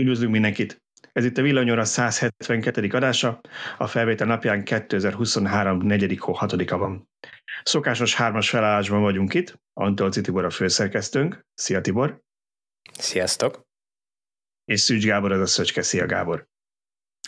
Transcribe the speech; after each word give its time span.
Üdvözlünk 0.00 0.32
mindenkit! 0.32 0.82
Ez 1.12 1.24
itt 1.24 1.38
a 1.38 1.42
Villanyóra 1.42 1.84
172. 1.84 2.88
adása, 2.88 3.40
a 3.78 3.86
felvétel 3.86 4.26
napján 4.26 4.64
2023. 4.64 5.78
4. 5.78 6.18
hó 6.18 6.32
6 6.32 6.70
van. 6.70 7.10
Szokásos 7.62 8.14
hármas 8.14 8.50
felállásban 8.50 9.00
vagyunk 9.00 9.34
itt, 9.34 9.60
Antolci 9.72 10.20
Tibor 10.20 10.44
a 10.44 10.50
főszerkesztőnk. 10.50 11.46
Szia 11.54 11.80
Tibor! 11.80 12.20
Sziasztok! 12.92 13.66
És 14.64 14.80
Szűcs 14.80 15.04
Gábor 15.04 15.32
az 15.32 15.40
a 15.40 15.46
Szöcske. 15.46 15.82
Szia 15.82 16.06
Gábor! 16.06 16.48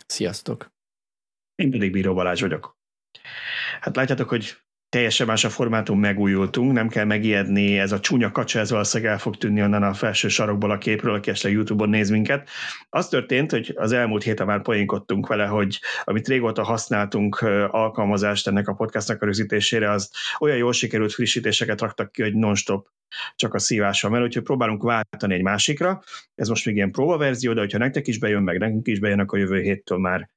Sziasztok! 0.07 0.73
Én 1.55 1.71
pedig 1.71 1.93
Bíró 1.93 2.15
Balázs 2.15 2.41
vagyok. 2.41 2.77
Hát 3.81 3.97
látjátok, 3.97 4.29
hogy 4.29 4.57
teljesen 4.89 5.27
más 5.27 5.45
a 5.45 5.49
formátum, 5.49 6.01
megújultunk, 6.01 6.73
nem 6.73 6.89
kell 6.89 7.05
megijedni, 7.05 7.79
ez 7.79 7.93
a 7.93 8.01
csúnya 8.01 8.31
kacsa, 8.31 8.59
ez 8.59 8.71
valószínűleg 8.71 9.13
el 9.13 9.19
fog 9.19 9.37
tűnni 9.37 9.63
onnan 9.63 9.83
a 9.83 9.95
felső 9.95 10.29
sarokból 10.29 10.71
a 10.71 10.79
képről, 10.79 11.15
aki 11.15 11.31
esetleg 11.31 11.53
YouTube-on 11.53 11.89
néz 11.89 12.11
minket. 12.11 12.49
Az 12.89 13.09
történt, 13.09 13.51
hogy 13.51 13.73
az 13.77 13.93
elmúlt 13.93 14.23
héten 14.23 14.47
már 14.47 14.63
poénkodtunk 14.63 15.27
vele, 15.27 15.47
hogy 15.47 15.81
amit 16.05 16.29
régóta 16.29 16.63
használtunk 16.63 17.41
alkalmazást 17.71 18.49
ennek 18.49 18.69
a 18.69 18.75
podcastnak 18.75 19.23
a 19.23 19.25
rögzítésére, 19.25 19.91
az 19.91 20.11
olyan 20.39 20.57
jól 20.57 20.73
sikerült 20.73 21.13
frissítéseket 21.13 21.81
raktak 21.81 22.13
ki, 22.13 22.23
hogy 22.23 22.35
non-stop 22.35 22.87
csak 23.37 23.55
a 23.55 23.59
szívással 23.59 24.11
mert 24.11 24.25
úgyhogy 24.25 24.43
próbálunk 24.43 24.83
váltani 24.83 25.35
egy 25.35 25.43
másikra. 25.43 26.03
Ez 26.35 26.49
most 26.49 26.67
még 26.67 26.77
ilyen 26.77 26.91
próbaverzió, 26.91 27.53
de 27.53 27.61
hogyha 27.61 27.79
nektek 27.79 28.07
is 28.07 28.19
bejön, 28.19 28.43
meg 28.43 28.59
nekünk 28.59 28.87
is 28.87 28.99
bejön, 28.99 29.21
akkor 29.21 29.39
jövő 29.39 29.61
héttől 29.61 29.99
már 29.99 30.31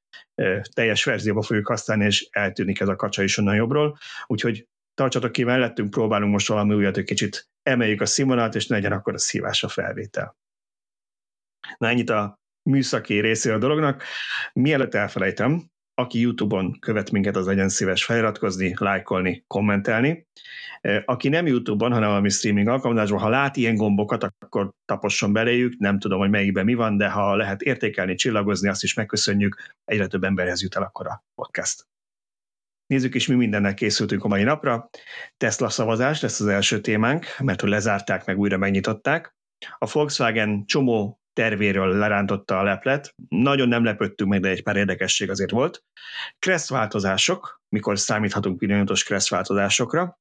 teljes 0.72 1.04
verzióba 1.04 1.42
fogjuk 1.42 1.66
használni, 1.66 2.04
és 2.04 2.28
eltűnik 2.30 2.80
ez 2.80 2.88
a 2.88 2.96
kacsa 2.96 3.22
is 3.22 3.38
onnan 3.38 3.54
jobbról. 3.54 3.98
Úgyhogy 4.26 4.66
tartsatok 4.94 5.32
ki 5.32 5.44
mellettünk, 5.44 5.90
próbálunk 5.90 6.32
most 6.32 6.48
valami 6.48 6.74
újat, 6.74 6.94
hogy 6.94 7.04
kicsit 7.04 7.48
emeljük 7.62 8.00
a 8.00 8.06
színvonalat, 8.06 8.54
és 8.54 8.66
ne 8.66 8.74
legyen 8.74 8.92
akkor 8.92 9.14
a 9.14 9.18
szívás 9.18 9.62
a 9.64 9.68
felvétel. 9.68 10.36
Na 11.78 11.88
ennyit 11.88 12.10
a 12.10 12.40
műszaki 12.62 13.20
részéről 13.20 13.56
a 13.56 13.60
dolognak. 13.60 14.02
Mielőtt 14.52 14.94
elfelejtem, 14.94 15.70
aki 16.02 16.20
YouTube-on 16.20 16.78
követ 16.80 17.10
minket, 17.10 17.36
az 17.36 17.46
legyen 17.46 17.68
szíves 17.68 18.04
feliratkozni, 18.04 18.74
lájkolni, 18.78 19.44
kommentelni. 19.46 20.26
Aki 21.04 21.28
nem 21.28 21.46
YouTube-on, 21.46 21.92
hanem 21.92 22.08
valami 22.08 22.28
streaming 22.28 22.68
alkalmazásban, 22.68 23.20
ha 23.20 23.28
lát 23.28 23.56
ilyen 23.56 23.76
gombokat, 23.76 24.22
akkor 24.38 24.72
taposson 24.84 25.32
beléjük, 25.32 25.78
nem 25.78 25.98
tudom, 25.98 26.18
hogy 26.18 26.30
melyikben 26.30 26.64
mi 26.64 26.74
van, 26.74 26.96
de 26.96 27.08
ha 27.08 27.36
lehet 27.36 27.62
értékelni, 27.62 28.14
csillagozni, 28.14 28.68
azt 28.68 28.82
is 28.82 28.94
megköszönjük, 28.94 29.74
egyre 29.84 30.06
több 30.06 30.24
emberhez 30.24 30.62
jut 30.62 30.76
el 30.76 30.82
akkor 30.82 31.06
a 31.06 31.24
podcast. 31.34 31.86
Nézzük 32.86 33.14
is, 33.14 33.26
mi 33.26 33.34
mindennel 33.34 33.74
készültünk 33.74 34.24
a 34.24 34.28
mai 34.28 34.42
napra. 34.42 34.90
Tesla 35.36 35.68
szavazás 35.68 36.20
lesz 36.20 36.40
az 36.40 36.46
első 36.46 36.80
témánk, 36.80 37.26
mert 37.38 37.60
hogy 37.60 37.70
lezárták, 37.70 38.24
meg 38.24 38.38
újra 38.38 38.56
megnyitották. 38.56 39.36
A 39.78 39.90
Volkswagen 39.92 40.66
csomó 40.66 41.21
tervéről 41.32 41.96
lerántotta 41.98 42.58
a 42.58 42.62
leplet. 42.62 43.14
Nagyon 43.28 43.68
nem 43.68 43.84
lepődtünk 43.84 44.30
meg, 44.30 44.40
de 44.40 44.48
egy 44.48 44.62
pár 44.62 44.76
érdekesség 44.76 45.30
azért 45.30 45.50
volt. 45.50 45.84
Kressz 46.38 46.70
változások, 46.70 47.62
mikor 47.68 47.98
számíthatunk 47.98 48.58
pillanatos 48.58 49.04
kressz 49.04 49.30
változásokra. 49.30 50.20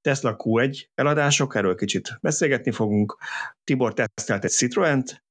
Tesla 0.00 0.36
Q1 0.38 0.84
eladások, 0.94 1.54
erről 1.54 1.74
kicsit 1.74 2.18
beszélgetni 2.20 2.70
fogunk. 2.70 3.18
Tibor 3.64 3.94
tesztelt 3.94 4.44
egy 4.44 4.50
Citroent, 4.50 5.24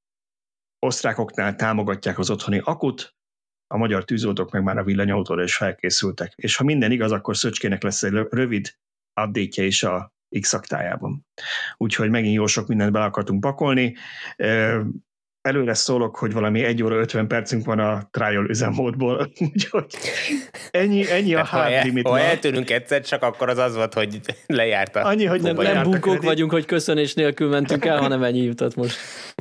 osztrákoknál 0.80 1.56
támogatják 1.56 2.20
az 2.20 2.30
otthoni 2.30 2.62
akut, 2.64 3.16
a 3.68 3.78
magyar 3.78 4.06
tűzoltók 4.06 4.52
meg 4.52 4.64
már 4.64 4.78
a 4.78 4.84
villanyautóra 4.84 5.44
is 5.44 5.56
felkészültek. 5.56 6.34
És 6.36 6.56
ha 6.56 6.64
minden 6.64 6.92
igaz, 6.92 7.12
akkor 7.12 7.38
Szöcskének 7.38 7.84
lesz 7.84 8.04
egy 8.04 8.12
rövid 8.30 8.78
update 9.22 9.64
is 9.64 9.84
a 9.84 10.14
x 10.40 10.54
aktájában. 10.54 11.26
Úgyhogy 11.78 12.10
megint 12.10 12.36
jó 12.36 12.46
sok 12.46 12.68
mindent 12.68 12.92
be 12.92 13.04
akartunk 13.04 13.40
pakolni 13.40 13.96
előre 15.44 15.74
szólok, 15.74 16.16
hogy 16.16 16.34
valami 16.34 16.64
1 16.64 16.84
óra 16.84 16.96
50 16.96 17.28
percünk 17.28 17.66
van 17.66 17.80
a 17.80 18.08
trial 18.12 18.50
üzemmódból, 18.50 19.32
úgyhogy 19.54 19.86
ennyi, 20.72 21.12
ennyi 21.12 21.36
a 21.36 21.44
hard 21.44 21.74
ha 21.74 21.84
limit. 21.84 22.08
Ha 22.08 22.20
eltűnünk 22.20 22.70
egyszer, 22.70 23.02
csak 23.02 23.22
akkor 23.22 23.50
az 23.50 23.58
az 23.58 23.76
volt, 23.76 23.94
hogy 23.94 24.20
lejárt 24.46 24.96
a... 24.96 25.06
Annyi, 25.06 25.26
hogy 25.26 25.42
nem, 25.42 25.56
nem 25.56 25.84
bunkók 25.84 26.22
vagyunk, 26.22 26.52
hogy 26.52 26.66
köszönés 26.66 27.14
nélkül 27.14 27.50
mentünk 27.50 27.86
el, 27.86 27.98
hanem 27.98 28.24
ennyi 28.24 28.42
jutott 28.42 28.76
most. 28.76 28.98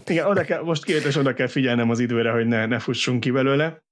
Igen, 0.06 0.26
oda 0.26 0.42
kell, 0.42 0.62
most 0.62 0.84
kérdés, 0.84 1.16
oda 1.16 1.34
kell 1.34 1.46
figyelnem 1.46 1.90
az 1.90 1.98
időre, 1.98 2.30
hogy 2.30 2.46
ne, 2.46 2.66
ne 2.66 2.78
fussunk 2.78 3.20
ki 3.20 3.30
belőle. 3.30 3.82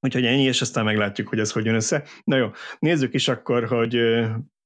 Úgyhogy 0.00 0.24
ennyi, 0.24 0.42
és 0.42 0.60
aztán 0.60 0.84
meglátjuk, 0.84 1.28
hogy 1.28 1.38
ez 1.38 1.52
hogy 1.52 1.64
jön 1.64 1.74
össze. 1.74 2.04
Na 2.24 2.36
jó, 2.36 2.50
nézzük 2.78 3.14
is 3.14 3.28
akkor, 3.28 3.66
hogy 3.66 3.98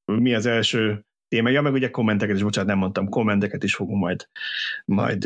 mi 0.05 0.35
az 0.35 0.47
első 0.47 1.07
témája, 1.29 1.63
meg 1.63 1.73
ugye 1.73 1.91
kommenteket 1.91 2.37
is, 2.37 2.43
bocsánat, 2.43 2.69
nem 2.69 2.79
mondtam, 2.79 3.09
kommenteket 3.09 3.65
is 3.65 3.75
fogunk 3.75 4.01
majd, 4.01 4.29
majd 4.85 5.25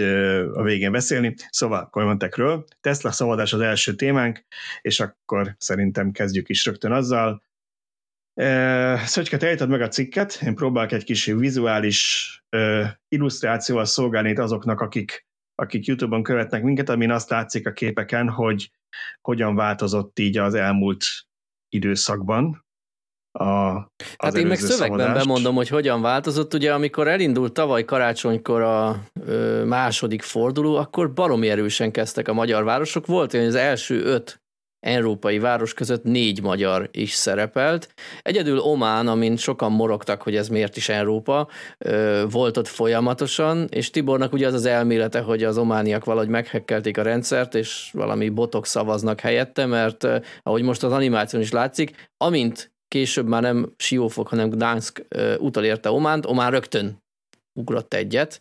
a 0.54 0.62
végén 0.62 0.92
beszélni. 0.92 1.34
Szóval 1.50 1.88
kommentekről. 1.90 2.64
Tesla 2.80 3.10
szavazás 3.10 3.52
az 3.52 3.60
első 3.60 3.94
témánk, 3.94 4.44
és 4.80 5.00
akkor 5.00 5.54
szerintem 5.58 6.10
kezdjük 6.10 6.48
is 6.48 6.64
rögtön 6.64 6.92
azzal. 6.92 7.42
Szöcske, 9.04 9.36
te 9.36 9.66
meg 9.66 9.80
a 9.80 9.88
cikket, 9.88 10.40
én 10.46 10.54
próbálok 10.54 10.92
egy 10.92 11.04
kis 11.04 11.24
vizuális 11.24 12.28
illusztrációval 13.08 13.84
szolgálni 13.84 14.34
azoknak, 14.34 14.80
akik, 14.80 15.26
akik 15.54 15.84
YouTube-on 15.84 16.22
követnek 16.22 16.62
minket, 16.62 16.88
amin 16.88 17.10
azt 17.10 17.30
látszik 17.30 17.66
a 17.66 17.72
képeken, 17.72 18.28
hogy 18.28 18.70
hogyan 19.20 19.54
változott 19.54 20.18
így 20.18 20.38
az 20.38 20.54
elmúlt 20.54 21.04
időszakban, 21.68 22.64
a, 23.32 23.72
hát 24.18 24.36
én 24.36 24.46
meg 24.46 24.58
szövegben 24.58 24.98
szavazást. 24.98 25.26
bemondom, 25.26 25.54
hogy 25.54 25.68
hogyan 25.68 26.02
változott. 26.02 26.54
Ugye 26.54 26.72
amikor 26.72 27.08
elindult 27.08 27.52
tavaly 27.52 27.84
karácsonykor 27.84 28.60
a 28.60 29.02
ö, 29.26 29.64
második 29.64 30.22
forduló, 30.22 30.76
akkor 30.76 31.12
baromi 31.12 31.48
erősen 31.48 31.90
kezdtek 31.90 32.28
a 32.28 32.32
magyar 32.32 32.64
városok. 32.64 33.06
Volt, 33.06 33.30
hogy 33.30 33.40
az 33.40 33.54
első 33.54 34.02
öt 34.02 34.42
európai 34.86 35.38
város 35.38 35.74
között 35.74 36.04
négy 36.04 36.42
magyar 36.42 36.88
is 36.92 37.12
szerepelt. 37.12 37.94
Egyedül 38.22 38.58
Omán, 38.58 39.08
amin 39.08 39.36
sokan 39.36 39.72
morogtak, 39.72 40.22
hogy 40.22 40.36
ez 40.36 40.48
miért 40.48 40.76
is 40.76 40.88
Európa, 40.88 41.48
volt 42.28 42.56
ott 42.56 42.68
folyamatosan, 42.68 43.66
és 43.70 43.90
Tibornak 43.90 44.32
ugye 44.32 44.46
az 44.46 44.54
az 44.54 44.66
elmélete, 44.66 45.20
hogy 45.20 45.44
az 45.44 45.58
omániak 45.58 46.04
valahogy 46.04 46.28
meghekkelték 46.28 46.98
a 46.98 47.02
rendszert, 47.02 47.54
és 47.54 47.90
valami 47.92 48.28
botok 48.28 48.66
szavaznak 48.66 49.20
helyette, 49.20 49.66
mert 49.66 50.06
ahogy 50.42 50.62
most 50.62 50.82
az 50.82 50.92
animáción 50.92 51.42
is 51.42 51.50
látszik, 51.50 52.10
amint 52.16 52.72
később 52.92 53.26
már 53.26 53.42
nem 53.42 53.72
Siófok, 53.76 54.28
hanem 54.28 54.50
Gdansk 54.50 55.06
utolérte 55.38 55.90
Ománt, 55.90 56.26
Omán 56.26 56.50
rögtön 56.50 57.00
ugrott 57.58 57.94
egyet, 57.94 58.40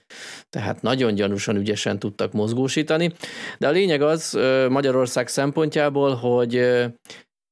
tehát 0.50 0.82
nagyon 0.82 1.14
gyanúsan 1.14 1.56
ügyesen 1.56 2.00
tudtak 2.00 2.32
mozgósítani. 2.32 3.14
De 3.58 3.68
a 3.68 3.72
lényeg 3.72 4.02
az 4.02 4.40
Magyarország 4.70 5.28
szempontjából, 5.28 6.16
hogy 6.16 6.66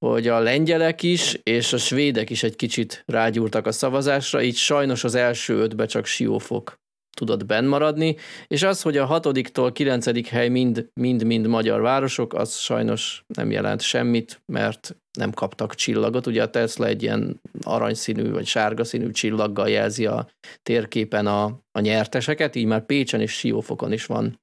hogy 0.05 0.27
a 0.27 0.39
lengyelek 0.39 1.03
is 1.03 1.39
és 1.43 1.73
a 1.73 1.77
svédek 1.77 2.29
is 2.29 2.43
egy 2.43 2.55
kicsit 2.55 3.03
rágyúrtak 3.05 3.67
a 3.67 3.71
szavazásra, 3.71 4.41
így 4.41 4.55
sajnos 4.55 5.03
az 5.03 5.15
első 5.15 5.53
ötbe 5.53 5.85
csak 5.85 6.05
Siófok 6.05 6.75
tudott 7.19 7.45
benn 7.45 7.65
maradni, 7.65 8.15
és 8.47 8.63
az, 8.63 8.81
hogy 8.81 8.97
a 8.97 9.05
hatodiktól 9.05 9.71
kilencedik 9.71 10.27
hely 10.27 10.49
mind-mind 10.93 11.47
magyar 11.47 11.81
városok, 11.81 12.33
az 12.33 12.55
sajnos 12.55 13.23
nem 13.27 13.51
jelent 13.51 13.81
semmit, 13.81 14.41
mert 14.45 14.95
nem 15.17 15.31
kaptak 15.31 15.75
csillagot. 15.75 16.27
Ugye 16.27 16.43
a 16.43 16.49
Tesla 16.49 16.85
egy 16.85 17.03
ilyen 17.03 17.41
aranyszínű 17.63 18.31
vagy 18.31 18.45
sárga 18.45 18.83
színű 18.83 19.11
csillaggal 19.11 19.69
jelzi 19.69 20.05
a 20.05 20.27
térképen 20.63 21.27
a, 21.27 21.43
a 21.71 21.79
nyerteseket, 21.79 22.55
így 22.55 22.65
már 22.65 22.85
Pécsen 22.85 23.21
és 23.21 23.31
Siófokon 23.31 23.91
is 23.91 24.05
van, 24.05 24.39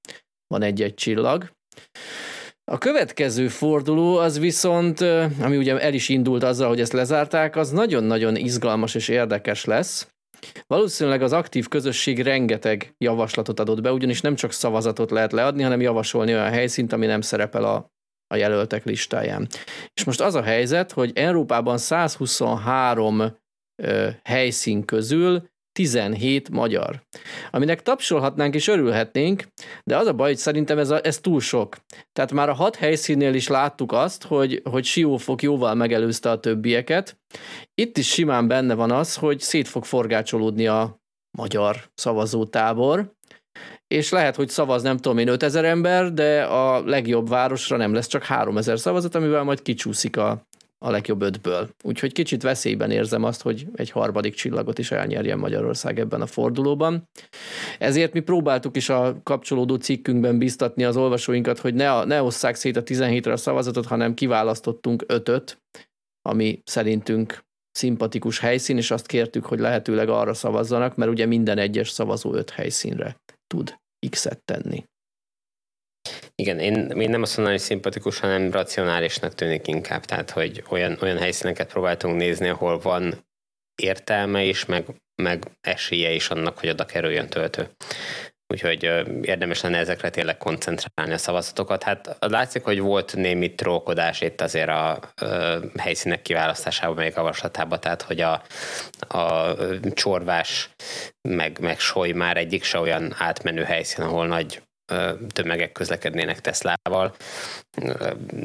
van 0.47 0.63
egy-egy 0.63 0.95
csillag. 0.95 1.51
A 2.73 2.79
következő 2.79 3.49
forduló 3.49 4.17
az 4.17 4.39
viszont, 4.39 5.01
ami 5.41 5.57
ugye 5.57 5.79
el 5.79 5.95
is 5.95 6.09
indult 6.09 6.43
azzal, 6.43 6.69
hogy 6.69 6.81
ezt 6.81 6.93
lezárták, 6.93 7.57
az 7.57 7.71
nagyon-nagyon 7.71 8.37
izgalmas 8.37 8.95
és 8.95 9.09
érdekes 9.09 9.65
lesz, 9.65 10.09
Valószínűleg 10.67 11.23
az 11.23 11.33
aktív 11.33 11.69
közösség 11.69 12.23
rengeteg 12.23 12.95
javaslatot 12.99 13.61
adott 13.61 13.81
be, 13.81 13.93
ugyanis 13.93 14.21
nem 14.21 14.35
csak 14.35 14.53
szavazatot 14.53 15.11
lehet 15.11 15.33
leadni, 15.33 15.63
hanem 15.63 15.81
javasolni 15.81 16.33
olyan 16.33 16.51
helyszínt, 16.51 16.93
ami 16.93 17.07
nem 17.07 17.21
szerepel 17.21 17.65
a, 17.65 17.91
a 18.27 18.37
jelöltek 18.37 18.85
listáján. 18.85 19.49
És 19.95 20.05
most 20.05 20.21
az 20.21 20.35
a 20.35 20.43
helyzet, 20.43 20.93
hogy 20.93 21.11
Európában 21.15 21.79
123 21.79 23.37
ö, 23.83 24.09
helyszín 24.25 24.85
közül 24.85 25.49
17 25.77 26.51
magyar. 26.51 27.03
Aminek 27.51 27.83
tapsolhatnánk 27.83 28.55
és 28.55 28.69
örülhetnénk, 28.69 29.45
de 29.85 29.97
az 29.97 30.07
a 30.07 30.13
baj, 30.13 30.29
hogy 30.29 30.37
szerintem 30.37 30.79
ez, 30.79 30.91
a, 30.91 31.01
ez 31.03 31.19
túl 31.19 31.41
sok. 31.41 31.77
Tehát 32.13 32.33
már 32.33 32.49
a 32.49 32.55
hat 32.55 32.77
helyszínnél 32.77 33.35
is 33.35 33.49
láttuk 33.49 33.93
azt, 33.93 34.25
hogy, 34.25 34.63
hogy 34.71 34.85
Siófok 34.85 35.43
jóval 35.43 35.75
megelőzte 35.75 36.31
a 36.31 36.41
többieket. 36.41 37.19
Itt 37.75 37.99
is 37.99 38.09
simán 38.09 38.49
benne 38.49 38.75
van 38.75 38.91
az, 38.91 39.15
hogy 39.15 39.41
szét 39.41 39.69
fog 39.69 39.85
forgácsolódni 39.85 40.67
a 40.67 41.01
magyar 41.39 41.77
szavazótábor, 41.95 43.15
és 43.87 44.11
lehet, 44.11 44.37
hogy 44.37 44.49
szavaz 44.49 44.83
nem 44.83 44.97
tudom 44.97 45.19
én 45.19 45.29
5000 45.29 45.65
ember, 45.65 46.13
de 46.13 46.43
a 46.43 46.85
legjobb 46.85 47.29
városra 47.29 47.77
nem 47.77 47.95
lesz 47.95 48.07
csak 48.07 48.23
3000 48.23 48.79
szavazat, 48.79 49.15
amivel 49.15 49.43
majd 49.43 49.63
kicsúszik 49.63 50.17
a 50.17 50.47
a 50.79 50.91
legjobb 50.91 51.23
ötből. 51.23 51.69
Úgyhogy 51.83 52.13
kicsit 52.13 52.43
veszélyben 52.43 52.91
érzem 52.91 53.25
azt, 53.25 53.43
hogy 53.43 53.67
egy 53.75 53.91
harmadik 53.91 54.35
csillagot 54.35 54.79
is 54.79 54.91
elnyerjen 54.91 55.39
Magyarország 55.39 55.99
ebben 55.99 56.21
a 56.21 56.27
fordulóban. 56.27 57.09
Ezért 57.79 58.13
mi 58.13 58.21
próbáltuk 58.21 58.77
is 58.77 58.89
a 58.89 59.21
kapcsolódó 59.23 59.75
cikkünkben 59.75 60.39
biztatni 60.39 60.85
az 60.85 60.97
olvasóinkat, 60.97 61.59
hogy 61.59 61.75
ne, 61.75 62.05
ne 62.05 62.23
osszák 62.23 62.55
szét 62.55 62.77
a 62.77 62.83
17-re 62.83 63.33
a 63.33 63.37
szavazatot, 63.37 63.87
hanem 63.87 64.15
kiválasztottunk 64.15 65.05
ötöt, 65.07 65.63
ami 66.23 66.61
szerintünk 66.65 67.45
szimpatikus 67.73 68.39
helyszín, 68.39 68.77
és 68.77 68.91
azt 68.91 69.07
kértük, 69.07 69.45
hogy 69.45 69.59
lehetőleg 69.59 70.09
arra 70.09 70.35
szavazzanak, 70.35 70.97
mert 70.97 71.11
ugye 71.11 71.27
minden 71.27 71.59
egyes 71.59 71.91
szavazó 71.91 72.35
öt 72.35 72.51
helyszínre 72.51 73.17
tud 73.47 73.79
X-et 74.11 74.43
tenni. 74.45 74.85
Igen, 76.43 76.59
én, 76.59 76.75
én 76.75 77.11
nem 77.11 77.23
azt 77.23 77.37
mondom, 77.37 77.55
hogy 77.55 77.65
szimpatikus, 77.65 78.19
hanem 78.19 78.53
racionálisnak 78.53 79.35
tűnik 79.35 79.67
inkább, 79.67 80.05
tehát 80.05 80.31
hogy 80.31 80.65
olyan, 80.69 80.99
olyan 81.03 81.19
helyszíneket 81.19 81.73
próbáltunk 81.73 82.17
nézni, 82.17 82.49
ahol 82.49 82.79
van 82.79 83.27
értelme 83.83 84.43
is, 84.43 84.65
meg, 84.65 84.85
meg 85.23 85.45
esélye 85.61 86.11
is 86.11 86.31
annak, 86.31 86.59
hogy 86.59 86.69
oda 86.69 86.85
kerüljön 86.85 87.29
töltő. 87.29 87.71
Úgyhogy 88.49 88.83
érdemes 89.23 89.61
lenne 89.61 89.79
ezekre 89.79 90.11
tényleg 90.11 90.37
koncentrálni 90.37 91.13
a 91.13 91.19
szavazatokat. 91.19 91.83
Hát 91.83 92.17
látszik, 92.21 92.65
hogy 92.65 92.81
volt 92.81 93.17
némi 93.17 93.55
trókodás 93.55 94.21
itt 94.21 94.41
azért 94.41 94.69
a, 94.69 94.91
a 94.91 95.01
helyszínek 95.77 96.23
kiválasztásában, 96.23 96.97
még 96.97 97.13
javaslatában, 97.17 97.81
tehát 97.81 98.03
hogy 98.03 98.21
a, 98.21 98.43
a 99.19 99.55
csorvás 99.93 100.71
meg, 101.29 101.59
meg 101.61 101.79
soly 101.79 102.13
már 102.13 102.37
egyik 102.37 102.65
se 102.65 102.79
olyan 102.79 103.15
átmenő 103.19 103.63
helyszín, 103.63 104.05
ahol 104.05 104.27
nagy 104.27 104.63
tömegek 105.33 105.73
közlekednének 105.73 106.41
Teslával, 106.41 107.15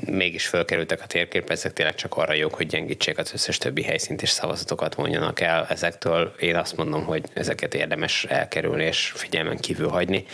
mégis 0.06 0.48
fölkerültek 0.48 1.02
a 1.02 1.06
térképre, 1.06 1.54
ezek 1.54 1.74
tényleg 1.74 1.96
csak 1.96 2.18
arra 2.18 2.34
jók, 2.34 2.54
hogy 2.54 2.68
gyengítsék 2.68 3.18
az 3.18 3.34
összes 3.34 3.58
többi 3.58 3.84
helyszínt 3.84 4.22
és 4.22 4.30
szavazatokat 4.30 4.96
vonjanak 4.96 5.40
el. 5.40 5.66
Ezektől 5.70 6.36
én 6.40 6.56
azt 6.56 6.78
mondom, 6.78 7.04
hogy 7.06 7.24
ezeket 7.34 7.74
érdemes 7.74 8.24
elkerülni 8.24 8.84
és 8.84 9.12
figyelmen 9.16 9.58
kívül 9.58 9.90
hagyni. 9.90 10.26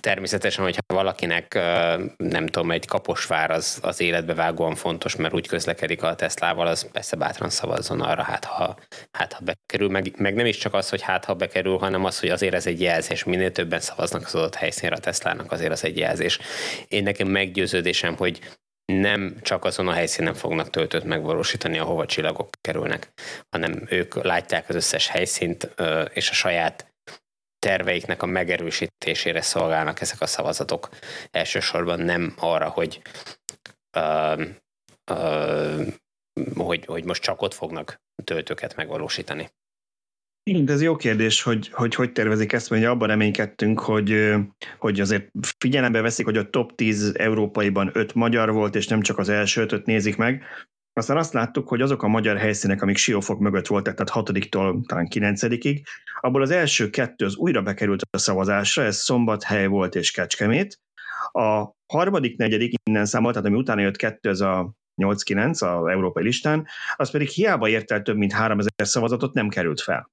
Természetesen, 0.00 0.64
hogyha 0.64 0.80
valakinek 0.86 1.54
nem 2.16 2.46
tudom, 2.46 2.70
egy 2.70 2.86
kaposvár 2.86 3.50
az, 3.50 3.78
az 3.82 4.00
életbe 4.00 4.34
vágóan 4.34 4.74
fontos, 4.74 5.16
mert 5.16 5.34
úgy 5.34 5.46
közlekedik 5.46 6.02
a 6.02 6.14
Teslával, 6.14 6.66
az 6.66 6.90
persze 6.90 7.16
bátran 7.16 7.50
szavazzon 7.50 8.00
arra, 8.00 8.22
hát 8.22 8.44
ha, 8.44 8.76
hát, 9.10 9.32
ha 9.32 9.44
bekerül, 9.44 9.88
meg, 9.88 10.14
meg 10.16 10.34
nem 10.34 10.46
is 10.46 10.56
csak 10.56 10.74
az, 10.74 10.88
hogy 10.88 11.02
hát 11.02 11.24
ha 11.24 11.34
bekerül, 11.34 11.78
hanem 11.78 12.04
az, 12.04 12.20
hogy 12.20 12.28
azért 12.28 12.54
ez 12.54 12.66
egy 12.66 12.80
jelzés, 12.80 13.24
minél 13.24 13.52
többen 13.52 13.80
szavaznak 13.80 14.24
az 14.24 14.34
adott 14.34 14.54
helyszínre 14.54 14.96
a 14.96 14.98
Teslának, 14.98 15.52
azért 15.52 15.72
az 15.72 15.84
egy 15.84 15.98
jelzés. 15.98 16.38
Én 16.88 17.02
nekem 17.02 17.28
meggyőződésem, 17.28 18.16
hogy 18.16 18.40
nem 18.92 19.36
csak 19.42 19.64
azon 19.64 19.88
a 19.88 19.92
helyszínen 19.92 20.34
fognak 20.34 20.70
töltőt 20.70 21.04
megvalósítani, 21.04 21.78
ahova 21.78 22.06
csillagok 22.06 22.50
kerülnek, 22.60 23.12
hanem 23.50 23.86
ők 23.88 24.24
látják 24.24 24.68
az 24.68 24.74
összes 24.74 25.08
helyszínt, 25.08 25.74
és 26.12 26.30
a 26.30 26.34
saját 26.34 26.91
terveiknek 27.62 28.22
a 28.22 28.26
megerősítésére 28.26 29.40
szolgálnak 29.40 30.00
ezek 30.00 30.20
a 30.20 30.26
szavazatok. 30.26 30.88
Elsősorban 31.30 32.00
nem 32.00 32.34
arra, 32.36 32.68
hogy, 32.68 33.02
uh, 33.96 34.40
uh, 35.10 35.86
hogy, 36.54 36.84
hogy 36.84 37.04
most 37.04 37.22
csak 37.22 37.42
ott 37.42 37.54
fognak 37.54 38.00
töltőket 38.24 38.76
megvalósítani. 38.76 39.50
Igen, 40.50 40.68
ez 40.68 40.82
jó 40.82 40.96
kérdés, 40.96 41.42
hogy, 41.42 41.68
hogy 41.72 41.94
hogy 41.94 42.12
tervezik 42.12 42.52
ezt, 42.52 42.70
mert 42.70 42.84
abban 42.84 43.08
reménykedtünk, 43.08 43.80
hogy, 43.80 44.34
hogy 44.78 45.00
azért 45.00 45.30
figyelembe 45.58 46.00
veszik, 46.00 46.24
hogy 46.24 46.36
a 46.36 46.50
top 46.50 46.74
10 46.74 47.14
európaiban 47.14 47.90
5 47.92 48.14
magyar 48.14 48.52
volt, 48.52 48.74
és 48.74 48.86
nem 48.86 49.00
csak 49.00 49.18
az 49.18 49.28
első 49.28 49.60
ötöt 49.60 49.86
nézik 49.86 50.16
meg, 50.16 50.42
aztán 50.92 51.16
azt 51.16 51.32
láttuk, 51.32 51.68
hogy 51.68 51.80
azok 51.80 52.02
a 52.02 52.08
magyar 52.08 52.36
helyszínek, 52.36 52.82
amik 52.82 52.96
Siófok 52.96 53.38
mögött 53.38 53.66
voltak, 53.66 53.94
tehát 53.94 54.28
6-tól 54.28 54.86
talán 54.86 55.08
9-ig, 55.10 55.82
abból 56.20 56.42
az 56.42 56.50
első 56.50 56.90
kettő 56.90 57.24
az 57.24 57.36
újra 57.36 57.62
bekerült 57.62 58.02
a 58.10 58.18
szavazásra, 58.18 58.82
ez 58.82 58.96
Szombathely 58.96 59.66
volt 59.66 59.94
és 59.94 60.10
Kecskemét. 60.10 60.80
A 61.32 61.70
harmadik, 61.92 62.36
negyedik 62.36 62.72
innen 62.82 63.06
számolt, 63.06 63.34
tehát 63.34 63.48
ami 63.48 63.58
utána 63.58 63.80
jött 63.80 63.96
kettő, 63.96 64.28
ez 64.28 64.40
a 64.40 64.74
8-9 65.02 65.50
az 65.50 65.90
európai 65.90 66.22
listán, 66.22 66.66
az 66.96 67.10
pedig 67.10 67.28
hiába 67.28 67.68
ért 67.68 67.90
el 67.90 68.02
több 68.02 68.16
mint 68.16 68.32
3000 68.32 68.72
szavazatot, 68.76 69.34
nem 69.34 69.48
került 69.48 69.80
fel. 69.80 70.10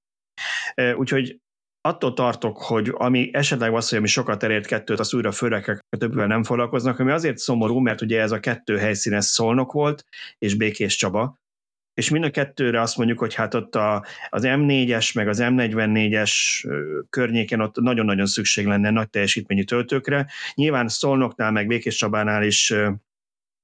Úgyhogy 0.95 1.39
attól 1.81 2.13
tartok, 2.13 2.57
hogy 2.57 2.91
ami 2.93 3.29
esetleg 3.33 3.73
az, 3.73 3.89
hogy 3.89 3.97
ami 3.97 4.07
sokat 4.07 4.43
elért 4.43 4.65
kettőt, 4.65 4.99
az 4.99 5.13
újra 5.13 5.31
főrekek 5.31 5.79
többvel 5.97 6.27
nem 6.27 6.43
foglalkoznak, 6.43 6.99
ami 6.99 7.11
azért 7.11 7.37
szomorú, 7.37 7.79
mert 7.79 8.01
ugye 8.01 8.21
ez 8.21 8.31
a 8.31 8.39
kettő 8.39 8.77
helyszínes 8.77 9.25
Szolnok 9.25 9.71
volt, 9.71 10.05
és 10.37 10.55
Békés 10.55 10.95
Csaba, 10.95 11.37
és 11.93 12.09
mind 12.09 12.23
a 12.23 12.29
kettőre 12.29 12.81
azt 12.81 12.97
mondjuk, 12.97 13.19
hogy 13.19 13.33
hát 13.33 13.53
ott 13.53 13.75
a, 13.75 14.05
az 14.29 14.43
M4-es, 14.45 15.15
meg 15.15 15.27
az 15.27 15.39
M44-es 15.41 16.33
környéken 17.09 17.61
ott 17.61 17.75
nagyon-nagyon 17.75 18.25
szükség 18.25 18.65
lenne 18.65 18.89
nagy 18.89 19.09
teljesítményű 19.09 19.63
töltőkre. 19.63 20.27
Nyilván 20.53 20.87
Szolnoknál, 20.87 21.51
meg 21.51 21.67
Békés 21.67 21.95
Csabánál 21.95 22.43
is 22.43 22.73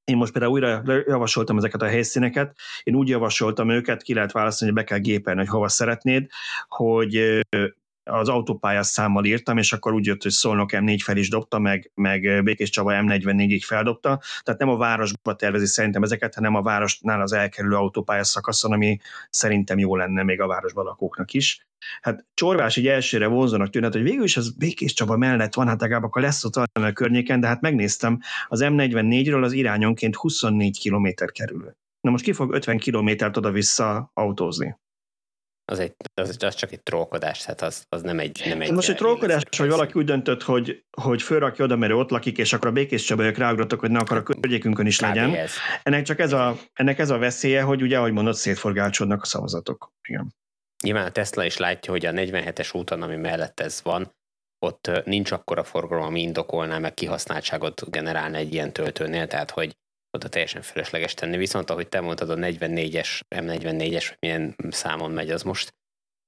én 0.03 0.17
most 0.17 0.31
például 0.31 0.53
újra 0.53 0.83
javasoltam 1.07 1.57
ezeket 1.57 1.81
a 1.81 1.87
helyszíneket, 1.87 2.55
én 2.83 2.95
úgy 2.95 3.07
javasoltam 3.07 3.69
őket, 3.69 4.01
ki 4.01 4.13
lehet 4.13 4.31
választani, 4.31 4.71
hogy 4.71 4.79
be 4.79 4.85
kell 4.85 4.99
gépelni, 4.99 5.39
hogy 5.39 5.49
hova 5.49 5.67
szeretnéd, 5.67 6.27
hogy 6.67 7.45
az 8.05 8.29
autópályás 8.29 8.87
számmal 8.87 9.25
írtam, 9.25 9.57
és 9.57 9.73
akkor 9.73 9.93
úgy 9.93 10.05
jött, 10.05 10.21
hogy 10.21 10.31
Szolnok 10.31 10.69
M4 10.73 10.99
fel 11.03 11.17
is 11.17 11.29
dobta, 11.29 11.59
meg, 11.59 11.91
meg 11.93 12.43
Békés 12.43 12.69
Csaba 12.69 12.91
M44-ig 12.93 13.61
feldobta, 13.65 14.21
tehát 14.43 14.59
nem 14.59 14.69
a 14.69 14.77
városba 14.77 15.35
tervezi 15.35 15.65
szerintem 15.65 16.03
ezeket, 16.03 16.35
hanem 16.35 16.55
a 16.55 16.61
városnál 16.61 17.21
az 17.21 17.33
elkerülő 17.33 17.75
autópályás 17.75 18.27
szakaszon, 18.27 18.71
ami 18.71 18.99
szerintem 19.29 19.79
jó 19.79 19.95
lenne 19.95 20.23
még 20.23 20.41
a 20.41 20.47
városban 20.47 20.85
lakóknak 20.85 21.33
is. 21.33 21.67
Hát 22.01 22.25
Csorvás 22.33 22.75
így 22.75 22.87
elsőre 22.87 23.27
vonzónak 23.27 23.69
tűnhet, 23.69 23.93
hogy 23.93 24.03
végül 24.03 24.23
is 24.23 24.37
az 24.37 24.55
Békés 24.57 24.93
Csaba 24.93 25.17
mellett 25.17 25.53
van, 25.53 25.67
hát 25.67 25.81
legalább 25.81 26.03
akkor 26.03 26.21
lesz 26.21 26.43
ott 26.43 26.55
a 26.55 26.91
környéken, 26.93 27.39
de 27.39 27.47
hát 27.47 27.61
megnéztem, 27.61 28.19
az 28.47 28.61
M44-ről 28.63 29.43
az 29.43 29.51
irányonként 29.51 30.15
24 30.15 30.89
km 30.89 31.07
kerül. 31.33 31.75
Na 32.01 32.11
most 32.11 32.23
ki 32.23 32.33
fog 32.33 32.53
50 32.53 32.77
kilométert 32.77 33.37
oda-vissza 33.37 34.11
autózni? 34.13 34.75
Az, 35.65 35.79
egy, 35.79 35.95
az, 36.13 36.37
az 36.39 36.55
csak 36.55 36.71
egy 36.71 36.83
trollkodás, 36.83 37.39
tehát 37.39 37.61
az, 37.61 37.85
az 37.89 38.01
nem 38.01 38.19
egy... 38.19 38.43
Nem 38.45 38.61
egy 38.61 38.71
Most 38.71 38.89
egy 38.89 38.95
trollkodás, 38.95 39.43
hogy 39.57 39.69
valaki 39.69 39.93
úgy 39.93 40.05
döntött, 40.05 40.43
hogy, 40.43 40.85
hogy 41.01 41.21
fölrakja 41.21 41.65
oda, 41.65 41.75
mert 41.75 41.93
ott 41.93 42.09
lakik, 42.09 42.37
és 42.37 42.53
akkor 42.53 42.67
a 42.67 42.71
békés 42.71 43.03
csabajok 43.03 43.37
ráugrottak, 43.37 43.79
hogy 43.79 43.91
ne 43.91 43.99
akar 43.99 44.17
a 44.17 44.23
környékünkön 44.23 44.85
is 44.85 44.99
legyen. 44.99 45.35
Ez. 45.35 45.51
Ennek 45.83 46.03
csak 46.03 46.19
ez 46.19 46.33
a, 46.33 46.57
ennek 46.73 46.99
ez 46.99 47.09
a 47.09 47.17
veszélye, 47.17 47.61
hogy 47.61 47.81
ugye, 47.81 47.97
ahogy 47.97 48.11
mondod, 48.11 48.35
szétforgácsodnak 48.35 49.21
a 49.21 49.25
szavazatok. 49.25 49.91
Igen. 50.07 50.33
Nyilván 50.83 51.05
a 51.05 51.11
Tesla 51.11 51.45
is 51.45 51.57
látja, 51.57 51.91
hogy 51.91 52.05
a 52.05 52.11
47-es 52.11 52.75
úton, 52.75 53.01
ami 53.01 53.15
mellett 53.15 53.59
ez 53.59 53.81
van, 53.83 54.15
ott 54.59 54.91
nincs 55.05 55.31
akkora 55.31 55.63
forgalom, 55.63 56.05
ami 56.05 56.21
indokolná, 56.21 56.77
meg 56.77 56.93
kihasználtságot 56.93 57.89
generálni 57.89 58.37
egy 58.37 58.53
ilyen 58.53 58.73
töltőnél, 58.73 59.27
tehát 59.27 59.51
hogy 59.51 59.77
oda 60.15 60.27
teljesen 60.27 60.61
felesleges 60.61 61.13
tenni. 61.13 61.37
Viszont 61.37 61.69
ahogy 61.69 61.87
te 61.87 61.99
mondtad, 61.99 62.29
a 62.29 62.35
44-es, 62.35 63.19
M44-es, 63.35 64.05
vagy 64.07 64.17
milyen 64.19 64.55
számon 64.69 65.11
megy 65.11 65.31
az 65.31 65.43
most 65.43 65.75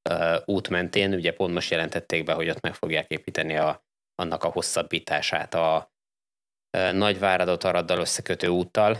uh, 0.09 0.35
út 0.45 0.69
mentén, 0.69 1.13
ugye 1.13 1.33
pont 1.33 1.53
most 1.53 1.71
jelentették 1.71 2.23
be, 2.23 2.33
hogy 2.33 2.49
ott 2.49 2.61
meg 2.61 2.73
fogják 2.73 3.11
építeni 3.11 3.57
a, 3.57 3.85
annak 4.15 4.43
a 4.43 4.49
hosszabbítását 4.49 5.53
a 5.53 5.95
Nagyváradot 6.91 7.63
Araddal 7.63 7.99
összekötő 7.99 8.47
úttal, 8.47 8.97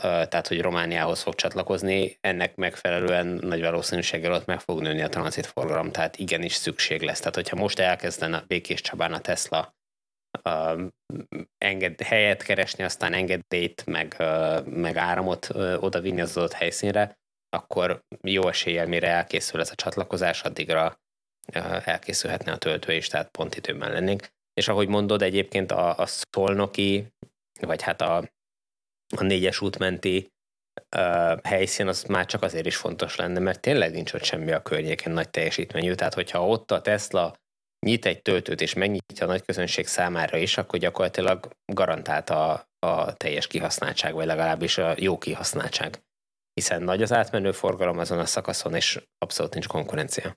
tehát 0.00 0.48
hogy 0.48 0.60
Romániához 0.60 1.22
fog 1.22 1.34
csatlakozni, 1.34 2.18
ennek 2.20 2.56
megfelelően 2.56 3.26
nagy 3.26 3.60
valószínűséggel 3.60 4.32
ott 4.32 4.46
meg 4.46 4.60
fog 4.60 4.80
nőni 4.80 5.02
a 5.02 5.08
tranzitforgalom, 5.08 5.90
tehát 5.90 6.18
igenis 6.18 6.54
szükség 6.54 7.02
lesz. 7.02 7.18
Tehát 7.18 7.34
hogyha 7.34 7.56
most 7.56 7.78
elkezdene 7.78 8.44
Békés 8.46 8.80
Csabán 8.80 9.12
a 9.12 9.20
Tesla 9.20 9.74
enged, 11.58 12.00
helyet 12.00 12.42
keresni, 12.42 12.84
aztán 12.84 13.12
engedélyt, 13.12 13.86
meg, 13.86 14.16
meg 14.64 14.96
áramot 14.96 15.48
oda 15.80 16.00
vinni 16.00 16.20
az 16.20 16.36
adott 16.36 16.52
helyszínre, 16.52 17.18
akkor 17.48 18.00
jó 18.20 18.48
eséllyel, 18.48 18.86
mire 18.86 19.08
elkészül 19.08 19.60
ez 19.60 19.70
a 19.70 19.74
csatlakozás, 19.74 20.42
addigra 20.42 21.00
elkészülhetne 21.84 22.52
a 22.52 22.58
töltő 22.58 22.92
is, 22.92 23.08
tehát 23.08 23.30
pont 23.30 23.54
időben 23.54 23.92
lennénk. 23.92 24.28
És 24.52 24.68
ahogy 24.68 24.88
mondod, 24.88 25.22
egyébként 25.22 25.70
a, 25.70 25.98
a 25.98 26.06
szolnoki, 26.06 27.06
vagy 27.60 27.82
hát 27.82 28.00
a, 28.00 28.16
a 29.16 29.22
négyes 29.22 29.60
útmenti 29.60 30.28
uh, 30.96 31.40
helyszín 31.42 31.88
az 31.88 32.02
már 32.02 32.26
csak 32.26 32.42
azért 32.42 32.66
is 32.66 32.76
fontos 32.76 33.16
lenne, 33.16 33.38
mert 33.38 33.60
tényleg 33.60 33.92
nincs 33.92 34.12
ott 34.12 34.24
semmi 34.24 34.52
a 34.52 34.62
környéken 34.62 35.12
nagy 35.12 35.30
teljesítményű. 35.30 35.94
Tehát, 35.94 36.14
hogyha 36.14 36.46
ott 36.46 36.70
a 36.70 36.80
Tesla 36.80 37.34
nyit 37.86 38.06
egy 38.06 38.22
töltőt 38.22 38.60
és 38.60 38.74
megnyitja 38.74 39.26
a 39.26 39.28
nagy 39.28 39.44
közönség 39.44 39.86
számára 39.86 40.36
is, 40.36 40.58
akkor 40.58 40.78
gyakorlatilag 40.78 41.48
garantált 41.72 42.30
a, 42.30 42.68
a 42.78 43.12
teljes 43.12 43.46
kihasználtság, 43.46 44.14
vagy 44.14 44.26
legalábbis 44.26 44.78
a 44.78 44.94
jó 44.96 45.18
kihasználtság. 45.18 46.02
Hiszen 46.52 46.82
nagy 46.82 47.02
az 47.02 47.12
átmenő 47.12 47.52
forgalom 47.52 47.98
azon 47.98 48.18
a 48.18 48.26
szakaszon, 48.26 48.74
és 48.74 49.02
abszolút 49.18 49.52
nincs 49.52 49.66
konkurencia. 49.66 50.36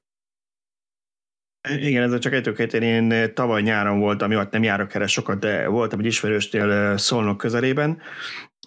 Igen, 1.70 2.14
ez 2.14 2.20
csak 2.20 2.34
egy 2.34 2.74
én 2.74 3.34
tavaly 3.34 3.62
nyáron 3.62 4.00
voltam, 4.00 4.32
jó, 4.32 4.38
hát 4.38 4.52
nem 4.52 4.64
járok 4.64 4.94
erre 4.96 5.08
sokat, 5.08 5.40
de 5.40 5.68
voltam 5.68 6.00
egy 6.00 6.06
ismerőstél 6.06 6.98
Szolnok 6.98 7.38
közelében, 7.38 8.02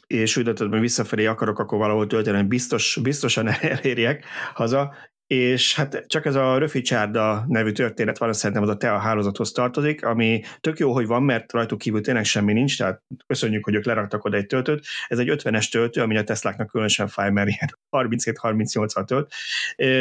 és 0.07 0.37
úgy 0.37 0.45
döntöttem, 0.45 0.73
hogy 0.73 0.81
visszafelé 0.81 1.27
akarok 1.27 1.59
akkor 1.59 1.79
valahol 1.79 2.07
tölteni, 2.07 2.43
biztos, 2.43 2.99
biztosan 3.03 3.49
elérjek 3.77 4.25
haza, 4.55 4.95
és 5.27 5.75
hát 5.75 6.05
csak 6.07 6.27
ez 6.27 6.35
a 6.35 6.59
Röfi 6.59 6.81
Csárda 6.81 7.45
nevű 7.49 7.73
történet 7.73 8.19
van, 8.19 8.33
szerintem 8.33 8.65
az 8.65 8.69
a 8.69 8.77
TEA 8.77 8.99
hálózathoz 8.99 9.53
tartozik, 9.53 10.05
ami 10.05 10.43
tök 10.61 10.79
jó, 10.79 10.93
hogy 10.93 11.07
van, 11.07 11.23
mert 11.23 11.53
rajtuk 11.53 11.79
kívül 11.79 12.01
tényleg 12.01 12.25
semmi 12.25 12.53
nincs, 12.53 12.79
tehát 12.79 13.03
köszönjük, 13.27 13.65
hogy 13.65 13.75
ők 13.75 13.85
leraktak 13.85 14.25
oda 14.25 14.37
egy 14.37 14.47
töltőt. 14.47 14.87
Ez 15.09 15.19
egy 15.19 15.29
50-es 15.31 15.71
töltő, 15.71 16.01
ami 16.01 16.17
a 16.17 16.25
Tesláknak 16.25 16.67
különösen 16.67 17.09
fáj, 17.09 17.31
mert 17.31 17.49
ilyen 17.49 17.79
37-38-al 17.91 19.05
tölt, 19.05 19.33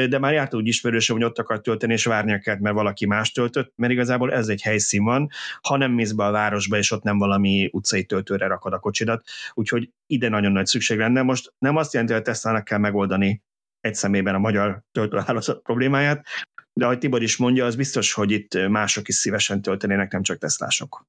de 0.09 0.19
már 0.19 0.33
járt 0.33 0.53
úgy 0.53 0.67
ismerősöm, 0.67 1.15
hogy 1.15 1.25
ott 1.25 1.39
akar 1.39 1.61
tölteni, 1.61 1.93
és 1.93 2.05
várnia 2.05 2.39
kellett, 2.39 2.59
mert 2.61 2.75
valaki 2.75 3.05
más 3.05 3.31
töltött, 3.31 3.73
mert 3.75 3.93
igazából 3.93 4.33
ez 4.33 4.47
egy 4.47 4.61
helyszín 4.61 5.03
van, 5.03 5.29
ha 5.61 5.77
nem 5.77 5.91
mész 5.91 6.11
be 6.11 6.25
a 6.25 6.31
városba, 6.31 6.77
és 6.77 6.91
ott 6.91 7.03
nem 7.03 7.17
valami 7.17 7.69
utcai 7.71 8.03
töltőre 8.03 8.47
rakod 8.47 8.73
a 8.73 8.79
kocsidat, 8.79 9.23
úgyhogy 9.53 9.89
ide 10.07 10.29
nagyon 10.29 10.51
nagy 10.51 10.65
szükség 10.65 10.97
lenne. 10.97 11.21
Most 11.21 11.53
nem 11.57 11.75
azt 11.75 11.93
jelenti, 11.93 12.13
hogy 12.13 12.21
a 12.21 12.25
Teslának 12.25 12.63
kell 12.63 12.79
megoldani 12.79 13.43
egy 13.85 13.95
szemében 13.95 14.35
a 14.35 14.39
magyar 14.39 14.81
töltőhálózat 14.91 15.61
problémáját, 15.61 16.25
de 16.73 16.85
ahogy 16.85 16.97
Tibor 16.97 17.21
is 17.21 17.37
mondja, 17.37 17.65
az 17.65 17.75
biztos, 17.75 18.13
hogy 18.13 18.31
itt 18.31 18.67
mások 18.67 19.07
is 19.07 19.15
szívesen 19.15 19.61
töltenének, 19.61 20.11
nem 20.11 20.23
csak 20.23 20.37
teszlások. 20.37 21.05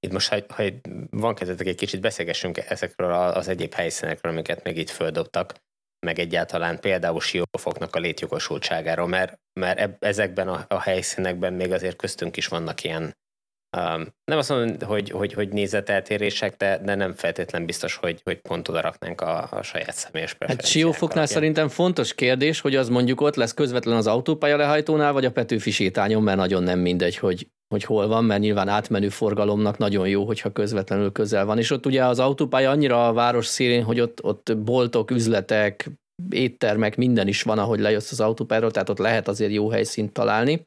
Itt 0.00 0.12
most, 0.12 0.28
ha, 0.28 0.40
ha 0.48 0.62
van 1.10 1.34
kezdetek 1.34 1.66
egy 1.66 1.76
kicsit 1.76 2.00
beszélgessünk 2.00 2.58
ezekről 2.58 3.12
az 3.12 3.48
egyéb 3.48 3.72
helyszínekről, 3.72 4.32
amiket 4.32 4.64
még 4.64 4.76
itt 4.76 4.90
földobtak, 4.90 5.54
meg 6.06 6.18
egyáltalán 6.18 6.80
például 6.80 7.20
siófoknak 7.20 7.96
a 7.96 7.98
létjogosultságáról, 7.98 9.06
mert, 9.06 9.40
mert 9.60 10.04
ezekben 10.04 10.48
a, 10.48 10.64
a 10.68 10.80
helyszínekben 10.80 11.52
még 11.52 11.72
azért 11.72 11.96
köztünk 11.96 12.36
is 12.36 12.46
vannak 12.46 12.84
ilyen 12.84 13.16
Um, 13.76 14.06
nem 14.24 14.38
azt 14.38 14.48
mondom, 14.48 14.88
hogy, 14.88 15.10
hogy, 15.10 15.32
hogy 15.32 15.48
nézeteltérések, 15.48 16.56
de, 16.56 16.80
de 16.84 16.94
nem 16.94 17.12
feltétlen 17.12 17.66
biztos, 17.66 17.96
hogy, 17.96 18.20
hogy 18.24 18.40
pont 18.40 18.68
oda 18.68 18.80
raknánk 18.80 19.20
a, 19.20 19.48
a 19.50 19.62
saját 19.62 19.94
személyes 19.94 20.36
Hát 20.38 20.66
Siófoknál 20.66 21.26
szerintem 21.26 21.68
fontos 21.68 22.14
kérdés, 22.14 22.60
hogy 22.60 22.76
az 22.76 22.88
mondjuk 22.88 23.20
ott 23.20 23.34
lesz 23.34 23.54
közvetlen 23.54 23.96
az 23.96 24.06
autópálya 24.06 24.56
lehajtónál, 24.56 25.12
vagy 25.12 25.24
a 25.24 25.30
Petőfi 25.30 25.70
sétányon, 25.70 26.22
mert 26.22 26.38
nagyon 26.38 26.62
nem 26.62 26.78
mindegy, 26.78 27.16
hogy, 27.16 27.48
hogy 27.68 27.84
hol 27.84 28.06
van, 28.06 28.24
mert 28.24 28.40
nyilván 28.40 28.68
átmenő 28.68 29.08
forgalomnak 29.08 29.78
nagyon 29.78 30.08
jó, 30.08 30.24
hogyha 30.24 30.52
közvetlenül 30.52 31.12
közel 31.12 31.44
van. 31.44 31.58
És 31.58 31.70
ott 31.70 31.86
ugye 31.86 32.04
az 32.04 32.18
autópálya 32.18 32.70
annyira 32.70 33.08
a 33.08 33.12
város 33.12 33.46
szélén, 33.46 33.82
hogy 33.82 34.00
ott, 34.00 34.24
ott 34.24 34.56
boltok, 34.56 35.10
üzletek, 35.10 35.90
éttermek, 36.30 36.96
minden 36.96 37.28
is 37.28 37.42
van, 37.42 37.58
ahogy 37.58 37.80
lejössz 37.80 38.10
az 38.10 38.20
autópályáról, 38.20 38.70
tehát 38.70 38.88
ott 38.88 38.98
lehet 38.98 39.28
azért 39.28 39.52
jó 39.52 39.70
helyszínt 39.70 40.12
találni. 40.12 40.66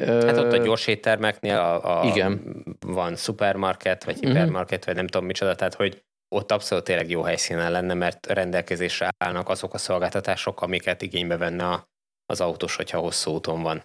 Hát 0.00 0.36
ott 0.36 0.52
a 0.52 0.56
gyors 0.56 0.86
éttermeknél 0.86 1.56
a, 1.56 2.00
a 2.00 2.04
Igen. 2.04 2.64
van 2.86 3.16
szupermarket, 3.16 4.04
vagy 4.04 4.16
mhm. 4.16 4.26
hipermarket, 4.26 4.78
uh-huh. 4.78 4.86
vagy 4.86 4.96
nem 4.96 5.06
tudom 5.06 5.26
micsoda, 5.26 5.54
tehát 5.54 5.74
hogy 5.74 6.02
ott 6.34 6.52
abszolút 6.52 6.84
tényleg 6.84 7.10
jó 7.10 7.22
helyszínen 7.22 7.70
lenne, 7.70 7.94
mert 7.94 8.26
rendelkezésre 8.26 9.08
állnak 9.24 9.48
azok 9.48 9.74
a 9.74 9.78
szolgáltatások, 9.78 10.62
amiket 10.62 11.02
igénybe 11.02 11.36
venne 11.36 11.68
a, 11.68 11.88
az 12.26 12.40
autós, 12.40 12.76
hogyha 12.76 12.98
hosszú 12.98 13.30
úton 13.30 13.62
van. 13.62 13.84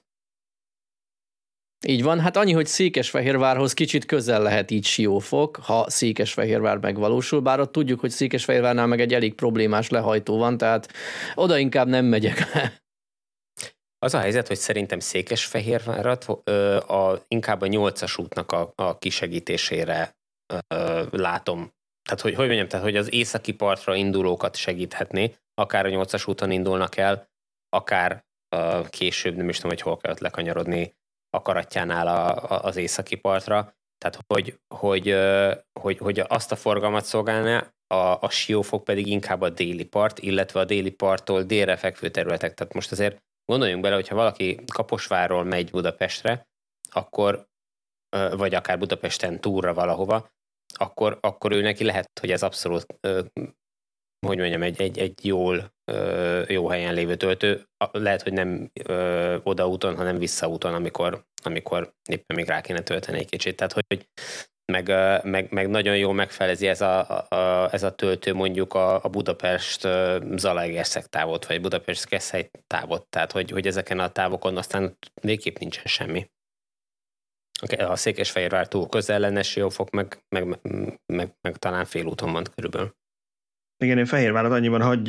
Így 1.85 2.03
van, 2.03 2.19
hát 2.19 2.37
annyi, 2.37 2.51
hogy 2.51 2.65
Székesfehérvárhoz 2.65 3.73
kicsit 3.73 4.05
közel 4.05 4.41
lehet 4.41 4.71
így 4.71 4.85
Siófok, 4.85 5.55
ha 5.55 5.89
Székesfehérvár 5.89 6.77
megvalósul, 6.77 7.39
bár 7.39 7.59
ott 7.59 7.71
tudjuk, 7.71 7.99
hogy 7.99 8.09
Székesfehérvárnál 8.09 8.87
meg 8.87 8.99
egy 8.99 9.13
elég 9.13 9.33
problémás 9.33 9.89
lehajtó 9.89 10.37
van, 10.37 10.57
tehát 10.57 10.93
oda 11.35 11.57
inkább 11.57 11.87
nem 11.87 12.05
megyek 12.05 12.53
le. 12.53 12.85
Az 14.07 14.13
a 14.13 14.19
helyzet, 14.19 14.47
hogy 14.47 14.57
szerintem 14.57 14.99
Székesfehérvárat 14.99 16.25
ö, 16.43 16.77
a, 16.77 17.23
inkább 17.27 17.61
a 17.61 17.67
nyolcas 17.67 18.17
útnak 18.17 18.51
a, 18.51 18.73
a 18.75 18.97
kisegítésére 18.97 20.15
ö, 20.67 21.03
látom. 21.11 21.73
Tehát, 22.09 22.21
hogy, 22.21 22.35
hogy 22.35 22.45
mondjam, 22.45 22.67
tehát, 22.67 22.85
hogy 22.85 22.95
az 22.95 23.13
északi 23.13 23.53
partra 23.53 23.95
indulókat 23.95 24.55
segíthetné, 24.55 25.35
akár 25.53 25.85
a 25.85 25.89
nyolcas 25.89 26.27
úton 26.27 26.51
indulnak 26.51 26.97
el, 26.97 27.29
akár 27.69 28.25
ö, 28.55 28.81
később, 28.89 29.35
nem 29.35 29.49
is 29.49 29.55
tudom, 29.55 29.71
hogy 29.71 29.81
hol 29.81 29.97
kellett 29.97 30.19
lekanyarodni 30.19 30.95
akaratjánál 31.29 32.07
a, 32.07 32.51
a, 32.51 32.63
az 32.63 32.75
északi 32.75 33.15
partra. 33.15 33.75
Tehát, 33.97 34.19
hogy, 34.27 34.59
hogy, 34.75 35.15
hogy, 35.79 35.97
hogy 35.97 36.19
azt 36.27 36.51
a 36.51 36.55
forgalmat 36.55 37.05
szolgálná, 37.05 37.73
a, 37.87 38.21
a 38.21 38.29
siófok 38.29 38.83
pedig 38.83 39.07
inkább 39.07 39.41
a 39.41 39.49
déli 39.49 39.85
part, 39.85 40.19
illetve 40.19 40.59
a 40.59 40.65
déli 40.65 40.91
parttól 40.91 41.43
délre 41.43 41.75
fekvő 41.75 42.09
területek. 42.09 42.53
Tehát 42.53 42.73
most 42.73 42.91
azért 42.91 43.25
Gondoljunk 43.51 43.81
bele, 43.81 43.95
hogyha 43.95 44.15
valaki 44.15 44.59
Kaposvárról 44.73 45.43
megy 45.43 45.71
Budapestre, 45.71 46.47
akkor, 46.91 47.47
vagy 48.31 48.53
akár 48.55 48.79
Budapesten 48.79 49.41
túlra 49.41 49.73
valahova, 49.73 50.29
akkor, 50.73 51.17
akkor 51.21 51.51
ő 51.51 51.61
neki 51.61 51.83
lehet, 51.83 52.19
hogy 52.19 52.31
ez 52.31 52.43
abszolút, 52.43 52.85
hogy 54.27 54.37
mondjam, 54.37 54.63
egy, 54.63 54.81
egy, 54.81 54.97
egy 54.97 55.25
jól, 55.25 55.73
jó 56.47 56.67
helyen 56.67 56.93
lévő 56.93 57.15
töltő. 57.15 57.67
Lehet, 57.91 58.21
hogy 58.21 58.33
nem 58.33 58.71
odaúton, 59.43 59.95
hanem 59.95 60.17
visszaúton, 60.17 60.73
amikor, 60.73 61.25
amikor 61.43 61.93
éppen 62.09 62.35
még 62.35 62.47
rá 62.47 62.61
kéne 62.61 62.81
tölteni 62.81 63.17
egy 63.17 63.29
kicsit. 63.29 63.55
Tehát, 63.55 63.73
hogy 63.73 64.09
meg, 64.71 64.88
meg, 65.24 65.51
meg 65.51 65.69
nagyon 65.69 65.97
jól 65.97 66.13
megfelezi 66.13 66.67
ez 66.67 66.81
a, 66.81 67.25
a, 67.29 67.69
ez 67.71 67.83
a 67.83 67.95
töltő 67.95 68.33
mondjuk 68.33 68.74
a, 68.74 69.03
a 69.03 69.09
Budapest 69.09 69.88
Zalaegerszeg 70.36 71.05
távot, 71.05 71.45
vagy 71.45 71.62
Budapest 71.62 72.05
Keszhely 72.05 72.50
távot, 72.67 73.07
tehát 73.09 73.31
hogy, 73.31 73.51
hogy 73.51 73.67
ezeken 73.67 74.00
a 74.00 74.12
távokon 74.12 74.57
aztán 74.57 74.97
végképp 75.21 75.57
nincsen 75.57 75.86
semmi. 75.86 76.29
A 77.77 77.95
Székesfehérvár 77.95 78.67
túl 78.67 78.88
közel 78.88 79.19
lenne, 79.19 79.41
Siófok 79.41 79.89
meg, 79.89 80.24
meg, 80.29 80.45
meg, 80.45 80.59
meg, 81.05 81.36
meg 81.41 81.57
talán 81.57 81.86
félúton 81.86 82.31
van 82.31 82.43
körülbelül. 82.55 82.95
Igen, 83.83 83.97
én 83.97 84.05
Fehérvárat 84.05 84.51
annyiban 84.51 84.81
hagy 84.81 85.07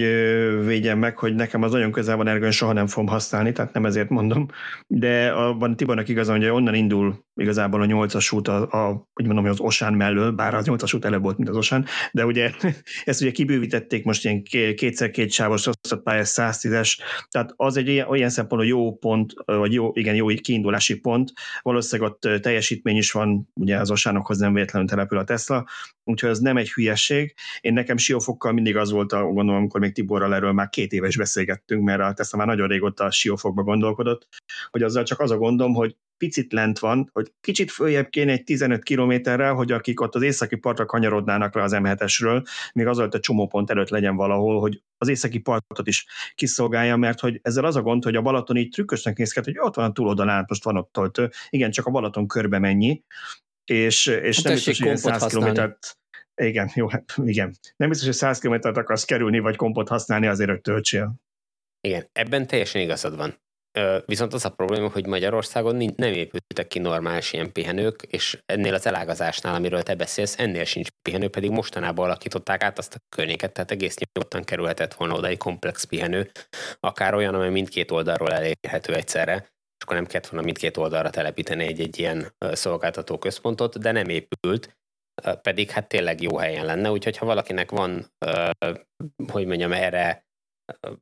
védjem 0.64 0.98
meg, 0.98 1.18
hogy 1.18 1.34
nekem 1.34 1.62
az 1.62 1.72
nagyon 1.72 1.92
közel 1.92 2.16
van 2.16 2.28
ergön, 2.28 2.50
soha 2.50 2.72
nem 2.72 2.86
fogom 2.86 3.06
használni, 3.06 3.52
tehát 3.52 3.72
nem 3.72 3.84
ezért 3.84 4.08
mondom. 4.08 4.48
De 4.86 5.32
van 5.32 5.76
Tibornak 5.76 6.08
igazán, 6.08 6.36
hogy 6.36 6.48
onnan 6.48 6.74
indul 6.74 7.26
igazából 7.38 7.82
a 7.82 7.84
nyolcas 7.84 8.32
út, 8.32 8.48
a, 8.48 8.86
a, 8.86 9.08
úgy 9.14 9.26
mondom, 9.26 9.44
az 9.44 9.60
Osán 9.60 9.94
mellől, 9.94 10.30
bár 10.30 10.54
az 10.54 10.66
nyolcas 10.66 10.94
út 10.94 11.04
előbb 11.04 11.22
volt, 11.22 11.36
mint 11.36 11.48
az 11.48 11.56
Osán, 11.56 11.86
de 12.12 12.26
ugye 12.26 12.50
ezt 13.04 13.20
ugye 13.20 13.30
kibővítették 13.30 14.04
most 14.04 14.24
ilyen 14.24 14.42
kétszer 14.74 15.10
két 15.10 15.30
sávos 15.30 15.66
osztott 15.66 16.02
pályás 16.02 16.32
110-es, 16.34 16.98
tehát 17.30 17.52
az 17.56 17.76
egy 17.76 17.88
olyan, 17.88 18.08
olyan 18.08 18.30
szempontból 18.30 18.70
jó 18.70 18.96
pont, 18.96 19.32
vagy 19.44 19.72
jó, 19.72 19.90
igen, 19.94 20.14
jó 20.14 20.26
kiindulási 20.26 21.00
pont, 21.00 21.32
valószínűleg 21.62 22.10
ott 22.10 22.40
teljesítmény 22.42 22.96
is 22.96 23.12
van, 23.12 23.48
ugye 23.54 23.78
az 23.78 23.90
Osánokhoz 23.90 24.38
nem 24.38 24.52
véletlenül 24.52 24.88
települ 24.88 25.18
a 25.18 25.24
Tesla, 25.24 25.66
úgyhogy 26.04 26.30
ez 26.30 26.38
nem 26.38 26.56
egy 26.56 26.72
hülyeség. 26.72 27.34
Én 27.60 27.72
nekem 27.72 27.96
siófokkal 27.96 28.52
mindig 28.52 28.76
az 28.76 28.90
volt, 28.90 29.12
a, 29.12 29.22
gondolom, 29.22 29.60
amikor 29.60 29.80
még 29.80 29.92
Tiborral 29.92 30.34
erről 30.34 30.52
már 30.52 30.68
két 30.68 30.92
éves 30.92 31.16
beszélgettünk, 31.16 31.84
mert 31.84 32.00
a 32.00 32.12
Tesla 32.12 32.38
már 32.38 32.46
nagyon 32.46 32.68
régóta 32.68 33.04
a 33.04 33.10
siófokba 33.10 33.62
gondolkodott, 33.62 34.28
hogy 34.70 34.82
azzal 34.82 35.02
csak 35.02 35.20
az 35.20 35.30
a 35.30 35.36
gondom, 35.36 35.74
hogy 35.74 35.96
picit 36.18 36.52
lent 36.52 36.78
van, 36.78 37.10
hogy 37.12 37.32
kicsit 37.40 37.70
följebb 37.70 38.08
kéne 38.08 38.32
egy 38.32 38.44
15 38.44 38.82
kilométerrel, 38.82 39.54
hogy 39.54 39.72
akik 39.72 40.00
ott 40.00 40.14
az 40.14 40.22
északi 40.22 40.56
partra 40.56 40.86
kanyarodnának 40.86 41.54
le 41.54 41.62
az 41.62 41.72
M7-esről, 41.74 42.48
még 42.72 42.86
az 42.86 42.98
a 42.98 43.08
csomópont 43.08 43.70
előtt 43.70 43.88
legyen 43.88 44.16
valahol, 44.16 44.60
hogy 44.60 44.82
az 44.98 45.08
északi 45.08 45.38
partot 45.38 45.86
is 45.86 46.06
kiszolgálja, 46.34 46.96
mert 46.96 47.20
hogy 47.20 47.38
ezzel 47.42 47.64
az 47.64 47.76
a 47.76 47.82
gond, 47.82 48.04
hogy 48.04 48.16
a 48.16 48.22
Balaton 48.22 48.56
így 48.56 48.70
trükkösnek 48.70 49.16
néz 49.16 49.32
ki, 49.32 49.40
hogy 49.44 49.58
ott 49.58 49.74
van 49.74 49.84
a 49.84 49.92
túloldalán, 49.92 50.44
most 50.48 50.64
van 50.64 50.76
ott 50.76 50.92
töltő, 50.92 51.30
igen, 51.48 51.70
csak 51.70 51.86
a 51.86 51.90
Balaton 51.90 52.26
körbe 52.26 52.58
mennyi, 52.58 53.02
és, 53.64 54.06
és 54.06 54.36
hát 54.36 54.44
nem 54.44 54.54
biztos, 54.54 54.80
hogy 54.80 54.96
100 54.96 55.26
kilométert 55.26 55.98
igen, 56.42 56.70
jó, 56.74 56.88
hát 56.88 57.14
igen. 57.24 57.56
Nem 57.76 57.88
biztos, 57.88 58.06
hogy 58.06 58.16
100 58.16 58.38
kilométert 58.38 58.76
akarsz 58.76 59.04
kerülni, 59.04 59.38
vagy 59.38 59.56
kompot 59.56 59.88
használni 59.88 60.26
azért, 60.26 60.50
hogy 60.50 60.60
töltsél. 60.60 61.14
Igen, 61.80 62.08
ebben 62.12 62.46
teljesen 62.46 62.80
igazad 62.80 63.16
van. 63.16 63.40
Viszont 64.06 64.32
az 64.32 64.44
a 64.44 64.50
probléma, 64.50 64.88
hogy 64.90 65.06
Magyarországon 65.06 65.76
nem 65.96 66.12
épültek 66.12 66.66
ki 66.68 66.78
normális 66.78 67.32
ilyen 67.32 67.52
pihenők, 67.52 68.02
és 68.02 68.38
ennél 68.46 68.74
az 68.74 68.86
elágazásnál, 68.86 69.54
amiről 69.54 69.82
te 69.82 69.94
beszélsz, 69.94 70.38
ennél 70.38 70.64
sincs 70.64 70.88
pihenő, 71.02 71.28
pedig 71.28 71.50
mostanában 71.50 72.04
alakították 72.04 72.62
át 72.62 72.78
azt 72.78 72.94
a 72.94 72.98
környéket, 73.16 73.52
tehát 73.52 73.70
egész 73.70 73.96
nyugodtan 73.96 74.44
kerülhetett 74.44 74.94
volna 74.94 75.14
oda 75.14 75.26
egy 75.26 75.36
komplex 75.36 75.84
pihenő, 75.84 76.30
akár 76.80 77.14
olyan, 77.14 77.34
amely 77.34 77.50
mindkét 77.50 77.90
oldalról 77.90 78.32
elérhető 78.32 78.94
egyszerre, 78.94 79.34
és 79.78 79.84
akkor 79.84 79.96
nem 79.96 80.06
kellett 80.06 80.26
volna 80.26 80.44
mindkét 80.44 80.76
oldalra 80.76 81.10
telepíteni 81.10 81.64
egy-egy 81.64 81.98
ilyen 81.98 82.34
szolgáltató 82.38 83.18
központot, 83.18 83.78
de 83.78 83.92
nem 83.92 84.08
épült, 84.08 84.76
pedig 85.42 85.70
hát 85.70 85.88
tényleg 85.88 86.22
jó 86.22 86.36
helyen 86.36 86.64
lenne, 86.64 86.90
úgyhogy 86.90 87.16
ha 87.16 87.26
valakinek 87.26 87.70
van, 87.70 88.06
hogy 89.32 89.46
mondjam, 89.46 89.72
erre 89.72 90.26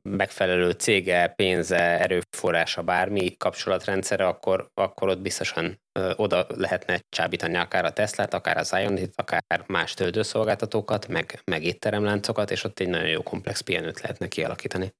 megfelelő 0.01 0.71
cége, 0.71 1.27
pénze, 1.27 1.99
erőforrása, 1.99 2.81
bármi 2.81 3.37
kapcsolatrendszere, 3.37 4.27
akkor, 4.27 4.69
akkor 4.73 5.09
ott 5.09 5.21
biztosan 5.21 5.81
oda 6.15 6.45
lehetne 6.55 7.01
csábítani 7.09 7.55
akár 7.55 7.85
a 7.85 7.93
Teslát, 7.93 8.33
akár 8.33 8.57
az 8.57 8.75
Ionit, 8.79 9.13
akár 9.15 9.63
más 9.67 9.93
töltőszolgáltatókat, 9.93 11.07
meg, 11.07 11.41
meg 11.45 11.63
étteremláncokat, 11.63 12.51
és 12.51 12.63
ott 12.63 12.79
egy 12.79 12.89
nagyon 12.89 13.09
jó 13.09 13.21
komplex 13.23 13.61
pihenőt 13.61 14.01
lehetne 14.01 14.27
kialakítani. 14.27 14.93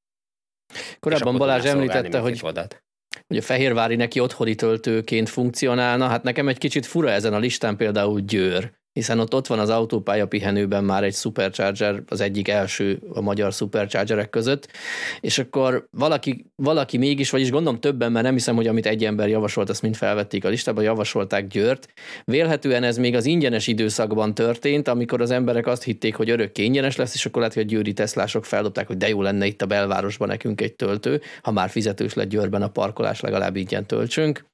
Korábban 1.00 1.38
Balázs 1.38 1.66
említette, 1.66 2.20
hogy, 2.20 2.40
oldalt. 2.44 2.84
hogy 3.28 3.38
a 3.38 3.42
Fehérvári 3.42 3.96
neki 3.96 4.20
otthoni 4.20 4.56
töltőként 4.56 5.30
funkcionálna. 5.30 6.08
Hát 6.08 6.24
nekem 6.24 6.48
egy 6.48 6.58
kicsit 6.58 6.86
fura 6.86 7.10
ezen 7.10 7.34
a 7.34 7.38
listán 7.38 7.78
például 7.78 8.20
Győr, 8.20 8.77
hiszen 8.98 9.20
ott, 9.20 9.34
ott 9.34 9.48
van 9.48 9.60
az 9.60 9.70
autópálya 9.70 10.28
pihenőben 10.28 10.84
már 10.84 11.04
egy 11.04 11.14
Supercharger, 11.14 12.04
az 12.08 12.22
egyik 12.22 12.48
első 12.48 13.00
a 13.14 13.22
magyar 13.22 13.54
Superchargerek 13.54 14.30
között, 14.30 14.68
és 15.20 15.40
akkor 15.40 15.88
valaki, 15.92 16.46
valaki 16.56 16.98
mégis, 16.98 17.30
vagyis 17.30 17.52
gondolom 17.52 17.80
többen, 17.80 18.12
mert 18.12 18.26
nem 18.26 18.34
hiszem, 18.34 18.56
hogy 18.56 18.68
amit 18.68 18.86
egy 18.86 19.06
ember 19.06 19.30
javasolt, 19.30 19.70
azt 19.70 19.82
mind 19.82 19.96
felvették 19.96 20.46
a 20.46 20.50
listába, 20.50 20.82
javasolták 20.82 21.48
Győrt. 21.48 21.88
Vélhetően 22.24 22.84
ez 22.84 22.98
még 22.98 23.16
az 23.16 23.26
ingyenes 23.26 23.68
időszakban 23.68 24.34
történt, 24.34 24.88
amikor 24.88 25.22
az 25.22 25.32
emberek 25.32 25.68
azt 25.68 25.84
hitték, 25.84 26.16
hogy 26.16 26.30
örökké 26.30 26.64
ingyenes 26.64 26.96
lesz, 26.96 27.14
és 27.14 27.26
akkor 27.26 27.40
lehet, 27.40 27.56
hogy 27.56 27.64
a 27.64 27.68
győri 27.68 27.94
teszlások 27.94 28.46
feldobták, 28.46 28.88
hogy 28.88 28.98
de 28.98 29.10
jó 29.10 29.22
lenne 29.22 29.46
itt 29.46 29.62
a 29.62 29.66
belvárosban 29.66 30.28
nekünk 30.28 30.62
egy 30.62 30.74
töltő, 30.74 31.22
ha 31.42 31.52
már 31.52 31.70
fizetős 31.70 32.14
lett 32.14 32.30
Győrben 32.30 32.62
a 32.62 32.70
parkolás, 32.70 33.20
legalább 33.20 33.56
ingyen 33.56 33.86
töltsünk. 33.86 34.46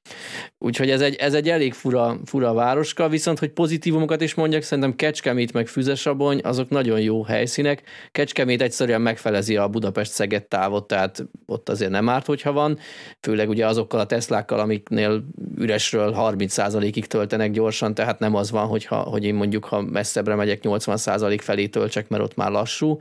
Úgyhogy 0.58 0.90
ez 0.90 1.00
egy, 1.00 1.14
ez 1.14 1.34
egy 1.34 1.48
elég 1.48 1.72
fura, 1.72 2.20
fura 2.24 2.52
városka, 2.52 3.08
viszont 3.08 3.38
hogy 3.38 3.48
pozitívumokat 3.48 4.20
is 4.34 4.40
mondjak, 4.40 4.62
szerintem 4.62 4.96
Kecskemét 4.96 5.52
meg 5.52 5.66
Füzesabony, 5.66 6.40
azok 6.42 6.68
nagyon 6.68 7.00
jó 7.00 7.22
helyszínek. 7.22 7.82
Kecskemét 8.10 8.62
egyszerűen 8.62 9.00
megfelezi 9.00 9.56
a 9.56 9.68
Budapest-Szeged 9.68 10.44
távot, 10.44 10.86
tehát 10.86 11.24
ott 11.46 11.68
azért 11.68 11.90
nem 11.90 12.08
árt, 12.08 12.26
hogyha 12.26 12.52
van, 12.52 12.78
főleg 13.20 13.48
ugye 13.48 13.66
azokkal 13.66 14.00
a 14.00 14.06
Teslákkal, 14.06 14.60
amiknél 14.60 15.24
üresről 15.58 16.14
30%-ig 16.18 17.06
töltenek 17.06 17.50
gyorsan, 17.50 17.94
tehát 17.94 18.18
nem 18.18 18.34
az 18.34 18.50
van, 18.50 18.66
hogyha, 18.66 18.96
hogy 18.96 19.24
én 19.24 19.34
mondjuk, 19.34 19.64
ha 19.64 19.80
messzebbre 19.80 20.34
megyek 20.34 20.60
80% 20.62 21.38
felé 21.42 21.66
töltsek, 21.66 22.08
mert 22.08 22.22
ott 22.22 22.36
már 22.36 22.50
lassú. 22.50 23.00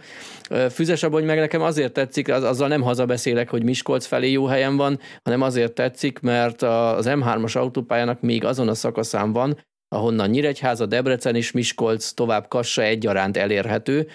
Füzesabony 0.69 1.25
meg 1.25 1.39
nekem 1.39 1.61
azért 1.61 1.93
tetszik, 1.93 2.31
az, 2.31 2.43
azzal 2.43 2.67
nem 2.67 2.81
hazabeszélek, 2.81 3.49
hogy 3.49 3.63
Miskolc 3.63 4.05
felé 4.05 4.31
jó 4.31 4.45
helyen 4.45 4.77
van, 4.77 4.99
hanem 5.23 5.41
azért 5.41 5.73
tetszik, 5.73 6.19
mert 6.19 6.61
az 6.61 7.05
M3-as 7.09 7.57
autópályának 7.57 8.21
még 8.21 8.45
azon 8.45 8.67
a 8.67 8.73
szakaszán 8.73 9.31
van, 9.31 9.57
ahonnan 9.93 10.29
Nyíregyháza, 10.29 10.85
Debrecen 10.85 11.35
és 11.35 11.51
Miskolc 11.51 12.11
tovább 12.11 12.47
Kassa 12.47 12.81
egyaránt 12.81 13.37
elérhető. 13.37 14.07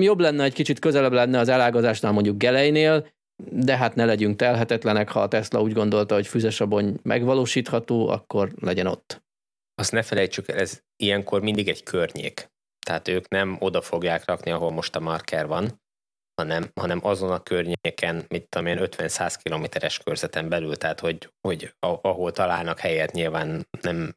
Jobb 0.00 0.20
lenne, 0.20 0.44
egy 0.44 0.52
kicsit 0.52 0.78
közelebb 0.78 1.12
lenne 1.12 1.38
az 1.38 1.48
elágazásnál 1.48 2.12
mondjuk 2.12 2.38
Gelejnél, 2.38 3.06
de 3.50 3.76
hát 3.76 3.94
ne 3.94 4.04
legyünk 4.04 4.36
telhetetlenek, 4.36 5.08
ha 5.08 5.20
a 5.20 5.28
Tesla 5.28 5.60
úgy 5.60 5.72
gondolta, 5.72 6.14
hogy 6.14 6.26
Füzesabony 6.26 6.98
megvalósítható, 7.02 8.08
akkor 8.08 8.52
legyen 8.60 8.86
ott. 8.86 9.24
Azt 9.74 9.92
ne 9.92 10.02
felejtsük, 10.02 10.48
ez 10.48 10.80
ilyenkor 10.96 11.40
mindig 11.42 11.68
egy 11.68 11.82
környék. 11.82 12.48
Tehát 12.86 13.08
ők 13.08 13.28
nem 13.28 13.56
oda 13.58 13.80
fogják 13.80 14.24
rakni, 14.24 14.50
ahol 14.50 14.70
most 14.70 14.96
a 14.96 15.00
marker 15.00 15.46
van, 15.46 15.80
hanem, 16.42 16.70
hanem 16.74 17.00
azon 17.02 17.30
a 17.30 17.42
környéken, 17.42 18.24
mit 18.28 18.48
tudom 18.48 18.66
én, 18.66 18.78
50-100 18.80 19.34
kilométeres 19.42 19.98
körzeten 19.98 20.48
belül, 20.48 20.76
tehát 20.76 21.00
hogy, 21.00 21.32
hogy 21.40 21.74
ahol 22.00 22.32
találnak 22.32 22.78
helyet, 22.78 23.12
nyilván 23.12 23.66
nem 23.80 24.14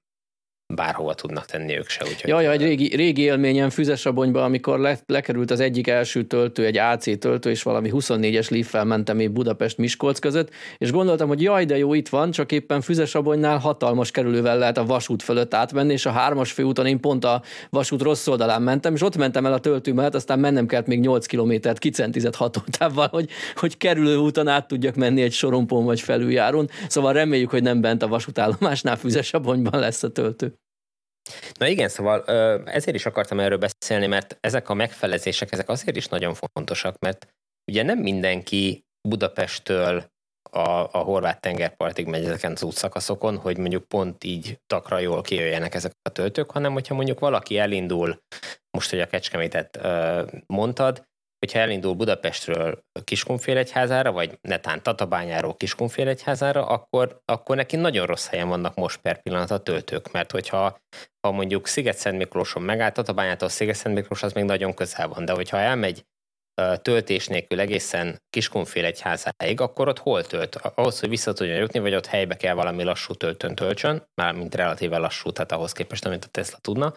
bárhova 0.75 1.13
tudnak 1.13 1.45
tenni 1.45 1.77
ők 1.77 1.89
se. 1.89 2.03
Úgyhogy... 2.03 2.29
Jaj, 2.29 2.47
egy 2.47 2.61
régi, 2.61 2.95
régi 2.95 3.21
élményem 3.21 3.69
Füzesabonyba, 3.69 4.43
amikor 4.43 4.79
le, 4.79 4.99
lekerült 5.05 5.51
az 5.51 5.59
egyik 5.59 5.87
első 5.87 6.23
töltő, 6.23 6.65
egy 6.65 6.77
AC 6.77 7.19
töltő, 7.19 7.49
és 7.49 7.63
valami 7.63 7.89
24-es 7.93 8.49
liffel 8.49 8.85
mentem 8.85 9.19
én 9.19 9.33
Budapest-Miskolc 9.33 10.19
között, 10.19 10.49
és 10.77 10.91
gondoltam, 10.91 11.27
hogy 11.27 11.41
jaj, 11.41 11.65
de 11.65 11.77
jó, 11.77 11.93
itt 11.93 12.09
van, 12.09 12.31
csak 12.31 12.51
éppen 12.51 12.81
Füzesabonynál 12.81 13.57
hatalmas 13.57 14.11
kerülővel 14.11 14.57
lehet 14.57 14.77
a 14.77 14.85
vasút 14.85 15.23
fölött 15.23 15.53
átmenni, 15.53 15.93
és 15.93 16.05
a 16.05 16.11
hármas 16.11 16.51
főúton 16.51 16.85
én 16.85 16.99
pont 16.99 17.25
a 17.25 17.41
vasút 17.69 18.01
rossz 18.01 18.27
oldalán 18.27 18.61
mentem, 18.61 18.93
és 18.93 19.01
ott 19.01 19.17
mentem 19.17 19.45
el 19.45 19.53
a 19.53 19.59
töltő 19.59 19.93
mellett, 19.93 20.15
aztán 20.15 20.39
mennem 20.39 20.65
kellett 20.65 20.87
még 20.87 20.99
8 20.99 21.25
kilométert 21.25 21.79
kicentizett 21.79 22.35
hatótávval, 22.35 23.07
hogy, 23.11 23.29
hogy 23.55 23.77
kerülő 23.77 24.17
úton 24.17 24.47
át 24.47 24.67
tudjak 24.67 24.95
menni 24.95 25.21
egy 25.21 25.33
sorompon 25.33 25.85
vagy 25.85 26.01
felüljáron. 26.01 26.69
Szóval 26.87 27.13
reméljük, 27.13 27.49
hogy 27.49 27.63
nem 27.63 27.81
bent 27.81 28.03
a 28.03 28.07
vasútállomásnál 28.07 28.97
Füzesabonyban 28.97 29.79
lesz 29.79 30.03
a 30.03 30.09
töltő. 30.09 30.58
Na 31.59 31.67
igen, 31.67 31.89
szóval 31.89 32.23
ezért 32.65 32.95
is 32.95 33.05
akartam 33.05 33.39
erről 33.39 33.57
beszélni, 33.57 34.07
mert 34.07 34.37
ezek 34.39 34.69
a 34.69 34.73
megfelezések, 34.73 35.51
ezek 35.51 35.69
azért 35.69 35.97
is 35.97 36.07
nagyon 36.07 36.33
fontosak, 36.33 36.99
mert 36.99 37.27
ugye 37.71 37.83
nem 37.83 37.99
mindenki 37.99 38.83
Budapesttől 39.07 40.05
a, 40.51 40.69
a 40.69 40.97
horvát 40.97 41.41
tengerpartig 41.41 42.07
megy 42.07 42.25
ezeken 42.25 42.51
az 42.51 42.63
útszakaszokon, 42.63 43.37
hogy 43.37 43.57
mondjuk 43.57 43.87
pont 43.87 44.23
így 44.23 44.59
takra 44.65 44.99
jól 44.99 45.21
kijöjjenek 45.21 45.75
ezek 45.75 45.91
a 46.01 46.09
töltők, 46.09 46.51
hanem 46.51 46.73
hogyha 46.73 46.95
mondjuk 46.95 47.19
valaki 47.19 47.57
elindul, 47.57 48.21
most, 48.77 48.89
hogy 48.89 48.99
a 48.99 49.07
Kecskemétet 49.07 49.79
mondtad, 50.45 51.08
hogyha 51.39 51.59
elindul 51.59 51.93
Budapestről 51.93 52.83
Kiskunfélegyházára, 53.03 54.11
vagy 54.11 54.37
netán 54.41 54.83
Tatabányáról 54.83 55.55
Kiskunfélegyházára, 55.55 56.65
akkor, 56.65 57.21
akkor 57.25 57.55
neki 57.55 57.75
nagyon 57.75 58.05
rossz 58.05 58.27
helyen 58.27 58.47
vannak 58.47 58.75
most 58.75 58.99
per 59.01 59.21
pillanat 59.21 59.51
a 59.51 59.57
töltők, 59.57 60.11
mert 60.11 60.31
hogyha 60.31 60.79
ha 61.27 61.31
mondjuk 61.31 61.67
Sziget-Szent 61.67 62.17
Miklóson 62.17 62.63
megállt, 62.63 62.93
Tatabányától 62.93 63.49
Sziget-Szent 63.49 63.95
Miklós 63.95 64.23
az 64.23 64.33
még 64.33 64.43
nagyon 64.43 64.73
közel 64.73 65.07
van, 65.07 65.25
de 65.25 65.33
hogyha 65.33 65.57
elmegy 65.57 66.05
töltés 66.81 67.27
nélkül 67.27 67.59
egészen 67.59 68.21
Kiskunfélegyházáig, 68.29 69.61
akkor 69.61 69.87
ott 69.87 69.99
hol 69.99 70.23
tölt? 70.23 70.55
Ahhoz, 70.55 70.99
hogy 70.99 71.09
vissza 71.09 71.33
tudjon 71.33 71.57
jutni, 71.57 71.79
vagy 71.79 71.95
ott 71.95 72.05
helybe 72.05 72.35
kell 72.35 72.53
valami 72.53 72.83
lassú 72.83 73.13
töltőn 73.13 73.55
töltsön, 73.55 74.07
mármint 74.21 74.55
relatíve 74.55 74.97
lassú, 74.97 75.31
tehát 75.31 75.51
ahhoz 75.51 75.71
képest, 75.71 76.05
amit 76.05 76.25
a 76.25 76.27
Tesla 76.27 76.57
tudna, 76.61 76.93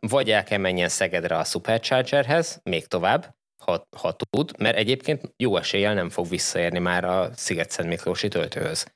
vagy 0.00 0.30
el 0.30 0.44
kell 0.44 0.58
menjen 0.58 0.88
Szegedre 0.88 1.36
a 1.36 1.44
Superchargerhez, 1.44 2.60
még 2.62 2.86
tovább, 2.86 3.36
ha, 3.64 3.88
ha 3.96 4.12
tud, 4.12 4.58
mert 4.58 4.76
egyébként 4.76 5.34
jó 5.36 5.56
eséllyel 5.56 5.94
nem 5.94 6.10
fog 6.10 6.28
visszaérni 6.28 6.78
már 6.78 7.04
a 7.04 7.30
Sziget-Szent 7.34 7.88
Miklósi 7.88 8.28
töltőhöz. 8.28 8.92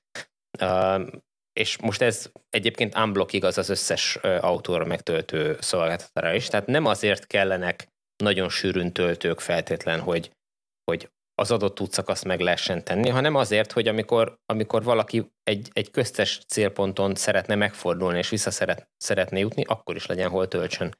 És 1.52 1.76
most 1.76 2.02
ez 2.02 2.30
egyébként 2.50 2.98
unblock 2.98 3.32
igaz 3.32 3.58
az 3.58 3.68
összes 3.68 4.16
autóra 4.40 4.84
megtöltő 4.84 5.56
szolgáltatára 5.60 6.34
is, 6.34 6.46
tehát 6.46 6.66
nem 6.66 6.86
azért 6.86 7.26
kellenek 7.26 7.88
nagyon 8.22 8.48
sűrűn 8.48 8.92
töltők 8.92 9.40
feltétlen, 9.40 10.00
hogy, 10.00 10.30
hogy 10.84 11.10
az 11.38 11.50
adott 11.50 11.80
útszakaszt 11.80 12.24
meg 12.24 12.40
lehessen 12.40 12.84
tenni, 12.84 13.08
hanem 13.08 13.34
azért, 13.34 13.72
hogy 13.72 13.88
amikor, 13.88 14.38
amikor 14.46 14.82
valaki 14.82 15.32
egy, 15.42 15.68
egy 15.72 15.90
köztes 15.90 16.40
célponton 16.46 17.14
szeretne 17.14 17.54
megfordulni 17.54 18.18
és 18.18 18.28
vissza 18.28 18.50
szeret, 18.50 18.88
szeretne 18.96 19.38
jutni, 19.38 19.64
akkor 19.64 19.96
is 19.96 20.06
legyen 20.06 20.28
hol 20.28 20.48
töltsön 20.48 20.94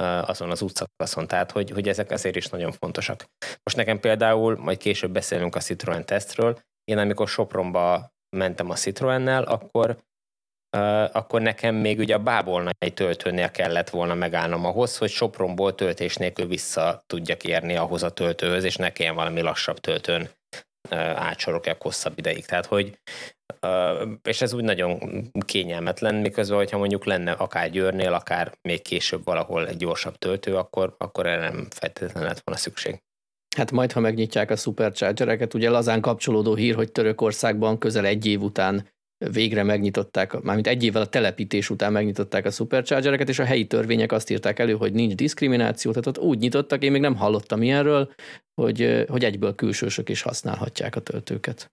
azon 0.00 0.50
az 0.50 0.62
útszakaszon. 0.62 1.26
Tehát, 1.26 1.50
hogy, 1.50 1.70
hogy 1.70 1.88
ezek 1.88 2.10
azért 2.10 2.36
is 2.36 2.46
nagyon 2.46 2.72
fontosak. 2.72 3.24
Most 3.62 3.76
nekem 3.76 4.00
például, 4.00 4.56
majd 4.56 4.78
később 4.78 5.12
beszélünk 5.12 5.54
a 5.54 5.60
Citroen 5.60 6.06
tesztről, 6.06 6.60
én 6.84 6.98
amikor 6.98 7.28
Sopronba 7.28 8.12
mentem 8.36 8.70
a 8.70 8.74
Citroennel, 8.74 9.42
akkor 9.42 9.98
akkor 11.12 11.40
nekem 11.40 11.74
még 11.74 11.98
ugye 11.98 12.14
a 12.14 12.18
bábolnai 12.18 12.90
töltőnél 12.94 13.50
kellett 13.50 13.90
volna 13.90 14.14
megállnom 14.14 14.64
ahhoz, 14.64 14.98
hogy 14.98 15.10
Sopronból 15.10 15.74
töltés 15.74 16.16
nélkül 16.16 16.46
vissza 16.46 17.02
tudjak 17.06 17.44
érni 17.44 17.76
ahhoz 17.76 18.02
a 18.02 18.10
töltőhöz, 18.10 18.64
és 18.64 18.76
ne 18.76 18.92
kelljen 18.92 19.14
valami 19.14 19.40
lassabb 19.40 19.78
töltőn 19.78 20.28
átsorolják 21.14 21.82
hosszabb 21.82 22.18
ideig. 22.18 22.44
Tehát, 22.44 22.66
hogy 22.66 22.98
és 24.22 24.40
ez 24.40 24.52
úgy 24.52 24.64
nagyon 24.64 24.98
kényelmetlen, 25.46 26.14
miközben, 26.14 26.56
hogyha 26.56 26.78
mondjuk 26.78 27.04
lenne 27.04 27.32
akár 27.32 27.70
Győrnél, 27.70 28.12
akár 28.12 28.52
még 28.68 28.82
később 28.82 29.24
valahol 29.24 29.68
egy 29.68 29.76
gyorsabb 29.76 30.16
töltő, 30.16 30.56
akkor, 30.56 30.94
akkor 30.98 31.26
erre 31.26 31.48
nem 31.48 31.66
feltétlenül 31.70 32.28
lett 32.28 32.40
volna 32.44 32.60
szükség. 32.60 33.02
Hát 33.56 33.70
majd, 33.70 33.92
ha 33.92 34.00
megnyitják 34.00 34.50
a 34.50 34.56
superchargereket, 34.56 35.54
ugye 35.54 35.70
lazán 35.70 36.00
kapcsolódó 36.00 36.54
hír, 36.54 36.74
hogy 36.74 36.92
Törökországban 36.92 37.78
közel 37.78 38.06
egy 38.06 38.26
év 38.26 38.42
után 38.42 38.88
végre 39.30 39.62
megnyitották, 39.62 40.40
mármint 40.40 40.66
egy 40.66 40.84
évvel 40.84 41.02
a 41.02 41.06
telepítés 41.06 41.70
után 41.70 41.92
megnyitották 41.92 42.44
a 42.44 42.50
superchargereket, 42.50 43.28
és 43.28 43.38
a 43.38 43.44
helyi 43.44 43.66
törvények 43.66 44.12
azt 44.12 44.30
írták 44.30 44.58
elő, 44.58 44.72
hogy 44.72 44.92
nincs 44.92 45.14
diszkrimináció, 45.14 45.90
tehát 45.90 46.06
ott 46.06 46.18
úgy 46.18 46.38
nyitottak, 46.38 46.82
én 46.82 46.90
még 46.90 47.00
nem 47.00 47.16
hallottam 47.16 47.62
ilyenről, 47.62 48.12
hogy, 48.54 49.04
hogy 49.08 49.24
egyből 49.24 49.54
külsősök 49.54 50.08
is 50.08 50.22
használhatják 50.22 50.96
a 50.96 51.00
töltőket. 51.00 51.72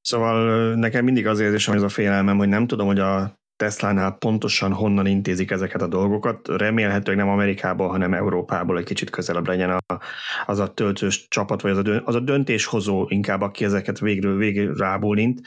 Szóval 0.00 0.74
nekem 0.74 1.04
mindig 1.04 1.26
az 1.26 1.40
érzésem, 1.40 1.74
ez 1.74 1.82
a 1.82 1.88
félelmem, 1.88 2.36
hogy 2.36 2.48
nem 2.48 2.66
tudom, 2.66 2.86
hogy 2.86 2.98
a 2.98 3.40
Tesla-nál 3.58 4.12
pontosan 4.12 4.72
honnan 4.72 5.06
intézik 5.06 5.50
ezeket 5.50 5.82
a 5.82 5.86
dolgokat. 5.86 6.48
Remélhetőleg 6.48 7.20
nem 7.20 7.28
Amerikából, 7.28 7.88
hanem 7.88 8.14
Európából 8.14 8.78
egy 8.78 8.84
kicsit 8.84 9.10
közelebb 9.10 9.46
legyen 9.46 9.70
a, 9.70 9.98
az 10.46 10.58
a 10.58 10.74
töltős 10.74 11.28
csapat, 11.28 11.60
vagy 11.60 11.70
az 11.70 11.78
a, 11.78 11.82
dönt, 11.82 12.06
az 12.06 12.14
a 12.14 12.20
döntéshozó 12.20 13.06
inkább, 13.08 13.40
aki 13.40 13.64
ezeket 13.64 13.98
végről 13.98 14.74
rábólint. 14.74 15.40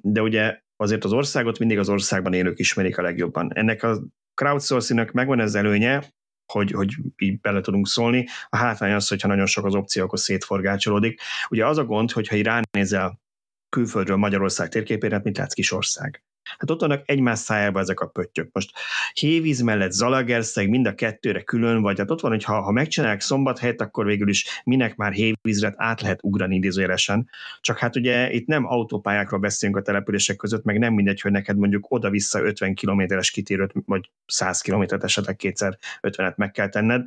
De 0.00 0.22
ugye 0.22 0.60
azért 0.76 1.04
az 1.04 1.12
országot 1.12 1.58
mindig 1.58 1.78
az 1.78 1.88
országban 1.88 2.32
élők 2.32 2.58
ismerik 2.58 2.98
a 2.98 3.02
legjobban. 3.02 3.50
Ennek 3.54 3.82
a 3.82 4.02
crowdsourcing 4.34 5.10
megvan 5.12 5.40
ez 5.40 5.54
előnye, 5.54 6.04
hogy, 6.52 6.70
hogy 6.70 6.94
így 7.16 7.40
bele 7.40 7.60
tudunk 7.60 7.86
szólni. 7.86 8.26
A 8.48 8.56
hátrány 8.56 8.92
az, 8.92 9.08
hogyha 9.08 9.28
nagyon 9.28 9.46
sok 9.46 9.64
az 9.64 9.74
opció, 9.74 10.04
akkor 10.04 10.18
szétforgácsolódik. 10.18 11.20
Ugye 11.48 11.66
az 11.66 11.78
a 11.78 11.84
gond, 11.84 12.10
hogyha 12.10 12.36
így 12.36 12.48
ránézel 12.72 13.20
külföldről 13.68 14.16
Magyarország 14.16 14.68
térképére, 14.68 15.14
hát 15.14 15.24
mit 15.24 15.38
látsz 15.38 15.72
ország 15.72 16.22
Hát 16.58 16.70
ott 16.70 16.80
vannak 16.80 17.02
egymás 17.06 17.38
szájában 17.38 17.82
ezek 17.82 18.00
a 18.00 18.06
pöttyök. 18.06 18.48
Most 18.52 18.70
Hévíz 19.12 19.60
mellett 19.60 19.90
Zalagerszeg 19.90 20.68
mind 20.68 20.86
a 20.86 20.94
kettőre 20.94 21.42
külön, 21.42 21.82
vagy 21.82 21.98
hát 21.98 22.10
ott 22.10 22.20
van, 22.20 22.30
hogy 22.30 22.44
ha, 22.44 22.60
ha 22.60 22.70
megcsinálják 22.70 23.20
szombathelyet, 23.20 23.80
akkor 23.80 24.04
végül 24.04 24.28
is 24.28 24.62
minek 24.64 24.96
már 24.96 25.12
Hévízre 25.12 25.74
át 25.76 26.00
lehet 26.00 26.18
ugrani 26.22 26.54
idézőjelesen. 26.54 27.28
Csak 27.60 27.78
hát 27.78 27.96
ugye 27.96 28.32
itt 28.32 28.46
nem 28.46 28.66
autópályákról 28.66 29.40
beszélünk 29.40 29.78
a 29.78 29.82
települések 29.82 30.36
között, 30.36 30.64
meg 30.64 30.78
nem 30.78 30.94
mindegy, 30.94 31.20
hogy 31.20 31.32
neked 31.32 31.56
mondjuk 31.56 31.86
oda-vissza 31.88 32.42
50 32.42 32.74
kilométeres 32.74 33.30
kitérőt, 33.30 33.72
vagy 33.86 34.10
100 34.26 34.60
kilométert 34.60 35.04
esetleg 35.04 35.36
kétszer 35.36 35.78
50-et 36.00 36.36
meg 36.36 36.50
kell 36.50 36.68
tenned. 36.68 37.06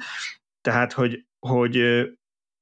Tehát, 0.61 0.93
hogy, 0.93 1.25
hogy 1.39 1.77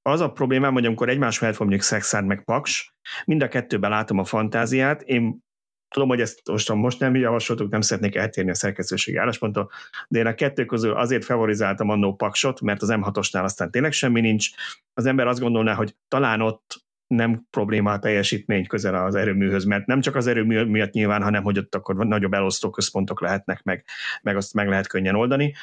az 0.01 0.21
a 0.21 0.31
problémám, 0.31 0.73
hogy 0.73 0.85
amikor 0.85 1.09
egymás 1.09 1.39
mellett 1.39 1.57
van 1.57 1.67
mondjuk 1.67 1.89
Szexárd 1.89 2.25
meg 2.25 2.43
Paks, 2.43 2.93
mind 3.25 3.41
a 3.41 3.47
kettőben 3.47 3.89
látom 3.89 4.19
a 4.19 4.23
fantáziát, 4.23 5.01
én 5.01 5.45
tudom, 5.89 6.07
hogy 6.07 6.21
ezt 6.21 6.41
most, 6.45 6.73
most 6.73 6.99
nem 6.99 7.15
javasoltuk, 7.15 7.71
nem 7.71 7.81
szeretnék 7.81 8.15
eltérni 8.15 8.51
a 8.51 8.55
szerkesztőségi 8.55 9.17
állásponttól, 9.17 9.69
de 10.07 10.19
én 10.19 10.25
a 10.25 10.33
kettő 10.33 10.65
közül 10.65 10.91
azért 10.91 11.25
favorizáltam 11.25 11.89
annó 11.89 12.15
Paksot, 12.15 12.61
mert 12.61 12.81
az 12.81 12.89
M6-osnál 12.91 13.43
aztán 13.43 13.71
tényleg 13.71 13.91
semmi 13.91 14.21
nincs. 14.21 14.49
Az 14.93 15.05
ember 15.05 15.27
azt 15.27 15.39
gondolná, 15.39 15.73
hogy 15.73 15.95
talán 16.07 16.41
ott 16.41 16.85
nem 17.07 17.45
probléma 17.49 17.91
a 17.91 17.99
teljesítmény 17.99 18.67
közel 18.67 19.05
az 19.05 19.15
erőműhöz, 19.15 19.63
mert 19.63 19.85
nem 19.85 20.01
csak 20.01 20.15
az 20.15 20.27
erőmű 20.27 20.63
miatt 20.63 20.91
nyilván, 20.91 21.23
hanem 21.23 21.43
hogy 21.43 21.57
ott 21.57 21.75
akkor 21.75 21.95
nagyobb 21.95 22.33
elosztó 22.33 22.69
központok 22.69 23.21
lehetnek, 23.21 23.63
meg, 23.63 23.85
meg 24.21 24.35
azt 24.35 24.53
meg 24.53 24.67
lehet 24.67 24.87
könnyen 24.87 25.15
oldani 25.15 25.53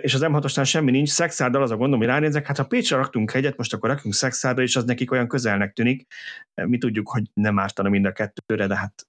és 0.00 0.14
az 0.14 0.20
M6-osnál 0.24 0.66
semmi 0.66 0.90
nincs, 0.90 1.08
Szexárdal 1.08 1.62
az 1.62 1.70
a 1.70 1.76
gondom, 1.76 1.98
hogy 1.98 2.08
ránézek, 2.08 2.46
hát 2.46 2.56
ha 2.56 2.66
Pécsre 2.66 2.96
raktunk 2.96 3.30
hegyet, 3.30 3.56
most 3.56 3.74
akkor 3.74 3.90
rakjunk 3.90 4.14
Szexárdra, 4.14 4.62
és 4.62 4.76
az 4.76 4.84
nekik 4.84 5.10
olyan 5.10 5.28
közelnek 5.28 5.72
tűnik. 5.72 6.06
Mi 6.54 6.78
tudjuk, 6.78 7.08
hogy 7.08 7.22
nem 7.34 7.58
ártana 7.58 7.88
mind 7.88 8.04
a 8.04 8.12
kettőre, 8.12 8.66
de 8.66 8.76
hát 8.76 9.06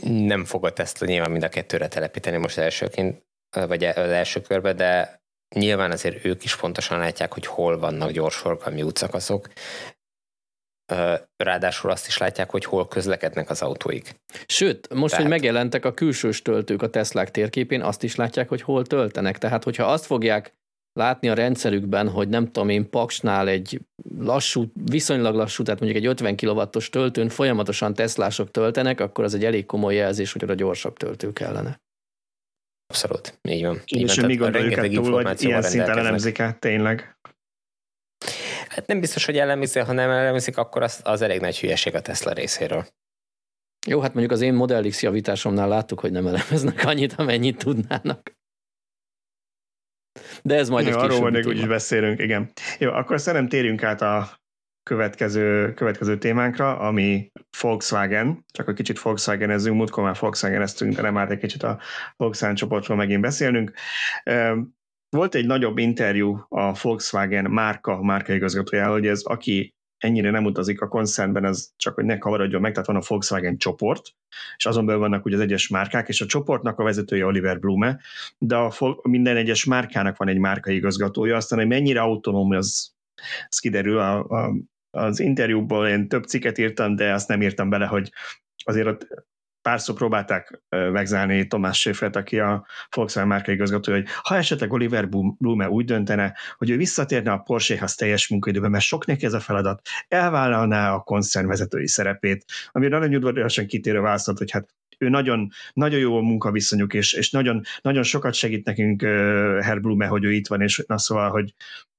nem 0.00 0.44
fogod 0.44 0.78
ezt 0.78 1.00
nyilván 1.00 1.30
mind 1.30 1.42
a 1.42 1.48
kettőre 1.48 1.88
telepíteni 1.88 2.36
most 2.36 2.58
elsőként, 2.58 3.22
vagy 3.50 3.84
az 3.84 3.96
első 3.96 4.40
körbe, 4.40 4.72
de 4.72 5.20
nyilván 5.54 5.90
azért 5.90 6.24
ők 6.24 6.44
is 6.44 6.56
pontosan 6.56 6.98
látják, 6.98 7.32
hogy 7.32 7.46
hol 7.46 7.78
vannak 7.78 8.10
gyorsforgalmi 8.10 8.82
útszakaszok, 8.82 9.48
ráadásul 11.36 11.90
azt 11.90 12.06
is 12.06 12.18
látják, 12.18 12.50
hogy 12.50 12.64
hol 12.64 12.88
közlekednek 12.88 13.50
az 13.50 13.62
autóik. 13.62 14.20
Sőt, 14.46 14.94
most, 14.94 15.10
Tehát... 15.10 15.20
hogy 15.20 15.38
megjelentek 15.38 15.84
a 15.84 15.94
külsős 15.94 16.42
töltők 16.42 16.82
a 16.82 16.90
Teslák 16.90 17.30
térképén, 17.30 17.82
azt 17.82 18.02
is 18.02 18.14
látják, 18.14 18.48
hogy 18.48 18.62
hol 18.62 18.86
töltenek. 18.86 19.38
Tehát, 19.38 19.64
hogyha 19.64 19.84
azt 19.84 20.06
fogják 20.06 20.54
látni 20.92 21.28
a 21.28 21.34
rendszerükben, 21.34 22.08
hogy 22.08 22.28
nem 22.28 22.44
tudom 22.44 22.68
én, 22.68 22.90
Paksnál 22.90 23.48
egy 23.48 23.80
lassú, 24.18 24.72
viszonylag 24.74 25.34
lassú, 25.34 25.62
tehát 25.62 25.80
mondjuk 25.80 26.02
egy 26.02 26.08
50 26.10 26.36
kW-os 26.36 26.88
töltőn 26.88 27.28
folyamatosan 27.28 27.94
Teslások 27.94 28.50
töltenek, 28.50 29.00
akkor 29.00 29.24
az 29.24 29.34
egy 29.34 29.44
elég 29.44 29.66
komoly 29.66 29.94
jelzés, 29.94 30.32
hogy 30.32 30.44
oda 30.44 30.54
gyorsabb 30.54 30.96
töltő 30.96 31.32
kellene. 31.32 31.80
Abszolút, 32.86 33.38
így 33.42 33.62
van. 33.62 33.80
Így 33.86 34.02
és 34.02 34.20
mi 34.20 34.36
gondoljuk 34.36 34.94
túl, 34.94 35.22
hogy 35.22 35.42
ilyen 35.42 35.62
szinten 35.62 35.98
elemzik 35.98 36.40
át 36.40 36.60
tényleg? 36.60 37.16
Hát 38.68 38.86
nem 38.86 39.00
biztos, 39.00 39.24
hogy 39.24 39.38
ellenőrzi, 39.38 39.78
ha 39.78 39.92
nem 39.92 40.10
ellenőrzik, 40.10 40.56
akkor 40.56 40.82
az, 40.82 41.00
az 41.04 41.22
elég 41.22 41.40
nagy 41.40 41.60
hülyeség 41.60 41.94
a 41.94 42.00
Tesla 42.00 42.32
részéről. 42.32 42.86
Jó, 43.86 44.00
hát 44.00 44.12
mondjuk 44.12 44.32
az 44.32 44.40
én 44.40 44.54
Model 44.54 44.82
X 44.82 45.02
javításomnál 45.02 45.68
láttuk, 45.68 46.00
hogy 46.00 46.10
nem 46.10 46.26
elemeznek 46.26 46.84
annyit, 46.84 47.12
amennyit 47.12 47.58
tudnának. 47.58 48.36
De 50.42 50.54
ez 50.54 50.68
majd 50.68 50.86
Jó, 50.86 50.92
egy 50.92 50.98
arról 50.98 51.30
még 51.30 51.46
úgyis 51.46 51.66
beszélünk, 51.66 52.20
igen. 52.20 52.52
Jó, 52.78 52.90
akkor 52.90 53.20
szerintem 53.20 53.48
térjünk 53.48 53.82
át 53.82 54.02
a 54.02 54.40
következő, 54.82 55.74
következő 55.74 56.18
témánkra, 56.18 56.78
ami 56.78 57.30
Volkswagen, 57.60 58.44
csak 58.52 58.68
egy 58.68 58.74
kicsit 58.74 59.00
Volkswagen 59.00 59.50
ezünk, 59.50 59.76
múltkor 59.76 60.04
már 60.04 60.16
Volkswagen 60.20 60.62
eztünk, 60.62 60.94
de 60.94 61.02
nem 61.02 61.16
állt 61.16 61.30
egy 61.30 61.38
kicsit 61.38 61.62
a 61.62 61.80
Volkswagen 62.16 62.56
csoportról 62.56 62.96
megint 62.96 63.20
beszélnünk. 63.20 63.72
Volt 65.08 65.34
egy 65.34 65.46
nagyobb 65.46 65.78
interjú 65.78 66.46
a 66.48 66.78
Volkswagen 66.82 67.50
márka, 67.50 68.02
márka 68.02 68.32
igazgatójával, 68.32 68.92
hogy 68.92 69.06
ez 69.06 69.22
aki 69.22 69.74
ennyire 70.02 70.30
nem 70.30 70.44
utazik 70.44 70.80
a 70.80 70.88
koncernben, 70.88 71.44
az 71.44 71.72
csak 71.76 71.94
hogy 71.94 72.04
ne 72.04 72.18
kavarodjon 72.18 72.60
meg, 72.60 72.72
tehát 72.72 72.86
van 72.86 72.96
a 72.96 73.02
Volkswagen 73.06 73.56
csoport, 73.56 74.14
és 74.56 74.66
azon 74.66 74.86
belül 74.86 75.00
vannak 75.00 75.24
ugye 75.24 75.36
az 75.36 75.42
egyes 75.42 75.68
márkák, 75.68 76.08
és 76.08 76.20
a 76.20 76.26
csoportnak 76.26 76.78
a 76.78 76.82
vezetője 76.82 77.24
Oliver 77.24 77.58
Blume, 77.58 78.00
de 78.38 78.56
a, 78.56 78.72
minden 79.02 79.36
egyes 79.36 79.64
márkának 79.64 80.16
van 80.16 80.28
egy 80.28 80.38
márkai 80.38 80.74
igazgatója, 80.74 81.36
aztán 81.36 81.58
hogy 81.58 81.68
mennyire 81.68 82.00
autonóm, 82.00 82.50
az, 82.50 82.94
az 83.48 83.58
kiderül 83.58 83.98
a, 83.98 84.24
a, 84.24 84.54
az 84.90 85.20
interjúból, 85.20 85.88
én 85.88 86.08
több 86.08 86.24
cikket 86.24 86.58
írtam, 86.58 86.96
de 86.96 87.12
azt 87.12 87.28
nem 87.28 87.42
írtam 87.42 87.70
bele, 87.70 87.86
hogy 87.86 88.12
azért 88.64 88.86
ott 88.86 89.06
párszor 89.62 89.94
próbálták 89.94 90.62
megzálni 90.68 91.46
Tomás 91.46 91.78
Schäfert, 91.78 92.16
aki 92.16 92.38
a 92.38 92.66
Volkswagen 92.90 93.28
márka 93.28 93.52
igazgatója, 93.52 93.96
hogy 93.96 94.08
ha 94.22 94.36
esetleg 94.36 94.72
Oliver 94.72 95.08
Blume 95.38 95.68
úgy 95.68 95.84
döntene, 95.84 96.36
hogy 96.56 96.70
ő 96.70 96.76
visszatérne 96.76 97.32
a 97.32 97.38
Porsche-hoz 97.38 97.94
teljes 97.94 98.28
munkaidőben, 98.28 98.70
mert 98.70 98.84
sok 98.84 99.06
neki 99.06 99.24
ez 99.24 99.32
a 99.32 99.40
feladat, 99.40 99.80
elvállalná 100.08 100.94
a 100.94 101.00
koncern 101.00 101.46
vezetői 101.46 101.88
szerepét, 101.88 102.44
amire 102.72 102.98
nagyon 102.98 103.14
udvariasan 103.14 103.66
kitérő 103.66 104.00
válaszolt, 104.00 104.38
hogy 104.38 104.50
hát 104.50 104.68
ő 104.98 105.08
nagyon, 105.08 105.50
nagyon 105.72 105.98
jó 105.98 106.16
a 106.16 106.20
munkaviszonyuk, 106.20 106.94
és, 106.94 107.12
és 107.12 107.30
nagyon, 107.30 107.62
nagyon 107.82 108.02
sokat 108.02 108.34
segít 108.34 108.64
nekünk 108.64 109.02
uh, 109.02 109.08
Herr 109.60 109.80
Blume, 109.80 110.06
hogy 110.06 110.24
ő 110.24 110.32
itt 110.32 110.46
van, 110.46 110.60
és 110.60 110.84
na 110.86 110.98
szóval, 110.98 111.30
hogy 111.30 111.54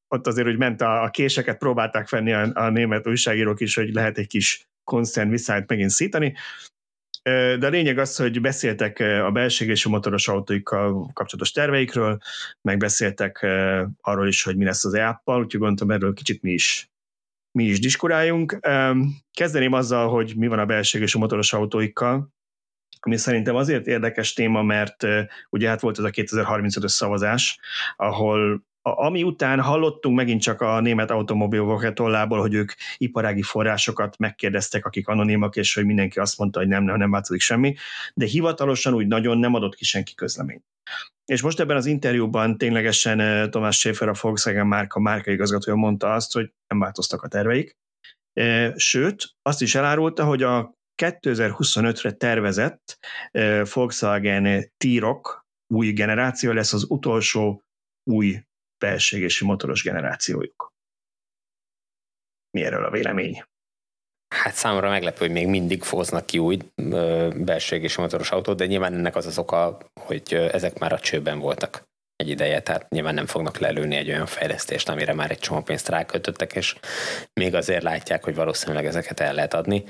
ott 0.07 0.27
azért, 0.27 0.47
hogy 0.47 0.57
ment 0.57 0.81
a, 0.81 1.03
a 1.03 1.09
késeket, 1.09 1.57
próbálták 1.57 2.09
venni 2.09 2.33
a, 2.33 2.51
a 2.53 2.69
német 2.69 3.07
újságírók 3.07 3.61
is, 3.61 3.75
hogy 3.75 3.93
lehet 3.93 4.17
egy 4.17 4.27
kis 4.27 4.67
koncern 4.83 5.29
visszájt 5.29 5.69
megint 5.69 5.89
szítani, 5.89 6.35
de 7.23 7.65
a 7.65 7.69
lényeg 7.69 7.97
az, 7.97 8.15
hogy 8.15 8.41
beszéltek 8.41 8.99
a 8.99 9.31
belség 9.31 9.69
és 9.69 9.85
a 9.85 9.89
motoros 9.89 10.27
autóikkal 10.27 11.11
kapcsolatos 11.13 11.51
terveikről, 11.51 12.17
meg 12.61 12.77
beszéltek 12.77 13.45
arról 14.01 14.27
is, 14.27 14.43
hogy 14.43 14.57
mi 14.57 14.65
lesz 14.65 14.85
az 14.85 14.93
e-appal, 14.93 15.43
úgyhogy 15.43 15.59
gondoltam 15.59 15.91
erről 15.91 16.13
kicsit 16.13 16.41
mi 16.41 16.51
is 16.51 16.91
mi 17.51 17.63
is 17.63 17.79
diskuráljunk. 17.79 18.59
Kezdeném 19.33 19.73
azzal, 19.73 20.09
hogy 20.09 20.33
mi 20.35 20.47
van 20.47 20.59
a 20.59 20.65
belség 20.65 21.01
és 21.01 21.15
a 21.15 21.19
motoros 21.19 21.53
autóikkal, 21.53 22.33
ami 22.99 23.17
szerintem 23.17 23.55
azért 23.55 23.87
érdekes 23.87 24.33
téma, 24.33 24.61
mert 24.61 25.07
ugye 25.49 25.69
hát 25.69 25.81
volt 25.81 25.97
ez 25.97 26.03
a 26.03 26.09
2035-ös 26.09 26.87
szavazás, 26.87 27.59
ahol 27.95 28.63
ami 28.83 29.23
után 29.23 29.61
hallottunk 29.61 30.15
megint 30.15 30.41
csak 30.41 30.61
a 30.61 30.79
német 30.79 31.11
automobil 31.11 31.93
tollából, 31.93 32.39
hogy 32.39 32.53
ők 32.53 32.71
iparági 32.97 33.41
forrásokat 33.41 34.17
megkérdeztek, 34.17 34.85
akik 34.85 35.07
anonimak, 35.07 35.55
és 35.55 35.73
hogy 35.73 35.85
mindenki 35.85 36.19
azt 36.19 36.37
mondta, 36.37 36.59
hogy 36.59 36.67
nem, 36.67 36.83
nem, 36.83 36.97
nem 36.97 37.11
változik 37.11 37.41
semmi, 37.41 37.75
de 38.13 38.25
hivatalosan 38.25 38.93
úgy 38.93 39.07
nagyon 39.07 39.37
nem 39.37 39.53
adott 39.53 39.75
ki 39.75 39.85
senki 39.85 40.15
közleményt. 40.15 40.63
És 41.25 41.41
most 41.41 41.59
ebben 41.59 41.77
az 41.77 41.85
interjúban 41.85 42.57
ténylegesen 42.57 43.19
eh, 43.19 43.49
Tomás 43.49 43.77
Schäfer, 43.77 44.07
a 44.07 44.13
Volkswagen 44.21 44.67
márka 44.67 44.99
márka 44.99 45.31
igazgatója 45.31 45.77
mondta 45.77 46.13
azt, 46.13 46.33
hogy 46.33 46.53
nem 46.67 46.79
változtak 46.79 47.21
a 47.23 47.27
terveik. 47.27 47.77
Eh, 48.33 48.73
sőt, 48.75 49.29
azt 49.41 49.61
is 49.61 49.75
elárulta, 49.75 50.25
hogy 50.25 50.43
a 50.43 50.73
2025-re 51.03 52.11
tervezett 52.11 52.97
eh, 53.31 53.65
Volkswagen 53.73 54.71
T-Roc 54.77 55.41
új 55.73 55.91
generáció 55.91 56.51
lesz 56.51 56.73
az 56.73 56.85
utolsó 56.89 57.63
új 58.09 58.43
belségési 58.83 59.45
motoros 59.45 59.83
generációjuk. 59.83 60.73
Mi 62.57 62.63
erről 62.63 62.85
a 62.85 62.91
vélemény? 62.91 63.43
Hát 64.35 64.53
számomra 64.53 64.89
meglepő, 64.89 65.19
hogy 65.25 65.31
még 65.31 65.47
mindig 65.47 65.83
foznak 65.83 66.25
ki 66.25 66.37
új 66.37 66.57
belségési 67.35 68.01
motoros 68.01 68.31
autót, 68.31 68.57
de 68.57 68.65
nyilván 68.65 68.93
ennek 68.93 69.15
az 69.15 69.25
az 69.25 69.37
oka, 69.37 69.77
hogy 69.99 70.33
ezek 70.33 70.79
már 70.79 70.93
a 70.93 70.99
csőben 70.99 71.39
voltak 71.39 71.83
egy 72.15 72.29
ideje, 72.29 72.61
tehát 72.61 72.89
nyilván 72.89 73.13
nem 73.13 73.25
fognak 73.25 73.57
lelőni 73.57 73.95
egy 73.95 74.09
olyan 74.09 74.25
fejlesztést, 74.25 74.89
amire 74.89 75.13
már 75.13 75.31
egy 75.31 75.39
csomó 75.39 75.61
pénzt 75.61 75.89
rákötöttek, 75.89 76.53
és 76.53 76.75
még 77.33 77.55
azért 77.55 77.83
látják, 77.83 78.23
hogy 78.23 78.35
valószínűleg 78.35 78.85
ezeket 78.85 79.19
el 79.19 79.33
lehet 79.33 79.53
adni. 79.53 79.83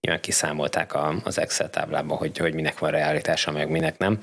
Nyilván 0.00 0.22
kiszámolták 0.22 0.92
az 1.24 1.38
Excel 1.38 1.70
táblában, 1.70 2.16
hogy, 2.16 2.38
hogy 2.38 2.54
minek 2.54 2.78
van 2.78 2.90
realitása, 2.90 3.50
meg 3.50 3.68
minek 3.68 3.98
nem. 3.98 4.18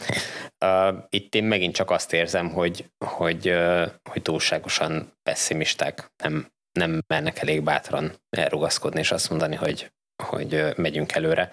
Itt 1.09 1.35
én 1.35 1.43
megint 1.43 1.75
csak 1.75 1.89
azt 1.89 2.13
érzem, 2.13 2.49
hogy, 2.49 2.91
hogy, 3.05 3.53
hogy 4.09 4.21
túlságosan 4.21 5.13
pessimisták, 5.23 6.11
nem, 6.23 6.47
nem 6.71 7.01
mernek 7.07 7.39
elég 7.41 7.63
bátran 7.63 8.11
elrugaszkodni, 8.29 8.99
és 8.99 9.11
azt 9.11 9.29
mondani, 9.29 9.55
hogy, 9.55 9.91
hogy 10.23 10.73
megyünk 10.75 11.11
előre. 11.11 11.49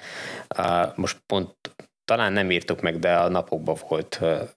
Most 0.95 1.19
pont 1.27 1.57
talán 2.05 2.33
nem 2.33 2.51
írtuk 2.51 2.81
meg, 2.81 2.99
de 2.99 3.17
a 3.17 3.29
napokban 3.29 3.77
volt 3.89 4.19
uh, 4.21 4.49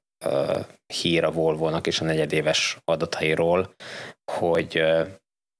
hír 0.87 1.23
a 1.23 1.31
Volvo-nak 1.31 1.87
és 1.87 2.01
a 2.01 2.05
negyedéves 2.05 2.77
adatairól, 2.83 3.73
hogy 4.31 4.83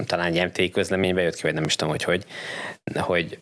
talán 0.05 0.33
egy 0.33 0.45
MTI 0.45 0.69
közleménybe 0.69 1.21
jött 1.21 1.35
ki, 1.35 1.41
vagy 1.41 1.53
nem 1.53 1.63
is 1.63 1.75
tudom, 1.75 1.93
hogy 1.93 2.03
hogy, 2.03 2.25
hogy 2.99 3.39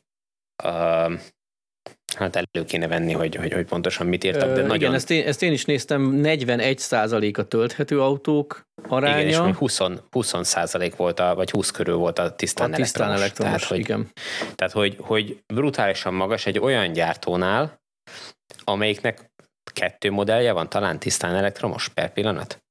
Hát 2.15 2.35
elő 2.35 2.65
kéne 2.65 2.87
venni, 2.87 3.13
hogy, 3.13 3.35
hogy, 3.35 3.53
hogy 3.53 3.65
pontosan 3.65 4.07
mit 4.07 4.23
értek, 4.23 4.47
de 4.47 4.59
Ö, 4.59 4.61
nagyon... 4.61 4.75
Igen, 4.75 4.93
ezt 4.93 5.11
én, 5.11 5.27
ezt 5.27 5.43
én 5.43 5.51
is 5.51 5.65
néztem, 5.65 6.19
41% 6.23 7.37
a 7.37 7.43
tölthető 7.43 8.01
autók 8.01 8.67
aránya. 8.87 9.27
Igen, 9.27 9.47
és 9.47 9.55
20, 9.55 9.79
20 10.11 10.33
százalék 10.41 10.95
volt, 10.95 11.19
a, 11.19 11.35
vagy 11.35 11.51
20 11.51 11.71
körül 11.71 11.95
volt 11.95 12.19
a 12.19 12.35
tisztán, 12.35 12.73
a 12.73 12.75
tisztán 12.75 13.11
elektromos. 13.11 13.21
elektromos. 13.21 13.67
Tehát, 13.67 13.69
hogy, 13.69 13.79
igen. 13.79 14.11
tehát 14.55 14.73
hogy, 14.73 14.97
hogy 14.99 15.43
brutálisan 15.53 16.13
magas 16.13 16.45
egy 16.45 16.59
olyan 16.59 16.91
gyártónál, 16.91 17.81
amelyiknek 18.63 19.31
kettő 19.79 20.11
modellje 20.11 20.51
van, 20.51 20.69
talán 20.69 20.99
tisztán 20.99 21.35
elektromos 21.35 21.87
per 21.87 22.13
pillanat? 22.13 22.63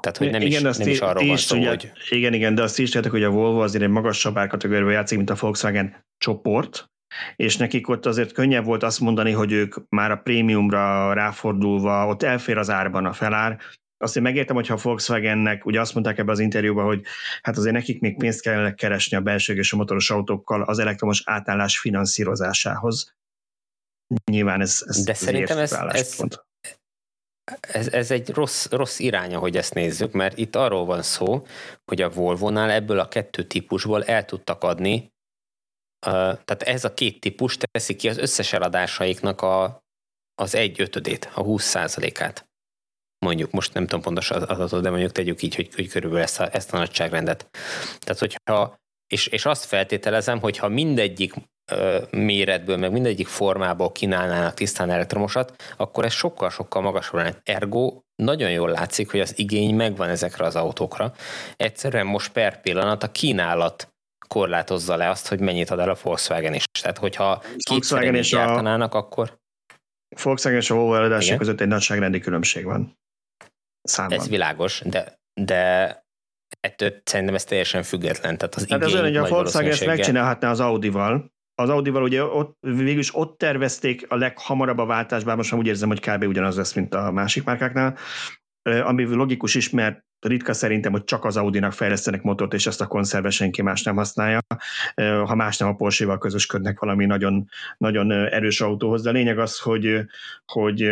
Tehát, 0.00 0.16
hogy 0.18 0.30
nem, 0.30 0.40
igen, 0.40 0.66
is, 0.66 0.76
nem 0.76 0.88
is 0.88 1.00
arról 1.00 1.26
van 1.26 1.36
szó, 1.36 1.64
hogy... 1.64 1.92
Igen, 2.08 2.32
igen, 2.32 2.54
de 2.54 2.62
azt 2.62 2.78
is 2.78 2.84
tudjátok, 2.84 3.10
hogy 3.10 3.22
a 3.22 3.30
Volvo 3.30 3.62
azért 3.62 3.84
egy 3.84 3.90
magasabb 3.90 4.36
árkategóriában 4.36 4.92
játszik, 4.92 5.16
mint 5.16 5.30
a 5.30 5.36
Volkswagen 5.40 6.04
csoport, 6.18 6.86
és 7.36 7.56
nekik 7.56 7.88
ott 7.88 8.06
azért 8.06 8.32
könnyebb 8.32 8.64
volt 8.64 8.82
azt 8.82 9.00
mondani, 9.00 9.30
hogy 9.30 9.52
ők 9.52 9.74
már 9.88 10.10
a 10.10 10.16
prémiumra 10.16 11.12
ráfordulva, 11.12 12.06
ott 12.06 12.22
elfér 12.22 12.58
az 12.58 12.70
árban 12.70 13.06
a 13.06 13.12
felár, 13.12 13.58
azt 13.98 14.16
én 14.16 14.22
megértem, 14.22 14.56
hogyha 14.56 14.74
a 14.74 14.80
Volkswagennek, 14.82 15.66
ugye 15.66 15.80
azt 15.80 15.94
mondták 15.94 16.18
ebbe 16.18 16.32
az 16.32 16.38
interjúban, 16.38 16.84
hogy 16.84 17.02
hát 17.42 17.56
azért 17.56 17.74
nekik 17.74 18.00
még 18.00 18.16
pénzt 18.16 18.40
kell 18.40 18.74
keresni 18.74 19.16
a 19.16 19.20
belső 19.20 19.54
és 19.54 19.72
a 19.72 19.76
motoros 19.76 20.10
autókkal 20.10 20.62
az 20.62 20.78
elektromos 20.78 21.22
átállás 21.24 21.78
finanszírozásához. 21.78 23.14
Nyilván 24.30 24.60
ez, 24.60 24.84
ez 24.86 25.04
De 25.04 25.14
szerintem 25.14 25.58
ez, 25.58 25.72
ez, 25.72 26.18
ez, 27.60 27.88
ez 27.88 28.10
egy 28.10 28.30
rossz, 28.30 28.66
rossz 28.70 28.98
irány, 28.98 29.34
hogy 29.34 29.56
ezt 29.56 29.74
nézzük, 29.74 30.12
mert 30.12 30.38
itt 30.38 30.56
arról 30.56 30.84
van 30.84 31.02
szó, 31.02 31.46
hogy 31.84 32.02
a 32.02 32.10
Volvo-nál 32.10 32.70
ebből 32.70 32.98
a 32.98 33.08
kettő 33.08 33.42
típusból 33.42 34.04
el 34.04 34.24
tudtak 34.24 34.62
adni 34.62 35.14
tehát 36.06 36.62
ez 36.62 36.84
a 36.84 36.94
két 36.94 37.20
típus 37.20 37.56
teszi 37.56 37.96
ki 37.96 38.08
az 38.08 38.18
összes 38.18 38.52
eladásaiknak 38.52 39.42
a, 39.42 39.84
az 40.34 40.54
egy 40.54 40.80
ötödét, 40.80 41.30
a 41.34 41.42
20 41.42 41.64
százalékát. 41.64 42.48
Mondjuk, 43.18 43.50
most 43.50 43.74
nem 43.74 43.86
tudom 43.86 44.02
pontos 44.02 44.30
az 44.30 44.42
adatot, 44.42 44.82
de 44.82 44.90
mondjuk 44.90 45.12
tegyük 45.12 45.42
így, 45.42 45.54
hogy, 45.54 45.74
hogy 45.74 45.88
körülbelül 45.88 46.24
ezt 46.24 46.40
a, 46.40 46.54
ezt 46.54 46.72
a 46.72 46.76
nagyságrendet. 46.76 47.48
Tehát, 47.98 48.18
hogyha, 48.18 48.76
és, 49.06 49.26
és 49.26 49.44
azt 49.44 49.64
feltételezem, 49.64 50.40
hogy 50.40 50.56
ha 50.56 50.68
mindegyik 50.68 51.34
méretből, 52.10 52.76
meg 52.76 52.92
mindegyik 52.92 53.26
formából 53.26 53.92
kínálnának 53.92 54.54
tisztán 54.54 54.90
elektromosat, 54.90 55.62
akkor 55.76 56.04
ez 56.04 56.12
sokkal-sokkal 56.12 56.82
magasabb 56.82 57.14
lenne. 57.14 57.40
Ergo 57.42 58.00
nagyon 58.22 58.50
jól 58.50 58.70
látszik, 58.70 59.10
hogy 59.10 59.20
az 59.20 59.38
igény 59.38 59.74
megvan 59.74 60.08
ezekre 60.08 60.44
az 60.44 60.56
autókra. 60.56 61.12
Egyszerűen 61.56 62.06
most 62.06 62.32
per 62.32 62.60
pillanat 62.60 63.02
a 63.02 63.12
kínálat 63.12 63.94
korlátozza 64.28 64.96
le 64.96 65.08
azt, 65.08 65.28
hogy 65.28 65.40
mennyit 65.40 65.70
ad 65.70 65.78
el 65.78 65.90
a 65.90 65.96
Volkswagen 66.02 66.54
is. 66.54 66.64
Tehát, 66.80 66.98
hogyha 66.98 67.42
Volkswagen 67.70 68.14
és 68.14 68.30
gyártanának, 68.30 68.94
a... 68.94 68.98
akkor... 68.98 69.38
Volkswagen 70.22 70.60
és 70.60 70.70
a 70.70 70.74
Volvo 70.74 70.94
eladások 70.94 71.38
között 71.38 71.60
egy 71.60 71.68
nagyságrendi 71.68 72.18
különbség 72.18 72.64
van. 72.64 72.98
Számban. 73.82 74.18
Ez 74.18 74.28
világos, 74.28 74.82
de, 74.84 75.20
de 75.40 75.94
ettől 76.60 77.00
szerintem 77.04 77.34
ez 77.34 77.44
teljesen 77.44 77.82
független. 77.82 78.38
Tehát 78.38 78.54
az 78.54 78.68
hát 78.68 78.82
ez 78.82 78.92
olyan, 78.92 79.04
hogy 79.04 79.16
a 79.16 79.28
Volkswagen 79.28 79.70
ezt 79.70 79.86
megcsinálhatná 79.86 80.50
az 80.50 80.60
Audival, 80.60 81.34
az 81.58 81.68
Audival 81.68 82.02
ugye 82.02 82.24
ott, 82.24 82.56
végülis 82.60 83.16
ott 83.16 83.38
tervezték 83.38 84.06
a 84.08 84.16
leghamarabb 84.16 84.78
a 84.78 84.86
váltás, 84.86 85.24
bár 85.24 85.36
most 85.36 85.50
már 85.50 85.60
úgy 85.60 85.66
érzem, 85.66 85.88
hogy 85.88 86.00
kb. 86.00 86.22
ugyanaz 86.22 86.56
lesz, 86.56 86.72
mint 86.72 86.94
a 86.94 87.12
másik 87.12 87.44
márkáknál, 87.44 87.96
ami 88.62 89.04
logikus 89.04 89.54
is, 89.54 89.70
mert 89.70 90.04
ritka 90.20 90.52
szerintem, 90.52 90.92
hogy 90.92 91.04
csak 91.04 91.24
az 91.24 91.36
Audi-nak 91.36 91.72
fejlesztenek 91.72 92.22
motort, 92.22 92.54
és 92.54 92.66
ezt 92.66 92.80
a 92.80 92.86
konszerve 92.86 93.30
senki 93.30 93.62
más 93.62 93.82
nem 93.82 93.96
használja, 93.96 94.38
ha 95.24 95.34
más 95.34 95.56
nem 95.56 95.68
a 95.68 95.74
Porsche-val 95.74 96.18
közösködnek 96.18 96.80
valami 96.80 97.04
nagyon, 97.04 97.48
nagyon 97.78 98.10
erős 98.10 98.60
autóhoz, 98.60 99.02
de 99.02 99.08
a 99.08 99.12
lényeg 99.12 99.38
az, 99.38 99.58
hogy, 99.58 100.04
hogy 100.44 100.90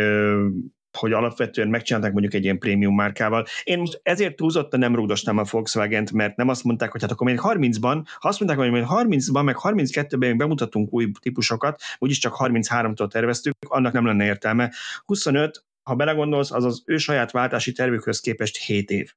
hogy 0.95 1.13
alapvetően 1.13 1.67
megcsinálták 1.67 2.11
mondjuk 2.11 2.33
egy 2.33 2.43
ilyen 2.43 2.59
prémium 2.59 2.95
márkával. 2.95 3.45
Én 3.63 3.79
most 3.79 3.99
ezért 4.03 4.35
túlzottan 4.35 4.79
nem 4.79 4.95
rúgdostam 4.95 5.37
a 5.37 5.43
Volkswagen-t, 5.51 6.11
mert 6.11 6.35
nem 6.35 6.49
azt 6.49 6.63
mondták, 6.63 6.91
hogy 6.91 7.01
hát 7.01 7.11
akkor 7.11 7.27
még 7.27 7.39
30-ban, 7.43 8.03
ha 8.19 8.27
azt 8.27 8.39
mondták, 8.39 8.61
hogy 8.61 8.71
még 8.71 8.85
30-ban, 8.89 9.43
meg 9.43 9.55
32-ben 9.59 10.29
még 10.29 10.37
bemutatunk 10.37 10.93
új 10.93 11.11
típusokat, 11.19 11.81
úgyis 11.97 12.17
csak 12.17 12.35
33-tól 12.39 13.11
terveztük, 13.11 13.55
annak 13.67 13.93
nem 13.93 14.05
lenne 14.05 14.25
értelme. 14.25 14.73
25, 15.05 15.63
ha 15.83 15.95
belegondolsz, 15.95 16.51
az 16.51 16.63
az 16.63 16.83
ő 16.85 16.97
saját 16.97 17.31
váltási 17.31 17.71
tervükhöz 17.71 18.19
képest 18.19 18.57
7 18.57 18.89
év. 18.89 19.13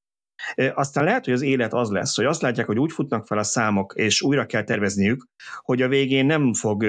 Aztán 0.75 1.05
lehet, 1.05 1.25
hogy 1.25 1.35
az 1.35 1.43
élet 1.43 1.75
az 1.75 1.91
lesz, 1.91 2.17
hogy 2.17 2.25
azt 2.25 2.43
látják, 2.43 2.67
hogy 2.67 2.79
úgy 2.79 2.93
futnak 2.93 3.27
fel 3.27 3.39
a 3.39 3.43
számok, 3.43 3.93
és 3.97 4.23
újra 4.23 4.47
kell 4.47 4.63
tervezniük, 4.63 5.27
hogy 5.61 5.83
a 5.83 5.89
végén 5.89 6.27
nem 6.27 6.55
fog 6.55 6.85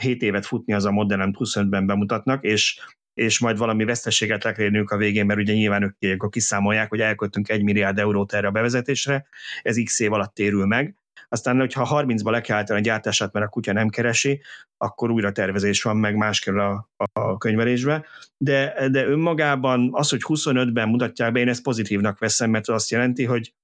7 0.00 0.22
évet 0.22 0.46
futni 0.46 0.72
az 0.72 0.84
a 0.84 0.90
modell, 0.90 1.20
amit 1.20 1.36
25-ben 1.38 1.86
bemutatnak, 1.86 2.44
és 2.44 2.80
és 3.18 3.38
majd 3.38 3.58
valami 3.58 3.84
veszteséget 3.84 4.44
lekérnünk 4.44 4.90
a 4.90 4.96
végén, 4.96 5.26
mert 5.26 5.40
ugye 5.40 5.52
nyilván 5.52 5.96
ők 5.98 6.12
akkor 6.12 6.28
kiszámolják, 6.28 6.88
hogy 6.88 7.00
elköltünk 7.00 7.48
egy 7.48 7.62
milliárd 7.62 7.98
eurót 7.98 8.32
erre 8.32 8.46
a 8.46 8.50
bevezetésre, 8.50 9.26
ez 9.62 9.76
x 9.84 10.00
év 10.00 10.12
alatt 10.12 10.34
térül 10.34 10.66
meg, 10.66 10.94
aztán, 11.28 11.58
hogyha 11.58 12.02
30-ba 12.02 12.30
le 12.30 12.40
kell 12.40 12.64
a 12.68 12.78
gyártását, 12.78 13.32
mert 13.32 13.46
a 13.46 13.48
kutya 13.48 13.72
nem 13.72 13.88
keresi, 13.88 14.40
akkor 14.76 15.10
újra 15.10 15.32
tervezés 15.32 15.82
van, 15.82 15.96
meg 15.96 16.16
más 16.16 16.40
kell 16.40 16.60
a, 16.60 16.88
a 17.12 17.38
könyvelésbe. 17.38 18.04
De, 18.36 18.88
de 18.90 19.06
önmagában 19.06 19.90
az, 19.92 20.10
hogy 20.10 20.20
25-ben 20.24 20.88
mutatják 20.88 21.32
be, 21.32 21.40
én 21.40 21.48
ezt 21.48 21.62
pozitívnak 21.62 22.18
veszem, 22.18 22.50
mert 22.50 22.68
azt 22.68 22.90
jelenti, 22.90 23.24
hogy 23.24 23.54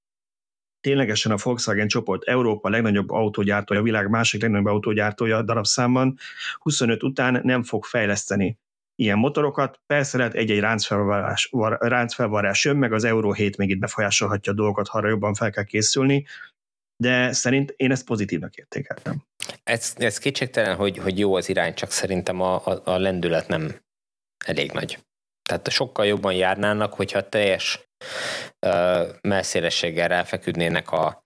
ténylegesen 0.81 1.33
a 1.33 1.39
Volkswagen 1.43 1.89
csoport 1.89 2.25
Európa 2.25 2.69
legnagyobb 2.69 3.11
autógyártója, 3.11 3.81
a 3.81 3.83
világ 3.83 4.09
másik 4.09 4.43
legnagyobb 4.43 4.67
autógyártója 4.67 5.43
darabszámban 5.43 6.17
25 6.59 7.03
után 7.03 7.41
nem 7.43 7.63
fog 7.63 7.85
fejleszteni 7.85 8.59
ilyen 8.95 9.19
motorokat. 9.19 9.81
Persze 9.87 10.17
lehet 10.17 10.35
egy-egy 10.35 10.61
ráncfelvarrás, 10.61 11.51
ráncfelvarrás 11.79 12.65
jön, 12.65 12.77
meg 12.77 12.93
az 12.93 13.05
Euró 13.05 13.33
7 13.33 13.57
még 13.57 13.71
itt 13.71 13.79
befolyásolhatja 13.79 14.53
a 14.53 14.55
dolgokat, 14.55 14.89
ha 14.89 14.99
arra 14.99 15.09
jobban 15.09 15.35
fel 15.35 15.51
kell 15.51 15.65
készülni, 15.65 16.27
de 16.97 17.33
szerint 17.33 17.75
én 17.77 17.91
ezt 17.91 18.05
pozitívnak 18.05 18.55
értékeltem. 18.55 19.25
Ez, 19.63 19.95
ez 19.97 20.19
kétségtelen, 20.19 20.77
hogy, 20.77 20.99
hogy 20.99 21.19
jó 21.19 21.35
az 21.35 21.49
irány, 21.49 21.75
csak 21.75 21.91
szerintem 21.91 22.41
a, 22.41 22.67
a, 22.67 22.81
a 22.85 22.99
lendület 22.99 23.49
nem 23.49 23.81
elég 24.45 24.73
nagy. 24.73 24.99
Tehát 25.49 25.71
sokkal 25.71 26.07
jobban 26.07 26.35
járnának, 26.35 26.95
hogyha 26.95 27.29
teljes 27.29 27.84
messzélességgel 29.21 30.09
ráfeküdnének 30.09 30.91
a, 30.91 31.25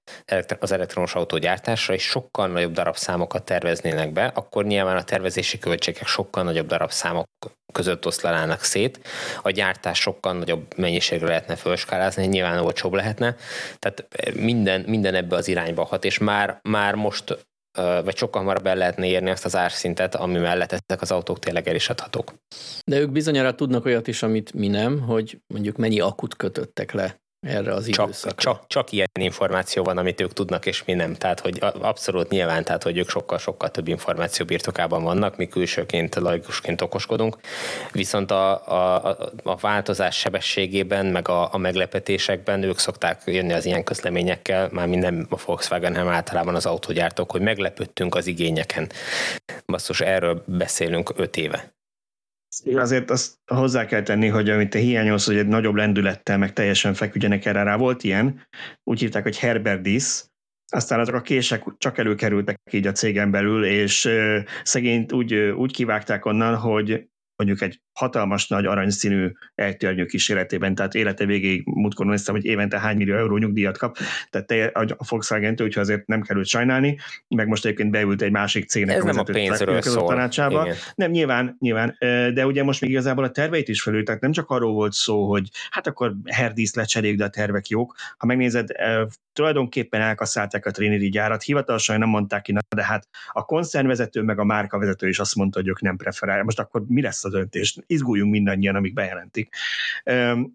az 0.58 0.72
elektromos 0.72 1.14
autógyártásra, 1.14 1.94
és 1.94 2.02
sokkal 2.02 2.48
nagyobb 2.48 2.72
darabszámokat 2.72 3.44
terveznének 3.44 4.12
be, 4.12 4.24
akkor 4.34 4.64
nyilván 4.64 4.96
a 4.96 5.04
tervezési 5.04 5.58
költségek 5.58 6.06
sokkal 6.06 6.42
nagyobb 6.42 6.66
darabszámok 6.66 7.26
között 7.72 8.06
oszlanának 8.06 8.62
szét, 8.62 9.00
a 9.42 9.50
gyártás 9.50 9.98
sokkal 9.98 10.32
nagyobb 10.32 10.76
mennyiségre 10.76 11.26
lehetne 11.26 11.56
felskálázni, 11.56 12.26
nyilván 12.26 12.58
olcsóbb 12.58 12.92
lehetne, 12.92 13.36
tehát 13.78 14.08
minden, 14.34 14.80
minden 14.80 15.14
ebbe 15.14 15.36
az 15.36 15.48
irányba 15.48 15.84
hat, 15.84 16.04
és 16.04 16.18
már, 16.18 16.58
már 16.62 16.94
most 16.94 17.47
vagy 18.04 18.16
sokkal 18.16 18.40
hamarabb 18.40 18.66
el 18.66 18.76
lehetne 18.76 19.06
érni 19.06 19.30
azt 19.30 19.44
az 19.44 19.56
árszintet, 19.56 20.14
ami 20.14 20.38
mellett 20.38 20.72
ezek 20.72 21.02
az 21.02 21.10
autók 21.10 21.38
tényleg 21.38 21.68
el 21.68 21.74
is 21.74 21.88
adhatók. 21.88 22.34
De 22.84 22.98
ők 22.98 23.10
bizonyára 23.10 23.54
tudnak 23.54 23.84
olyat 23.84 24.08
is, 24.08 24.22
amit 24.22 24.52
mi 24.52 24.68
nem, 24.68 25.00
hogy 25.00 25.40
mondjuk 25.46 25.76
mennyi 25.76 26.00
akut 26.00 26.36
kötöttek 26.36 26.92
le 26.92 27.20
erre 27.40 27.72
az 27.72 27.88
csak, 27.88 28.04
időszakra. 28.04 28.52
Csak, 28.52 28.66
csak 28.66 28.92
ilyen 28.92 29.08
információ 29.20 29.82
van, 29.82 29.98
amit 29.98 30.20
ők 30.20 30.32
tudnak, 30.32 30.66
és 30.66 30.84
mi 30.84 30.92
nem. 30.92 31.14
Tehát, 31.14 31.40
hogy 31.40 31.58
abszolút 31.60 32.28
nyilván, 32.28 32.64
tehát, 32.64 32.82
hogy 32.82 32.98
ők 32.98 33.08
sokkal-sokkal 33.08 33.70
több 33.70 33.88
információ 33.88 34.44
birtokában 34.44 35.02
vannak, 35.02 35.36
mi 35.36 35.46
külsőként, 35.46 36.14
laikusként 36.14 36.80
okoskodunk. 36.80 37.36
Viszont 37.92 38.30
a, 38.30 38.66
a, 38.66 39.16
a 39.42 39.56
változás 39.56 40.16
sebességében, 40.16 41.06
meg 41.06 41.28
a, 41.28 41.54
a 41.54 41.58
meglepetésekben 41.58 42.62
ők 42.62 42.78
szokták 42.78 43.22
jönni 43.24 43.52
az 43.52 43.64
ilyen 43.64 43.84
közleményekkel, 43.84 44.68
már 44.72 44.86
minden 44.86 45.26
a 45.30 45.36
Volkswagen, 45.44 45.96
hanem 45.96 46.12
általában 46.12 46.54
az 46.54 46.66
autógyártók, 46.66 47.30
hogy 47.30 47.40
meglepődtünk 47.40 48.14
az 48.14 48.26
igényeken. 48.26 48.90
Basszus, 49.66 50.00
erről 50.00 50.42
beszélünk 50.46 51.12
öt 51.16 51.36
éve. 51.36 51.77
Azért 52.64 53.10
azt 53.10 53.34
hozzá 53.46 53.84
kell 53.84 54.02
tenni, 54.02 54.26
hogy 54.26 54.50
amit 54.50 54.70
te 54.70 54.78
hiányolsz, 54.78 55.26
hogy 55.26 55.36
egy 55.36 55.46
nagyobb 55.46 55.74
lendülettel 55.74 56.38
meg 56.38 56.52
teljesen 56.52 56.94
feküdjenek 56.94 57.44
erre 57.44 57.62
rá. 57.62 57.76
Volt 57.76 58.04
ilyen, 58.04 58.46
úgy 58.84 59.00
hívták, 59.00 59.22
hogy 59.22 59.38
Herberdis, 59.38 60.24
aztán 60.72 61.00
azok 61.00 61.14
a 61.14 61.20
kések 61.20 61.64
csak 61.78 61.98
előkerültek 61.98 62.60
így 62.70 62.86
a 62.86 62.92
cégen 62.92 63.30
belül, 63.30 63.64
és 63.64 64.08
szegényt 64.62 65.12
úgy, 65.12 65.34
úgy 65.34 65.72
kivágták 65.72 66.24
onnan, 66.24 66.56
hogy 66.56 67.08
mondjuk 67.36 67.62
egy 67.62 67.80
hatalmas 67.98 68.48
nagy 68.48 68.66
aranyszínű 68.66 69.32
eltörnyő 69.54 70.04
kísérletében, 70.04 70.74
tehát 70.74 70.94
élete 70.94 71.24
végéig 71.24 71.62
múltkor 71.66 72.06
néztem, 72.06 72.34
hogy 72.34 72.44
évente 72.44 72.80
hány 72.80 72.96
millió 72.96 73.16
euró 73.16 73.36
nyugdíjat 73.36 73.78
kap, 73.78 73.96
tehát 74.30 74.46
te, 74.46 74.64
a 74.64 75.04
volkswagen 75.08 75.50
úgyhogy 75.50 75.78
azért 75.78 76.06
nem 76.06 76.22
került 76.22 76.46
sajnálni, 76.46 76.98
meg 77.28 77.46
most 77.46 77.64
egyébként 77.64 77.90
beült 77.90 78.22
egy 78.22 78.30
másik 78.30 78.68
cégnek 78.68 78.96
Ez 78.96 79.02
a 79.02 79.06
nem 79.06 79.18
a 79.18 79.22
pénzről 79.22 79.82
szól. 79.82 80.08
tanácsába. 80.08 80.64
Igen. 80.64 80.76
Nem, 80.94 81.10
nyilván, 81.10 81.56
nyilván, 81.58 81.96
de 82.34 82.46
ugye 82.46 82.62
most 82.62 82.80
még 82.80 82.90
igazából 82.90 83.24
a 83.24 83.30
terveit 83.30 83.68
is 83.68 83.82
felül, 83.82 84.04
tehát 84.04 84.20
nem 84.20 84.32
csak 84.32 84.50
arról 84.50 84.72
volt 84.72 84.92
szó, 84.92 85.28
hogy 85.28 85.48
hát 85.70 85.86
akkor 85.86 86.14
herdísz 86.24 86.74
lecseréljük, 86.74 87.18
de 87.18 87.24
a 87.24 87.28
tervek 87.28 87.68
jók. 87.68 87.94
Ha 88.16 88.26
megnézed, 88.26 88.68
tulajdonképpen 89.32 90.00
elkasszálták 90.00 90.66
a 90.66 90.70
Trinity 90.70 91.08
gyárat, 91.08 91.42
hivatalosan 91.42 91.98
nem 91.98 92.08
mondták 92.08 92.42
ki, 92.42 92.54
de 92.76 92.84
hát 92.84 93.08
a 93.32 93.44
koncernvezető 93.44 94.22
meg 94.22 94.38
a 94.38 94.44
márkavezető 94.44 95.08
is 95.08 95.18
azt 95.18 95.34
mondta, 95.34 95.58
hogy 95.58 95.68
ők 95.68 95.80
nem 95.80 95.96
preferálják. 95.96 96.44
Most 96.44 96.58
akkor 96.58 96.82
mi 96.88 97.02
lesz 97.02 97.24
a 97.24 97.30
döntés? 97.30 97.76
Izguljunk 97.88 98.32
mindannyian, 98.32 98.74
amik 98.74 98.92
bejelentik. 98.92 99.54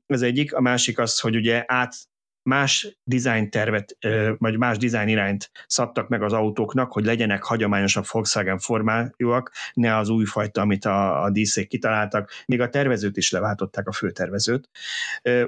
Ez 0.05 0.21
egyik. 0.21 0.53
A 0.53 0.61
másik 0.61 0.99
az, 0.99 1.19
hogy 1.19 1.35
ugye 1.35 1.63
át 1.67 1.95
más 2.43 2.97
design 3.03 3.49
tervet, 3.49 3.97
vagy 4.37 4.57
más 4.57 4.77
design 4.77 5.07
irányt 5.07 5.51
szabtak 5.67 6.07
meg 6.07 6.23
az 6.23 6.33
autóknak, 6.33 6.91
hogy 6.91 7.05
legyenek 7.05 7.43
hagyományosabb 7.43 8.05
Volkswagen 8.11 8.59
formájúak, 8.59 9.51
ne 9.73 9.97
az 9.97 10.09
újfajta, 10.09 10.61
amit 10.61 10.85
a, 10.85 11.23
a 11.23 11.29
díszék 11.29 11.67
kitaláltak, 11.67 12.31
még 12.45 12.61
a 12.61 12.69
tervezőt 12.69 13.17
is 13.17 13.31
leváltották, 13.31 13.87
a 13.87 13.91
főtervezőt. 13.91 14.69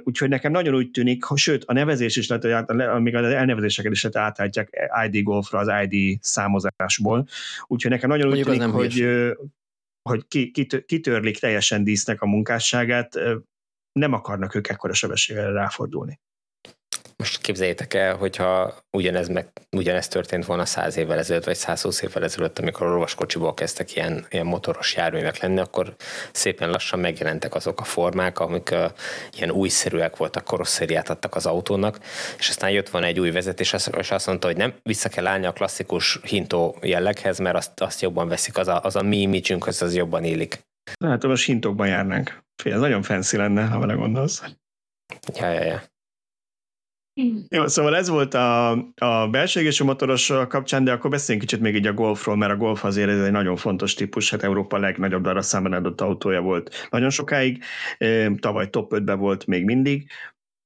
Úgyhogy 0.03 0.29
nekem 0.29 0.51
nagyon 0.51 0.75
úgy 0.75 0.91
tűnik, 0.91 1.23
sőt, 1.35 1.63
a 1.65 1.73
nevezés 1.73 2.15
is 2.15 2.27
lehet, 2.27 2.73
még 2.99 3.15
az 3.15 3.25
elnevezéseket 3.25 3.91
is 3.91 4.03
lehet 4.03 4.29
átállítják 4.29 4.69
ID 5.09 5.23
Golfra 5.23 5.59
az 5.59 5.71
ID 5.89 6.17
számozásból. 6.21 7.27
Úgyhogy 7.67 7.91
nekem 7.91 8.09
nagyon 8.09 8.27
Mondjuk 8.27 8.47
úgy 8.47 8.57
tűnik, 8.57 8.73
hogy, 8.73 9.07
hogy 10.09 10.27
kitörlik 10.85 11.39
teljesen 11.39 11.83
dísznek 11.83 12.21
a 12.21 12.25
munkásságát, 12.25 13.19
nem 13.91 14.13
akarnak 14.13 14.55
ők 14.55 14.67
ekkora 14.67 14.93
sebességgel 14.93 15.53
ráfordulni. 15.53 16.19
Most 17.17 17.41
képzeljétek 17.41 17.93
el, 17.93 18.15
hogyha 18.15 18.75
ugyanez, 18.91 19.28
meg, 19.28 19.47
ugyanez 19.78 20.08
történt 20.08 20.45
volna 20.45 20.65
száz 20.65 20.97
évvel 20.97 21.17
ezelőtt, 21.17 21.43
vagy 21.43 21.56
120 21.56 22.01
évvel 22.01 22.23
ezelőtt, 22.23 22.60
amikor 22.60 22.88
a 22.88 22.91
rovaskocsiból 22.91 23.54
kezdtek 23.54 23.95
ilyen, 23.95 24.25
ilyen 24.30 24.45
motoros 24.45 24.95
járművek 24.95 25.39
lenni, 25.39 25.60
akkor 25.60 25.95
szépen 26.32 26.69
lassan 26.69 26.99
megjelentek 26.99 27.56
azok 27.56 27.80
a 27.80 27.84
formák, 27.84 28.39
amik 28.39 28.69
uh, 28.71 28.91
ilyen 29.38 29.51
újszerűek 29.51 30.17
voltak, 30.17 30.43
karosszériát 30.43 31.10
adtak 31.10 31.36
az 31.36 31.45
autónak, 31.45 31.99
és 32.38 32.49
aztán 32.49 32.69
jött 32.69 32.89
van 32.89 33.04
egy 33.04 33.19
új 33.19 33.32
vezetés, 33.32 33.73
és 33.97 34.12
azt 34.12 34.28
mondta, 34.28 34.47
hogy 34.47 34.58
nem, 34.58 34.73
vissza 34.84 35.10
kell 35.10 35.28
állni 35.28 35.45
a 35.45 35.54
klasszikus 35.54 36.19
hintó 36.23 36.78
jelleghez, 36.82 37.39
mert 37.39 37.56
azt, 37.56 37.82
azt 37.82 38.01
jobban 38.01 38.28
veszik, 38.28 38.58
az 38.58 38.67
a, 38.67 38.84
az 38.84 38.95
a 38.95 39.01
mi 39.01 39.17
imidzsünk, 39.17 39.67
az, 39.67 39.82
az 39.82 39.95
jobban 39.95 40.23
élik. 40.23 40.60
Hát 41.06 41.23
most 41.23 41.45
hintokban 41.45 41.88
járnánk. 41.88 42.43
Fél, 42.63 42.73
ez 42.73 42.80
nagyon 42.80 43.01
fancy 43.01 43.38
lenne, 43.38 43.65
ha 43.65 43.80
vele 43.80 43.93
gondolsz. 43.93 44.43
Ja, 45.36 45.49
ja, 45.49 45.63
ja. 45.63 45.84
Jó, 47.49 47.67
szóval 47.67 47.95
ez 47.95 48.10
volt 48.10 48.34
a, 48.34 48.71
a 48.95 49.28
belső 49.32 49.60
égésű 49.60 49.84
motoros 49.84 50.32
kapcsán, 50.47 50.84
de 50.84 50.91
akkor 50.91 51.10
beszéljünk 51.10 51.47
kicsit 51.47 51.63
még 51.63 51.75
így 51.75 51.88
a 51.88 51.93
Golfról, 51.93 52.36
mert 52.36 52.51
a 52.51 52.58
Golf 52.58 52.84
azért 52.84 53.10
ez 53.10 53.21
egy 53.21 53.32
nagyon 53.32 53.56
fontos 53.56 53.93
típus, 53.93 54.30
hát 54.30 54.43
Európa 54.43 54.78
legnagyobb 54.78 55.23
darab 55.23 55.43
számban 55.43 55.73
adott 55.73 56.01
autója 56.01 56.41
volt 56.41 56.88
nagyon 56.89 57.10
sokáig, 57.10 57.63
tavaly 58.39 58.69
top 58.69 58.93
5 58.93 59.15
volt 59.15 59.45
még 59.45 59.65
mindig, 59.65 60.10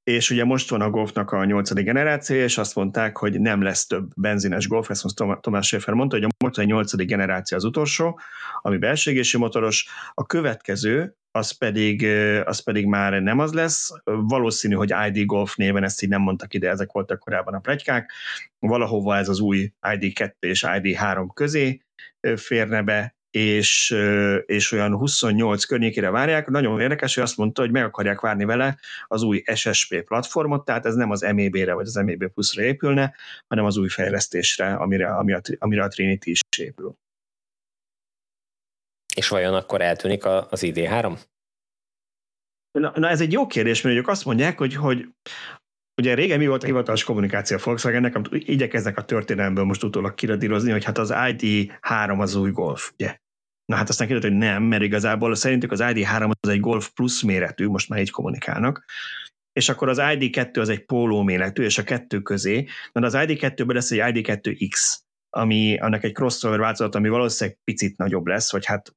és 0.03 0.29
ugye 0.29 0.43
most 0.43 0.69
van 0.69 0.81
a 0.81 0.89
Golfnak 0.89 1.31
a 1.31 1.45
nyolcadik 1.45 1.85
generáció, 1.85 2.35
és 2.35 2.57
azt 2.57 2.75
mondták, 2.75 3.17
hogy 3.17 3.39
nem 3.39 3.61
lesz 3.61 3.87
több 3.87 4.11
benzines 4.15 4.67
Golf, 4.67 4.89
ezt 4.89 5.03
most 5.03 5.41
Tomás 5.41 5.65
Schäfer 5.67 5.93
mondta, 5.93 6.15
hogy 6.15 6.25
a 6.25 6.43
most 6.43 6.57
a 6.57 6.63
nyolcadik 6.63 7.07
generáció 7.07 7.57
az 7.57 7.63
utolsó, 7.63 8.19
ami 8.61 8.77
belső 8.77 9.11
égésű 9.11 9.37
motoros, 9.37 9.87
a 10.13 10.25
következő, 10.25 11.15
az 11.31 11.51
pedig, 11.51 12.05
az 12.45 12.63
pedig 12.63 12.85
már 12.85 13.21
nem 13.21 13.39
az 13.39 13.53
lesz. 13.53 13.91
Valószínű, 14.03 14.75
hogy 14.75 14.93
ID 15.07 15.25
Golf 15.25 15.55
néven 15.55 15.83
ezt 15.83 16.03
így 16.03 16.09
nem 16.09 16.21
mondtak 16.21 16.53
ide, 16.53 16.69
ezek 16.69 16.91
voltak 16.91 17.19
korábban 17.19 17.53
a 17.53 17.59
plegykák. 17.59 18.11
Valahova 18.59 19.17
ez 19.17 19.29
az 19.29 19.39
új 19.39 19.71
ID2 19.81 20.31
és 20.39 20.65
ID3 20.67 21.27
közé 21.33 21.81
férne 22.35 22.81
be, 22.81 23.17
és, 23.31 23.95
és 24.45 24.71
olyan 24.71 24.95
28 24.95 25.63
környékére 25.63 26.09
várják. 26.09 26.47
Nagyon 26.47 26.81
érdekes, 26.81 27.13
hogy 27.15 27.23
azt 27.23 27.37
mondta, 27.37 27.61
hogy 27.61 27.71
meg 27.71 27.83
akarják 27.83 28.19
várni 28.19 28.45
vele 28.45 28.79
az 29.07 29.21
új 29.21 29.43
SSP 29.53 30.01
platformot, 30.01 30.65
tehát 30.65 30.85
ez 30.85 30.95
nem 30.95 31.11
az 31.11 31.21
MEB-re 31.21 31.73
vagy 31.73 31.85
az 31.85 31.95
MEB 31.95 32.27
Plus-ra 32.27 32.63
épülne, 32.63 33.13
hanem 33.47 33.65
az 33.65 33.77
új 33.77 33.87
fejlesztésre, 33.87 34.73
amire, 34.73 35.15
amire, 35.15 35.41
amire 35.57 35.83
a 35.83 35.87
Trinity 35.87 36.25
is 36.25 36.39
épül. 36.57 36.97
És 39.19 39.27
vajon 39.27 39.53
akkor 39.53 39.81
eltűnik 39.81 40.25
az 40.25 40.61
ID3? 40.65 41.19
Na, 42.71 42.91
na 42.95 43.09
ez 43.09 43.21
egy 43.21 43.31
jó 43.31 43.47
kérdés, 43.47 43.81
mert 43.81 43.95
ők 43.95 44.07
azt 44.07 44.25
mondják, 44.25 44.57
hogy, 44.57 44.75
hogy 44.75 45.07
ugye 46.01 46.13
régen 46.13 46.37
mi 46.37 46.47
volt 46.47 46.63
a 46.63 46.65
hivatalos 46.65 47.03
kommunikáció 47.03 47.57
a 47.57 47.61
Volkswagennek, 47.63 48.15
amit 48.15 48.33
igyekeznek 48.33 48.97
a 48.97 49.05
történelemből 49.05 49.63
most 49.63 49.83
utólag 49.83 50.15
kiradírozni, 50.15 50.71
hogy 50.71 50.83
hát 50.83 50.97
az 50.97 51.11
ID3 51.13 52.19
az 52.19 52.35
új 52.35 52.51
Golf, 52.51 52.91
ugye? 52.93 53.17
Na 53.65 53.75
hát 53.75 53.89
aztán 53.89 54.07
kiderült, 54.07 54.31
hogy 54.31 54.41
nem, 54.41 54.63
mert 54.63 54.83
igazából 54.83 55.35
szerintük 55.35 55.71
az 55.71 55.79
ID3 55.83 56.31
az 56.39 56.49
egy 56.49 56.59
Golf 56.59 56.89
Plus 56.89 57.23
méretű, 57.23 57.67
most 57.67 57.89
már 57.89 57.99
így 57.99 58.11
kommunikálnak, 58.11 58.85
és 59.51 59.69
akkor 59.69 59.89
az 59.89 59.97
ID2 60.01 60.59
az 60.59 60.69
egy 60.69 60.85
póló 60.85 61.21
méretű, 61.21 61.63
és 61.63 61.77
a 61.77 61.83
kettő 61.83 62.21
közé, 62.21 62.67
na 62.91 63.05
az 63.05 63.13
ID2-ből 63.15 63.73
lesz 63.73 63.91
egy 63.91 64.01
ID2X, 64.01 64.97
ami 65.29 65.77
annak 65.77 66.03
egy 66.03 66.13
crossover 66.13 66.59
változat, 66.59 66.95
ami 66.95 67.09
valószínűleg 67.09 67.59
picit 67.63 67.97
nagyobb 67.97 68.25
lesz, 68.25 68.51
vagy 68.51 68.65
hát 68.65 68.93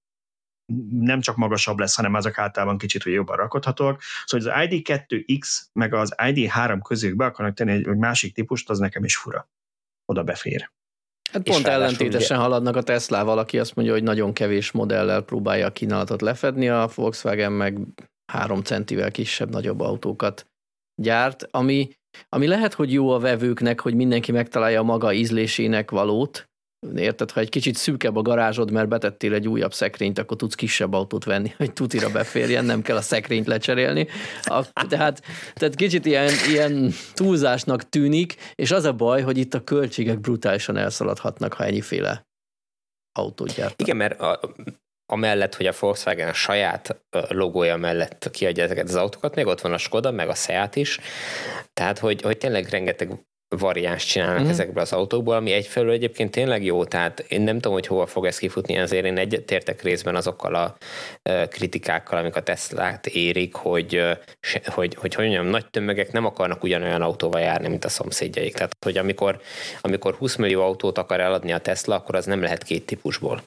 nem 0.90 1.20
csak 1.20 1.36
magasabb 1.36 1.78
lesz, 1.78 1.96
hanem 1.96 2.14
azok 2.14 2.38
általában 2.38 2.78
kicsit 2.78 3.02
hogy 3.02 3.12
jobban 3.12 3.36
rakodhatóak. 3.36 4.02
Szóval 4.24 4.48
az 4.48 4.68
ID2X 4.68 5.62
meg 5.72 5.94
az 5.94 6.14
ID3 6.16 6.78
közé 6.82 7.12
be 7.12 7.24
akarnak 7.24 7.54
tenni 7.54 7.72
egy, 7.72 7.88
egy 7.88 7.96
másik 7.96 8.34
típust, 8.34 8.70
az 8.70 8.78
nekem 8.78 9.04
is 9.04 9.16
fura. 9.16 9.48
Oda 10.04 10.22
befér. 10.22 10.70
Hát 11.32 11.42
pont 11.42 11.66
ellentétesen 11.66 12.36
ugye... 12.36 12.46
haladnak 12.46 12.76
a 12.76 12.82
Tesla, 12.82 13.18
aki 13.18 13.58
azt 13.58 13.74
mondja, 13.74 13.94
hogy 13.94 14.02
nagyon 14.02 14.32
kevés 14.32 14.70
modellel 14.70 15.22
próbálja 15.22 15.66
a 15.66 15.72
kínálatot 15.72 16.20
lefedni, 16.20 16.68
a 16.68 16.88
Volkswagen 16.94 17.52
meg 17.52 17.78
három 18.32 18.62
centivel 18.62 19.10
kisebb, 19.10 19.50
nagyobb 19.50 19.80
autókat 19.80 20.46
gyárt, 21.02 21.46
ami, 21.50 21.90
ami 22.28 22.46
lehet, 22.46 22.74
hogy 22.74 22.92
jó 22.92 23.10
a 23.10 23.18
vevőknek, 23.18 23.80
hogy 23.80 23.94
mindenki 23.94 24.32
megtalálja 24.32 24.80
a 24.80 24.84
maga 24.84 25.12
ízlésének 25.12 25.90
valót, 25.90 26.50
Érted, 26.96 27.30
ha 27.30 27.40
egy 27.40 27.48
kicsit 27.48 27.76
szűkebb 27.76 28.16
a 28.16 28.22
garázsod, 28.22 28.70
mert 28.70 28.88
betettél 28.88 29.34
egy 29.34 29.48
újabb 29.48 29.72
szekrényt, 29.72 30.18
akkor 30.18 30.36
tudsz 30.36 30.54
kisebb 30.54 30.92
autót 30.92 31.24
venni, 31.24 31.54
hogy 31.56 31.72
tutira 31.72 32.10
beférjen, 32.10 32.64
nem 32.64 32.82
kell 32.82 32.96
a 32.96 33.00
szekrényt 33.00 33.46
lecserélni. 33.46 34.06
A, 34.42 34.86
tehát, 34.88 35.22
tehát 35.54 35.74
kicsit 35.74 36.06
ilyen, 36.06 36.30
ilyen 36.48 36.92
túlzásnak 37.14 37.88
tűnik, 37.88 38.36
és 38.54 38.70
az 38.70 38.84
a 38.84 38.92
baj, 38.92 39.22
hogy 39.22 39.38
itt 39.38 39.54
a 39.54 39.64
költségek 39.64 40.20
brutálisan 40.20 40.76
elszaladhatnak, 40.76 41.52
ha 41.52 41.64
ennyiféle 41.64 42.26
autót 43.12 43.48
gyártanak. 43.48 43.80
Igen, 43.80 43.96
mert 43.96 44.20
a, 44.20 44.40
amellett, 45.12 45.54
hogy 45.54 45.66
a 45.66 45.72
Volkswagen 45.80 46.28
a 46.28 46.32
saját 46.32 47.02
logója 47.28 47.76
mellett 47.76 48.30
kiadja 48.30 48.64
ezeket 48.64 48.88
az 48.88 48.94
autókat, 48.94 49.34
még 49.34 49.46
ott 49.46 49.60
van 49.60 49.72
a 49.72 49.78
Skoda, 49.78 50.10
meg 50.10 50.28
a 50.28 50.34
Seat 50.34 50.76
is, 50.76 50.98
tehát 51.72 51.98
hogy, 51.98 52.22
hogy 52.22 52.38
tényleg 52.38 52.68
rengeteg 52.68 53.26
variáns 53.58 54.04
csinálnak 54.04 54.44
mm. 54.44 54.48
ezekből 54.48 54.82
az 54.82 54.92
autókból, 54.92 55.34
ami 55.34 55.52
egyfelől 55.52 55.90
egyébként 55.90 56.30
tényleg 56.30 56.64
jó, 56.64 56.84
tehát 56.84 57.24
én 57.28 57.40
nem 57.40 57.54
tudom, 57.54 57.72
hogy 57.72 57.86
hova 57.86 58.06
fog 58.06 58.26
ez 58.26 58.38
kifutni, 58.38 58.78
azért 58.78 59.04
én 59.04 59.18
egyetértek 59.18 59.82
részben 59.82 60.16
azokkal 60.16 60.54
a 60.54 60.76
kritikákkal, 61.48 62.18
amik 62.18 62.36
a 62.36 62.42
Teslát 62.42 63.06
érik, 63.06 63.54
hogy, 63.54 64.02
hogy, 64.64 64.94
hogy, 64.94 65.14
hogy 65.14 65.14
mondjam, 65.16 65.46
nagy 65.46 65.66
tömegek 65.70 66.12
nem 66.12 66.24
akarnak 66.24 66.62
ugyanolyan 66.62 67.02
autóval 67.02 67.40
járni, 67.40 67.68
mint 67.68 67.84
a 67.84 67.88
szomszédjaik. 67.88 68.54
Tehát, 68.54 68.76
hogy 68.84 68.96
amikor, 68.96 69.40
amikor 69.80 70.14
20 70.14 70.36
millió 70.36 70.62
autót 70.62 70.98
akar 70.98 71.20
eladni 71.20 71.52
a 71.52 71.58
Tesla, 71.58 71.94
akkor 71.94 72.14
az 72.14 72.26
nem 72.26 72.42
lehet 72.42 72.62
két 72.62 72.86
típusból 72.86 73.42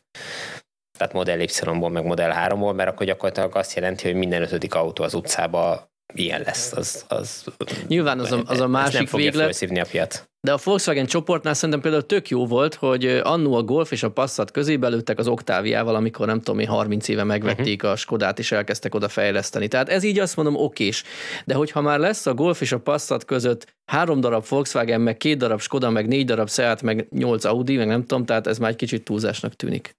tehát 0.98 1.13
Model 1.13 1.39
Y-ból, 1.39 1.89
meg 1.89 2.06
Model 2.06 2.50
3-ból, 2.50 2.76
mert 2.76 2.89
akkor 2.89 3.06
gyakorlatilag 3.06 3.56
azt 3.56 3.76
jelenti, 3.76 4.04
hogy 4.04 4.15
minden 4.15 4.41
ötödik 4.41 4.76
autó 4.76 5.04
az 5.04 5.13
utcába 5.13 5.89
ilyen 6.13 6.41
lesz. 6.46 6.74
Az, 6.74 7.06
az, 7.08 7.46
Nyilván 7.88 8.20
az 8.20 8.32
a, 8.32 8.44
az 8.46 8.60
a 8.60 8.68
másik 8.68 8.94
nem 8.94 9.06
fogja 9.06 9.32
véglet. 9.32 9.62
a 9.62 9.89
piac. 9.91 10.24
De 10.41 10.54
a 10.54 10.60
Volkswagen 10.63 11.06
csoportnál 11.06 11.54
szerintem 11.54 11.82
például 11.82 12.06
tök 12.06 12.30
jó 12.30 12.46
volt, 12.46 12.76
hogy 12.76 13.06
annó 13.06 13.54
a 13.54 13.63
Golf 13.63 13.91
és 13.91 14.04
a 14.04 14.12
Passat 14.12 14.52
közé 14.52 14.78
belőttek 14.78 15.20
az 15.20 15.28
Oktáviával, 15.28 15.96
amikor 15.96 16.28
nem 16.28 16.41
tudom 16.41 16.60
én 16.60 16.68
30 16.68 17.08
éve 17.08 17.24
megvették 17.24 17.76
uh-huh. 17.76 17.91
a 17.91 17.96
Skodát 17.96 18.39
és 18.39 18.52
elkezdtek 18.52 18.96
oda 18.96 19.08
fejleszteni. 19.08 19.68
Tehát 19.68 19.89
ez 19.89 20.04
így 20.04 20.20
azt 20.20 20.36
mondom 20.36 20.56
okés. 20.56 21.04
De 21.46 21.54
hogyha 21.54 21.82
már 21.82 22.00
lesz 22.00 22.26
a 22.26 22.34
Golf 22.34 22.62
és 22.62 22.72
a 22.72 22.80
Passat 22.80 23.26
között 23.26 23.76
három 23.86 24.20
darab 24.20 24.48
Volkswagen, 24.48 25.02
meg 25.02 25.18
két 25.18 25.38
darab 25.38 25.62
Skoda, 25.62 25.89
meg 25.89 26.08
négy 26.08 26.26
darab 26.26 26.50
Seat, 26.50 26.82
meg 26.82 27.08
nyolc 27.10 27.46
Audi, 27.46 27.78
meg 27.78 27.88
nem 27.88 28.02
tudom, 28.02 28.26
tehát 28.26 28.48
ez 28.48 28.58
már 28.58 28.70
egy 28.70 28.76
kicsit 28.76 29.04
túlzásnak 29.04 29.54
tűnik. 29.54 29.96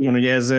Igen, 0.00 0.14
ugye 0.14 0.32
ez 0.32 0.50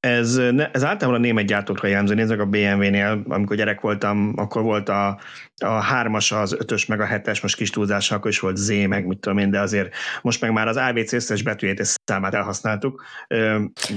ez, 0.00 0.36
ez 0.72 0.84
általában 0.84 1.14
a 1.20 1.24
német 1.24 1.46
gyártókra 1.46 1.88
jellemző. 1.88 2.14
Nézzük 2.14 2.40
a 2.40 2.46
BMW-nél, 2.46 3.22
amikor 3.28 3.56
gyerek 3.56 3.80
voltam, 3.80 4.32
akkor 4.36 4.62
volt 4.62 4.88
a, 4.88 5.20
a 5.64 5.70
hármas, 5.70 6.32
az 6.32 6.52
ötös, 6.52 6.86
meg 6.86 7.00
a 7.00 7.04
hetes, 7.04 7.40
most 7.40 7.56
kis 7.56 7.70
túlzással, 7.70 8.16
akkor 8.16 8.30
is 8.30 8.40
volt 8.40 8.56
Z, 8.56 8.68
meg 8.86 9.06
mit 9.06 9.18
tudom 9.18 9.38
én, 9.38 9.50
de 9.50 9.60
azért 9.60 9.94
most 10.22 10.40
meg 10.40 10.52
már 10.52 10.68
az 10.68 10.76
ABC 10.76 11.12
összes 11.12 11.42
betűjét 11.42 11.78
és 11.78 11.94
számát 12.04 12.34
elhasználtuk. 12.34 13.04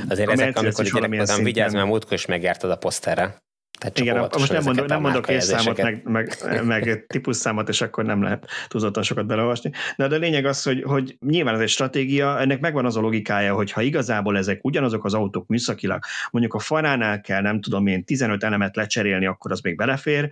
Azért 0.10 0.30
ezek, 0.30 0.58
amikor 0.58 0.86
gyerek 0.86 1.16
voltam, 1.16 1.44
vigyázz, 1.44 1.74
mert 1.74 1.86
múltkor 1.86 2.14
is 2.14 2.26
megjártad 2.26 2.72
a 2.72 2.76
poszterre. 2.76 3.44
Tehát 3.78 4.00
Igen, 4.00 4.18
most 4.18 4.52
nem 4.52 4.64
mondok, 4.64 4.88
nem 4.88 5.02
mondok 5.02 5.32
számot, 5.38 5.82
meg, 5.82 6.02
meg, 6.04 6.38
meg 6.66 7.06
típusszámot, 7.08 7.70
és 7.70 7.82
akkor 7.82 8.06
nem 8.06 8.22
lehet 8.22 8.48
túlzottan 8.68 9.04
sokat 9.04 9.26
beleolvasni. 9.26 9.72
De, 9.96 10.08
de 10.08 10.16
a 10.16 10.20
lényeg 10.20 10.46
az, 10.46 10.64
hogy, 10.64 10.84
hogy 10.84 11.18
nyilván 11.20 11.54
ez 11.54 11.60
egy 11.60 11.70
stratégia, 11.70 12.40
ennek 12.40 12.60
megvan 12.60 12.86
az 12.86 12.98
a 12.98 13.02
logikája, 13.02 13.54
hogy 13.54 13.72
ha 13.72 13.82
igazából 13.82 14.38
ezek 14.38 14.60
ugyanazok 14.64 15.06
az 15.06 15.14
autók 15.14 15.48
műszakilag, 15.48 16.04
mondjuk 16.32 16.54
a 16.54 16.60
faránál 16.60 17.22
kell, 17.22 17.42
nem 17.42 17.62
tudom 17.62 17.88
én, 17.88 18.04
15 18.04 18.44
elemet 18.44 18.76
lecserélni, 18.76 19.26
akkor 19.26 19.52
az 19.52 19.62
még 19.62 19.76
belefér, 19.76 20.30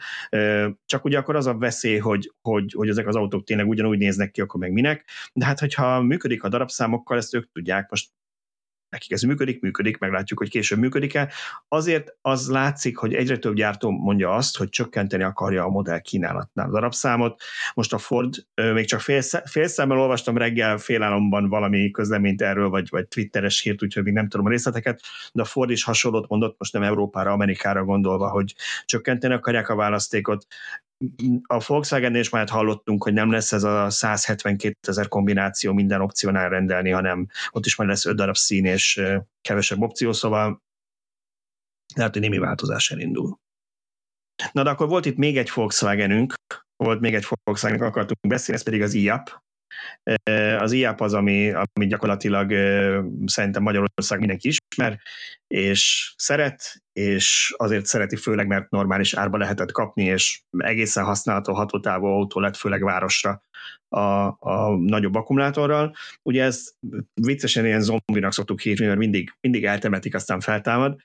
csak 0.86 1.06
ugye 1.06 1.18
akkor 1.18 1.36
az 1.36 1.48
a 1.48 1.58
veszély, 1.58 1.98
hogy, 1.98 2.32
hogy, 2.42 2.74
hogy 2.78 2.90
ezek 2.90 3.08
az 3.08 3.16
autók 3.16 3.44
tényleg 3.44 3.68
ugyanúgy 3.68 3.98
néznek 3.98 4.32
ki, 4.32 4.42
akkor 4.42 4.60
meg 4.60 4.72
minek. 4.72 5.06
De 5.34 5.46
hát, 5.46 5.60
hogyha 5.60 6.02
működik 6.02 6.44
a 6.44 6.50
darabszámokkal, 6.50 7.18
ezt 7.18 7.36
ők 7.36 7.52
tudják, 7.52 7.90
most 7.90 8.10
nekik 8.94 9.12
ez 9.12 9.22
működik, 9.22 9.62
működik, 9.62 9.98
meglátjuk, 9.98 10.40
hogy 10.40 10.50
később 10.50 10.80
működik-e. 10.80 11.32
Azért 11.68 12.16
az 12.22 12.50
látszik, 12.50 12.98
hogy 12.98 13.14
egyre 13.14 13.38
több 13.38 13.56
gyártó 13.56 13.90
mondja 13.90 14.32
azt, 14.32 14.58
hogy 14.58 14.70
csökkenteni 14.70 15.24
akarja 15.24 15.64
a 15.64 15.70
modell 15.70 16.00
kínálatnál 16.00 16.70
darabszámot. 16.70 17.42
Most 17.74 17.94
a 17.94 17.98
Ford, 17.98 18.34
még 18.74 18.86
csak 18.86 19.00
fél, 19.00 19.70
olvastam 19.76 20.38
reggel 20.38 20.78
félálomban 20.78 21.50
valami 21.50 21.92
közleményt 21.92 22.42
erről, 22.42 22.70
vagy, 22.70 22.88
vagy 22.90 23.08
twitteres 23.08 23.62
hírt, 23.62 23.84
úgyhogy 23.84 24.04
még 24.04 24.14
nem 24.14 24.28
tudom 24.28 24.46
a 24.46 24.50
részleteket, 24.50 25.02
de 25.34 25.42
a 25.42 25.46
Ford 25.46 25.70
is 25.70 25.84
hasonlót 25.84 26.28
mondott, 26.28 26.56
most 26.58 26.74
nem 26.74 26.84
Európára, 26.84 27.32
Amerikára 27.32 27.84
gondolva, 27.84 28.30
hogy 28.30 28.56
csökkenteni 28.86 29.34
akarják 29.34 29.70
a 29.70 29.76
választékot 29.76 30.46
a 31.44 31.64
Volkswagen 31.68 32.16
is 32.16 32.30
már 32.30 32.50
hallottunk, 32.50 33.04
hogy 33.04 33.14
nem 33.14 33.32
lesz 33.32 33.52
ez 33.52 33.64
a 33.64 33.90
172 33.90 34.76
ezer 34.82 35.08
kombináció 35.08 35.74
minden 35.74 36.02
opciónál 36.02 36.50
rendelni, 36.50 36.90
hanem 36.90 37.28
ott 37.50 37.66
is 37.66 37.76
majd 37.76 37.90
lesz 37.90 38.06
5 38.06 38.16
darab 38.16 38.36
szín 38.36 38.66
és 38.66 39.02
kevesebb 39.42 39.82
opció, 39.82 40.12
szóval 40.12 40.62
lehet, 41.96 42.14
hogy 42.14 42.22
némi 42.22 42.38
változás 42.38 42.92
elindul. 42.92 43.40
Na 44.52 44.64
de 44.64 44.70
akkor 44.70 44.88
volt 44.88 45.06
itt 45.06 45.18
még 45.18 45.38
egy 45.38 45.52
Volkswagenünk, 45.54 46.34
volt 46.76 47.00
még 47.00 47.16
egy 47.16 47.28
Volkswagen, 47.44 47.82
akartunk 47.82 48.28
beszélni, 48.28 48.60
ez 48.60 48.66
pedig 48.66 48.82
az 48.82 48.94
IAP, 48.94 49.42
az 50.60 50.72
IAP 50.72 51.02
az, 51.02 51.14
ami, 51.14 51.52
ami 51.52 51.88
gyakorlatilag 51.88 52.52
szerintem 53.26 53.64
Magyarország 53.64 54.20
mindenki 54.20 54.48
ismer, 54.48 55.00
és 55.48 56.14
szeret, 56.18 56.84
és 56.94 57.54
azért 57.58 57.86
szereti 57.86 58.16
főleg, 58.16 58.48
mert 58.48 58.70
normális 58.70 59.14
árba 59.14 59.38
lehetett 59.38 59.72
kapni, 59.72 60.04
és 60.04 60.42
egészen 60.58 61.04
használható 61.04 61.54
hatótávú 61.54 62.06
autó 62.06 62.40
lett 62.40 62.58
főleg 62.58 62.84
városra 62.84 63.44
a, 63.88 64.26
a 64.40 64.76
nagyobb 64.80 65.16
akkumulátorral. 65.16 65.96
Ugye 66.22 66.44
ez 66.44 66.72
viccesen 67.14 67.66
ilyen 67.66 67.82
zombinak 67.82 68.34
szoktuk 68.34 68.62
hívni, 68.62 68.86
mert 68.86 68.98
mindig, 68.98 69.34
mindig 69.42 69.66
eltemetik, 69.66 70.16
aztán 70.16 70.40
feltámad, 70.40 71.00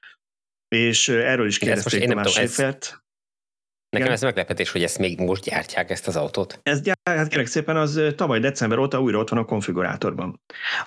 és 0.68 1.08
erről 1.08 1.46
is 1.46 1.58
kérdezték 1.58 2.08
Tamás 2.08 2.32
Séfert. 2.32 3.02
Nekem 3.90 4.06
Igen. 4.06 4.16
ez 4.16 4.22
meglepetés, 4.22 4.70
hogy 4.70 4.82
ezt 4.82 4.98
még 4.98 5.20
most 5.20 5.44
gyártják, 5.44 5.90
ezt 5.90 6.06
az 6.06 6.16
autót. 6.16 6.60
Ez 6.62 6.80
gyártják, 6.80 7.28
kérlek 7.28 7.46
szépen, 7.46 7.76
az 7.76 8.00
tavaly 8.16 8.40
december 8.40 8.78
óta 8.78 9.00
újra 9.00 9.18
ott 9.18 9.28
van 9.28 9.38
a 9.38 9.44
konfigurátorban. 9.44 10.40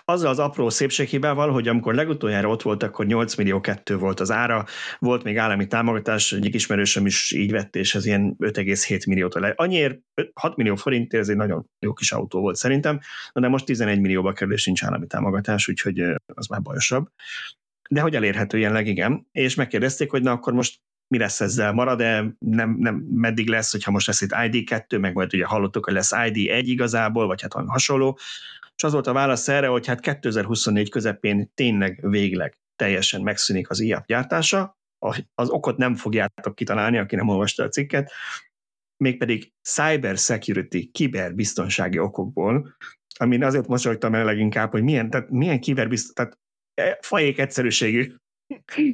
Azzal 0.05 0.29
az 0.29 0.39
apró 0.39 0.69
szépséghibával, 0.69 1.51
hogy 1.51 1.67
amikor 1.67 1.93
legutoljára 1.95 2.49
ott 2.49 2.61
volt, 2.61 2.83
akkor 2.83 3.05
8 3.05 3.35
millió 3.35 3.61
kettő 3.61 3.97
volt 3.97 4.19
az 4.19 4.31
ára, 4.31 4.65
volt 4.99 5.23
még 5.23 5.37
állami 5.37 5.67
támogatás, 5.67 6.31
egyik 6.31 6.53
ismerősöm 6.53 7.05
is 7.05 7.31
így 7.31 7.51
vett, 7.51 7.75
és 7.75 7.95
ez 7.95 8.05
ilyen 8.05 8.35
5,7 8.39 9.07
milliót 9.07 9.33
le. 9.33 9.53
Annyiért 9.55 9.99
6 10.33 10.55
millió 10.55 10.75
forintért 10.75 11.23
ez 11.23 11.29
egy 11.29 11.35
nagyon 11.35 11.69
jó 11.79 11.93
kis 11.93 12.11
autó 12.11 12.39
volt 12.39 12.55
szerintem, 12.55 12.99
de 13.33 13.47
most 13.47 13.65
11 13.65 13.99
millióba 13.99 14.33
kerül, 14.33 14.53
és 14.53 14.65
nincs 14.65 14.83
állami 14.83 15.07
támogatás, 15.07 15.67
úgyhogy 15.67 15.99
az 16.25 16.47
már 16.47 16.61
bajosabb 16.61 17.07
de 17.89 18.01
hogy 18.01 18.15
elérhető 18.15 18.57
jelenleg, 18.57 18.87
igen. 18.87 19.27
És 19.31 19.55
megkérdezték, 19.55 20.11
hogy 20.11 20.21
na 20.21 20.31
akkor 20.31 20.53
most 20.53 20.79
mi 21.11 21.17
lesz 21.17 21.41
ezzel, 21.41 21.71
marad-e, 21.71 22.35
nem, 22.39 22.75
nem, 22.79 22.95
meddig 22.95 23.47
lesz, 23.49 23.71
hogyha 23.71 23.91
most 23.91 24.07
lesz 24.07 24.21
itt 24.21 24.31
ID2, 24.31 24.99
meg 24.99 25.13
majd 25.13 25.33
ugye 25.33 25.45
hallottuk, 25.45 25.85
hogy 25.85 25.93
lesz 25.93 26.11
ID1 26.13 26.61
igazából, 26.65 27.27
vagy 27.27 27.41
hát 27.41 27.53
hasonló, 27.53 28.19
és 28.75 28.83
az 28.83 28.93
volt 28.93 29.07
a 29.07 29.13
válasz 29.13 29.47
erre, 29.47 29.67
hogy 29.67 29.87
hát 29.87 29.99
2024 29.99 30.89
közepén 30.89 31.51
tényleg 31.53 32.09
végleg 32.09 32.57
teljesen 32.75 33.21
megszűnik 33.21 33.69
az 33.69 33.79
IAP 33.79 34.05
gyártása, 34.05 34.77
az 35.35 35.49
okot 35.49 35.77
nem 35.77 35.95
fogjátok 35.95 36.55
kitalálni, 36.55 36.97
aki 36.97 37.15
nem 37.15 37.27
olvasta 37.27 37.63
a 37.63 37.69
cikket, 37.69 38.11
mégpedig 38.97 39.53
cyber 39.61 40.17
security, 40.17 40.91
kiberbiztonsági 40.91 41.99
okokból, 41.99 42.75
amin 43.19 43.43
azért 43.43 43.67
mosolyogtam 43.67 44.15
el 44.15 44.25
leginkább, 44.25 44.71
hogy 44.71 44.83
milyen, 44.83 45.09
tehát 45.09 45.29
milyen 45.29 45.59
kiberbiztonság, 45.59 46.15
tehát 46.15 46.39
e, 46.73 46.97
fajék 47.01 47.39
egyszerűségű 47.39 48.13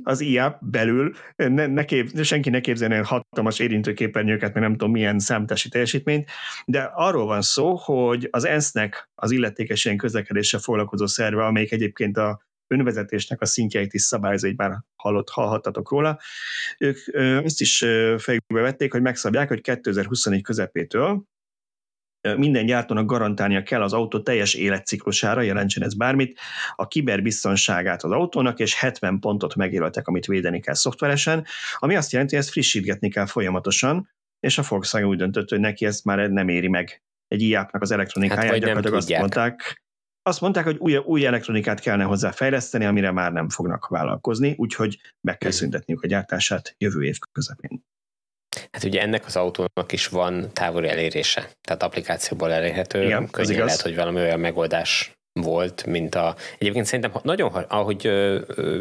az 0.04 0.22
IA 0.22 0.60
belül, 0.62 1.14
ne, 1.36 1.68
ne 1.68 1.86
kép, 1.86 2.24
senki 2.24 2.50
ne 2.50 2.60
képzeljen 2.60 3.06
hatalmas 3.06 3.60
érintőképernyőket, 3.60 4.54
mert 4.54 4.66
nem 4.66 4.72
tudom 4.72 4.92
milyen 4.92 5.20
számítási 5.20 5.70
teljesítményt, 5.70 6.30
de 6.66 6.92
arról 6.94 7.26
van 7.26 7.42
szó, 7.42 7.76
hogy 7.76 8.28
az 8.32 8.46
ENSZ-nek 8.46 9.10
az 9.16 9.32
illetékes 9.32 9.86
ilyen 9.86 9.98
közlekedéssel 9.98 10.60
foglalkozó 10.60 11.06
szerve, 11.06 11.46
amelyik 11.46 11.72
egyébként 11.72 12.18
a 12.18 12.46
önvezetésnek 12.68 13.42
a 13.42 13.46
szintjeit 13.46 13.94
is 13.94 14.02
szabályozó, 14.02 14.48
így 14.48 14.58
már 14.58 14.84
hallott, 14.96 15.30
hallhattatok 15.30 15.92
róla. 15.92 16.20
Ők 16.78 16.98
azt 17.44 17.62
is 17.62 17.78
fejükbe 18.18 18.62
vették, 18.62 18.92
hogy 18.92 19.02
megszabják, 19.02 19.48
hogy 19.48 19.62
2024 19.62 20.44
közepétől 20.44 21.24
minden 22.36 22.66
gyártónak 22.66 23.06
garantálnia 23.06 23.64
kell 23.64 23.82
az 23.82 23.94
autó 23.94 24.20
teljes 24.20 24.54
életciklusára, 24.54 25.42
jelentsen 25.42 25.84
ez 25.84 25.94
bármit, 25.94 26.40
a 26.76 26.88
kiberbiztonságát 26.88 28.04
az 28.04 28.12
autónak, 28.12 28.60
és 28.60 28.76
70 28.76 29.20
pontot 29.20 29.56
megjelöltek, 29.56 30.08
amit 30.08 30.26
védeni 30.26 30.60
kell 30.60 30.74
szoftveresen, 30.74 31.46
ami 31.78 31.96
azt 31.96 32.12
jelenti, 32.12 32.36
hogy 32.36 32.44
ezt 32.44 32.54
frissítgetni 32.54 33.10
kell 33.10 33.26
folyamatosan, 33.26 34.10
és 34.40 34.58
a 34.58 34.64
Volkswagen 34.68 35.10
úgy 35.10 35.18
döntött, 35.18 35.50
hogy 35.50 35.60
neki 35.60 35.86
ezt 35.86 36.06
már 36.06 36.30
nem 36.30 36.50
éri 36.50 36.68
meg. 36.68 37.02
Egy 37.28 37.42
IAP-nak 37.42 37.82
az 37.82 37.92
elektronikáját, 37.92 38.52
hát, 38.52 38.60
gyakorlatilag 38.60 38.98
azt 38.98 39.18
mondták, 39.18 39.82
azt 40.22 40.42
mondták, 40.42 40.64
hogy 40.64 40.78
új, 40.78 40.98
új 40.98 41.26
elektronikát 41.26 41.80
kellene 41.80 42.04
hozzá 42.04 42.32
fejleszteni, 42.32 42.86
amire 42.86 43.12
már 43.12 43.32
nem 43.32 43.50
fognak 43.50 43.88
vállalkozni, 43.88 44.54
úgyhogy 44.58 45.00
meg 45.22 45.38
kell 45.38 45.52
szüntetniük 45.52 46.02
a 46.02 46.08
gyártását 46.08 46.76
jövő 46.78 47.04
év 47.04 47.18
közepén. 47.32 47.84
Hát 48.72 48.84
ugye 48.84 49.02
ennek 49.02 49.26
az 49.26 49.36
autónak 49.36 49.92
is 49.92 50.08
van 50.08 50.50
távoli 50.54 50.88
elérése, 50.88 51.50
tehát 51.62 51.84
applikációból 51.84 52.52
elérhető. 52.52 53.04
Igen, 53.04 53.30
Könnyen 53.30 53.66
lehet, 53.66 53.82
hogy 53.82 53.96
valami 53.96 54.20
olyan 54.20 54.40
megoldás 54.40 55.18
volt, 55.42 55.86
mint 55.86 56.16
a... 56.16 56.36
Egyébként 56.58 56.86
szerintem 56.86 57.12
nagyon, 57.24 57.52
ahogy 57.54 58.12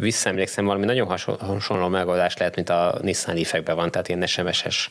visszaemlékszem, 0.01 0.65
valami 0.65 0.85
nagyon 0.85 1.07
hasonló 1.39 1.89
megoldás 1.89 2.37
lehet, 2.37 2.55
mint 2.55 2.69
a 2.69 2.99
Nissan 3.03 3.35
leaf 3.35 3.55
van, 3.65 3.91
tehát 3.91 4.09
ilyen 4.09 4.27
SMS-es 4.27 4.91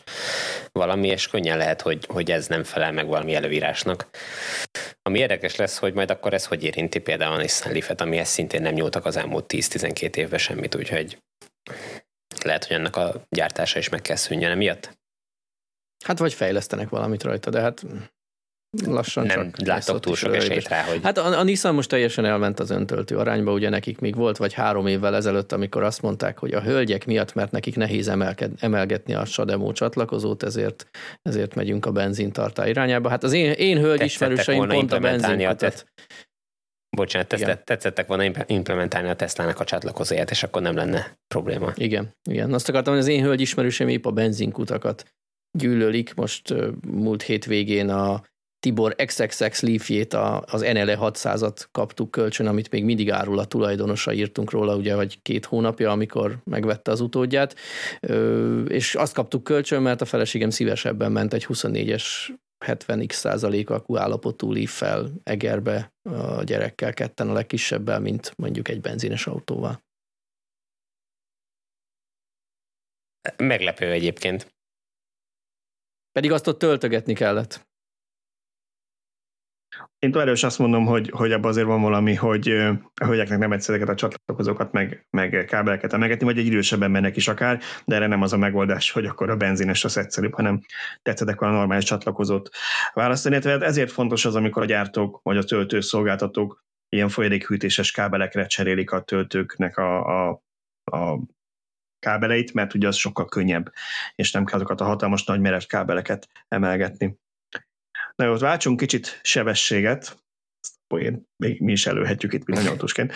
valami, 0.71 1.07
és 1.07 1.27
könnyen 1.27 1.57
lehet, 1.57 1.81
hogy, 1.81 2.05
hogy 2.07 2.31
ez 2.31 2.47
nem 2.47 2.63
felel 2.63 2.91
meg 2.91 3.07
valami 3.07 3.35
előírásnak. 3.35 4.07
Ami 5.01 5.19
érdekes 5.19 5.55
lesz, 5.55 5.77
hogy 5.77 5.93
majd 5.93 6.09
akkor 6.11 6.33
ez 6.33 6.45
hogy 6.45 6.63
érinti 6.63 6.99
például 6.99 7.33
a 7.33 7.37
Nissan 7.37 7.71
Leaf-et, 7.71 8.01
amihez 8.01 8.27
szintén 8.27 8.61
nem 8.61 8.73
nyúltak 8.73 9.05
az 9.05 9.17
elmúlt 9.17 9.53
10-12 9.53 10.15
évben 10.15 10.39
semmit, 10.39 10.75
úgyhogy 10.75 11.17
lehet, 12.45 12.65
hogy 12.65 12.75
ennek 12.75 12.95
a 12.95 13.25
gyártása 13.29 13.79
is 13.79 13.89
meg 13.89 14.01
kell 14.01 14.15
szűnjön 14.15 14.51
emiatt. 14.51 14.97
Hát 16.05 16.17
vagy 16.17 16.33
fejlesztenek 16.33 16.89
valamit 16.89 17.23
rajta, 17.23 17.49
de 17.49 17.61
hát 17.61 17.85
lassan 18.83 19.25
nem 19.25 19.51
csak 19.51 19.67
látok 19.67 19.99
túl 19.99 20.15
sok 20.15 20.35
esélyt 20.35 20.67
rá, 20.67 20.83
hogy... 20.83 20.99
Hát 21.03 21.17
a, 21.17 21.39
a 21.39 21.43
Nissan 21.43 21.73
most 21.73 21.89
teljesen 21.89 22.25
elment 22.25 22.59
az 22.59 22.69
öntöltő 22.69 23.17
arányba, 23.17 23.51
ugye 23.51 23.69
nekik 23.69 23.99
még 23.99 24.15
volt 24.15 24.37
vagy 24.37 24.53
három 24.53 24.87
évvel 24.87 25.15
ezelőtt, 25.15 25.51
amikor 25.51 25.83
azt 25.83 26.01
mondták, 26.01 26.39
hogy 26.39 26.53
a 26.53 26.61
hölgyek 26.61 27.05
miatt, 27.05 27.33
mert 27.33 27.51
nekik 27.51 27.75
nehéz 27.75 28.07
emelked, 28.07 28.51
emelgetni 28.59 29.13
a 29.13 29.25
Sademo 29.25 29.71
csatlakozót, 29.71 30.43
ezért, 30.43 30.87
ezért 31.21 31.55
megyünk 31.55 31.85
a 31.85 31.91
benzintartá 31.91 32.67
irányába. 32.67 33.09
Hát 33.09 33.23
az 33.23 33.33
én, 33.33 33.51
én 33.51 33.77
hölgy 33.77 34.01
ismerőseim 34.01 34.67
pont 34.67 34.91
a 34.91 34.99
benzinkutat. 34.99 35.85
Bocsánat, 36.95 37.27
tetszett, 37.27 37.65
tetszettek 37.65 38.07
volna 38.07 38.23
implementálni 38.45 39.09
a 39.09 39.15
Tesla-nak 39.15 39.59
a 39.59 39.63
csatlakozóját, 39.63 40.31
és 40.31 40.43
akkor 40.43 40.61
nem 40.61 40.75
lenne 40.75 41.17
probléma. 41.27 41.71
Igen, 41.75 42.15
igen. 42.29 42.53
Azt 42.53 42.69
akartam, 42.69 42.93
hogy 42.93 43.01
az 43.01 43.07
én 43.07 43.23
hölgy 43.23 43.41
ismerősem 43.41 43.87
épp 43.87 44.05
a 44.05 44.11
benzinkutakat 44.11 45.05
gyűlölik. 45.57 46.13
Most 46.13 46.53
múlt 46.87 47.21
hétvégén 47.21 47.89
a 47.89 48.23
Tibor 48.59 48.95
XXX 48.95 49.61
Leafjét, 49.61 50.13
az 50.13 50.61
NLE 50.61 50.97
600-at 51.01 51.61
kaptuk 51.71 52.11
kölcsön, 52.11 52.47
amit 52.47 52.71
még 52.71 52.83
mindig 52.83 53.11
árul 53.11 53.39
a 53.39 53.45
tulajdonosa, 53.45 54.13
írtunk 54.13 54.51
róla 54.51 54.75
ugye, 54.75 54.95
vagy 54.95 55.21
két 55.21 55.45
hónapja, 55.45 55.91
amikor 55.91 56.37
megvette 56.43 56.91
az 56.91 56.99
utódját, 56.99 57.55
és 58.67 58.95
azt 58.95 59.13
kaptuk 59.13 59.43
kölcsön, 59.43 59.81
mert 59.81 60.01
a 60.01 60.05
feleségem 60.05 60.49
szívesebben 60.49 61.11
ment 61.11 61.33
egy 61.33 61.45
24-es 61.49 62.03
70x 62.59 63.11
százalék 63.11 63.69
akkuállapotú 63.69 64.51
líffel 64.51 65.11
egerbe 65.23 65.93
a 66.01 66.43
gyerekkel 66.43 66.93
ketten 66.93 67.29
a 67.29 67.33
legkisebbel, 67.33 67.99
mint 67.99 68.37
mondjuk 68.37 68.67
egy 68.67 68.81
benzines 68.81 69.27
autóval. 69.27 69.83
Meglepő 73.37 73.91
egyébként. 73.91 74.53
Pedig 76.11 76.31
azt 76.31 76.47
ott 76.47 76.59
töltögetni 76.59 77.13
kellett. 77.13 77.64
Én 80.05 80.11
továbbra 80.11 80.33
is 80.33 80.43
azt 80.43 80.59
mondom, 80.59 80.85
hogy, 80.85 81.09
hogy 81.09 81.31
abban 81.31 81.49
azért 81.49 81.65
van 81.65 81.81
valami, 81.81 82.13
hogy 82.15 82.49
a 82.93 83.05
hölgyeknek 83.05 83.39
nem 83.39 83.51
egyszerűen 83.51 83.87
a 83.87 83.95
csatlakozókat, 83.95 84.71
meg, 84.71 85.07
meg 85.09 85.45
kábeleket 85.47 85.93
emelgetni, 85.93 86.25
vagy 86.25 86.37
egy 86.37 86.45
idősebb 86.45 86.81
embernek 86.81 87.15
is 87.15 87.27
akár, 87.27 87.59
de 87.85 87.95
erre 87.95 88.07
nem 88.07 88.21
az 88.21 88.33
a 88.33 88.37
megoldás, 88.37 88.91
hogy 88.91 89.05
akkor 89.05 89.29
a 89.29 89.35
benzines 89.35 89.83
az 89.83 89.97
egyszerűbb, 89.97 90.33
hanem 90.33 90.61
tetszedek 91.01 91.41
a 91.41 91.49
normális 91.49 91.83
csatlakozót 91.83 92.49
választani. 92.93 93.39
Tehát 93.39 93.61
ezért 93.61 93.91
fontos 93.91 94.25
az, 94.25 94.35
amikor 94.35 94.61
a 94.61 94.65
gyártók 94.65 95.19
vagy 95.23 95.37
a 95.37 95.43
töltőszolgáltatók 95.43 96.63
ilyen 96.89 97.09
folyadékhűtéses 97.09 97.91
kábelekre 97.91 98.45
cserélik 98.45 98.91
a 98.91 99.01
töltőknek 99.01 99.77
a, 99.77 100.27
a, 100.27 100.41
a 100.83 101.19
kábeleit, 101.99 102.53
mert 102.53 102.73
ugye 102.73 102.87
az 102.87 102.95
sokkal 102.95 103.25
könnyebb, 103.25 103.71
és 104.15 104.31
nem 104.31 104.45
kell 104.45 104.55
azokat 104.55 104.81
a 104.81 104.85
hatalmas 104.85 105.23
nagy 105.23 105.39
merev 105.39 105.61
kábeleket 105.61 106.27
emelgetni. 106.47 107.17
Na 108.15 108.25
jó, 108.25 108.35
váltsunk 108.35 108.79
kicsit 108.79 109.19
sebességet, 109.23 110.23
poén 110.87 111.27
még 111.43 111.61
mi 111.61 111.71
is 111.71 111.85
előhetjük 111.87 112.33
itt 112.33 112.45
villanyautósként. 112.45 113.13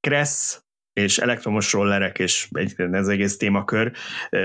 Kressz 0.00 0.64
és 0.92 1.18
elektromos 1.18 1.72
rollerek, 1.72 2.18
és 2.18 2.48
ez 2.76 3.08
egész 3.08 3.36
témakör. 3.36 3.92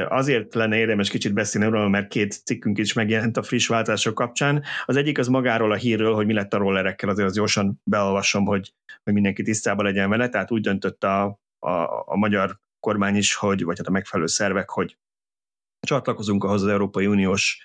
Azért 0.07 0.53
lenne 0.53 0.77
érdemes 0.77 1.09
kicsit 1.09 1.33
beszélni 1.33 1.69
róla, 1.69 1.87
mert 1.87 2.07
két 2.07 2.33
cikkünk 2.45 2.77
is 2.77 2.93
megjelent 2.93 3.37
a 3.37 3.43
friss 3.43 3.67
változások 3.67 4.13
kapcsán. 4.13 4.63
Az 4.85 4.95
egyik 4.95 5.17
az 5.17 5.27
magáról 5.27 5.71
a 5.71 5.75
hírről, 5.75 6.13
hogy 6.13 6.25
mi 6.25 6.33
lett 6.33 6.53
a 6.53 6.57
rollerekkel, 6.57 7.09
azért 7.09 7.27
az 7.27 7.35
gyorsan 7.35 7.81
beolvasom, 7.83 8.45
hogy, 8.45 8.73
hogy 9.03 9.13
mindenki 9.13 9.43
tisztában 9.43 9.85
legyen 9.85 10.09
vele. 10.09 10.29
Tehát 10.29 10.51
úgy 10.51 10.61
döntött 10.61 11.03
a, 11.03 11.39
a, 11.59 11.71
a 12.05 12.15
magyar 12.15 12.59
kormány 12.79 13.15
is, 13.15 13.35
hogy, 13.35 13.63
vagy 13.63 13.77
hát 13.77 13.87
a 13.87 13.91
megfelelő 13.91 14.27
szervek, 14.27 14.69
hogy 14.69 14.97
csatlakozunk 15.85 16.43
ahhoz 16.43 16.61
az 16.61 16.67
Európai 16.67 17.07
Uniós 17.07 17.61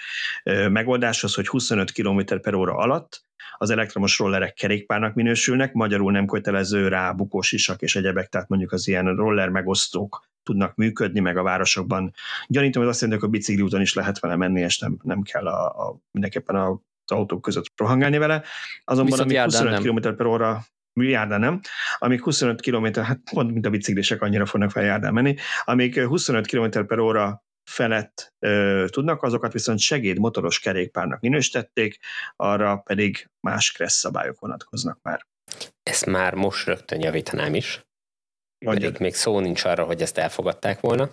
megoldáshoz, 0.69 1.35
hogy 1.35 1.49
25 1.49 1.93
km 1.93 2.21
per 2.41 2.55
óra 2.55 2.75
alatt 2.77 3.25
az 3.63 3.71
elektromos 3.71 4.19
rollerek 4.19 4.55
kerékpárnak 4.55 5.15
minősülnek, 5.15 5.73
magyarul 5.73 6.13
nem 6.13 6.27
kötelező 6.27 6.89
rá 6.89 7.13
bukós 7.13 7.53
isak 7.53 7.83
és 7.83 7.97
egyebek, 7.97 8.29
tehát 8.29 8.49
mondjuk 8.49 8.73
az 8.73 8.89
ilyen 8.89 9.17
roller 9.17 9.49
megosztók 9.49 10.29
tudnak 10.43 10.75
működni, 10.75 11.21
meg 11.21 11.37
a 11.37 11.43
városokban. 11.43 12.13
Gyanítom, 12.47 12.83
hogy 12.83 12.91
azt 12.91 13.01
jelenti, 13.01 13.23
hogy 13.23 13.35
a 13.35 13.37
bicikliúton 13.39 13.81
is 13.81 13.95
lehet 13.95 14.19
vele 14.19 14.37
menni, 14.37 14.61
és 14.61 14.79
nem, 14.79 14.99
nem 15.03 15.23
kell 15.23 15.47
a, 15.47 15.89
a, 15.89 15.97
mindenképpen 16.11 16.57
a, 16.57 16.69
az 16.71 17.17
autók 17.17 17.43
között 17.43 17.65
rohangálni 17.77 18.19
vele. 18.19 18.43
Azonban 18.85 19.27
Viszont 19.27 19.55
amíg 19.55 19.81
25 19.81 20.03
km 20.03 20.17
per 20.17 20.27
óra 20.27 20.65
járdán 20.95 21.41
nem, 21.41 21.61
amíg 21.99 22.23
25 22.23 22.61
km, 22.61 23.01
hát 23.01 23.21
pont 23.33 23.53
mint 23.53 23.67
a 23.67 23.71
biciklisek 23.71 24.23
annyira 24.23 24.47
fognak 24.47 24.71
fel 24.71 24.85
járdán 24.85 25.13
menni, 25.13 25.37
amíg 25.65 26.01
25 26.01 26.47
km 26.47 26.87
per 26.87 26.99
óra 26.99 27.45
felett 27.65 28.35
ö, 28.39 28.87
tudnak, 28.91 29.23
azokat 29.23 29.53
viszont 29.53 29.79
segéd 29.79 30.19
motoros 30.19 30.61
kerékpárnak 30.61 31.21
minősítették, 31.21 31.99
arra 32.37 32.77
pedig 32.77 33.31
más 33.41 33.73
kressz 33.73 33.99
szabályok 33.99 34.41
vonatkoznak 34.41 34.99
már. 35.03 35.27
Ezt 35.83 36.07
már 36.07 36.35
most 36.35 36.67
rögtön 36.67 37.01
javítanám 37.01 37.55
is. 37.55 37.85
Mondjuk. 38.65 38.93
Pedig 38.93 39.03
még 39.03 39.15
szó 39.15 39.41
nincs 39.41 39.65
arra, 39.65 39.85
hogy 39.85 40.03
ezt 40.03 40.19
elfogadták 40.19 40.81
volna. 40.81 41.11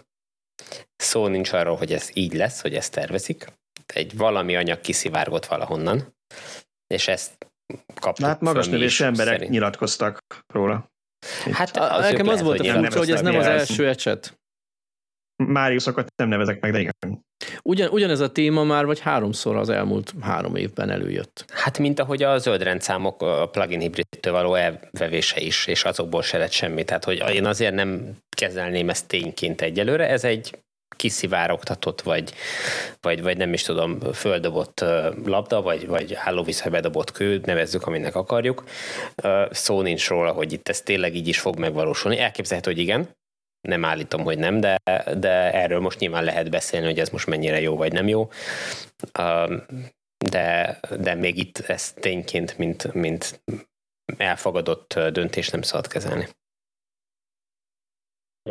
Szó 0.95 1.27
nincs 1.27 1.53
arról, 1.53 1.75
hogy 1.75 1.93
ez 1.93 2.09
így 2.13 2.33
lesz, 2.33 2.61
hogy 2.61 2.75
ezt 2.75 2.91
tervezik. 2.91 3.45
Egy 3.85 4.17
valami 4.17 4.55
anyag 4.55 4.79
kiszivárgott 4.79 5.45
valahonnan, 5.45 6.15
és 6.87 7.07
ezt 7.07 7.47
kaptuk. 7.99 8.25
Hát 8.25 8.41
magas 8.41 8.67
növés 8.67 8.99
emberek 8.99 9.33
szerint. 9.33 9.51
nyilatkoztak 9.51 10.19
róla. 10.53 10.91
Hát 11.51 11.77
a, 11.77 11.99
nekem 11.99 12.27
az 12.27 12.41
volt 12.41 12.59
a 12.59 12.63
furcsa, 12.63 12.97
hogy 12.97 13.11
ez 13.11 13.21
nem 13.21 13.35
az 13.35 13.45
első 13.45 13.87
ecset. 13.87 14.39
Máriuszokat 15.43 16.07
nem 16.15 16.27
nevezek 16.27 16.59
meg, 16.61 16.71
de 16.71 16.79
igen. 16.79 17.25
Ugyan, 17.63 17.89
ugyanez 17.89 18.19
a 18.19 18.31
téma 18.31 18.63
már 18.63 18.85
vagy 18.85 18.99
háromszor 18.99 19.55
az 19.55 19.69
elmúlt 19.69 20.13
három 20.21 20.55
évben 20.55 20.89
előjött. 20.89 21.45
Hát 21.53 21.79
mint 21.79 21.99
ahogy 21.99 22.23
a 22.23 22.38
zöld 22.38 22.63
rendszámok 22.63 23.21
a 23.21 23.49
plugin 23.51 23.79
hibridtől 23.79 24.33
való 24.33 24.55
elvevése 24.55 25.41
is, 25.41 25.67
és 25.67 25.83
azokból 25.83 26.21
se 26.21 26.38
lett 26.38 26.51
semmi. 26.51 26.83
Tehát, 26.83 27.03
hogy 27.03 27.23
én 27.33 27.45
azért 27.45 27.73
nem 27.73 28.15
kezelném 28.29 28.89
ezt 28.89 29.07
tényként 29.07 29.61
egyelőre, 29.61 30.09
ez 30.09 30.23
egy 30.23 30.57
kiszivárogtatott, 30.95 32.01
vagy, 32.01 32.33
vagy, 33.01 33.21
vagy 33.21 33.38
nem 33.38 33.53
is 33.53 33.61
tudom, 33.61 33.99
földobott 33.99 34.85
labda, 35.25 35.61
vagy, 35.61 35.88
vagy 35.88 36.13
állóvízbe 36.15 36.69
bedobott 36.69 37.11
kő, 37.11 37.41
nevezzük, 37.45 37.88
aminek 37.88 38.15
akarjuk. 38.15 38.63
Szó 39.49 39.81
nincs 39.81 40.07
róla, 40.07 40.31
hogy 40.31 40.53
itt 40.53 40.69
ez 40.69 40.81
tényleg 40.81 41.15
így 41.15 41.27
is 41.27 41.39
fog 41.39 41.59
megvalósulni. 41.59 42.19
Elképzelhető, 42.19 42.71
hogy 42.71 42.79
igen, 42.79 43.16
nem 43.68 43.86
állítom, 43.86 44.24
hogy 44.24 44.38
nem, 44.38 44.59
de, 44.59 44.78
de 45.18 45.53
erről 45.53 45.80
most 45.80 45.99
nyilván 45.99 46.24
lehet 46.24 46.49
beszélni, 46.49 46.86
hogy 46.86 46.99
ez 46.99 47.09
most 47.09 47.28
mennyire 47.28 47.59
jó 47.61 47.76
vagy 47.76 47.91
nem 47.91 48.07
jó. 48.07 48.30
De, 50.30 50.80
de 50.99 51.13
még 51.13 51.38
itt 51.38 51.57
ezt 51.57 51.99
tényként, 51.99 52.57
mint, 52.57 52.93
mint 52.93 53.43
elfogadott 54.18 54.99
döntés 55.11 55.49
nem 55.49 55.61
szabad 55.61 55.88
kezelni. 55.88 56.28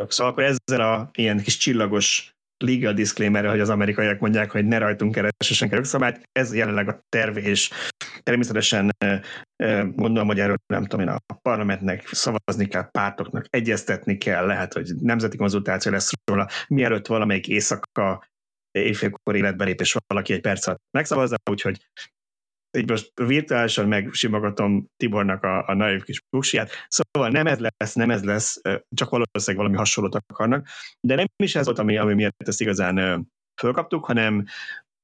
Szóval 0.07 0.31
akkor 0.31 0.43
ezzel 0.43 0.93
a 0.93 1.09
ilyen 1.13 1.41
kis 1.43 1.57
csillagos 1.57 2.36
legal 2.57 2.93
disclaimer 2.93 3.45
hogy 3.45 3.59
az 3.59 3.69
amerikaiak 3.69 4.19
mondják, 4.19 4.51
hogy 4.51 4.65
ne 4.65 4.77
rajtunk 4.77 5.13
keresen 5.13 5.69
kell 5.69 5.83
szabályt, 5.83 6.29
ez 6.31 6.55
jelenleg 6.55 6.87
a 6.87 7.03
terv, 7.09 7.37
és 7.37 7.69
természetesen 8.23 8.91
gondolom, 9.95 10.27
hogy 10.27 10.39
erről 10.39 10.57
nem 10.67 10.85
tudom 10.85 11.07
én, 11.07 11.13
a 11.27 11.33
parlamentnek 11.41 12.07
szavazni 12.07 12.67
kell, 12.67 12.89
pártoknak 12.91 13.45
egyeztetni 13.49 14.17
kell, 14.17 14.45
lehet, 14.45 14.73
hogy 14.73 14.91
nemzeti 15.01 15.37
konzultáció 15.37 15.91
lesz 15.91 16.11
róla, 16.25 16.47
mielőtt 16.67 17.07
valamelyik 17.07 17.47
éjszaka 17.47 18.27
éjfélkor 18.71 19.35
életbelépés 19.35 19.95
valaki 20.07 20.33
egy 20.33 20.41
perc 20.41 20.67
alatt 20.67 20.81
megszavazza, 20.91 21.35
úgyhogy 21.49 21.77
így 22.77 22.89
most 22.89 23.11
virtuálisan 23.15 23.87
megsimogatom 23.87 24.87
Tibornak 24.97 25.43
a, 25.43 25.67
a 25.67 25.73
naiv 25.73 26.03
kis 26.03 26.21
buksiját. 26.29 26.71
Szóval 26.87 27.29
nem 27.29 27.47
ez 27.47 27.59
lesz, 27.59 27.93
nem 27.93 28.11
ez 28.11 28.23
lesz, 28.23 28.61
csak 28.95 29.09
valószínűleg 29.09 29.55
valami 29.55 29.75
hasonlót 29.75 30.15
akarnak, 30.27 30.67
de 31.07 31.15
nem 31.15 31.25
is 31.43 31.55
ez 31.55 31.65
volt, 31.65 31.79
ami, 31.79 31.97
ami 31.97 32.13
miatt 32.13 32.47
ezt 32.47 32.61
igazán 32.61 33.27
fölkaptuk, 33.61 34.05
hanem 34.05 34.45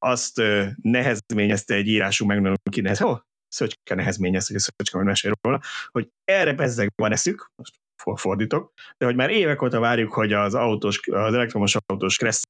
azt 0.05 0.41
nehezményezte 0.81 1.73
egy 1.73 1.87
írású 1.87 2.25
megmondom 2.25 2.55
ki, 2.71 2.81
nehez, 2.81 3.01
oh, 3.01 3.19
Szöcske 3.47 3.95
nehezményez, 3.95 4.47
hogy 4.47 4.55
a 4.55 4.59
Szöcske 4.59 4.97
majd 4.97 5.07
mesél 5.07 5.33
róla, 5.41 5.61
hogy 5.87 6.09
erre 6.23 6.53
bezzeg 6.53 6.91
van 6.95 7.11
eszük, 7.11 7.51
most 7.55 7.81
fordítok, 8.15 8.73
de 8.97 9.05
hogy 9.05 9.15
már 9.15 9.29
évek 9.29 9.61
óta 9.61 9.79
várjuk, 9.79 10.13
hogy 10.13 10.33
az 10.33 10.55
autós, 10.55 11.07
az 11.07 11.33
elektromos 11.33 11.75
autós 11.85 12.17
Kressz 12.17 12.43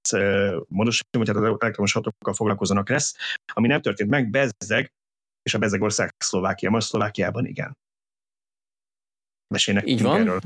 módosító, 0.68 1.20
vagy 1.20 1.28
hát 1.28 1.38
az 1.38 1.44
elektromos 1.44 1.96
autókkal 1.96 2.34
foglalkozzanak 2.34 2.86
Kressz, 2.86 3.16
ami 3.54 3.68
nem 3.68 3.82
történt 3.82 4.10
meg, 4.10 4.30
bezzeg, 4.30 4.92
és 5.44 5.54
a 5.54 5.58
bezzeg 5.58 5.82
ország 5.82 6.16
Szlovákia, 6.18 6.70
most 6.70 6.88
Szlovákiában 6.88 7.46
igen. 7.46 7.78
Mesélnek 9.54 9.88
Így 9.88 10.02
van. 10.02 10.20
Erről, 10.20 10.42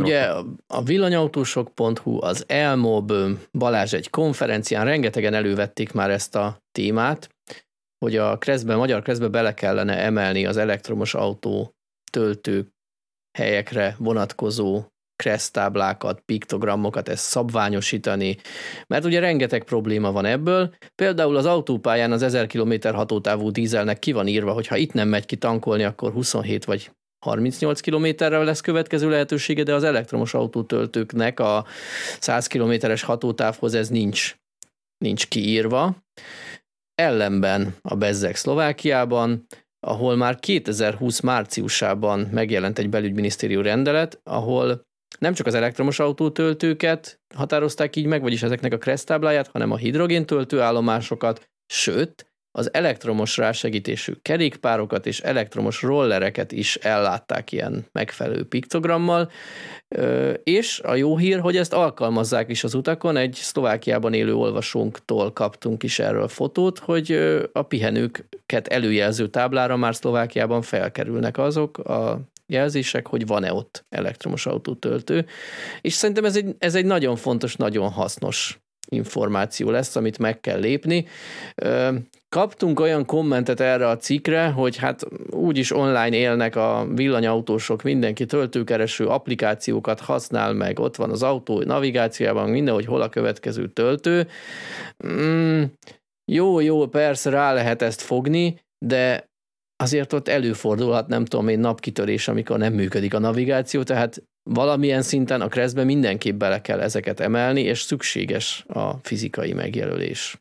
Ugye 0.00 0.28
a 0.66 0.82
villanyautósok.hu, 0.82 2.22
az 2.22 2.44
Elmob, 2.48 3.12
Balázs 3.52 3.92
egy 3.92 4.10
konferencián 4.10 4.84
rengetegen 4.84 5.34
elővették 5.34 5.92
már 5.92 6.10
ezt 6.10 6.34
a 6.34 6.58
témát, 6.72 7.28
hogy 7.98 8.16
a 8.16 8.38
kreszbe, 8.38 8.74
a 8.74 8.76
magyar 8.76 9.02
kreszbe 9.02 9.28
bele 9.28 9.54
kellene 9.54 9.96
emelni 9.96 10.46
az 10.46 10.56
elektromos 10.56 11.14
autó 11.14 11.74
töltő 12.12 12.68
helyekre 13.38 13.94
vonatkozó 13.98 14.84
táblákat, 15.52 16.20
piktogramokat, 16.20 17.08
ezt 17.08 17.24
szabványosítani, 17.24 18.36
mert 18.86 19.04
ugye 19.04 19.20
rengeteg 19.20 19.64
probléma 19.64 20.12
van 20.12 20.24
ebből. 20.24 20.74
Például 20.94 21.36
az 21.36 21.46
autópályán 21.46 22.12
az 22.12 22.22
1000 22.22 22.46
km 22.46 22.72
hatótávú 22.82 23.50
dízelnek 23.50 23.98
ki 23.98 24.12
van 24.12 24.26
írva, 24.26 24.52
hogy 24.52 24.66
ha 24.66 24.76
itt 24.76 24.92
nem 24.92 25.08
megy 25.08 25.26
ki 25.26 25.36
tankolni, 25.36 25.84
akkor 25.84 26.12
27 26.12 26.64
vagy 26.64 26.90
38 27.24 27.80
kilométerre 27.80 28.38
lesz 28.38 28.60
következő 28.60 29.10
lehetősége, 29.10 29.62
de 29.62 29.74
az 29.74 29.84
elektromos 29.84 30.34
autótöltőknek 30.34 31.40
a 31.40 31.66
100 32.20 32.46
kilométeres 32.46 33.02
hatótávhoz 33.02 33.74
ez 33.74 33.88
nincs, 33.88 34.36
nincs 35.04 35.26
kiírva. 35.26 35.96
Ellenben 36.94 37.74
a 37.82 37.94
Bezzek 37.94 38.36
Szlovákiában 38.36 39.46
ahol 39.86 40.16
már 40.16 40.38
2020 40.38 41.20
márciusában 41.20 42.28
megjelent 42.32 42.78
egy 42.78 42.88
belügyminisztérium 42.88 43.62
rendelet, 43.62 44.20
ahol 44.22 44.86
nem 45.18 45.32
csak 45.32 45.46
az 45.46 45.54
elektromos 45.54 45.98
autótöltőket 45.98 47.20
határozták 47.34 47.96
így 47.96 48.06
meg, 48.06 48.22
vagyis 48.22 48.42
ezeknek 48.42 48.72
a 48.72 48.78
kresztábláját, 48.78 49.48
hanem 49.48 49.70
a 49.70 49.76
hidrogéntöltő 49.76 50.60
állomásokat, 50.60 51.48
sőt, 51.66 52.28
az 52.58 52.74
elektromos 52.74 53.36
rásegítésű 53.36 54.12
kerékpárokat 54.22 55.06
és 55.06 55.20
elektromos 55.20 55.82
rollereket 55.82 56.52
is 56.52 56.76
ellátták 56.76 57.52
ilyen 57.52 57.86
megfelelő 57.92 58.44
piktogrammal, 58.44 59.30
és 60.42 60.80
a 60.80 60.94
jó 60.94 61.16
hír, 61.16 61.40
hogy 61.40 61.56
ezt 61.56 61.72
alkalmazzák 61.72 62.50
is 62.50 62.64
az 62.64 62.74
utakon, 62.74 63.16
egy 63.16 63.34
Szlovákiában 63.34 64.12
élő 64.12 64.34
olvasónktól 64.34 65.32
kaptunk 65.32 65.82
is 65.82 65.98
erről 65.98 66.28
fotót, 66.28 66.78
hogy 66.78 67.12
a 67.52 67.62
pihenőket 67.62 68.66
előjelző 68.68 69.28
táblára 69.28 69.76
már 69.76 69.94
Szlovákiában 69.94 70.62
felkerülnek 70.62 71.38
azok 71.38 71.78
a 71.78 72.20
jelzések, 72.48 73.06
hogy 73.06 73.26
van-e 73.26 73.52
ott 73.52 73.84
elektromos 73.88 74.46
autótöltő, 74.46 75.26
és 75.80 75.92
szerintem 75.92 76.24
ez 76.24 76.36
egy, 76.36 76.54
ez 76.58 76.74
egy 76.74 76.84
nagyon 76.84 77.16
fontos, 77.16 77.56
nagyon 77.56 77.90
hasznos 77.90 78.58
információ 78.90 79.70
lesz, 79.70 79.96
amit 79.96 80.18
meg 80.18 80.40
kell 80.40 80.58
lépni. 80.58 81.06
Kaptunk 82.28 82.80
olyan 82.80 83.04
kommentet 83.04 83.60
erre 83.60 83.88
a 83.88 83.96
cikkre, 83.96 84.46
hogy 84.48 84.76
hát 84.76 85.06
úgyis 85.30 85.72
online 85.72 86.16
élnek 86.16 86.56
a 86.56 86.86
villanyautósok, 86.94 87.82
mindenki 87.82 88.26
töltőkereső 88.26 89.06
applikációkat 89.06 90.00
használ 90.00 90.52
meg, 90.52 90.78
ott 90.78 90.96
van 90.96 91.10
az 91.10 91.22
autó 91.22 91.62
navigációjában 91.62 92.50
mindenhogy 92.50 92.84
hol 92.84 93.00
a 93.00 93.08
következő 93.08 93.68
töltő. 93.68 94.28
Mm, 95.06 95.62
jó, 96.32 96.60
jó, 96.60 96.86
persze 96.86 97.30
rá 97.30 97.52
lehet 97.52 97.82
ezt 97.82 98.00
fogni, 98.00 98.60
de 98.86 99.28
azért 99.78 100.12
ott 100.12 100.28
előfordulhat, 100.28 101.06
nem 101.08 101.24
tudom 101.24 101.48
én, 101.48 101.58
napkitörés, 101.58 102.28
amikor 102.28 102.58
nem 102.58 102.72
működik 102.72 103.14
a 103.14 103.18
navigáció, 103.18 103.82
tehát 103.82 104.22
valamilyen 104.50 105.02
szinten 105.02 105.40
a 105.40 105.48
kreszbe 105.48 105.84
mindenképp 105.84 106.38
bele 106.38 106.60
kell 106.60 106.80
ezeket 106.80 107.20
emelni, 107.20 107.60
és 107.60 107.80
szükséges 107.80 108.64
a 108.68 108.90
fizikai 109.02 109.52
megjelölés. 109.52 110.36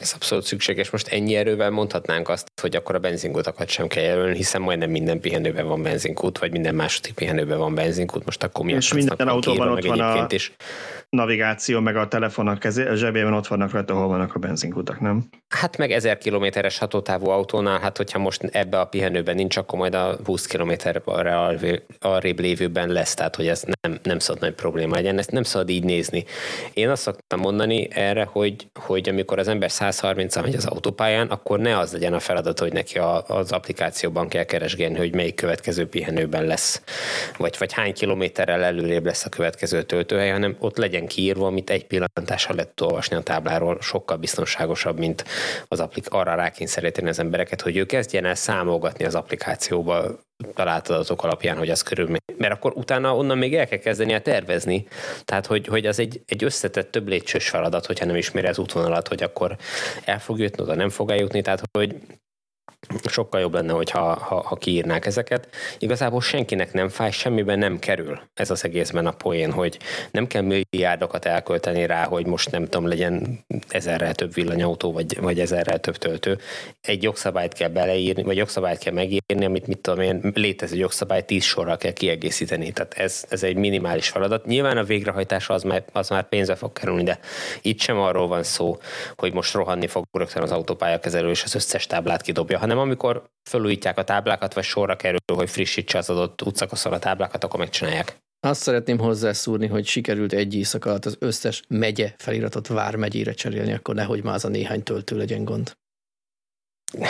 Ez 0.00 0.12
abszolút 0.14 0.44
szükséges. 0.44 0.90
Most 0.90 1.08
ennyi 1.08 1.34
erővel 1.34 1.70
mondhatnánk 1.70 2.28
azt, 2.28 2.46
hogy 2.60 2.76
akkor 2.76 2.94
a 2.94 2.98
benzinkutakat 2.98 3.68
sem 3.68 3.86
kell 3.86 4.02
jelölni, 4.02 4.36
hiszen 4.36 4.60
majdnem 4.60 4.90
minden 4.90 5.20
pihenőben 5.20 5.66
van 5.66 5.82
benzinkút, 5.82 6.38
vagy 6.38 6.50
minden 6.50 6.74
második 6.74 7.12
pihenőben 7.14 7.58
van 7.58 7.74
benzinkút, 7.74 8.24
most 8.24 8.42
akkor 8.42 8.64
mi 8.64 8.72
És 8.72 8.92
minden 8.92 9.28
autóban 9.28 9.68
ott 9.68 9.84
van 9.84 10.00
a 10.00 10.26
is. 10.28 10.52
navigáció, 11.08 11.80
meg 11.80 11.96
a 11.96 12.08
telefon 12.08 12.48
a, 12.48 12.58
kezé, 12.58 12.86
a 12.86 12.94
zsebében 12.94 13.32
ott 13.32 13.46
vannak 13.46 13.70
rajta, 13.70 13.94
hol 13.94 14.06
vannak 14.06 14.34
a 14.34 14.38
benzinkutak, 14.38 15.00
nem? 15.00 15.28
Hát 15.48 15.76
meg 15.76 15.90
1000 15.90 16.18
kilométeres 16.18 16.78
hatótávú 16.78 17.28
autónál, 17.28 17.78
hát 17.80 17.96
hogyha 17.96 18.18
most 18.18 18.42
ebbe 18.42 18.80
a 18.80 18.84
pihenőben 18.84 19.34
nincs, 19.34 19.56
akkor 19.56 19.78
majd 19.78 19.94
a 19.94 20.18
20 20.24 20.46
kilométerre 20.46 21.02
arrébb 22.00 22.40
lévőben 22.40 22.88
lesz, 22.88 23.14
tehát 23.14 23.36
hogy 23.36 23.48
ez 23.48 23.64
nem, 23.80 23.98
nem 24.02 24.18
szabad 24.18 24.42
nagy 24.42 24.54
probléma 24.54 24.94
legyen, 24.94 25.18
ezt 25.18 25.30
nem 25.30 25.42
szabad 25.42 25.68
így 25.68 25.84
nézni. 25.84 26.24
Én 26.72 26.88
azt 26.88 27.02
szoktam 27.02 27.40
mondani 27.40 27.88
erre, 27.90 28.24
hogy, 28.24 28.66
hogy 28.80 29.08
amikor 29.08 29.38
az 29.38 29.48
ember 29.48 29.70
130 29.90 30.36
megy 30.36 30.54
az 30.54 30.66
autópályán, 30.66 31.26
akkor 31.26 31.58
ne 31.58 31.78
az 31.78 31.92
legyen 31.92 32.12
a 32.12 32.20
feladat, 32.20 32.58
hogy 32.58 32.72
neki 32.72 32.98
a, 32.98 33.24
az 33.26 33.52
applikációban 33.52 34.28
kell 34.28 34.44
keresgélni, 34.44 34.96
hogy 34.96 35.14
melyik 35.14 35.34
következő 35.34 35.88
pihenőben 35.88 36.44
lesz, 36.44 36.82
vagy, 37.36 37.56
vagy 37.58 37.72
hány 37.72 37.94
kilométerrel 37.94 38.62
előrébb 38.62 39.04
lesz 39.04 39.24
a 39.24 39.28
következő 39.28 39.82
töltőhely, 39.82 40.30
hanem 40.30 40.56
ott 40.58 40.76
legyen 40.76 41.06
kiírva, 41.06 41.46
amit 41.46 41.70
egy 41.70 41.86
pillantással 41.86 42.54
lehet 42.54 42.80
olvasni 42.80 43.16
a 43.16 43.22
tábláról, 43.22 43.78
sokkal 43.80 44.16
biztonságosabb, 44.16 44.98
mint 44.98 45.24
az 45.68 45.80
applik- 45.80 46.08
arra 46.08 46.34
rákényszeríteni 46.34 47.08
az 47.08 47.18
embereket, 47.18 47.60
hogy 47.60 47.76
ő 47.76 47.86
kezdjen 47.86 48.24
el 48.24 48.34
számolgatni 48.34 49.04
az 49.04 49.14
applikációba 49.14 50.18
talált 50.54 50.88
adatok 50.88 51.24
alapján, 51.24 51.56
hogy 51.56 51.70
az 51.70 51.82
körül 51.82 52.16
Mert 52.36 52.52
akkor 52.52 52.72
utána 52.74 53.16
onnan 53.16 53.38
még 53.38 53.54
el 53.54 53.66
kell 53.66 53.78
kezdeni 53.78 54.12
el 54.12 54.22
tervezni. 54.22 54.86
Tehát, 55.24 55.46
hogy, 55.46 55.66
hogy 55.66 55.86
az 55.86 55.98
egy, 55.98 56.22
egy 56.26 56.44
összetett 56.44 56.90
több 56.90 57.08
lépcsős 57.08 57.48
feladat, 57.48 57.86
hogyha 57.86 58.04
nem 58.04 58.16
ismeri 58.16 58.46
az 58.46 58.58
útvonalat, 58.58 59.08
hogy 59.08 59.22
akkor 59.22 59.56
el 60.04 60.20
fog 60.20 60.38
jutni, 60.38 60.62
oda 60.62 60.74
nem 60.74 60.90
fog 60.90 61.10
eljutni. 61.10 61.42
Tehát, 61.42 61.62
hogy 61.78 61.96
sokkal 63.08 63.40
jobb 63.40 63.54
lenne, 63.54 63.72
hogyha 63.72 64.14
ha, 64.14 64.42
ha 64.42 64.56
kiírnák 64.56 65.06
ezeket. 65.06 65.48
Igazából 65.78 66.20
senkinek 66.20 66.72
nem 66.72 66.88
fáj, 66.88 67.10
semmiben 67.10 67.58
nem 67.58 67.78
kerül 67.78 68.20
ez 68.34 68.50
az 68.50 68.64
egészben 68.64 69.06
a 69.06 69.10
poén, 69.10 69.52
hogy 69.52 69.78
nem 70.10 70.26
kell 70.26 70.42
milliárdokat 70.42 71.24
elkölteni 71.24 71.86
rá, 71.86 72.04
hogy 72.04 72.26
most 72.26 72.50
nem 72.50 72.64
tudom, 72.64 72.88
legyen 72.88 73.44
ezerrel 73.68 74.14
több 74.14 74.34
villanyautó, 74.34 74.92
vagy, 74.92 75.20
vagy 75.20 75.40
ezerrel 75.40 75.80
több 75.80 75.96
töltő. 75.96 76.38
Egy 76.80 77.02
jogszabályt 77.02 77.52
kell 77.52 77.68
beleírni, 77.68 78.22
vagy 78.22 78.36
jogszabályt 78.36 78.78
kell 78.78 78.92
megírni, 78.92 79.44
amit 79.44 79.66
mit 79.66 79.78
tudom 79.78 80.00
én, 80.00 80.32
létező 80.34 80.76
jogszabály 80.76 81.24
tíz 81.24 81.44
sorral 81.44 81.76
kell 81.76 81.92
kiegészíteni. 81.92 82.72
Tehát 82.72 82.94
ez, 82.94 83.24
ez 83.28 83.42
egy 83.42 83.56
minimális 83.56 84.08
feladat. 84.08 84.46
Nyilván 84.46 84.76
a 84.76 84.84
végrehajtás 84.84 85.48
az 85.48 85.62
már, 85.62 85.84
az 85.92 86.08
már 86.08 86.28
pénzbe 86.28 86.54
fog 86.54 86.72
kerülni, 86.72 87.02
de 87.02 87.18
itt 87.62 87.80
sem 87.80 87.98
arról 87.98 88.28
van 88.28 88.42
szó, 88.42 88.78
hogy 89.16 89.32
most 89.32 89.54
rohanni 89.54 89.86
fog 89.86 90.04
rögtön 90.12 90.42
az 90.42 90.52
autópályakezelő 90.52 91.30
és 91.30 91.42
az 91.44 91.54
összes 91.54 91.86
táblát 91.86 92.22
kidobja, 92.22 92.58
hanem 92.58 92.73
hanem 92.74 92.88
amikor 92.88 93.30
felújítják 93.50 93.98
a 93.98 94.04
táblákat, 94.04 94.54
vagy 94.54 94.64
sorra 94.64 94.96
kerül, 94.96 95.18
hogy 95.34 95.50
frissítse 95.50 95.98
az 95.98 96.10
adott 96.10 96.42
utcakaszon 96.42 96.92
a 96.92 96.98
táblákat, 96.98 97.44
akkor 97.44 97.58
megcsinálják. 97.58 98.16
Azt 98.40 98.62
szeretném 98.62 98.98
hozzászúrni, 98.98 99.66
hogy 99.66 99.86
sikerült 99.86 100.32
egy 100.32 100.54
éjszaka 100.54 100.90
alatt 100.90 101.04
az 101.04 101.16
összes 101.18 101.62
megye 101.68 102.14
feliratot 102.18 102.66
vármegyére 102.66 103.32
cserélni, 103.32 103.72
akkor 103.72 103.94
nehogy 103.94 104.22
már 104.22 104.34
az 104.34 104.44
a 104.44 104.48
néhány 104.48 104.82
töltő 104.82 105.16
legyen 105.16 105.44
gond. 105.44 105.76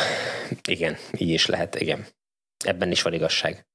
Igen, 0.69 0.97
így 1.17 1.29
is 1.29 1.47
lehet, 1.47 1.81
igen. 1.81 2.07
Ebben 2.65 2.91
is 2.91 3.03
van 3.03 3.12
igazság. 3.12 3.67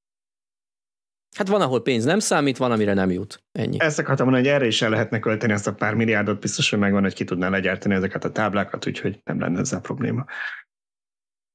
Hát 1.38 1.48
van, 1.48 1.62
ahol 1.62 1.82
pénz 1.82 2.04
nem 2.04 2.20
számít, 2.20 2.58
van, 2.58 2.72
amire 2.72 2.94
nem 2.94 3.12
jut. 3.12 3.44
Ennyi. 3.52 3.78
Ezt 3.80 4.00
akartam 4.00 4.26
mondani, 4.26 4.48
hogy 4.48 4.56
erre 4.56 4.68
is 4.68 4.82
el 4.82 4.90
lehetne 4.90 5.20
költeni 5.20 5.54
ezt 5.54 5.68
a 5.68 5.74
pár 5.74 5.94
milliárdot, 5.94 6.40
biztos, 6.40 6.70
hogy 6.70 6.80
megvan, 6.80 7.02
hogy 7.02 7.14
ki 7.14 7.24
tudná 7.24 7.50
legyártani 7.50 7.94
ezeket 7.94 8.24
a 8.24 8.32
táblákat, 8.32 8.88
úgyhogy 8.88 9.22
nem 9.24 9.40
lenne 9.40 9.60
ezzel 9.60 9.82
probléma. 9.82 10.26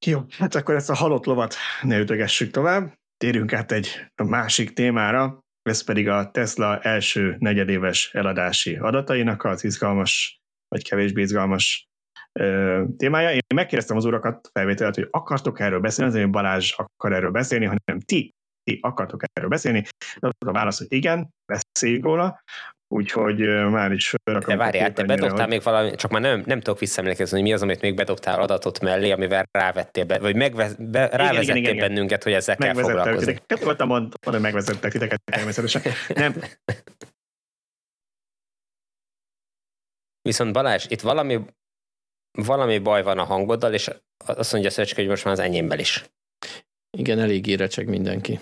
Jó, 0.04 0.24
hát 0.38 0.54
akkor 0.54 0.74
ezt 0.74 0.90
a 0.90 0.94
halott 0.94 1.24
lovat 1.24 1.54
ne 1.82 1.98
ütögessük 1.98 2.50
tovább. 2.50 2.94
Térjünk 3.16 3.52
át 3.52 3.72
egy 3.72 4.06
másik 4.24 4.72
témára, 4.72 5.38
ez 5.62 5.84
pedig 5.84 6.08
a 6.08 6.30
Tesla 6.30 6.80
első 6.80 7.36
negyedéves 7.38 8.10
eladási 8.12 8.76
adatainak 8.76 9.44
az 9.44 9.64
izgalmas, 9.64 10.38
vagy 10.68 10.88
kevésbé 10.88 11.22
izgalmas 11.22 11.84
ö, 12.32 12.82
témája. 12.96 13.30
Én 13.30 13.40
megkérdeztem 13.54 13.96
az 13.96 14.04
urakat 14.04 14.48
felvételt, 14.52 14.94
hogy 14.94 15.08
akartok 15.10 15.60
erről 15.60 15.80
beszélni, 15.80 16.10
azért 16.10 16.30
Balázs 16.30 16.72
akar 16.76 17.12
erről 17.12 17.30
beszélni, 17.30 17.64
hanem 17.64 18.00
ti, 18.00 18.30
ti 18.62 18.78
akartok 18.82 19.22
erről 19.32 19.50
beszélni. 19.50 19.84
A 20.46 20.52
válasz, 20.52 20.78
hogy 20.78 20.92
igen, 20.92 21.30
beszéljünk 21.52 22.04
róla 22.04 22.42
úgyhogy 22.94 23.38
már 23.70 23.92
is. 23.92 24.14
De 24.24 24.56
várjál, 24.56 24.92
te 24.92 25.04
bedobtál 25.04 25.38
hogy... 25.38 25.48
még 25.48 25.62
valami, 25.62 25.94
csak 25.94 26.10
már 26.10 26.20
nem, 26.20 26.42
nem 26.46 26.60
tudok 26.60 26.78
visszaemlékezni, 26.78 27.36
hogy 27.36 27.46
mi 27.46 27.52
az, 27.52 27.62
amit 27.62 27.80
még 27.80 27.94
bedobtál 27.94 28.40
adatot 28.40 28.80
mellé, 28.80 29.10
amivel 29.10 29.48
rávettél 29.50 30.04
be, 30.04 30.18
vagy 30.18 30.36
megvez, 30.36 30.74
be, 30.78 31.08
rávezettél 31.08 31.42
igen, 31.42 31.56
igen, 31.56 31.74
igen, 31.74 31.88
bennünket, 31.88 32.22
hogy 32.22 32.32
ezzel 32.32 32.56
kell 32.56 32.74
foglalkozni. 32.74 33.32
Titeket, 33.32 33.64
voltam 33.64 33.88
mondani, 33.88 34.16
hogy 34.20 34.40
megvezettek 34.40 34.92
titeket 34.92 35.22
természetesen. 35.24 35.82
Nem. 36.14 36.34
Viszont 40.28 40.52
Balázs, 40.52 40.84
itt 40.88 41.00
valami, 41.00 41.40
valami 42.38 42.78
baj 42.78 43.02
van 43.02 43.18
a 43.18 43.24
hangoddal, 43.24 43.72
és 43.72 43.90
azt 44.26 44.52
mondja 44.52 44.70
Szöcske, 44.70 45.00
hogy 45.00 45.10
most 45.10 45.24
már 45.24 45.32
az 45.32 45.40
enyémben 45.40 45.78
is. 45.78 46.04
Igen, 46.98 47.18
elég 47.18 47.46
érecseg 47.46 47.88
mindenki. 47.88 48.40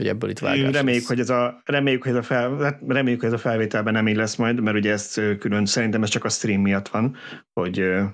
Úgyhogy 0.00 0.14
ebből 0.14 0.30
itt 0.30 0.38
vágás 0.38 0.72
reméljük, 0.72 1.06
hogy 1.06 1.20
ez 1.20 1.30
a, 1.30 1.62
reméljük, 1.64 2.02
hogy 2.02 2.12
ez 2.12 2.18
a 2.18 2.22
fel, 2.22 2.56
hát 2.56 2.80
reméljük, 2.86 3.20
hogy 3.20 3.28
ez 3.28 3.34
a 3.34 3.42
felvételben 3.42 3.92
nem 3.92 4.08
így 4.08 4.16
lesz 4.16 4.36
majd, 4.36 4.60
mert 4.60 4.76
ugye 4.76 4.92
ez 4.92 5.14
külön, 5.38 5.66
szerintem 5.66 6.02
ez 6.02 6.08
csak 6.08 6.24
a 6.24 6.28
stream 6.28 6.60
miatt 6.60 6.88
van, 6.88 7.16
hogy 7.52 7.80
uh, 7.80 8.04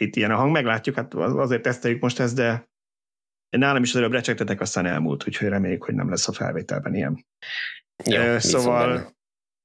itt 0.00 0.16
ilyen 0.16 0.30
a 0.30 0.36
hang, 0.36 0.52
meglátjuk, 0.52 0.96
hát 0.96 1.14
azért 1.14 1.62
teszteljük 1.62 2.00
most 2.00 2.20
ezt, 2.20 2.34
de 2.34 2.68
nálam 3.56 3.82
is 3.82 3.94
előbb 3.94 4.12
recsegtetek, 4.12 4.60
aztán 4.60 4.86
elmúlt, 4.86 5.26
úgyhogy 5.26 5.48
reméljük, 5.48 5.84
hogy 5.84 5.94
nem 5.94 6.10
lesz 6.10 6.28
a 6.28 6.32
felvételben 6.32 6.94
ilyen. 6.94 7.26
Ja, 8.04 8.34
uh, 8.34 8.38
szóval, 8.38 9.16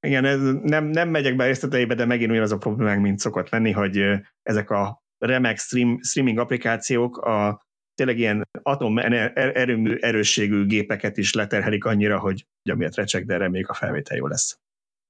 igen, 0.07 0.25
ez 0.25 0.41
nem, 0.61 0.85
nem 0.85 1.09
megyek 1.09 1.35
be 1.35 1.45
részleteibe, 1.45 1.95
de 1.95 2.05
megint 2.05 2.31
ugyanaz 2.31 2.51
a 2.51 2.57
problémánk, 2.57 3.01
mint 3.01 3.19
szokott 3.19 3.49
lenni, 3.49 3.71
hogy 3.71 4.03
ezek 4.41 4.69
a 4.69 5.03
remek 5.17 5.57
stream, 5.57 5.99
streaming 6.01 6.37
applikációk 6.37 7.17
a 7.17 7.67
tényleg 7.99 8.19
ilyen 8.19 8.47
atomerőmű 8.61 9.95
erősségű 9.95 10.65
gépeket 10.65 11.17
is 11.17 11.33
leterhelik 11.33 11.85
annyira, 11.85 12.19
hogy 12.19 12.45
amiatt 12.71 12.95
recsek, 12.95 13.25
de 13.25 13.37
reméljük 13.37 13.69
a 13.69 13.73
felvétel 13.73 14.17
jó 14.17 14.27
lesz. 14.27 14.59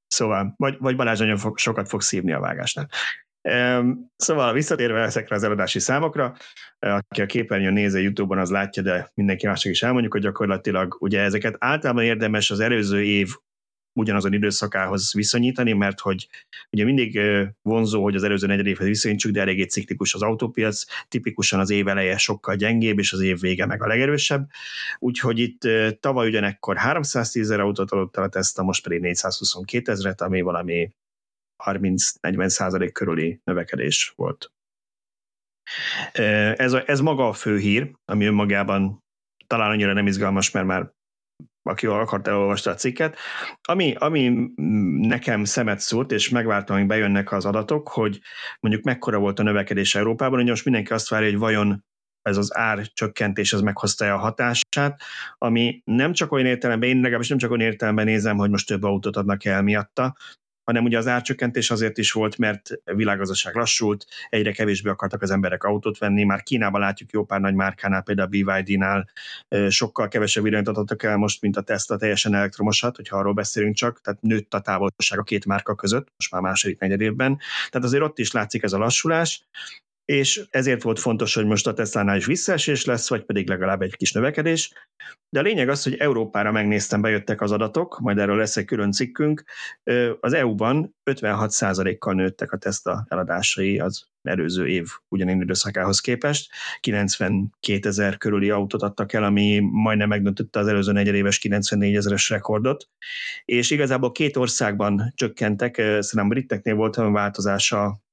Szóval, 0.08 0.54
vagy, 0.58 0.78
vagy 0.80 0.96
Balázs 0.96 1.20
nagyon 1.20 1.38
fog, 1.38 1.58
sokat 1.58 1.88
fog 1.90 2.02
szívni 2.02 2.32
a 2.34 2.40
vágásnál. 2.40 2.90
Szóval 4.16 4.54
visszatérve 4.54 5.02
ezekre 5.02 5.36
az 5.36 5.44
eladási 5.44 5.80
számokra, 5.80 6.36
aki 6.80 7.22
a 7.22 7.26
képernyőn 7.26 7.74
nézi 7.74 8.02
YouTube-on, 8.02 8.40
az 8.40 8.50
látja, 8.50 8.84
de 8.84 9.12
mindenki 9.14 9.48
mások 9.48 9.72
is 9.72 9.84
elmondjuk, 9.84 10.14
hogy 10.14 10.22
gyakorlatilag 10.22 10.96
ugye 11.00 11.22
ezeket 11.22 11.56
általában 11.60 12.04
érdemes 12.04 12.52
az 12.52 12.60
előző 12.60 13.04
év 13.04 13.30
ugyanazon 14.00 14.34
időszakához 14.34 15.14
viszonyítani, 15.14 15.74
mert 15.74 16.00
hogy 16.00 16.28
ugye 16.72 16.84
mindig 16.84 17.20
vonzó, 17.62 18.04
hogy 18.04 18.16
az 18.16 18.24
előző 18.24 18.48
negyedévhez 18.48 18.88
viszonyítsuk, 18.88 19.32
de 19.32 19.42
eléggé 19.42 19.64
ciklikus 19.64 20.14
az 20.14 20.22
autópiac, 20.22 20.84
tipikusan 21.08 21.60
az 21.60 21.70
év 21.70 21.88
eleje 21.88 22.18
sokkal 22.18 22.56
gyengébb, 22.56 23.00
és 23.00 23.14
az 23.14 23.22
év 23.22 23.40
vége 23.40 23.66
meg 23.66 23.84
a 23.84 23.88
legerősebb. 23.88 24.50
Úgyhogy 25.00 25.40
itt 25.40 25.68
tavaly 26.00 26.28
ugyanekkor 26.28 26.78
310 26.78 27.44
ezer 27.44 27.60
autót 27.60 27.92
adott 27.92 28.18
el 28.18 28.24
a 28.24 28.30
Tesla, 28.30 28.64
most 28.64 28.84
pedig 28.84 29.00
422 29.00 29.92
ezeret, 29.92 30.22
ami 30.22 30.42
valami 30.42 30.90
30-40 31.64 32.48
százalék 32.48 32.92
körüli 32.92 33.42
növekedés 33.44 34.14
volt. 34.16 34.52
Ez, 36.56 36.74
a, 36.74 36.84
ez 36.86 37.00
maga 37.00 37.28
a 37.28 37.34
fő 37.34 37.58
hír, 37.58 37.92
ami 38.06 38.26
önmagában 38.26 39.04
talán 39.48 39.70
annyira 39.70 39.94
nem 39.94 40.08
izgalmas, 40.08 40.52
mert 40.52 40.66
már 40.66 40.92
aki 41.64 41.86
akart 41.86 42.28
elolvasta 42.28 42.72
a 42.72 42.76
cikket. 42.76 43.18
Ami, 43.62 43.96
ami 43.98 44.52
nekem 44.98 45.44
szemet 45.44 45.80
szúrt, 45.80 46.12
és 46.12 46.30
megvártam, 46.30 46.78
hogy 46.78 46.88
bejönnek 46.88 47.32
az 47.32 47.46
adatok, 47.46 47.88
hogy 47.88 48.20
mondjuk 48.60 48.84
mekkora 48.84 49.20
volt 49.20 49.40
a 49.40 49.44
növekedés 49.44 49.96
Európában, 49.96 50.40
hogy 50.40 50.48
most 50.48 50.66
mindenki 50.66 50.94
azt 50.94 51.10
várja, 51.10 51.30
hogy 51.30 51.40
vajon 51.40 51.84
ez 52.22 52.38
az 52.38 52.58
árcsökkentés 52.58 53.54
ez 53.54 53.62
meghozta 53.62 54.14
a 54.14 54.18
hatását, 54.18 55.02
ami 55.38 55.82
nem 55.86 56.14
csak 56.14 56.32
olyan 56.32 56.46
értelemben, 56.46 56.90
én 56.90 57.00
legalábbis 57.00 57.28
nem 57.28 57.38
csak 57.38 57.52
olyan 57.52 57.68
értelemben 57.68 58.06
nézem, 58.06 58.38
hogy 58.38 58.50
most 58.50 58.68
több 58.68 58.84
autót 58.84 59.16
adnak 59.16 59.46
el 59.46 59.62
miatta, 59.62 60.16
hanem 60.70 60.84
ugye 60.84 60.98
az 60.98 61.08
árcsökkentés 61.08 61.72
azért 61.72 61.98
is 61.98 62.12
volt, 62.12 62.38
mert 62.38 62.70
világgazdaság 62.84 63.56
lassult, 63.56 64.06
egyre 64.30 64.52
kevésbé 64.52 64.90
akartak 64.90 65.22
az 65.22 65.32
emberek 65.32 65.64
autót 65.64 65.98
venni, 65.98 66.24
már 66.24 66.44
Kínában 66.44 66.82
látjuk 66.82 67.12
jó 67.12 67.26
pár 67.26 67.40
nagy 67.40 67.54
márkánál, 67.54 68.02
például 68.02 68.28
a 68.28 68.62
BYD-nál 68.62 69.10
sokkal 69.70 70.08
kevesebb 70.08 70.46
irányt 70.46 70.68
adottak 70.68 71.04
el 71.04 71.18
most, 71.18 71.42
mint 71.42 71.58
a 71.58 71.62
Tesla 71.62 71.98
teljesen 71.98 72.34
elektromosat, 72.34 72.96
hogyha 72.96 73.18
arról 73.18 73.34
beszélünk 73.34 73.76
csak, 73.76 74.02
tehát 74.02 74.22
nőtt 74.22 74.54
a 74.54 74.62
távolság 74.62 75.20
a 75.20 75.24
két 75.24 75.46
márka 75.46 75.76
között, 75.76 76.08
most 76.18 76.32
már 76.32 76.42
második 76.42 76.80
negyed 76.80 77.02
évben. 77.02 77.38
Tehát 77.70 77.88
azért 77.88 78.04
ott 78.04 78.20
is 78.20 78.32
látszik 78.32 78.64
ez 78.64 78.74
a 78.74 78.78
lassulás, 78.78 79.44
és 80.10 80.42
ezért 80.50 80.82
volt 80.82 81.00
fontos, 81.00 81.34
hogy 81.34 81.46
most 81.46 81.68
a 81.68 81.74
Tesla-nál 81.74 82.18
is 82.18 82.26
visszaesés 82.26 82.86
lesz, 82.86 83.10
vagy 83.10 83.26
pedig 83.26 83.48
legalább 83.48 83.82
egy 83.82 83.96
kis 83.96 84.12
növekedés. 84.12 84.74
De 85.30 85.40
a 85.40 85.42
lényeg 85.44 85.70
az, 85.70 85.84
hogy 85.84 85.96
Európára 85.96 86.52
megnéztem, 86.52 87.02
bejöttek 87.02 87.42
az 87.42 87.52
adatok, 87.52 88.00
majd 88.00 88.18
erről 88.18 88.38
lesz 88.38 88.58
egy 88.58 88.66
külön 88.66 88.92
cikkünk. 88.92 89.44
Az 90.20 90.34
EU-ban 90.34 90.96
56%-kal 91.12 92.14
nőttek 92.14 92.52
a 92.52 92.58
Tesla 92.58 93.06
eladásai 93.10 93.80
az 93.80 94.08
előző 94.22 94.68
év 94.68 94.88
ugyanén 95.08 95.42
időszakához 95.42 96.00
képest. 96.00 96.52
92 96.80 97.88
ezer 97.88 98.18
körüli 98.18 98.50
autót 98.50 98.82
adtak 98.82 99.14
el, 99.14 99.24
ami 99.24 99.60
majdnem 99.60 100.08
megdöntötte 100.08 100.60
az 100.60 100.68
előző 100.68 100.92
negyedéves 100.92 101.38
94 101.38 101.96
ezeres 101.96 102.30
rekordot. 102.30 102.90
És 103.46 103.72
igazából 103.72 104.12
két 104.12 104.38
országban 104.38 105.14
csökkentek, 105.16 105.76
szerintem 105.76 106.28
briteknél 106.28 106.76
volt 106.76 106.98
olyan 106.98 107.14
változása 107.14 108.08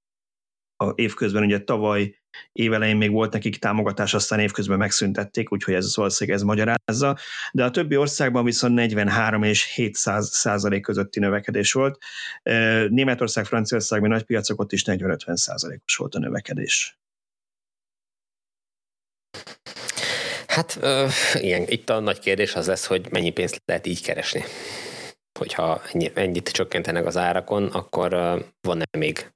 a 0.77 0.93
évközben 0.95 1.43
ugye 1.43 1.61
tavaly 1.61 2.15
évelején 2.53 2.97
még 2.97 3.11
volt 3.11 3.33
nekik 3.33 3.59
támogatás, 3.59 4.15
aztán 4.15 4.41
évközben 4.41 4.79
megszüntették, 4.79 5.53
úgyhogy 5.53 5.75
ez 5.75 5.97
valószínűleg 5.97 6.39
ez 6.39 6.45
magyarázza, 6.45 7.17
de 7.53 7.65
a 7.65 7.71
többi 7.71 7.97
országban 7.97 8.45
viszont 8.45 8.75
43 8.75 9.43
és 9.43 9.75
700 9.75 10.31
százalék 10.31 10.83
közötti 10.83 11.21
növekedés 11.21 11.73
volt. 11.73 11.99
Németország, 12.89 13.45
Franciaország, 13.45 14.03
nagy 14.03 14.23
piacok 14.23 14.61
ott 14.61 14.73
is 14.73 14.83
40-50 14.87 15.37
százalékos 15.37 15.97
volt 15.97 16.15
a 16.15 16.19
növekedés. 16.19 16.99
Hát 20.47 20.79
ö, 20.81 21.07
igen, 21.35 21.65
itt 21.67 21.91
a 21.91 22.01
nagy 22.01 22.19
kérdés 22.19 22.55
az 22.55 22.67
lesz, 22.67 22.87
hogy 22.87 23.07
mennyi 23.11 23.31
pénzt 23.31 23.63
lehet 23.65 23.87
így 23.87 24.03
keresni. 24.03 24.45
Hogyha 25.39 25.83
ennyi, 25.93 26.11
ennyit 26.15 26.49
csökkentenek 26.49 27.07
az 27.07 27.17
árakon, 27.17 27.67
akkor 27.67 28.11
van-e 28.61 28.85
még 28.99 29.31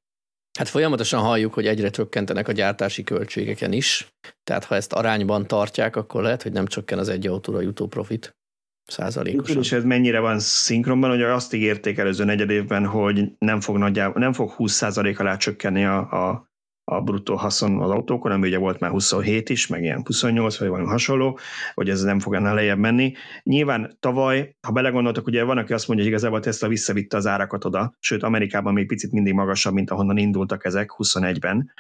Hát 0.61 0.69
folyamatosan 0.69 1.21
halljuk, 1.21 1.55
hogy 1.55 1.67
egyre 1.67 1.91
csökkentenek 1.91 2.49
a 2.49 2.53
gyártási 2.53 3.05
költségeken 3.05 3.73
is, 3.73 4.09
tehát 4.45 4.65
ha 4.65 4.75
ezt 4.75 4.93
arányban 4.93 5.47
tartják, 5.47 5.97
akkor 5.97 6.23
lehet, 6.23 6.43
hogy 6.43 6.53
nem 6.53 6.67
csökken 6.67 6.99
az 6.99 7.09
egy 7.09 7.27
autóra 7.27 7.61
jutó 7.61 7.87
profit 7.87 8.37
százalékosan. 8.85 9.63
És 9.63 9.73
ez 9.73 9.85
mennyire 9.85 10.21
van 10.21 10.39
szinkronban, 10.39 11.11
hogy 11.11 11.23
azt 11.23 11.55
ígérték 11.55 11.99
előző 11.99 12.25
negyed 12.25 12.51
évben, 12.51 12.87
hogy 12.87 13.33
nem 13.39 13.61
fog, 13.61 13.77
nagyjából, 13.77 14.21
nem 14.21 14.33
fog 14.33 14.51
20 14.51 14.73
százalék 14.73 15.21
alá 15.21 15.37
csökkenni 15.37 15.85
a, 15.85 15.99
a 15.99 16.50
a 16.91 17.01
bruttó 17.01 17.35
haszon 17.35 17.81
az 17.81 17.91
autókon, 17.91 18.33
ami 18.33 18.47
ugye 18.49 18.59
volt 18.59 18.81
már 18.81 18.91
27 18.91 19.49
is, 19.49 19.67
meg 19.67 19.83
ilyen 19.83 20.03
28, 20.05 20.59
vagy 20.59 20.69
valami 20.69 20.89
hasonló, 20.89 21.39
hogy 21.75 21.89
ez 21.89 22.03
nem 22.03 22.19
fog 22.19 22.35
ennél 22.35 22.55
lejjebb 22.55 22.79
menni. 22.79 23.13
Nyilván 23.43 23.97
tavaly, 24.01 24.57
ha 24.61 24.73
belegondoltak, 24.73 25.27
ugye 25.27 25.45
van, 25.45 25.59
aki 25.59 25.73
azt 25.73 25.89
mondja, 25.89 26.05
hogy 26.05 26.15
igazából 26.15 26.41
Tesla 26.41 26.69
visszavitte 26.69 27.17
az 27.17 27.27
árakat 27.27 27.65
oda, 27.65 27.95
sőt 27.99 28.23
Amerikában 28.23 28.73
még 28.73 28.87
picit 28.87 29.13
mindig 29.13 29.33
magasabb, 29.33 29.75
mint 29.75 29.91
ahonnan 29.91 30.17
indultak 30.17 30.65
ezek 30.65 30.91
21-ben, 30.99 31.73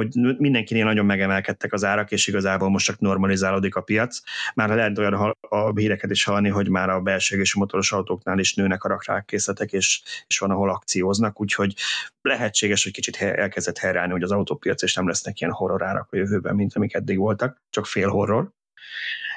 hogy 0.00 0.38
mindenkinél 0.38 0.84
nagyon 0.84 1.06
megemelkedtek 1.06 1.72
az 1.72 1.84
árak, 1.84 2.10
és 2.10 2.26
igazából 2.26 2.68
most 2.70 2.86
csak 2.86 2.98
normalizálódik 2.98 3.74
a 3.74 3.80
piac. 3.80 4.20
Már 4.54 4.68
lehet 4.68 4.98
olyan 4.98 5.36
a 5.40 5.76
híreket 5.76 6.10
is 6.10 6.24
hallani, 6.24 6.48
hogy 6.48 6.68
már 6.68 6.88
a 6.88 7.00
belső 7.00 7.40
és 7.40 7.54
a 7.54 7.58
motoros 7.58 7.92
autóknál 7.92 8.38
is 8.38 8.54
nőnek 8.54 8.84
a 8.84 8.88
rakrákészletek, 8.88 9.72
és, 9.72 10.02
és 10.26 10.38
van, 10.38 10.50
ahol 10.50 10.70
akcióznak, 10.70 11.40
úgyhogy 11.40 11.74
lehetséges, 12.22 12.82
hogy 12.82 12.92
kicsit 12.92 13.16
elkezdett 13.16 13.78
helyreállni, 13.78 14.12
hogy 14.12 14.22
az 14.22 14.32
autópiac, 14.32 14.82
és 14.82 14.94
nem 14.94 15.06
lesznek 15.06 15.40
ilyen 15.40 15.52
horror 15.52 15.82
árak 15.82 16.08
a 16.10 16.16
jövőben, 16.16 16.54
mint 16.54 16.74
amik 16.74 16.94
eddig 16.94 17.18
voltak, 17.18 17.62
csak 17.70 17.86
fél 17.86 18.08
horror. 18.08 18.50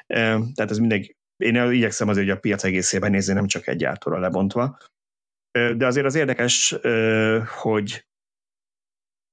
Tehát 0.08 0.70
ez 0.70 0.78
mindegy, 0.78 1.16
én 1.38 1.72
igyekszem 1.72 2.08
azért, 2.08 2.28
hogy 2.28 2.36
a 2.38 2.40
piac 2.40 2.64
egészében 2.64 3.12
nézni, 3.12 3.34
nem 3.34 3.48
csak 3.48 3.68
egy 3.68 3.78
gyártóra 3.78 4.20
lebontva. 4.20 4.78
De 5.52 5.86
azért 5.86 6.06
az 6.06 6.16
érdekes, 6.16 6.76
hogy 7.62 8.06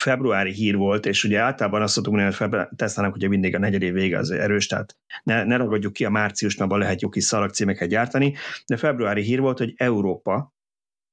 februári 0.03 0.53
hír 0.53 0.77
volt, 0.77 1.07
és 1.07 1.25
ugye 1.25 1.39
általában 1.39 1.83
azt 1.83 1.93
szoktuk 1.93 2.13
mondani, 2.13 2.37
hogy 2.39 2.67
Tesla-nak 2.77 3.15
ugye 3.15 3.29
mindig 3.29 3.55
a 3.55 3.59
negyedév 3.59 3.93
vége 3.93 4.19
az 4.19 4.31
erős, 4.31 4.67
tehát 4.67 4.97
ne, 5.23 5.45
ne 5.45 5.57
ragadjuk 5.57 5.93
ki 5.93 6.05
a 6.05 6.11
március, 6.11 6.57
mert 6.57 6.71
lehet 6.71 7.01
jó 7.01 7.09
kis 7.09 7.25
szalagcímeket 7.25 7.89
gyártani, 7.89 8.35
de 8.67 8.77
februári 8.77 9.23
hír 9.23 9.41
volt, 9.41 9.59
hogy 9.59 9.73
Európa 9.77 10.55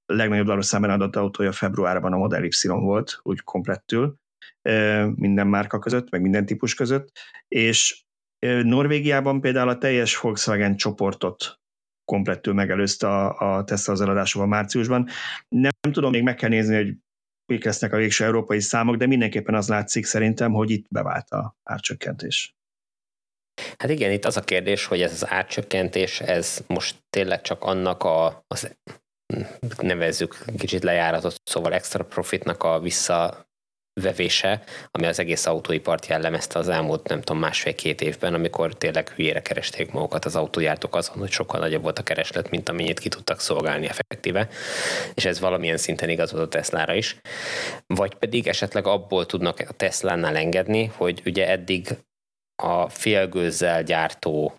legnagyobb 0.05 0.45
darabszámban 0.45 0.89
adott 0.89 1.15
autója 1.15 1.51
februárban 1.51 2.13
a 2.13 2.17
Model 2.17 2.43
Y 2.43 2.67
volt, 2.67 3.19
úgy 3.23 3.41
komplettül, 3.41 4.15
minden 5.15 5.47
márka 5.47 5.79
között, 5.79 6.09
meg 6.09 6.21
minden 6.21 6.45
típus 6.45 6.73
között, 6.73 7.11
és 7.47 8.05
Norvégiában 8.63 9.41
például 9.41 9.69
a 9.69 9.77
teljes 9.77 10.19
Volkswagen 10.19 10.75
csoportot 10.75 11.59
komplettül 12.05 12.53
megelőzte 12.53 13.07
a, 13.07 13.57
a 13.57 13.63
Tesla 13.63 13.93
az 13.93 14.01
eladásával 14.01 14.47
márciusban. 14.47 15.07
Nem, 15.47 15.71
nem 15.81 15.91
tudom, 15.91 16.11
még 16.11 16.23
meg 16.23 16.35
kell 16.35 16.49
nézni, 16.49 16.75
hogy 16.75 16.95
mik 17.47 17.63
lesznek 17.63 17.93
a 17.93 17.97
végső 17.97 18.23
európai 18.25 18.59
számok, 18.59 18.95
de 18.95 19.05
mindenképpen 19.05 19.55
az 19.55 19.67
látszik 19.67 20.05
szerintem, 20.05 20.51
hogy 20.51 20.69
itt 20.69 20.85
bevált 20.89 21.29
a 21.29 21.55
árcsökkentés. 21.63 22.55
Hát 23.77 23.89
igen, 23.89 24.11
itt 24.11 24.25
az 24.25 24.37
a 24.37 24.41
kérdés, 24.41 24.85
hogy 24.85 25.01
ez 25.01 25.11
az 25.11 25.27
árcsökkentés, 25.27 26.21
ez 26.21 26.63
most 26.67 26.95
tényleg 27.09 27.41
csak 27.41 27.63
annak 27.63 28.03
a, 28.03 28.43
az 28.47 28.75
nevezzük 29.77 30.45
kicsit 30.57 30.83
lejáratott, 30.83 31.41
szóval 31.43 31.73
extra 31.73 32.05
profitnak 32.05 32.63
a 32.63 32.79
vissza 32.79 33.46
vevése, 34.01 34.63
ami 34.91 35.05
az 35.05 35.19
egész 35.19 35.45
autóipart 35.45 36.05
jellemezte 36.05 36.59
az 36.59 36.69
elmúlt, 36.69 37.07
nem 37.07 37.21
tudom, 37.21 37.41
másfél-két 37.41 38.01
évben, 38.01 38.33
amikor 38.33 38.73
tényleg 38.73 39.09
hülyére 39.09 39.41
keresték 39.41 39.91
magukat 39.91 40.25
az 40.25 40.35
autógyártók 40.35 40.95
azon, 40.95 41.17
hogy 41.17 41.31
sokkal 41.31 41.59
nagyobb 41.59 41.81
volt 41.81 41.99
a 41.99 42.03
kereslet, 42.03 42.49
mint 42.49 42.69
amennyit 42.69 42.99
ki 42.99 43.09
tudtak 43.09 43.39
szolgálni 43.39 43.87
effektíve, 43.87 44.47
és 45.13 45.25
ez 45.25 45.39
valamilyen 45.39 45.77
szinten 45.77 46.09
igazod 46.09 46.39
a 46.39 46.47
Teslára 46.47 46.93
is. 46.93 47.19
Vagy 47.85 48.15
pedig 48.15 48.47
esetleg 48.47 48.87
abból 48.87 49.25
tudnak 49.25 49.59
a 49.59 49.73
Teslánál 49.73 50.35
engedni, 50.35 50.85
hogy 50.85 51.21
ugye 51.25 51.49
eddig 51.49 51.87
a 52.63 52.89
félgőzzel 52.89 53.83
gyártó 53.83 54.55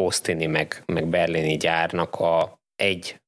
Austini 0.00 0.46
meg, 0.46 0.82
meg 0.86 1.06
berlini 1.06 1.56
gyárnak 1.56 2.14
a 2.14 2.58
egy 2.76 3.22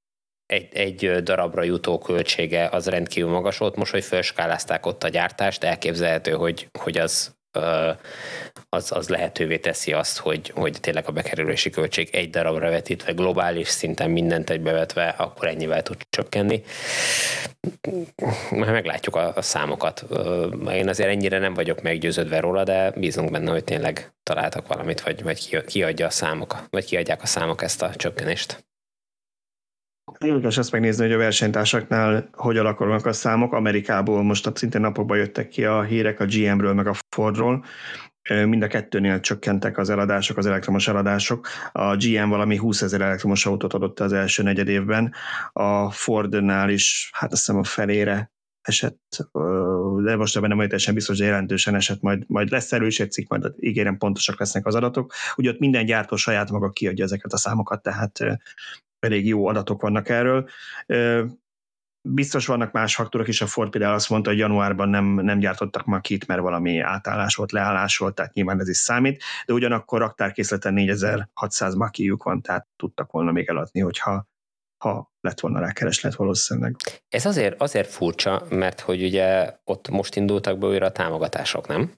egy, 0.47 0.69
egy 0.73 1.23
darabra 1.23 1.63
jutó 1.63 1.99
költsége 1.99 2.69
az 2.69 2.87
rendkívül 2.87 3.31
magas 3.31 3.59
volt. 3.59 3.77
Most, 3.77 3.93
hogy 3.93 4.05
felskálázták 4.05 4.87
ott 4.87 5.05
a 5.05 5.09
gyártást, 5.09 5.65
elképzelhető, 5.65 6.33
hogy, 6.33 6.69
hogy 6.79 6.99
az, 6.99 7.35
az, 8.69 8.93
az 8.93 9.09
lehetővé 9.09 9.59
teszi 9.59 9.93
azt, 9.93 10.19
hogy, 10.19 10.53
hogy 10.55 10.81
tényleg 10.81 11.05
a 11.07 11.13
bekerülési 11.13 11.71
költség 11.71 12.09
egy 12.13 12.31
darabra 12.31 12.71
vetítve, 12.71 13.13
globális 13.13 13.69
szinten 13.69 14.11
mindent 14.11 14.51
egybevetve, 14.51 15.09
akkor 15.09 15.49
ennyivel 15.49 15.83
tud 15.83 15.97
csökkenni. 16.11 16.63
Meglátjuk 18.51 19.17
a, 19.17 19.33
a 19.37 19.43
számokat. 19.43 20.05
Én 20.73 20.89
azért 20.89 21.11
ennyire 21.11 21.39
nem 21.39 21.55
vagyok 21.55 21.83
meggyőződve 21.83 22.41
róla, 22.41 22.65
de 22.65 22.91
bízunk 22.91 23.31
benne, 23.31 23.51
hogy 23.51 23.65
tényleg 23.65 24.15
találtak 24.23 24.67
valamit, 24.67 25.01
vagy, 25.01 25.23
vagy 25.23 25.65
kiadja 25.65 26.07
a 26.07 26.11
számok, 26.11 26.67
vagy 26.71 26.85
kiadják 26.85 27.23
a 27.23 27.27
számok 27.27 27.63
ezt 27.63 27.83
a 27.83 27.95
csökkenést. 27.95 28.65
Érdekes 30.19 30.59
ezt 30.59 30.73
megnézni, 30.73 31.05
hogy 31.05 31.13
a 31.13 31.19
versenytársaknál 31.19 32.29
hogy 32.33 32.57
alakulnak 32.57 33.07
a 33.07 33.13
számok. 33.13 33.53
Amerikából 33.53 34.23
most 34.23 34.57
szintén 34.57 34.81
napokban 34.81 35.17
jöttek 35.17 35.49
ki 35.49 35.65
a 35.65 35.83
hírek 35.83 36.21
a 36.21 36.25
GM-ről, 36.25 36.75
meg 36.75 36.87
a 36.87 36.95
Fordról. 37.09 37.65
Mind 38.29 38.63
a 38.63 38.67
kettőnél 38.67 39.21
csökkentek 39.21 39.79
az 39.79 39.91
eladások, 39.91 40.37
az 40.37 40.47
elektromos 40.47 40.89
eladások. 40.89 41.49
A 41.73 41.97
GM 41.97 42.29
valami 42.29 42.57
20 42.57 42.83
ezer 42.83 43.01
elektromos 43.01 43.47
autót 43.47 43.73
adott 43.73 44.01
az 44.01 44.13
első 44.13 44.43
negyed 44.43 44.69
évben, 44.69 45.15
a 45.53 45.91
Fordnál 45.91 46.71
is, 46.71 47.11
hát 47.13 47.33
azt 47.33 47.47
hiszem 47.47 47.61
a 47.61 47.65
felére 47.65 48.31
esett, 48.63 49.29
de 50.03 50.17
most 50.17 50.37
ebben 50.37 50.49
nem 50.49 50.59
vagy 50.59 50.67
teljesen 50.67 50.95
biztos, 50.95 51.19
hogy 51.19 51.27
jelentősen 51.27 51.75
esett, 51.75 52.01
majd, 52.01 52.23
majd 52.27 52.51
lesz 52.51 52.73
erősítszik, 52.73 53.29
majd 53.29 53.53
ígérem 53.59 53.97
pontosak 53.97 54.39
lesznek 54.39 54.67
az 54.67 54.75
adatok. 54.75 55.13
Ugye 55.37 55.51
ott 55.51 55.59
minden 55.59 55.85
gyártó 55.85 56.17
saját 56.17 56.51
maga 56.51 56.71
kiadja 56.71 57.05
ezeket 57.05 57.33
a 57.33 57.37
számokat, 57.37 57.83
tehát 57.83 58.19
elég 59.07 59.27
jó 59.27 59.47
adatok 59.47 59.83
vannak 59.83 60.09
erről. 60.09 60.49
Biztos 62.09 62.47
vannak 62.47 62.73
más 62.73 62.95
faktorok 62.95 63.29
is, 63.29 63.41
a 63.41 63.47
Ford 63.47 63.71
például 63.71 63.95
azt 63.95 64.11
mondta, 64.11 64.31
hogy 64.31 64.39
januárban 64.39 64.89
nem, 64.89 65.05
nem 65.05 65.39
gyártottak 65.39 65.85
makit, 65.85 66.27
mert 66.27 66.41
valami 66.41 66.79
átállás 66.79 67.35
volt, 67.35 67.53
leállás 67.53 67.97
volt, 67.97 68.15
tehát 68.15 68.33
nyilván 68.33 68.61
ez 68.61 68.69
is 68.69 68.77
számít, 68.77 69.23
de 69.47 69.53
ugyanakkor 69.53 70.01
raktárkészleten 70.01 70.75
4600 70.75 71.75
makijuk 71.75 72.23
van, 72.23 72.43
tehát 72.43 72.67
tudtak 72.77 73.11
volna 73.11 73.33
még 73.33 73.49
eladni, 73.49 73.81
hogyha 73.81 74.29
ha 74.79 75.13
lett 75.21 75.41
volna 75.41 75.61
rá 75.61 75.73
kereslet 75.73 76.15
valószínűleg. 76.15 76.77
Ez 77.09 77.27
azért, 77.27 77.61
azért 77.61 77.91
furcsa, 77.91 78.47
mert 78.51 78.81
hogy 78.81 79.03
ugye 79.03 79.57
ott 79.65 79.89
most 79.89 80.17
indultak 80.17 80.59
be 80.59 80.67
újra 80.67 80.87
a 80.87 80.93
támogatások, 80.93 81.67
nem? 81.67 81.93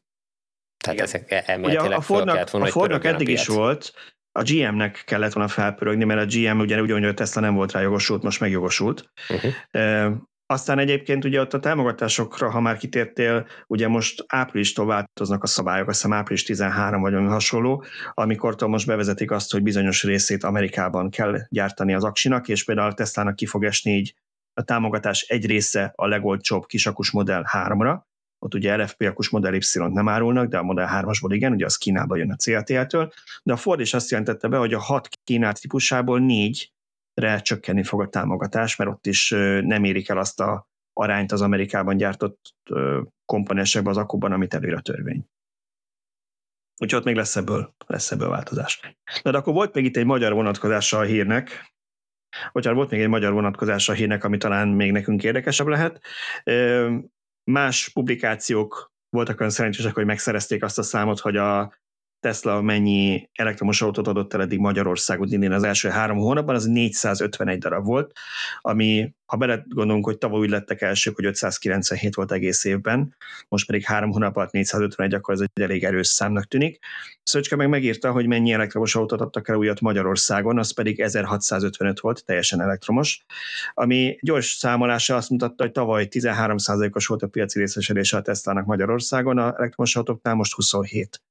Tehát 0.78 0.98
Igen. 0.98 1.04
ezek 1.04 1.48
elméletileg 1.48 1.86
Ugye 1.86 1.96
a 1.96 2.00
Fordnak, 2.00 2.50
volna, 2.50 2.66
a 2.66 2.70
Fordnak 2.70 3.04
eddig 3.04 3.28
a 3.28 3.30
is 3.30 3.46
volt, 3.46 3.92
a 4.32 4.42
GM-nek 4.42 5.02
kellett 5.06 5.32
volna 5.32 5.48
felpörögni, 5.48 6.04
mert 6.04 6.20
a 6.20 6.38
GM 6.38 6.58
ugye 6.58 6.80
ugyanúgy 6.80 7.04
a 7.04 7.14
Tesla 7.14 7.40
nem 7.40 7.54
volt 7.54 7.72
rá 7.72 7.80
jogosult, 7.80 8.22
most 8.22 8.40
megjogosult. 8.40 9.10
Uh-huh. 9.28 10.12
Aztán 10.50 10.78
egyébként 10.78 11.24
ugye 11.24 11.40
ott 11.40 11.54
a 11.54 11.60
támogatásokra, 11.60 12.50
ha 12.50 12.60
már 12.60 12.76
kitértél, 12.76 13.46
ugye 13.66 13.88
most 13.88 14.24
áprilistól 14.26 14.86
változnak 14.86 15.42
a 15.42 15.46
szabályok, 15.46 15.88
azt 15.88 16.02
hiszem 16.02 16.16
április 16.16 16.42
13 16.42 17.00
vagy 17.00 17.14
olyan 17.14 17.28
hasonló, 17.28 17.84
amikor 18.14 18.54
most 18.66 18.86
bevezetik 18.86 19.30
azt, 19.30 19.52
hogy 19.52 19.62
bizonyos 19.62 20.02
részét 20.02 20.44
Amerikában 20.44 21.10
kell 21.10 21.36
gyártani 21.48 21.94
az 21.94 22.04
aksinak, 22.04 22.48
és 22.48 22.64
például 22.64 22.90
a 22.90 22.94
Tesla-nak 22.94 23.36
ki 23.36 23.46
fog 23.46 23.64
esni 23.64 23.90
így 23.90 24.14
a 24.52 24.62
támogatás 24.62 25.20
egy 25.20 25.46
része 25.46 25.92
a 25.94 26.06
legolcsóbb 26.06 26.66
kisakus 26.66 27.10
modell 27.10 27.44
3-ra, 27.52 28.00
ott 28.38 28.54
ugye 28.54 28.76
LFP 28.76 29.02
akus 29.02 29.28
Model 29.28 29.54
y 29.54 29.60
nem 29.74 30.08
árulnak, 30.08 30.48
de 30.48 30.58
a 30.58 30.62
Model 30.62 30.88
3-asból 30.92 31.30
igen, 31.30 31.52
ugye 31.52 31.64
az 31.64 31.76
Kínába 31.76 32.16
jön 32.16 32.30
a 32.30 32.36
CATL-től, 32.36 33.12
de 33.42 33.52
a 33.52 33.56
Ford 33.56 33.80
is 33.80 33.94
azt 33.94 34.10
jelentette 34.10 34.48
be, 34.48 34.56
hogy 34.56 34.74
a 34.74 34.80
hat 34.80 35.08
kínált 35.24 35.60
típusából 35.60 36.20
négy 36.20 36.72
re 37.14 37.40
csökkenni 37.40 37.82
fog 37.82 38.00
a 38.00 38.08
támogatás, 38.08 38.76
mert 38.76 38.90
ott 38.90 39.06
is 39.06 39.30
nem 39.60 39.84
érik 39.84 40.08
el 40.08 40.18
azt 40.18 40.40
a 40.40 40.68
arányt 40.92 41.32
az 41.32 41.40
Amerikában 41.40 41.96
gyártott 41.96 42.54
komponensekben 43.24 43.92
az 43.92 43.98
akkuban, 43.98 44.32
amit 44.32 44.54
előír 44.54 44.74
a 44.74 44.80
törvény. 44.80 45.24
Úgyhogy 46.80 46.98
ott 46.98 47.04
még 47.04 47.16
lesz 47.16 47.36
ebből, 47.36 47.74
lesz 47.86 48.10
ebből 48.10 48.28
változás. 48.28 48.80
De, 49.22 49.30
de 49.30 49.38
akkor 49.38 49.52
volt 49.52 49.74
még 49.74 49.84
itt 49.84 49.96
egy 49.96 50.04
magyar 50.04 50.32
vonatkozása 50.32 50.98
a 50.98 51.02
hírnek, 51.02 51.74
hogyha 52.52 52.74
volt 52.74 52.90
még 52.90 53.00
egy 53.00 53.08
magyar 53.08 53.32
vonatkozása 53.32 53.92
a 53.92 53.96
hírnek, 53.96 54.24
ami 54.24 54.36
talán 54.36 54.68
még 54.68 54.92
nekünk 54.92 55.22
érdekesebb 55.22 55.66
lehet. 55.66 56.00
Más 57.50 57.88
publikációk 57.88 58.92
voltak 59.08 59.40
olyan 59.40 59.52
szerencsések, 59.52 59.94
hogy 59.94 60.04
megszerezték 60.04 60.62
azt 60.62 60.78
a 60.78 60.82
számot, 60.82 61.20
hogy 61.20 61.36
a 61.36 61.74
Tesla 62.20 62.60
mennyi 62.60 63.28
elektromos 63.32 63.82
autót 63.82 64.06
adott 64.06 64.34
el 64.34 64.40
eddig 64.40 64.58
Magyarországon 64.58 65.26
idén 65.26 65.52
az 65.52 65.62
első 65.62 65.88
három 65.88 66.18
hónapban, 66.18 66.54
az 66.54 66.64
451 66.64 67.58
darab 67.58 67.84
volt, 67.84 68.12
ami, 68.60 69.14
ha 69.26 69.36
bele 69.36 69.64
gondolunk, 69.68 70.04
hogy 70.04 70.18
tavaly 70.18 70.40
úgy 70.40 70.50
lettek 70.50 70.82
elsők, 70.82 71.14
hogy 71.14 71.24
597 71.24 72.14
volt 72.14 72.32
egész 72.32 72.64
évben, 72.64 73.16
most 73.48 73.66
pedig 73.66 73.84
három 73.84 74.10
hónap 74.10 74.36
alatt 74.36 74.50
451, 74.50 75.14
akkor 75.14 75.34
ez 75.34 75.40
egy 75.40 75.62
elég 75.62 75.84
erős 75.84 76.06
számnak 76.06 76.44
tűnik. 76.44 76.78
Szöcske 77.22 77.56
meg 77.56 77.68
megírta, 77.68 78.12
hogy 78.12 78.26
mennyi 78.26 78.52
elektromos 78.52 78.94
autót 78.94 79.20
adtak 79.20 79.48
el 79.48 79.56
újat 79.56 79.80
Magyarországon, 79.80 80.58
az 80.58 80.74
pedig 80.74 81.00
1655 81.00 82.00
volt, 82.00 82.24
teljesen 82.24 82.60
elektromos, 82.60 83.24
ami 83.74 84.18
gyors 84.20 84.46
számolása 84.46 85.16
azt 85.16 85.30
mutatta, 85.30 85.62
hogy 85.62 85.72
tavaly 85.72 86.06
13%-os 86.10 87.06
volt 87.06 87.22
a 87.22 87.28
piaci 87.28 87.58
részesedése 87.58 88.16
a 88.16 88.22
Tesla-nak 88.22 88.66
Magyarországon, 88.66 89.38
a 89.38 89.54
elektromos 89.56 89.96
autóknál 89.96 90.34
most 90.34 90.54
27. 90.54 91.22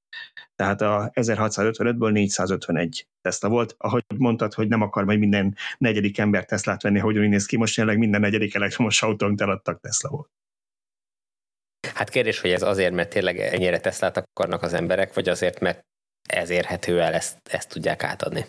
Tehát 0.56 0.82
a 0.82 1.12
1655-ből 1.14 2.12
451 2.12 3.08
Tesla 3.22 3.50
volt. 3.50 3.76
Ahogy 3.78 4.04
mondtad, 4.18 4.54
hogy 4.54 4.68
nem 4.68 4.82
akar 4.82 5.06
majd 5.06 5.20
minden 5.20 5.56
negyedik 5.78 6.18
ember 6.18 6.46
Teslát 6.46 6.82
venni, 6.82 7.00
hogy 7.00 7.18
úgy 7.18 7.30
néz 7.30 7.46
ki, 7.46 7.58
most 7.58 7.76
jelenleg 7.76 8.02
minden 8.02 8.22
negyedik 8.22 8.56
elektromos 8.56 9.02
autónk 9.02 9.42
eladtak 9.42 9.80
Tesla 9.80 10.10
volt. 10.10 10.30
Hát 11.94 12.10
kérdés, 12.10 12.40
hogy 12.40 12.52
ez 12.52 12.62
azért, 12.62 12.94
mert 12.94 13.10
tényleg 13.10 13.40
ennyire 13.40 13.80
Teslát 13.80 14.18
akarnak 14.18 14.62
az 14.62 14.74
emberek, 14.74 15.14
vagy 15.14 15.30
azért, 15.30 15.60
mert 15.60 15.86
ez 16.30 16.50
érhető 16.50 17.02
el, 17.02 17.14
ezt, 17.14 17.38
ezt 17.50 17.70
tudják 17.70 18.04
átadni. 18.04 18.46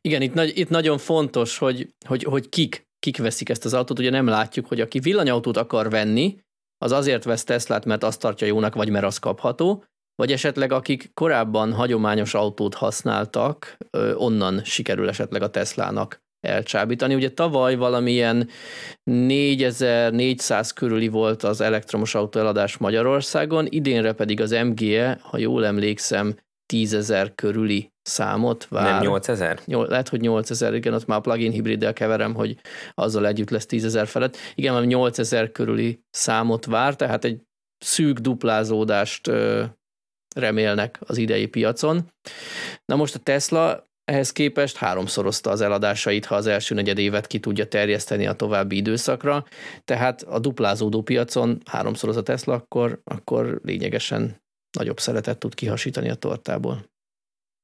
Igen, 0.00 0.22
itt, 0.22 0.34
nagy, 0.34 0.58
itt 0.58 0.68
nagyon 0.68 0.98
fontos, 0.98 1.58
hogy, 1.58 1.94
hogy, 2.06 2.22
hogy 2.22 2.48
kik, 2.48 2.88
kik 2.98 3.18
veszik 3.18 3.48
ezt 3.48 3.64
az 3.64 3.74
autót. 3.74 3.98
Ugye 3.98 4.10
nem 4.10 4.26
látjuk, 4.26 4.66
hogy 4.66 4.80
aki 4.80 4.98
villanyautót 4.98 5.56
akar 5.56 5.90
venni, 5.90 6.38
az 6.78 6.92
azért 6.92 7.24
vesz 7.24 7.44
Teslát, 7.44 7.84
mert 7.84 8.02
azt 8.02 8.20
tartja 8.20 8.46
jónak, 8.46 8.74
vagy 8.74 8.90
mert 8.90 9.04
az 9.04 9.18
kapható, 9.18 9.84
vagy 10.20 10.32
esetleg 10.32 10.72
akik 10.72 11.10
korábban 11.14 11.72
hagyományos 11.72 12.34
autót 12.34 12.74
használtak, 12.74 13.76
onnan 14.14 14.64
sikerül 14.64 15.08
esetleg 15.08 15.42
a 15.42 15.50
Teslának 15.50 16.22
elcsábítani. 16.40 17.14
Ugye 17.14 17.30
tavaly 17.30 17.76
valamilyen 17.76 18.48
4400 19.10 20.72
körüli 20.72 21.08
volt 21.08 21.42
az 21.42 21.60
elektromos 21.60 22.14
autó 22.14 22.40
eladás 22.40 22.76
Magyarországon, 22.76 23.66
idénre 23.68 24.12
pedig 24.12 24.40
az 24.40 24.50
MGE, 24.50 25.18
ha 25.22 25.38
jól 25.38 25.66
emlékszem, 25.66 26.36
10 26.66 27.12
körüli 27.34 27.92
számot 28.02 28.68
vár. 28.68 28.92
Nem 28.92 29.00
8000? 29.00 29.60
Lehet, 29.66 30.08
hogy 30.08 30.20
8000, 30.20 30.74
igen, 30.74 30.94
ott 30.94 31.06
már 31.06 31.20
plug-in 31.20 31.52
hibriddel 31.52 31.92
keverem, 31.92 32.34
hogy 32.34 32.56
azzal 32.94 33.26
együtt 33.26 33.50
lesz 33.50 33.66
10 33.66 33.98
felett. 34.04 34.36
Igen, 34.54 34.74
már 34.74 34.84
8000 34.84 35.52
körüli 35.52 36.00
számot 36.10 36.64
vár, 36.64 36.96
tehát 36.96 37.24
egy 37.24 37.40
szűk 37.84 38.18
duplázódást 38.18 39.30
remélnek 40.34 40.98
az 41.00 41.16
idei 41.16 41.46
piacon. 41.46 42.10
Na 42.84 42.96
most 42.96 43.14
a 43.14 43.18
Tesla 43.18 43.88
ehhez 44.04 44.32
képest 44.32 44.76
háromszorozta 44.76 45.50
az 45.50 45.60
eladásait, 45.60 46.24
ha 46.24 46.34
az 46.34 46.46
első 46.46 46.74
negyed 46.74 46.98
évet 46.98 47.26
ki 47.26 47.40
tudja 47.40 47.68
terjeszteni 47.68 48.26
a 48.26 48.32
további 48.32 48.76
időszakra, 48.76 49.44
tehát 49.84 50.22
a 50.22 50.38
duplázódó 50.38 51.02
piacon 51.02 51.62
háromszoroz 51.64 52.16
a 52.16 52.22
Tesla, 52.22 52.54
akkor, 52.54 53.00
akkor 53.04 53.60
lényegesen 53.64 54.42
nagyobb 54.78 55.00
szeretet 55.00 55.38
tud 55.38 55.54
kihasítani 55.54 56.10
a 56.10 56.14
tortából. 56.14 56.90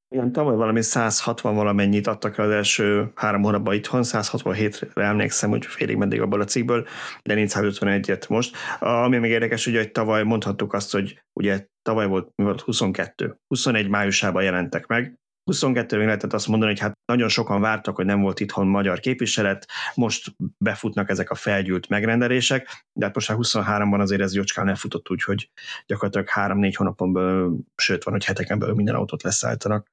Igen, 0.08 0.32
tavaly 0.32 0.56
valami 0.56 0.82
160 0.82 1.54
valamennyit 1.54 2.06
adtak 2.06 2.38
az 2.38 2.50
első 2.50 3.12
három 3.14 3.42
hónapban 3.42 3.74
itthon, 3.74 4.00
167-re 4.04 5.04
emlékszem, 5.04 5.50
hogy 5.50 5.66
félig 5.66 5.96
meddig 5.96 6.20
abból 6.20 6.40
a 6.40 6.44
cikkből, 6.44 6.86
de 7.22 7.34
451-et 7.36 8.28
most. 8.28 8.56
Ami 8.78 9.18
még 9.18 9.30
érdekes, 9.30 9.66
ugye, 9.66 9.78
hogy 9.78 9.92
tavaly 9.92 10.22
mondhattuk 10.22 10.72
azt, 10.72 10.92
hogy 10.92 11.22
ugye 11.32 11.66
tavaly 11.82 12.06
volt, 12.06 12.30
mi 12.34 12.44
volt? 12.44 12.60
22, 12.60 13.38
21 13.46 13.88
májusában 13.88 14.42
jelentek 14.42 14.86
meg, 14.86 15.18
22 15.46 15.96
még 15.96 16.06
lehetett 16.06 16.32
azt 16.32 16.46
mondani, 16.46 16.70
hogy 16.70 16.80
hát 16.80 16.98
nagyon 17.04 17.28
sokan 17.28 17.60
vártak, 17.60 17.96
hogy 17.96 18.04
nem 18.04 18.20
volt 18.20 18.40
itthon 18.40 18.66
magyar 18.66 19.00
képviselet, 19.00 19.66
most 19.94 20.34
befutnak 20.58 21.10
ezek 21.10 21.30
a 21.30 21.34
felgyűlt 21.34 21.88
megrendelések, 21.88 22.86
de 22.92 23.04
hát 23.04 23.14
most 23.14 23.28
már 23.28 23.38
23-ban 23.40 24.00
azért 24.00 24.20
ez 24.20 24.34
jócskán 24.34 24.68
elfutott 24.68 25.10
úgy, 25.10 25.22
hogy 25.22 25.50
gyakorlatilag 25.86 26.28
3-4 26.34 26.72
hónapon 26.76 27.12
belül, 27.12 27.58
sőt 27.76 28.04
van, 28.04 28.14
hogy 28.14 28.24
heteken 28.24 28.58
belül 28.58 28.74
minden 28.74 28.94
autót 28.94 29.22
leszállítanak. 29.22 29.90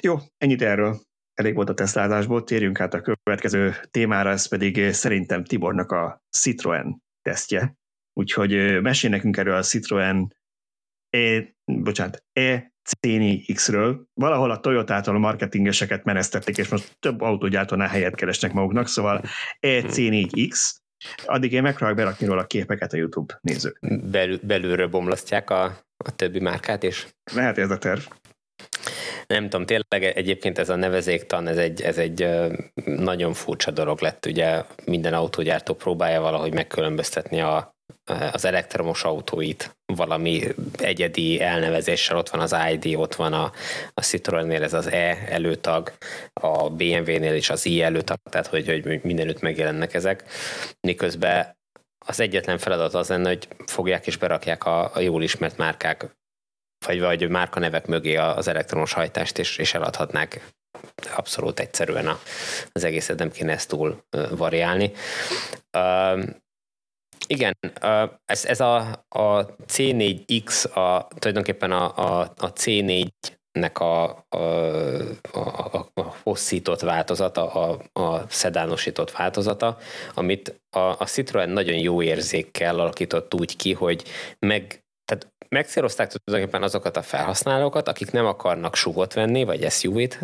Jó, 0.00 0.18
ennyit 0.38 0.62
erről. 0.62 1.00
Elég 1.34 1.54
volt 1.54 1.68
a 1.68 1.74
tesztlázásból, 1.74 2.44
térjünk 2.44 2.80
át 2.80 2.94
a 2.94 3.00
következő 3.00 3.74
témára, 3.90 4.30
ez 4.30 4.48
pedig 4.48 4.92
szerintem 4.92 5.44
Tibornak 5.44 5.92
a 5.92 6.22
Citroen 6.30 7.02
tesztje. 7.22 7.74
Úgyhogy 8.12 8.80
mesél 8.82 9.10
nekünk 9.10 9.36
erről 9.36 9.54
a 9.54 9.62
Citroen 9.62 10.38
E, 11.10 11.54
bocsánat, 11.64 12.24
E 12.32 12.69
C4X-ről. 12.88 14.00
Valahol 14.14 14.50
a 14.50 14.60
Toyota-tól 14.60 15.14
a 15.14 15.18
marketingeseket 15.18 16.04
menesztették, 16.04 16.58
és 16.58 16.68
most 16.68 16.96
több 16.98 17.20
autógyártónál 17.20 17.88
helyet 17.88 18.14
keresnek 18.14 18.52
maguknak, 18.52 18.88
szóval 18.88 19.22
EC4X. 19.60 20.70
Addig 21.24 21.52
én 21.52 21.62
megpróbálok 21.62 21.96
berakni 21.96 22.26
róla 22.26 22.40
a 22.40 22.46
képeket 22.46 22.92
a 22.92 22.96
YouTube 22.96 23.38
nézők. 23.40 23.78
Belül, 24.10 24.38
belülről 24.42 24.88
bomlasztják 24.88 25.50
a, 25.50 25.64
a 26.04 26.14
többi 26.16 26.40
márkát 26.40 26.82
is? 26.82 27.06
Lehet 27.32 27.58
ez 27.58 27.70
a 27.70 27.78
terv. 27.78 28.00
Nem 29.26 29.48
tudom, 29.48 29.66
tényleg 29.66 30.16
egyébként 30.16 30.58
ez 30.58 30.68
a 30.68 30.74
nevezéktan, 30.74 31.46
ez 31.46 31.56
egy, 31.56 31.82
ez 31.82 31.98
egy 31.98 32.28
nagyon 32.84 33.32
furcsa 33.32 33.70
dolog 33.70 34.00
lett. 34.00 34.26
Ugye 34.26 34.64
minden 34.84 35.14
autógyártó 35.14 35.74
próbálja 35.74 36.20
valahogy 36.20 36.54
megkülönböztetni 36.54 37.40
a, 37.40 37.74
az 38.32 38.44
elektromos 38.44 39.04
autóit 39.04 39.76
valami 39.86 40.42
egyedi 40.78 41.40
elnevezéssel, 41.40 42.16
ott 42.16 42.28
van 42.28 42.40
az 42.40 42.56
ID, 42.72 42.96
ott 42.96 43.14
van 43.14 43.32
a, 43.32 43.52
a 43.94 44.00
Citroennél 44.00 44.62
ez 44.62 44.72
az 44.72 44.86
E 44.86 45.18
előtag, 45.28 45.92
a 46.32 46.70
BMW-nél 46.70 47.34
is 47.34 47.50
az 47.50 47.66
I 47.66 47.82
előtag, 47.82 48.18
tehát 48.30 48.46
hogy, 48.46 48.66
hogy 48.66 49.02
mindenütt 49.02 49.40
megjelennek 49.40 49.94
ezek, 49.94 50.24
miközben 50.80 51.58
az 52.06 52.20
egyetlen 52.20 52.58
feladat 52.58 52.94
az 52.94 53.08
lenne, 53.08 53.28
hogy 53.28 53.48
fogják 53.66 54.06
és 54.06 54.16
berakják 54.16 54.64
a, 54.64 54.94
a 54.94 55.00
jól 55.00 55.22
ismert 55.22 55.56
márkák, 55.56 56.16
vagy, 56.86 57.00
vagy 57.00 57.28
márkanevek 57.28 57.86
mögé 57.86 58.16
az 58.16 58.48
elektromos 58.48 58.92
hajtást, 58.92 59.38
és, 59.38 59.58
és 59.58 59.74
eladhatnák 59.74 60.52
abszolút 61.16 61.60
egyszerűen 61.60 62.06
a, 62.06 62.20
az 62.72 62.84
egészet, 62.84 63.18
nem 63.18 63.30
kéne 63.30 63.52
ezt 63.52 63.68
túl 63.68 64.04
variálni. 64.30 64.92
Igen, 67.32 67.56
ez, 68.24 68.44
ez 68.44 68.60
a, 68.60 68.76
a 69.08 69.54
C4X, 69.66 70.72
a, 70.74 71.08
tulajdonképpen 71.18 71.72
a, 71.72 71.96
a, 71.96 72.20
a 72.36 72.52
C4-nek 72.52 73.72
a, 73.72 74.24
a, 74.28 74.38
a, 75.32 75.90
a 75.94 76.14
hosszított 76.22 76.80
változata, 76.80 77.52
a, 77.52 77.82
a 78.00 78.24
szedánosított 78.28 79.10
változata, 79.10 79.78
amit 80.14 80.60
a, 80.70 80.78
a 80.78 81.04
Citroen 81.06 81.50
nagyon 81.50 81.76
jó 81.76 82.02
érzékkel 82.02 82.78
alakított 82.78 83.34
úgy 83.34 83.56
ki, 83.56 83.72
hogy 83.72 84.04
meg 84.38 84.84
megcélozták 85.50 86.12
tulajdonképpen 86.12 86.62
azokat 86.62 86.96
a 86.96 87.02
felhasználókat, 87.02 87.88
akik 87.88 88.10
nem 88.10 88.26
akarnak 88.26 88.74
sugot 88.74 89.14
venni, 89.14 89.44
vagy 89.44 89.70
SUV-t. 89.70 90.18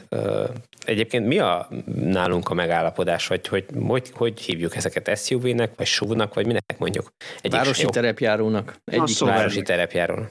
Egyébként 0.85 1.27
mi 1.27 1.39
a 1.39 1.69
nálunk 1.95 2.49
a 2.49 2.55
megállapodás, 2.55 3.27
vagy 3.27 3.47
hogy, 3.47 3.65
hogy, 3.87 4.11
hogy 4.15 4.41
hívjuk 4.41 4.77
ezeket 4.77 5.19
SUV-nek, 5.19 5.73
vagy 5.77 5.87
SUV-nak, 5.87 6.35
vagy 6.35 6.47
minek 6.47 6.75
mondjuk? 6.79 7.13
Egyik 7.41 7.59
városi 7.59 7.85
terepjárónak. 7.85 8.77
Egyik 8.85 9.19
városi 9.19 9.63
terepjárónak. 9.63 10.31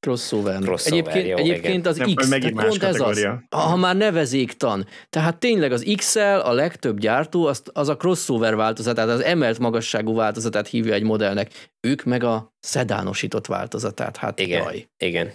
Crossover. 0.00 0.60
crossover 0.60 1.16
egyébként, 1.16 1.26
jó, 1.26 1.36
egyébként 1.36 1.86
az 1.86 1.98
X, 2.14 2.28
tehát 2.28 2.52
pont 2.52 2.82
ez 2.82 3.00
az, 3.00 3.26
ha 3.50 3.76
már 3.76 3.96
nevezéktan. 3.96 4.86
Tehát 5.10 5.38
tényleg 5.38 5.72
az 5.72 5.92
XL, 5.96 6.20
a 6.20 6.52
legtöbb 6.52 6.98
gyártó, 6.98 7.46
az, 7.46 7.62
az 7.72 7.88
a 7.88 7.96
crossover 7.96 8.56
változatát, 8.56 9.08
az 9.08 9.20
emelt 9.20 9.58
magasságú 9.58 10.14
változatát 10.14 10.68
hívja 10.68 10.94
egy 10.94 11.02
modellnek. 11.02 11.70
Ők 11.80 12.04
meg 12.04 12.24
a 12.24 12.54
szedánosított 12.60 13.46
változatát. 13.46 14.16
Hát 14.16 14.40
igen, 14.40 14.62
jaj. 14.62 14.88
igen. 14.96 15.32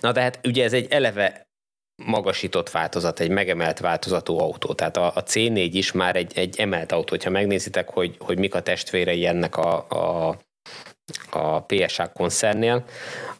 Na 0.00 0.12
de 0.12 0.20
hát 0.20 0.40
ugye 0.44 0.64
ez 0.64 0.72
egy 0.72 0.86
eleve 0.90 1.46
magasított 2.04 2.70
változat, 2.70 3.20
egy 3.20 3.30
megemelt 3.30 3.78
változatú 3.78 4.38
autó. 4.38 4.72
Tehát 4.72 4.96
a, 4.96 5.06
a 5.06 5.22
C4 5.22 5.68
is 5.72 5.92
már 5.92 6.16
egy, 6.16 6.32
egy 6.38 6.60
emelt 6.60 6.92
autó. 6.92 7.16
Ha 7.24 7.30
megnézitek, 7.30 7.88
hogy, 7.88 8.16
hogy 8.18 8.38
mik 8.38 8.54
a 8.54 8.60
testvérei 8.60 9.26
ennek 9.26 9.56
a, 9.56 9.86
a, 9.88 10.38
a 11.30 11.60
PSA 11.60 12.12
koncernél, 12.12 12.84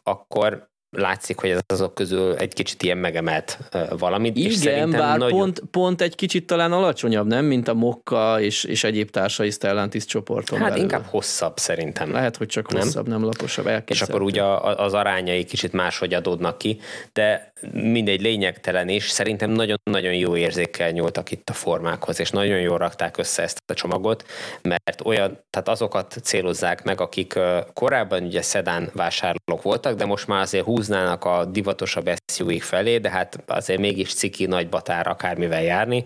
akkor 0.02 0.68
látszik, 0.96 1.38
hogy 1.38 1.50
ez 1.50 1.58
azok 1.66 1.94
közül 1.94 2.34
egy 2.36 2.54
kicsit 2.54 2.82
ilyen 2.82 2.98
megemelt 2.98 3.58
valamit. 3.98 4.36
Igen, 4.36 4.88
és 4.88 4.94
bár 4.94 5.18
nagy... 5.18 5.30
pont, 5.30 5.62
pont 5.70 6.00
egy 6.00 6.14
kicsit 6.14 6.46
talán 6.46 6.72
alacsonyabb, 6.72 7.26
nem, 7.26 7.44
mint 7.44 7.68
a 7.68 7.74
Mokka 7.74 8.40
és, 8.40 8.64
és 8.64 8.84
egyéb 8.84 9.10
társai 9.10 9.50
Stellantis 9.50 10.04
csoporton 10.04 10.58
Hát 10.58 10.68
belül. 10.68 10.82
inkább 10.82 11.04
hosszabb 11.06 11.58
szerintem. 11.58 12.12
Lehet, 12.12 12.36
hogy 12.36 12.46
csak 12.46 12.72
hosszabb, 12.72 13.08
nem, 13.08 13.18
nem 13.18 13.24
laposabb. 13.24 13.82
És 13.86 14.02
akkor 14.02 14.22
ugye 14.22 14.42
az 14.60 14.94
arányai 14.94 15.44
kicsit 15.44 15.72
máshogy 15.72 16.14
adódnak 16.14 16.58
ki, 16.58 16.80
de 17.12 17.52
mindegy 17.72 18.20
lényegtelen 18.20 18.88
is. 18.88 19.08
Szerintem 19.08 19.50
nagyon-nagyon 19.50 20.14
jó 20.14 20.36
érzékkel 20.36 20.90
nyúltak 20.90 21.30
itt 21.30 21.50
a 21.50 21.52
formákhoz, 21.52 22.20
és 22.20 22.30
nagyon 22.30 22.60
jól 22.60 22.78
rakták 22.78 23.16
össze 23.16 23.42
ezt 23.42 23.58
a 23.66 23.74
csomagot, 23.74 24.24
mert 24.62 25.00
olyan, 25.04 25.38
tehát 25.50 25.68
azokat 25.68 26.18
célozzák 26.22 26.84
meg, 26.84 27.00
akik 27.00 27.38
korábban 27.72 28.22
ugye 28.22 28.42
szedán 28.42 28.90
vásárlók 28.92 29.62
voltak, 29.62 29.96
de 29.96 30.04
most 30.04 30.26
már 30.26 30.40
azért 30.40 30.64
húznának 30.64 31.24
a 31.24 31.44
divatosabb 31.44 32.10
suv 32.32 32.60
felé, 32.60 32.98
de 32.98 33.10
hát 33.10 33.42
azért 33.46 33.80
mégis 33.80 34.14
ciki 34.14 34.46
nagy 34.46 34.68
batár 34.68 35.06
akármivel 35.06 35.62
járni. 35.62 36.04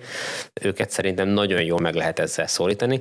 Őket 0.60 0.90
szerintem 0.90 1.28
nagyon 1.28 1.62
jól 1.62 1.80
meg 1.80 1.94
lehet 1.94 2.18
ezzel 2.18 2.46
szólítani, 2.46 3.00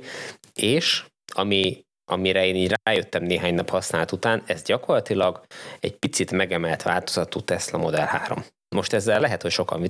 és 0.56 1.04
ami 1.34 1.88
amire 2.10 2.46
én 2.46 2.56
így 2.56 2.74
rájöttem 2.84 3.24
néhány 3.24 3.54
nap 3.54 3.70
használat 3.70 4.12
után, 4.12 4.44
ez 4.46 4.64
gyakorlatilag 4.64 5.42
egy 5.80 5.96
picit 5.96 6.32
megemelt 6.32 6.84
változatú 6.84 7.40
Tesla 7.40 7.78
Model 7.78 8.06
3. 8.06 8.44
Most 8.76 8.94
ezzel 8.94 9.20
lehet, 9.20 9.42
hogy 9.42 9.52
sokan 9.52 9.86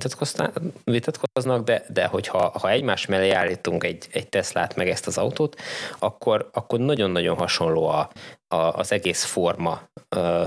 vitatkoznak, 0.84 1.64
de, 1.64 1.84
de 1.88 2.06
hogyha 2.06 2.58
ha 2.58 2.70
egymás 2.70 3.06
mellé 3.06 3.30
állítunk 3.30 3.84
egy, 3.84 4.06
egy 4.12 4.28
Teslát 4.28 4.76
meg 4.76 4.88
ezt 4.88 5.06
az 5.06 5.18
autót, 5.18 5.60
akkor, 5.98 6.50
akkor 6.52 6.78
nagyon-nagyon 6.78 7.36
hasonló 7.36 7.86
a, 7.88 8.10
a, 8.48 8.56
az 8.56 8.92
egész 8.92 9.24
forma, 9.24 9.80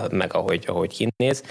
meg 0.09 0.33
ahogy, 0.33 0.65
ahogy 0.67 0.93
kinéz, 0.93 1.43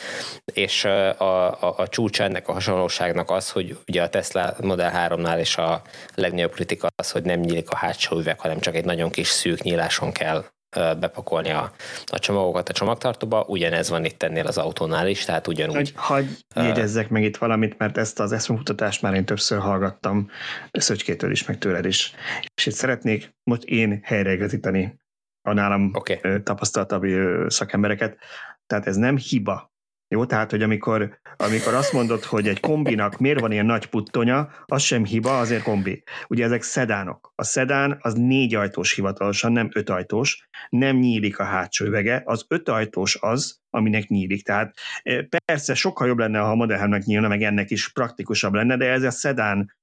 és 0.52 0.84
a, 0.84 1.60
a, 1.60 1.74
a 1.78 1.88
csúcs 1.88 2.20
ennek 2.20 2.48
a 2.48 2.52
hasonlóságnak 2.52 3.30
az, 3.30 3.50
hogy 3.50 3.78
ugye 3.88 4.02
a 4.02 4.08
Tesla 4.08 4.54
Model 4.60 5.08
3-nál 5.08 5.38
is 5.40 5.56
a 5.56 5.82
legnagyobb 6.14 6.52
kritika 6.52 6.88
az, 6.96 7.10
hogy 7.10 7.22
nem 7.22 7.40
nyílik 7.40 7.70
a 7.70 7.76
hátsó 7.76 8.16
üveg, 8.18 8.40
hanem 8.40 8.60
csak 8.60 8.74
egy 8.74 8.84
nagyon 8.84 9.10
kis 9.10 9.28
szűk 9.28 9.62
nyíláson 9.62 10.12
kell 10.12 10.44
bepakolni 10.74 11.50
a, 11.50 11.72
a 12.06 12.18
csomagokat 12.18 12.68
a 12.68 12.72
csomagtartóba, 12.72 13.44
ugyanez 13.48 13.88
van 13.88 14.04
itt 14.04 14.22
ennél 14.22 14.46
az 14.46 14.58
autónál 14.58 15.08
is, 15.08 15.24
tehát 15.24 15.46
ugyanúgy. 15.46 15.76
Hogy, 15.76 15.94
hagy 15.96 16.26
jegyezzek 16.54 17.08
meg 17.08 17.22
itt 17.22 17.36
valamit, 17.36 17.78
mert 17.78 17.98
ezt 17.98 18.20
az 18.20 18.32
eszmemutatást 18.32 19.02
már 19.02 19.14
én 19.14 19.24
többször 19.24 19.58
hallgattam 19.58 20.30
Szöcskétől 20.70 21.30
is, 21.30 21.46
meg 21.46 21.58
tőled 21.58 21.84
is. 21.84 22.14
És 22.54 22.66
itt 22.66 22.74
szeretnék 22.74 23.34
most 23.44 23.62
én 23.62 24.00
helyreigazítani 24.02 25.00
a 25.48 25.52
nálam 25.52 25.90
okay. 25.94 26.42
tapasztaltabb 26.42 27.04
szakembereket. 27.46 28.18
Tehát 28.66 28.86
ez 28.86 28.96
nem 28.96 29.16
hiba, 29.16 29.71
jó, 30.12 30.26
tehát, 30.26 30.50
hogy 30.50 30.62
amikor, 30.62 31.20
amikor 31.36 31.74
azt 31.74 31.92
mondod, 31.92 32.24
hogy 32.24 32.48
egy 32.48 32.60
kombinak 32.60 33.18
miért 33.18 33.40
van 33.40 33.52
ilyen 33.52 33.66
nagy 33.66 33.86
puttonya, 33.86 34.50
az 34.64 34.82
sem 34.82 35.04
hiba, 35.04 35.38
azért 35.38 35.62
kombi. 35.62 36.02
Ugye 36.28 36.44
ezek 36.44 36.62
szedánok. 36.62 37.32
A 37.34 37.44
szedán 37.44 37.98
az 38.00 38.14
négy 38.14 38.54
ajtós 38.54 38.94
hivatalosan, 38.94 39.52
nem 39.52 39.68
öt 39.72 39.90
ajtós, 39.90 40.48
nem 40.68 40.96
nyílik 40.96 41.38
a 41.38 41.44
hátsó 41.44 41.84
üvege, 41.84 42.22
az 42.24 42.44
öt 42.48 42.68
ajtós 42.68 43.16
az, 43.20 43.60
aminek 43.70 44.08
nyílik. 44.08 44.44
Tehát 44.44 44.76
eh, 45.02 45.24
persze 45.44 45.74
sokkal 45.74 46.06
jobb 46.06 46.18
lenne, 46.18 46.38
ha 46.38 46.50
a 46.50 46.54
Model 46.54 47.02
nyílna, 47.04 47.28
meg 47.28 47.42
ennek 47.42 47.70
is 47.70 47.92
praktikusabb 47.92 48.54
lenne, 48.54 48.76
de 48.76 48.90
ez 48.90 49.02
a 49.02 49.10
szedán, 49.10 49.76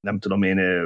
nem 0.00 0.18
tudom 0.18 0.42
én, 0.42 0.58
eh, 0.58 0.82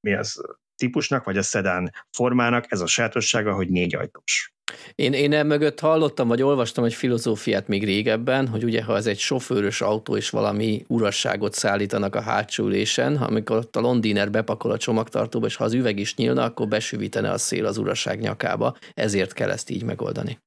mi 0.00 0.14
az 0.14 0.40
típusnak, 0.76 1.24
vagy 1.24 1.36
a 1.36 1.42
szedán 1.42 1.92
formának, 2.10 2.72
ez 2.72 2.80
a 2.80 2.86
sajátossága, 2.86 3.54
hogy 3.54 3.68
négy 3.68 3.94
ajtós. 3.94 4.55
Én, 4.94 5.12
én 5.12 5.46
mögött 5.46 5.80
hallottam, 5.80 6.28
vagy 6.28 6.42
olvastam 6.42 6.84
egy 6.84 6.94
filozófiát 6.94 7.68
még 7.68 7.84
régebben, 7.84 8.48
hogy 8.48 8.64
ugye, 8.64 8.82
ha 8.82 8.96
ez 8.96 9.06
egy 9.06 9.18
sofőrös 9.18 9.80
autó, 9.80 10.16
és 10.16 10.30
valami 10.30 10.84
urasságot 10.88 11.54
szállítanak 11.54 12.14
a 12.14 12.20
hátsó 12.20 12.64
ülésen, 12.64 13.16
amikor 13.16 13.56
ott 13.56 13.76
a 13.76 13.80
londiner 13.80 14.30
bepakol 14.30 14.70
a 14.70 14.78
csomagtartóba, 14.78 15.46
és 15.46 15.56
ha 15.56 15.64
az 15.64 15.72
üveg 15.72 15.98
is 15.98 16.14
nyílna, 16.14 16.44
akkor 16.44 16.68
besűvítene 16.68 17.30
a 17.30 17.38
szél 17.38 17.66
az 17.66 17.78
urasság 17.78 18.20
nyakába. 18.20 18.76
Ezért 18.94 19.32
kell 19.32 19.50
ezt 19.50 19.70
így 19.70 19.82
megoldani. 19.82 20.38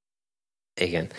Igen. 0.74 1.10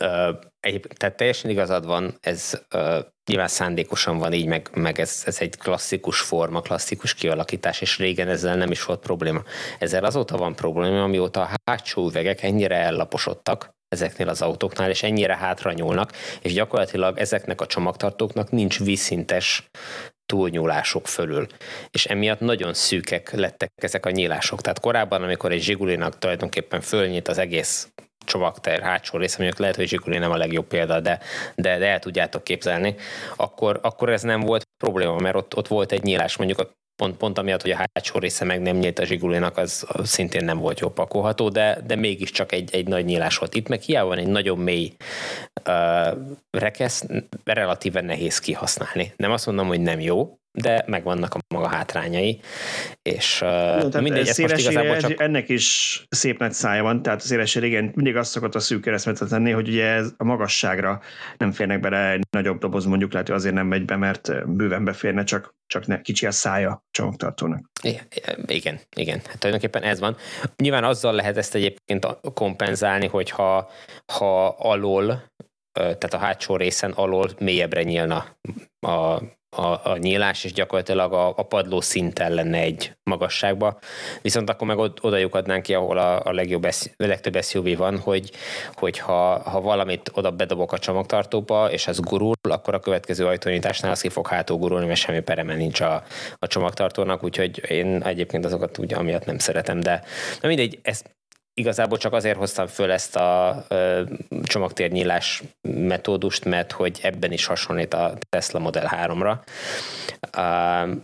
Uh, 0.00 0.38
egy, 0.60 0.86
tehát 0.96 1.16
teljesen 1.16 1.50
igazad 1.50 1.86
van, 1.86 2.16
ez 2.20 2.60
uh, 2.74 2.98
nyilván 3.28 3.48
szándékosan 3.48 4.18
van 4.18 4.32
így, 4.32 4.46
meg, 4.46 4.68
meg 4.74 5.00
ez, 5.00 5.22
ez 5.26 5.40
egy 5.40 5.56
klasszikus 5.56 6.20
forma, 6.20 6.60
klasszikus 6.60 7.14
kialakítás, 7.14 7.80
és 7.80 7.98
régen 7.98 8.28
ezzel 8.28 8.56
nem 8.56 8.70
is 8.70 8.84
volt 8.84 9.00
probléma. 9.00 9.42
Ezzel 9.78 10.04
azóta 10.04 10.36
van 10.36 10.54
probléma, 10.54 11.02
amióta 11.02 11.40
a 11.40 11.50
hátsó 11.64 12.08
üvegek 12.08 12.42
ennyire 12.42 12.76
ellaposodtak, 12.76 13.76
ezeknél 13.88 14.28
az 14.28 14.42
autóknál, 14.42 14.90
és 14.90 15.02
ennyire 15.02 15.36
hátra 15.36 15.72
nyúlnak, 15.72 16.12
és 16.42 16.52
gyakorlatilag 16.52 17.18
ezeknek 17.18 17.60
a 17.60 17.66
csomagtartóknak 17.66 18.50
nincs 18.50 18.78
vízszintes 18.78 19.70
túlnyúlások 20.26 21.06
fölül. 21.06 21.46
És 21.90 22.06
emiatt 22.06 22.40
nagyon 22.40 22.74
szűkek 22.74 23.32
lettek 23.32 23.72
ezek 23.74 24.06
a 24.06 24.10
nyílások. 24.10 24.60
Tehát 24.60 24.80
korábban, 24.80 25.22
amikor 25.22 25.52
egy 25.52 25.62
zsigulinak 25.62 26.18
tulajdonképpen 26.18 26.80
fölnyit 26.80 27.28
az 27.28 27.38
egész 27.38 27.88
csomagter 28.28 28.80
hátsó 28.80 29.18
része, 29.18 29.36
mondjuk 29.38 29.58
lehet, 29.58 29.76
hogy 29.76 29.88
Zsiguli 29.88 30.18
nem 30.18 30.30
a 30.30 30.36
legjobb 30.36 30.66
példa, 30.66 31.00
de, 31.00 31.18
de, 31.54 31.78
de 31.78 31.86
el 31.86 31.98
tudjátok 31.98 32.44
képzelni, 32.44 32.94
akkor, 33.36 33.78
akkor 33.82 34.08
ez 34.08 34.22
nem 34.22 34.40
volt 34.40 34.68
probléma, 34.84 35.18
mert 35.18 35.36
ott, 35.36 35.56
ott 35.56 35.68
volt 35.68 35.92
egy 35.92 36.02
nyílás, 36.02 36.36
mondjuk 36.36 36.58
a 36.58 36.76
pont, 37.02 37.16
pont 37.16 37.38
amiatt, 37.38 37.62
hogy 37.62 37.70
a 37.70 37.76
hátsó 37.76 38.18
része 38.18 38.44
meg 38.44 38.60
nem 38.60 38.76
nyílt 38.76 38.98
a 38.98 39.04
zsigulinak, 39.04 39.56
az 39.56 39.86
szintén 40.02 40.44
nem 40.44 40.58
volt 40.58 40.80
jó 40.80 40.88
pakolható, 40.88 41.48
de, 41.48 41.78
de 41.86 41.94
mégiscsak 41.94 42.52
egy, 42.52 42.74
egy 42.74 42.88
nagy 42.88 43.04
nyílás 43.04 43.38
volt. 43.38 43.54
Itt 43.54 43.68
meg 43.68 43.80
hiába 43.80 44.08
van 44.08 44.18
egy 44.18 44.26
nagyon 44.26 44.58
mély 44.58 44.92
uh, 45.68 46.18
rekesz, 46.50 47.06
relatíven 47.44 48.04
nehéz 48.04 48.38
kihasználni. 48.38 49.12
Nem 49.16 49.32
azt 49.32 49.46
mondom, 49.46 49.66
hogy 49.66 49.80
nem 49.80 50.00
jó, 50.00 50.38
de 50.62 50.84
megvannak 50.86 51.34
a 51.34 51.38
maga 51.54 51.68
hátrányai, 51.68 52.40
és 53.02 53.38
no, 53.38 54.00
mindegy, 54.00 54.28
ezt 54.28 54.40
most 54.40 54.58
igazából 54.58 54.96
csak... 54.96 55.20
Ennek 55.20 55.48
is 55.48 56.02
szép 56.08 56.38
nagy 56.38 56.52
szája 56.52 56.82
van, 56.82 57.02
tehát 57.02 57.22
az 57.22 57.30
éles 57.30 57.54
régen 57.54 57.92
mindig 57.94 58.16
azt 58.16 58.30
szokott 58.30 58.54
a 58.54 58.60
szűk 58.60 58.80
keresztmetet 58.80 59.28
tenni, 59.28 59.50
hogy 59.50 59.68
ugye 59.68 59.84
ez 59.84 60.12
a 60.16 60.24
magasságra 60.24 61.00
nem 61.36 61.52
férnek 61.52 61.80
bele 61.80 62.10
egy 62.10 62.22
nagyobb 62.30 62.58
doboz, 62.58 62.84
mondjuk 62.84 63.12
lehet, 63.12 63.28
hogy 63.28 63.36
azért 63.36 63.54
nem 63.54 63.66
megy 63.66 63.84
be, 63.84 63.96
mert 63.96 64.48
bőven 64.48 64.84
beférne, 64.84 65.24
csak, 65.24 65.54
csak 65.66 65.86
ne, 65.86 66.00
kicsi 66.00 66.26
a 66.26 66.30
szája 66.30 66.84
csomagtartónak. 66.90 67.70
Igen, 68.46 68.80
igen, 68.96 69.20
hát 69.26 69.38
tulajdonképpen 69.38 69.82
ez 69.82 70.00
van. 70.00 70.16
Nyilván 70.56 70.84
azzal 70.84 71.12
lehet 71.12 71.36
ezt 71.36 71.54
egyébként 71.54 72.06
kompenzálni, 72.34 73.06
hogyha 73.06 73.70
ha 74.12 74.48
alól 74.48 75.22
tehát 75.78 76.14
a 76.14 76.18
hátsó 76.18 76.56
részen 76.56 76.90
alól 76.90 77.30
mélyebbre 77.38 77.82
nyílna 77.82 78.24
a 78.80 79.22
a, 79.50 79.62
a 79.62 79.96
nyílás, 79.96 80.44
és 80.44 80.52
gyakorlatilag 80.52 81.12
a, 81.12 81.28
a 81.28 81.42
padló 81.42 81.80
szinten 81.80 82.32
lenne 82.32 82.58
egy 82.58 82.92
magasságba. 83.02 83.78
Viszont 84.22 84.50
akkor 84.50 84.66
meg 84.66 84.78
oda 84.78 85.16
lyukadnánk 85.16 85.62
ki, 85.62 85.74
ahol 85.74 85.98
a, 85.98 86.24
a 86.24 86.32
legjobb, 86.32 86.64
a 86.64 86.72
legtöbb 86.96 87.42
SUV 87.42 87.76
van, 87.76 87.98
hogy, 87.98 88.30
hogy 88.74 88.98
ha, 88.98 89.38
ha 89.38 89.60
valamit 89.60 90.10
oda 90.14 90.30
bedobok 90.30 90.72
a 90.72 90.78
csomagtartóba, 90.78 91.70
és 91.70 91.86
az 91.86 92.00
gurul, 92.00 92.34
akkor 92.48 92.74
a 92.74 92.80
következő 92.80 93.26
ajtónyitásnál 93.26 93.90
az 93.90 94.00
ki 94.00 94.08
fog 94.08 94.26
hátul 94.26 94.56
gurulni, 94.56 94.86
mert 94.86 95.00
semmi 95.00 95.20
pereme 95.20 95.54
nincs 95.54 95.80
a, 95.80 96.02
a 96.38 96.46
csomagtartónak, 96.46 97.24
úgyhogy 97.24 97.70
én 97.70 98.02
egyébként 98.02 98.44
azokat 98.44 98.78
ugye 98.78 98.96
amiatt 98.96 99.24
nem 99.24 99.38
szeretem, 99.38 99.80
de 99.80 100.04
na 100.40 100.48
mindegy, 100.48 100.78
ezt 100.82 101.16
igazából 101.58 101.98
csak 101.98 102.12
azért 102.12 102.36
hoztam 102.36 102.66
föl 102.66 102.90
ezt 102.90 103.16
a 103.16 103.56
csomagtérnyílás 104.42 105.42
metódust, 105.68 106.44
mert 106.44 106.72
hogy 106.72 106.98
ebben 107.02 107.32
is 107.32 107.46
hasonlít 107.46 107.94
a 107.94 108.14
Tesla 108.28 108.58
Model 108.58 108.90
3-ra. 108.92 109.38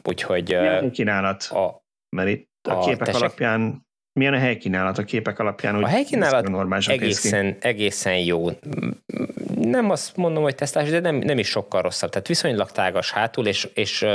úgyhogy... 0.05 0.48
Milyen 0.48 0.90
kínálat? 0.90 1.42
A, 1.42 1.84
mert 2.16 2.28
itt 2.28 2.48
a, 2.68 2.72
a 2.72 2.84
képek 2.84 3.07
tesek, 3.07 3.20
alapján 3.20 3.84
milyen 4.18 4.34
a 4.34 4.38
helykínálat 4.38 4.98
a 4.98 5.02
képek 5.02 5.38
alapján? 5.38 5.82
A 5.82 5.86
helykínálat 5.86 6.88
egészen, 6.88 7.57
egészen 7.61 8.18
jó. 8.18 8.48
Nem 9.55 9.90
azt 9.90 10.16
mondom, 10.16 10.42
hogy 10.42 10.55
tesztás, 10.55 10.90
de 10.90 11.00
nem, 11.00 11.16
nem 11.16 11.38
is 11.38 11.48
sokkal 11.48 11.82
rosszabb. 11.82 12.11
Tehát 12.11 12.26
viszonylag 12.26 12.70
tágas 12.70 13.11
hátul, 13.11 13.46
és, 13.46 13.68
és 13.74 14.07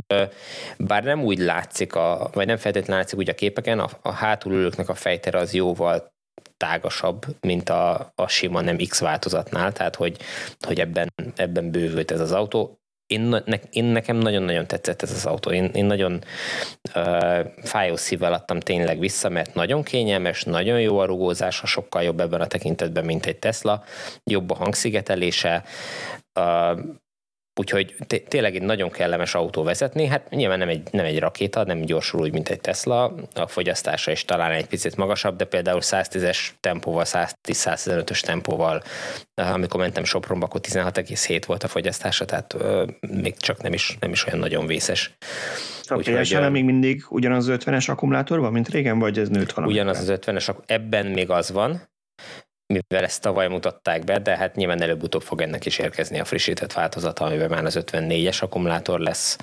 bár 0.78 1.04
nem 1.04 1.24
úgy 1.24 1.38
látszik, 1.38 1.96
a, 1.96 2.30
vagy 2.34 2.46
nem 2.46 2.58
feltétlenül 2.58 3.02
látszik 3.02 3.20
úgy 3.20 3.30
a 3.30 3.34
képeken, 3.34 3.80
a, 3.80 3.90
a 4.02 4.12
hátulülőknek 4.12 4.90
a 4.90 4.94
fejtere 4.94 5.38
az 5.38 5.54
jóval 5.54 6.12
tágasabb, 6.58 7.26
mint 7.42 7.70
a, 7.70 8.12
a 8.16 8.28
sima 8.28 8.62
nem 8.62 8.78
X 8.78 9.00
változatnál, 9.00 9.72
tehát 9.72 9.96
hogy, 9.96 10.18
hogy 10.60 10.80
ebben, 10.80 11.14
ebben 11.36 11.72
bővült 11.72 12.12
ez 12.12 12.20
az 12.20 12.32
autó. 12.32 12.80
Én, 13.08 13.22
ne, 13.22 13.56
én 13.70 13.84
nekem 13.84 14.18
nagyon-nagyon 14.18 14.68
tetszett 14.68 15.02
ez 15.02 15.12
az 15.12 15.26
autó. 15.26 15.52
Én, 15.52 15.64
én 15.74 15.86
nagyon 15.86 16.24
uh, 16.96 17.46
fájó 17.64 17.96
szívvel 17.96 18.34
adtam 18.34 18.60
tényleg 18.60 19.00
vissza, 19.00 19.30
mert 19.30 19.54
nagyon 19.54 19.84
kényelmes, 19.84 20.44
nagyon 20.44 20.82
jó 20.82 20.98
a 20.98 21.06
rugózása, 21.06 21.66
sokkal 21.66 22.04
jobb 22.04 22.20
ebben 22.20 22.42
a 22.42 22.48
tekintetben, 22.48 23.06
mint 23.06 23.26
egy 23.26 23.40
Tesla, 23.40 23.84
jobb 24.24 24.50
a 24.50 24.56
hangszigetelése, 24.56 25.64
uh, 26.40 26.80
Úgyhogy 27.60 27.96
tényleg 28.28 28.56
egy 28.56 28.62
nagyon 28.62 28.90
kellemes 28.90 29.36
autó 29.36 29.64
vezetni, 29.64 30.06
hát 30.06 30.30
nyilván 30.30 30.58
nem 30.58 30.70
egy, 30.70 30.88
nem 30.92 31.06
egy 31.06 31.20
rakéta, 31.20 31.64
nem 31.64 31.82
gyorsul 31.82 32.20
úgy, 32.20 32.32
mint 32.32 32.50
egy 32.50 32.62
Tesla, 32.62 33.16
a 33.36 33.48
fogyasztása 33.48 34.12
is 34.12 34.26
talán 34.26 34.52
egy 34.52 34.66
picit 34.66 34.96
magasabb, 34.96 35.36
de 35.36 35.46
például 35.46 35.80
110-es 35.84 36.38
tempóval, 36.60 37.04
110-115-ös 37.08 38.20
tempóval, 38.20 38.84
amikor 39.34 39.80
mentem 39.80 40.04
Sopronba, 40.04 40.46
akkor 40.46 40.62
16,7 40.64 41.44
volt 41.48 41.64
a 41.64 41.68
fogyasztása, 41.68 42.26
tehát 42.26 42.54
euh, 42.54 42.88
még 43.00 43.38
csak 43.38 43.62
nem 43.62 43.74
is, 43.74 43.98
nem 44.00 44.12
is 44.12 44.26
olyan 44.26 44.40
nagyon 44.40 44.66
vészes. 44.66 45.18
A 45.84 45.96
PSL 45.96 46.48
még 46.48 46.64
mindig 46.64 47.06
ugyanaz 47.10 47.48
az 47.48 47.58
50-es 47.66 47.90
akkumulátor 47.90 48.40
van, 48.40 48.52
mint 48.52 48.70
régen, 48.70 49.00
vagy 49.00 49.20
ez 49.20 49.30
nőtt 49.30 49.52
valami? 49.52 49.74
Ugyanaz 49.74 50.10
az 50.10 50.20
50-es, 50.22 50.56
ebben 50.66 51.06
még 51.06 51.30
az 51.30 51.52
van, 51.52 51.90
mivel 52.74 53.04
ezt 53.04 53.22
tavaly 53.22 53.48
mutatták 53.48 54.04
be, 54.04 54.20
de 54.20 54.38
hát 54.38 54.56
nyilván 54.56 54.82
előbb-utóbb 54.82 55.22
fog 55.22 55.42
ennek 55.42 55.66
is 55.66 55.78
érkezni 55.78 56.20
a 56.20 56.26
frissített 56.26 56.74
változata, 56.74 57.26
amiben 57.26 57.50
már 57.50 57.66
az 57.66 57.80
54-es 57.82 58.42
akkumulátor 58.42 59.00
lesz, 59.00 59.38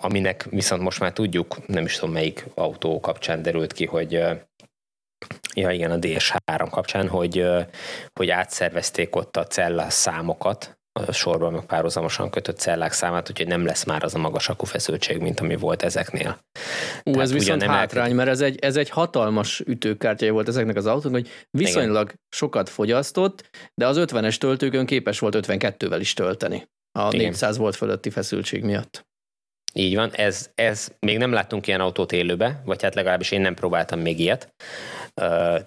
aminek 0.00 0.46
viszont 0.50 0.82
most 0.82 1.00
már 1.00 1.12
tudjuk, 1.12 1.66
nem 1.66 1.84
is 1.84 1.94
tudom 1.94 2.14
melyik 2.14 2.46
autó 2.54 3.00
kapcsán 3.00 3.42
derült 3.42 3.72
ki, 3.72 3.86
hogy 3.86 4.12
ja 5.54 5.70
igen, 5.70 5.90
a 5.90 5.98
DS3 5.98 6.66
kapcsán, 6.70 7.08
hogy, 7.08 7.46
hogy 8.12 8.30
átszervezték 8.30 9.16
ott 9.16 9.36
a 9.36 9.46
cella 9.46 9.90
számokat, 9.90 10.79
sorban 11.12 11.52
meg 11.52 11.64
párhuzamosan 11.64 12.30
kötött 12.30 12.58
cellák 12.58 12.92
számát, 12.92 13.30
úgyhogy 13.30 13.46
nem 13.46 13.64
lesz 13.64 13.84
már 13.84 14.04
az 14.04 14.14
a 14.14 14.18
magas 14.18 14.48
akufeszültség, 14.48 15.20
mint 15.20 15.40
ami 15.40 15.56
volt 15.56 15.82
ezeknél. 15.82 16.38
Ú, 17.04 17.10
Tehát 17.10 17.20
ez 17.20 17.32
viszont 17.32 17.62
hátrány, 17.62 18.14
mert 18.14 18.28
ez 18.28 18.40
egy, 18.40 18.58
ez 18.58 18.76
egy 18.76 18.90
hatalmas 18.90 19.60
ütőkártya 19.60 20.32
volt 20.32 20.48
ezeknek 20.48 20.76
az 20.76 20.86
autóknak, 20.86 21.20
hogy 21.20 21.30
viszonylag 21.50 22.04
Igen. 22.04 22.20
sokat 22.28 22.68
fogyasztott, 22.68 23.50
de 23.74 23.86
az 23.86 23.96
50-es 24.00 24.36
töltőkön 24.36 24.86
képes 24.86 25.18
volt 25.18 25.36
52-vel 25.38 25.96
is 26.00 26.14
tölteni 26.14 26.68
a 26.98 27.08
Igen. 27.12 27.26
400 27.26 27.56
volt 27.56 27.76
fölötti 27.76 28.10
feszültség 28.10 28.64
miatt. 28.64 29.08
Így 29.72 29.94
van, 29.94 30.10
ez, 30.12 30.50
ez, 30.54 30.92
még 30.98 31.18
nem 31.18 31.32
láttunk 31.32 31.66
ilyen 31.66 31.80
autót 31.80 32.12
élőbe, 32.12 32.62
vagy 32.64 32.82
hát 32.82 32.94
legalábbis 32.94 33.30
én 33.30 33.40
nem 33.40 33.54
próbáltam 33.54 34.00
még 34.00 34.20
ilyet 34.20 34.54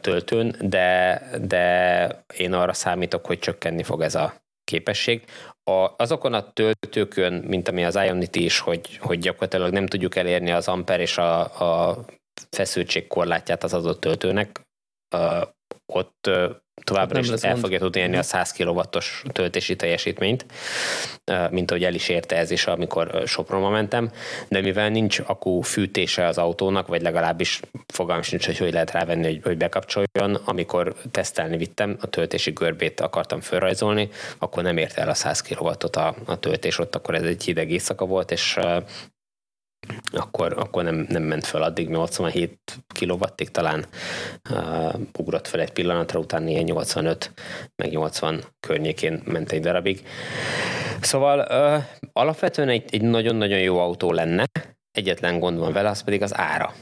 töltőn, 0.02 0.56
de, 0.60 1.22
de 1.42 2.26
én 2.38 2.54
arra 2.54 2.74
számítok, 2.74 3.26
hogy 3.26 3.40
csökkenni 3.40 3.84
fog 3.84 4.02
ez 4.02 4.16
a 4.16 4.43
képesség. 4.64 5.24
A, 5.64 5.94
azokon 5.98 6.34
a 6.34 6.52
töltőkön, 6.52 7.34
mint 7.34 7.68
ami 7.68 7.86
az 7.86 7.96
Ionity 7.96 8.36
is, 8.36 8.60
hogy, 8.60 8.98
hogy 8.98 9.20
gyakorlatilag 9.20 9.72
nem 9.72 9.86
tudjuk 9.86 10.16
elérni 10.16 10.52
az 10.52 10.68
amper 10.68 11.00
és 11.00 11.18
a, 11.18 11.40
a 11.62 12.06
feszültség 12.50 13.08
korlátját 13.08 13.64
az 13.64 13.74
adott 13.74 14.00
töltőnek, 14.00 14.62
ott 15.86 16.30
továbbra 16.84 17.20
is 17.20 17.30
el 17.30 17.56
fogja 17.56 17.80
tudni 17.80 18.00
érni 18.00 18.18
a 18.18 18.24
100 18.24 18.52
kW-os 18.52 19.24
töltési 19.32 19.76
teljesítményt, 19.76 20.46
mint 21.50 21.72
ahogy 21.72 21.84
el 21.84 21.94
is 21.94 22.10
érte 22.10 22.36
ez 22.36 22.52
is, 22.52 22.68
amikor 22.68 23.24
Sopronba 23.26 23.70
mentem, 23.70 24.12
de 24.48 24.62
mivel 24.62 24.90
nincs 24.90 25.20
akku 25.26 25.62
fűtése 25.62 26.26
az 26.26 26.38
autónak, 26.38 26.88
vagy 26.88 27.02
legalábbis 27.02 27.60
fogalmam 27.88 28.24
sincs, 28.24 28.46
hogy 28.46 28.58
hogy 28.58 28.74
lehet 28.74 28.92
rávenni, 28.92 29.24
hogy, 29.24 29.40
hogy 29.44 29.58
bekapcsoljon, 29.58 30.36
amikor 30.46 30.96
tesztelni 31.12 31.58
vittem, 31.58 31.98
a 32.02 32.08
töltési 32.08 32.52
görbét 32.52 33.00
akartam 33.00 33.42
felrajzolni, 33.42 34.10
akkor 34.38 34.64
nem 34.64 34.78
érte 34.78 35.02
el 35.02 35.10
a 35.10 35.14
100 35.14 35.42
kW-ot 35.42 35.96
a, 35.96 36.16
a 36.26 36.40
töltés, 36.40 36.80
ott 36.80 36.96
akkor 36.96 37.16
ez 37.16 37.24
egy 37.24 37.44
hideg 37.44 37.72
éjszaka 37.72 38.06
volt, 38.06 38.32
és 38.32 38.60
akkor, 40.12 40.54
akkor 40.58 40.84
nem, 40.84 41.06
nem 41.10 41.24
ment 41.24 41.46
fel 41.46 41.62
addig, 41.62 41.90
87 41.90 42.60
kilowattig 42.88 43.52
talán 43.52 43.86
uh, 44.50 44.94
ugrott 45.18 45.48
fel 45.48 45.60
egy 45.60 45.72
pillanatra, 45.72 46.20
utána 46.20 46.48
ilyen 46.48 46.64
85, 46.64 47.32
meg 47.76 47.92
80 47.92 48.44
környékén 48.60 49.22
ment 49.26 49.52
egy 49.52 49.62
darabig. 49.62 50.08
Szóval 51.02 51.40
uh, 51.40 51.84
alapvetően 52.14 52.70
egy, 52.70 52.84
egy 52.90 53.02
nagyon-nagyon 53.02 53.60
jó 53.60 53.80
autó 53.80 54.12
lenne, 54.12 54.46
egyetlen 54.92 55.40
gond 55.40 55.60
van 55.60 55.74
vele, 55.74 55.90
az 55.90 56.04
pedig 56.04 56.22
az 56.22 56.38
ára. 56.38 56.74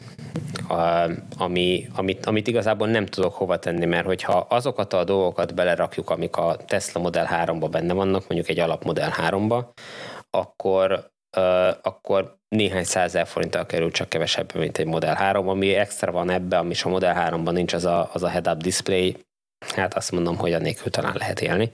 Uh, 0.69 1.11
ami, 1.37 1.87
amit, 1.95 2.25
amit 2.25 2.47
igazából 2.47 2.87
nem 2.87 3.05
tudok 3.05 3.33
hova 3.33 3.59
tenni, 3.59 3.85
mert 3.85 4.05
hogyha 4.05 4.45
azokat 4.49 4.93
a 4.93 5.03
dolgokat 5.03 5.55
belerakjuk, 5.55 6.09
amik 6.09 6.35
a 6.35 6.57
Tesla 6.67 7.01
Model 7.01 7.29
3-ba 7.31 7.67
benne 7.71 7.93
vannak, 7.93 8.27
mondjuk 8.27 8.49
egy 8.49 8.59
alap 8.59 8.83
Model 8.83 9.13
3-ba, 9.17 9.65
akkor, 10.29 11.10
akkor 11.81 12.37
néhány 12.47 12.83
százezer 12.83 13.27
forinttal 13.27 13.65
kerül 13.65 13.91
csak 13.91 14.09
kevesebb, 14.09 14.55
mint 14.55 14.77
egy 14.77 14.85
Model 14.85 15.15
3, 15.15 15.47
ami 15.47 15.73
extra 15.73 16.11
van 16.11 16.29
ebbe, 16.29 16.57
ami 16.57 16.73
a 16.83 16.89
Model 16.89 17.29
3-ban 17.29 17.51
nincs, 17.51 17.73
az 17.73 17.85
a, 17.85 18.09
az 18.13 18.23
a 18.23 18.29
head-up 18.29 18.61
display, 18.61 19.17
hát 19.75 19.93
azt 19.93 20.11
mondom, 20.11 20.37
hogy 20.37 20.53
a 20.53 20.59
nélkül 20.59 20.91
talán 20.91 21.15
lehet 21.17 21.41
élni. 21.41 21.71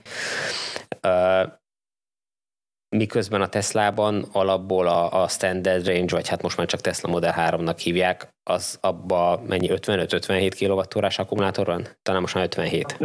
Miközben 2.96 3.40
a 3.40 3.48
Teslában 3.48 4.28
alapból 4.32 4.86
a, 4.86 5.22
a 5.22 5.28
standard 5.28 5.86
range, 5.86 6.14
vagy 6.14 6.28
hát 6.28 6.42
most 6.42 6.56
már 6.56 6.66
csak 6.66 6.80
Tesla 6.80 7.10
Model 7.10 7.34
3-nak 7.36 7.78
hívják, 7.82 8.28
az 8.50 8.78
abba 8.80 9.42
mennyi 9.46 9.68
55-57 9.70 10.88
kWh 10.94 11.20
akkumulátor 11.20 11.66
van? 11.66 11.86
Talán 12.02 12.20
most 12.20 12.34
már 12.34 12.44
57. 12.44 12.96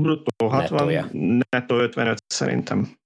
Bruttó 0.00 0.46
60, 0.46 0.58
Nettója. 0.60 1.08
nettó 1.48 1.78
55 1.78 2.18
szerintem. 2.26 2.99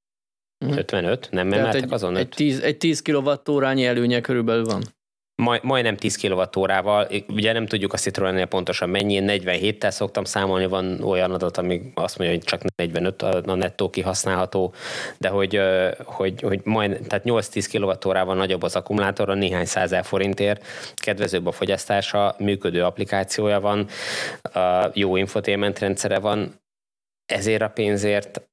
55? 0.59 1.28
Nem 1.30 1.52
emeltek 1.52 1.82
egy, 1.82 1.92
azon? 1.92 2.16
Egy 2.16 2.28
10, 2.28 2.61
egy 2.61 2.76
10 2.76 3.02
kWh 3.02 3.84
előnye 3.84 4.20
körülbelül 4.20 4.64
van. 4.64 4.82
Maj, 5.42 5.61
majdnem 5.62 5.96
10 5.96 6.16
kWh-val, 6.16 7.09
ugye 7.28 7.52
nem 7.52 7.66
tudjuk 7.66 7.92
a 7.92 7.96
Citroennél 7.96 8.46
pontosan 8.46 8.88
mennyi, 8.88 9.20
47-tel 9.22 9.90
szoktam 9.90 10.24
számolni, 10.24 10.66
van 10.66 11.02
olyan 11.02 11.30
adat, 11.30 11.57
ami 11.57 11.92
azt 11.94 12.18
mondja, 12.18 12.36
hogy 12.36 12.44
csak 12.44 12.62
45 12.76 13.22
a 13.22 13.55
nettó 13.55 13.90
kihasználható, 13.90 14.74
de 15.18 15.28
hogy, 15.28 15.61
hogy, 16.05 16.40
hogy 16.40 16.61
majd, 16.64 17.00
tehát 17.07 17.24
8-10 17.24 17.96
kWh-val 18.02 18.34
nagyobb 18.34 18.62
az 18.62 18.76
akkumulátor, 18.76 19.36
néhány 19.36 19.64
százer 19.64 20.05
forintért, 20.05 20.66
kedvezőbb 20.94 21.46
a 21.46 21.52
fogyasztása, 21.52 22.34
működő 22.38 22.84
applikációja 22.84 23.61
van, 23.61 23.88
jó 24.92 25.16
infotainment 25.16 25.78
rendszere 25.78 26.18
van, 26.18 26.61
ezért 27.26 27.62
a 27.62 27.68
pénzért 27.68 28.48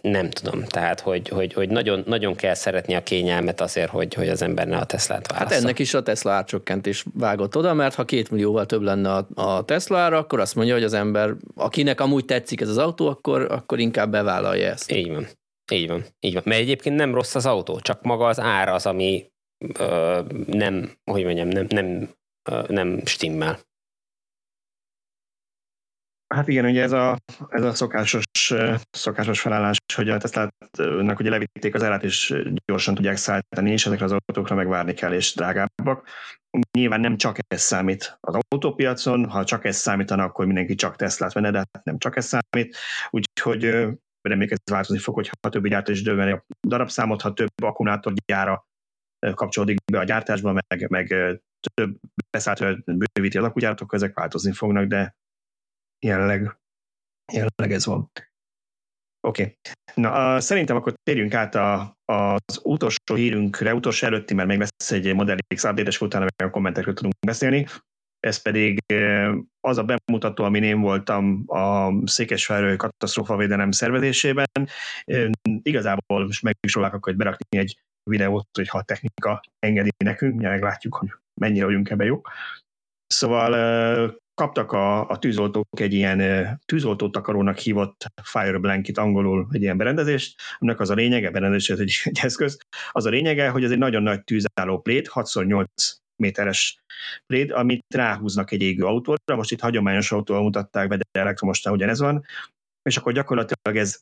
nem 0.00 0.30
tudom, 0.30 0.64
tehát 0.64 1.00
hogy, 1.00 1.28
hogy, 1.28 1.52
hogy 1.52 1.68
nagyon, 1.68 2.02
nagyon 2.06 2.34
kell 2.34 2.54
szeretni 2.54 2.94
a 2.94 3.02
kényelmet 3.02 3.60
azért, 3.60 3.90
hogy, 3.90 4.14
hogy 4.14 4.28
az 4.28 4.42
ember 4.42 4.66
ne 4.66 4.76
a 4.76 4.84
Teslát 4.84 5.30
válassza. 5.30 5.54
Hát 5.54 5.62
ennek 5.62 5.78
is 5.78 5.94
a 5.94 6.02
Tesla 6.02 6.32
árcsökkentés 6.32 7.04
vágott 7.14 7.56
oda, 7.56 7.74
mert 7.74 7.94
ha 7.94 8.04
két 8.04 8.30
millióval 8.30 8.66
több 8.66 8.82
lenne 8.82 9.12
a, 9.12 9.26
a 9.34 9.64
Tesla 9.64 9.98
ára, 9.98 10.18
akkor 10.18 10.40
azt 10.40 10.54
mondja, 10.54 10.74
hogy 10.74 10.84
az 10.84 10.92
ember, 10.92 11.34
akinek 11.54 12.00
amúgy 12.00 12.24
tetszik 12.24 12.60
ez 12.60 12.68
az 12.68 12.78
autó, 12.78 13.08
akkor, 13.08 13.42
akkor 13.42 13.78
inkább 13.78 14.10
bevállalja 14.10 14.70
ezt. 14.70 14.92
Így 14.92 15.10
van. 15.10 15.26
Így 15.72 15.88
van, 15.88 16.04
így 16.20 16.34
van. 16.34 16.42
Mert 16.46 16.60
egyébként 16.60 16.96
nem 16.96 17.14
rossz 17.14 17.34
az 17.34 17.46
autó, 17.46 17.80
csak 17.80 18.02
maga 18.02 18.26
az 18.26 18.40
ára 18.40 18.72
az, 18.72 18.86
ami 18.86 19.32
ö, 19.78 20.20
nem, 20.46 20.90
hogy 21.04 21.24
mondjam, 21.24 21.48
nem, 21.48 21.66
nem, 21.68 22.10
ö, 22.50 22.62
nem 22.68 23.00
stimmel. 23.04 23.58
Hát 26.34 26.48
igen, 26.48 26.64
ugye 26.64 26.82
ez 26.82 26.92
a, 26.92 27.18
ez 27.48 27.62
a 27.62 27.74
szokásos, 27.74 28.23
szokásos 28.90 29.40
felállás, 29.40 29.76
hogy 29.94 30.08
a 30.08 30.18
Tesla-nak 30.18 31.18
ugye 31.18 31.30
levitték 31.30 31.74
az 31.74 31.82
árát, 31.82 32.02
és 32.02 32.34
gyorsan 32.64 32.94
tudják 32.94 33.16
szállítani, 33.16 33.70
és 33.70 33.86
ezekre 33.86 34.04
az 34.04 34.12
autókra 34.12 34.54
megvárni 34.54 34.94
kell, 34.94 35.12
és 35.12 35.34
drágábbak. 35.34 36.08
Nyilván 36.78 37.00
nem 37.00 37.16
csak 37.16 37.36
ez 37.48 37.60
számít 37.60 38.18
az 38.20 38.38
autópiacon, 38.48 39.30
ha 39.30 39.44
csak 39.44 39.64
ez 39.64 39.76
számítana, 39.76 40.22
akkor 40.22 40.46
mindenki 40.46 40.74
csak 40.74 40.96
Teslát 40.96 41.32
venne, 41.32 41.50
de 41.50 41.58
hát 41.58 41.84
nem 41.84 41.98
csak 41.98 42.16
ez 42.16 42.26
számít. 42.26 42.76
Úgyhogy 43.10 43.62
reméljük 44.20 44.50
ez 44.50 44.58
változni 44.70 44.98
fog, 44.98 45.14
hogy 45.14 45.30
ha 45.42 45.48
többi 45.48 45.68
gyártó 45.68 45.92
is 45.92 46.02
döveni 46.02 46.30
a 46.30 46.44
darabszámot, 46.68 47.22
ha 47.22 47.32
több 47.32 47.50
akkumulátorgyára 47.62 48.66
kapcsolódik 49.34 49.78
be 49.92 49.98
a 49.98 50.04
gyártásba, 50.04 50.52
meg, 50.52 50.90
meg 50.90 51.06
több 51.74 51.96
beszállító 52.30 52.92
bővíti 52.92 53.38
a 53.38 53.40
lakógyártók, 53.40 53.94
ezek 53.94 54.14
változni 54.14 54.52
fognak, 54.52 54.86
de 54.86 55.16
jelenleg, 56.06 56.58
jelenleg 57.32 57.72
ez 57.72 57.86
van. 57.86 58.10
Oké. 59.24 59.42
Okay. 59.42 59.56
Na, 59.94 60.34
uh, 60.34 60.40
szerintem 60.40 60.76
akkor 60.76 60.94
térjünk 61.02 61.34
át 61.34 61.54
a, 61.54 61.96
az 62.04 62.60
utolsó 62.62 63.14
hírünkre, 63.14 63.74
utolsó 63.74 64.06
előtti, 64.06 64.34
mert 64.34 64.48
még 64.48 64.58
lesz 64.58 64.90
egy 64.90 65.14
Model 65.14 65.36
X 65.54 65.64
update 65.64 65.96
utána 66.00 66.26
a 66.36 66.50
kommentekről 66.50 66.94
tudunk 66.94 67.14
beszélni. 67.26 67.66
Ez 68.20 68.42
pedig 68.42 68.78
az 69.60 69.78
a 69.78 69.84
bemutató, 69.84 70.44
amin 70.44 70.62
én 70.62 70.80
voltam 70.80 71.42
a 71.46 71.92
Székesfehérő 72.06 72.76
katasztrófavédelem 72.76 73.70
szervezésében. 73.70 74.46
Igazából 75.62 76.26
most 76.26 76.42
meg 76.42 76.56
is 76.60 76.76
akkor 76.76 76.98
hogy 77.00 77.16
berakni 77.16 77.58
egy 77.58 77.80
videót, 78.10 78.48
hogy 78.52 78.68
ha 78.68 78.78
a 78.78 78.82
technika 78.82 79.40
engedi 79.58 79.90
nekünk, 80.04 80.40
meglátjuk, 80.40 80.94
hogy 80.94 81.08
mennyire 81.40 81.64
vagyunk 81.64 81.90
ebbe 81.90 82.04
jó. 82.04 82.20
Szóval 83.06 84.22
kaptak 84.34 84.72
a, 84.72 85.08
a 85.08 85.18
tűzoltók 85.18 85.80
egy 85.80 85.92
ilyen 85.92 86.20
tűzoltótakarónak 86.66 87.58
hívott 87.58 88.06
fire 88.22 88.58
blanket 88.58 88.98
angolul 88.98 89.48
egy 89.50 89.62
ilyen 89.62 89.76
berendezést, 89.76 90.40
aminek 90.58 90.80
az 90.80 90.90
a 90.90 90.94
lényege, 90.94 91.30
berendezés 91.30 91.78
egy, 91.78 92.00
egy 92.04 92.18
eszköz, 92.22 92.58
az 92.90 93.06
a 93.06 93.10
lényege, 93.10 93.48
hogy 93.48 93.64
ez 93.64 93.70
egy 93.70 93.78
nagyon 93.78 94.02
nagy 94.02 94.24
tűzálló 94.24 94.80
plét, 94.80 95.10
6x8 95.12 95.64
méteres 96.22 96.78
pléd, 97.26 97.50
amit 97.50 97.84
ráhúznak 97.94 98.50
egy 98.50 98.62
égő 98.62 98.84
autóra. 98.84 99.36
Most 99.36 99.52
itt 99.52 99.60
hagyományos 99.60 100.12
autóval 100.12 100.42
mutatták 100.42 100.88
be, 100.88 100.96
de 100.96 101.20
elektromosnál 101.20 101.74
ugyanez 101.74 101.98
van. 101.98 102.24
És 102.82 102.96
akkor 102.96 103.12
gyakorlatilag 103.12 103.76
ez 103.76 104.00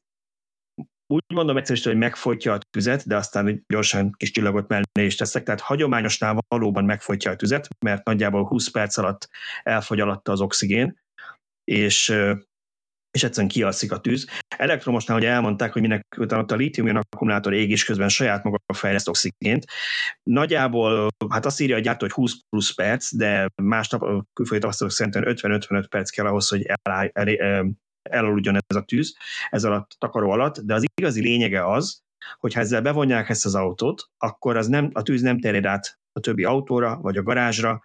úgy 1.06 1.22
mondom 1.34 1.56
egyszerűen, 1.56 1.86
hogy 1.86 1.96
megfojtja 1.96 2.52
a 2.52 2.58
tüzet, 2.70 3.06
de 3.06 3.16
aztán 3.16 3.64
gyorsan 3.68 4.12
kis 4.16 4.30
csillagot 4.30 4.68
mellé 4.68 5.06
is 5.06 5.16
teszek, 5.16 5.42
tehát 5.42 5.60
hagyományosnál 5.60 6.38
valóban 6.48 6.84
megfojtja 6.84 7.30
a 7.30 7.36
tüzet, 7.36 7.68
mert 7.84 8.04
nagyjából 8.04 8.44
20 8.44 8.70
perc 8.70 8.96
alatt 8.96 9.28
elfogy 9.62 10.00
alatta 10.00 10.32
az 10.32 10.40
oxigén, 10.40 11.00
és 11.64 12.14
és 13.12 13.24
egyszerűen 13.24 13.52
kialszik 13.52 13.92
a 13.92 14.00
tűz. 14.00 14.28
Elektromosnál, 14.56 15.16
hogy 15.16 15.26
elmondták, 15.26 15.72
hogy 15.72 15.82
minek 15.82 16.06
utána 16.16 16.44
a 16.48 16.54
lítium 16.54 16.96
akkumulátor 16.96 17.52
ég 17.52 17.70
is 17.70 17.84
közben 17.84 18.08
saját 18.08 18.44
maga 18.44 18.58
fejleszt 18.74 19.08
oxigént. 19.08 19.64
Nagyjából, 20.22 21.08
hát 21.28 21.46
azt 21.46 21.60
írja 21.60 21.76
a 21.76 21.78
gyártó, 21.78 22.04
hogy 22.04 22.14
20 22.14 22.32
plusz 22.48 22.74
perc, 22.74 23.14
de 23.14 23.48
másnap 23.62 24.02
a 24.02 24.24
külföldi 24.32 24.62
tapasztalatok 24.62 24.98
szerintem 24.98 25.50
50-55 25.60 25.86
perc 25.88 26.10
kell 26.10 26.26
ahhoz, 26.26 26.48
hogy 26.48 26.66
eláll, 26.82 27.10
el, 27.12 27.66
elaludjon 28.10 28.54
ez 28.54 28.76
a 28.76 28.82
tűz, 28.82 29.16
ez 29.50 29.64
alatt 29.64 29.90
a 29.92 29.96
takaró 29.98 30.30
alatt, 30.30 30.58
de 30.58 30.74
az 30.74 30.84
igazi 30.94 31.20
lényege 31.20 31.70
az, 31.70 32.00
hogy 32.38 32.54
ha 32.54 32.60
ezzel 32.60 32.82
bevonják 32.82 33.28
ezt 33.28 33.44
az 33.44 33.54
autót, 33.54 34.10
akkor 34.18 34.56
az 34.56 34.66
nem, 34.66 34.90
a 34.92 35.02
tűz 35.02 35.22
nem 35.22 35.40
terjed 35.40 35.64
át 35.64 36.00
a 36.12 36.20
többi 36.20 36.44
autóra, 36.44 36.98
vagy 37.00 37.16
a 37.16 37.22
garázsra, 37.22 37.84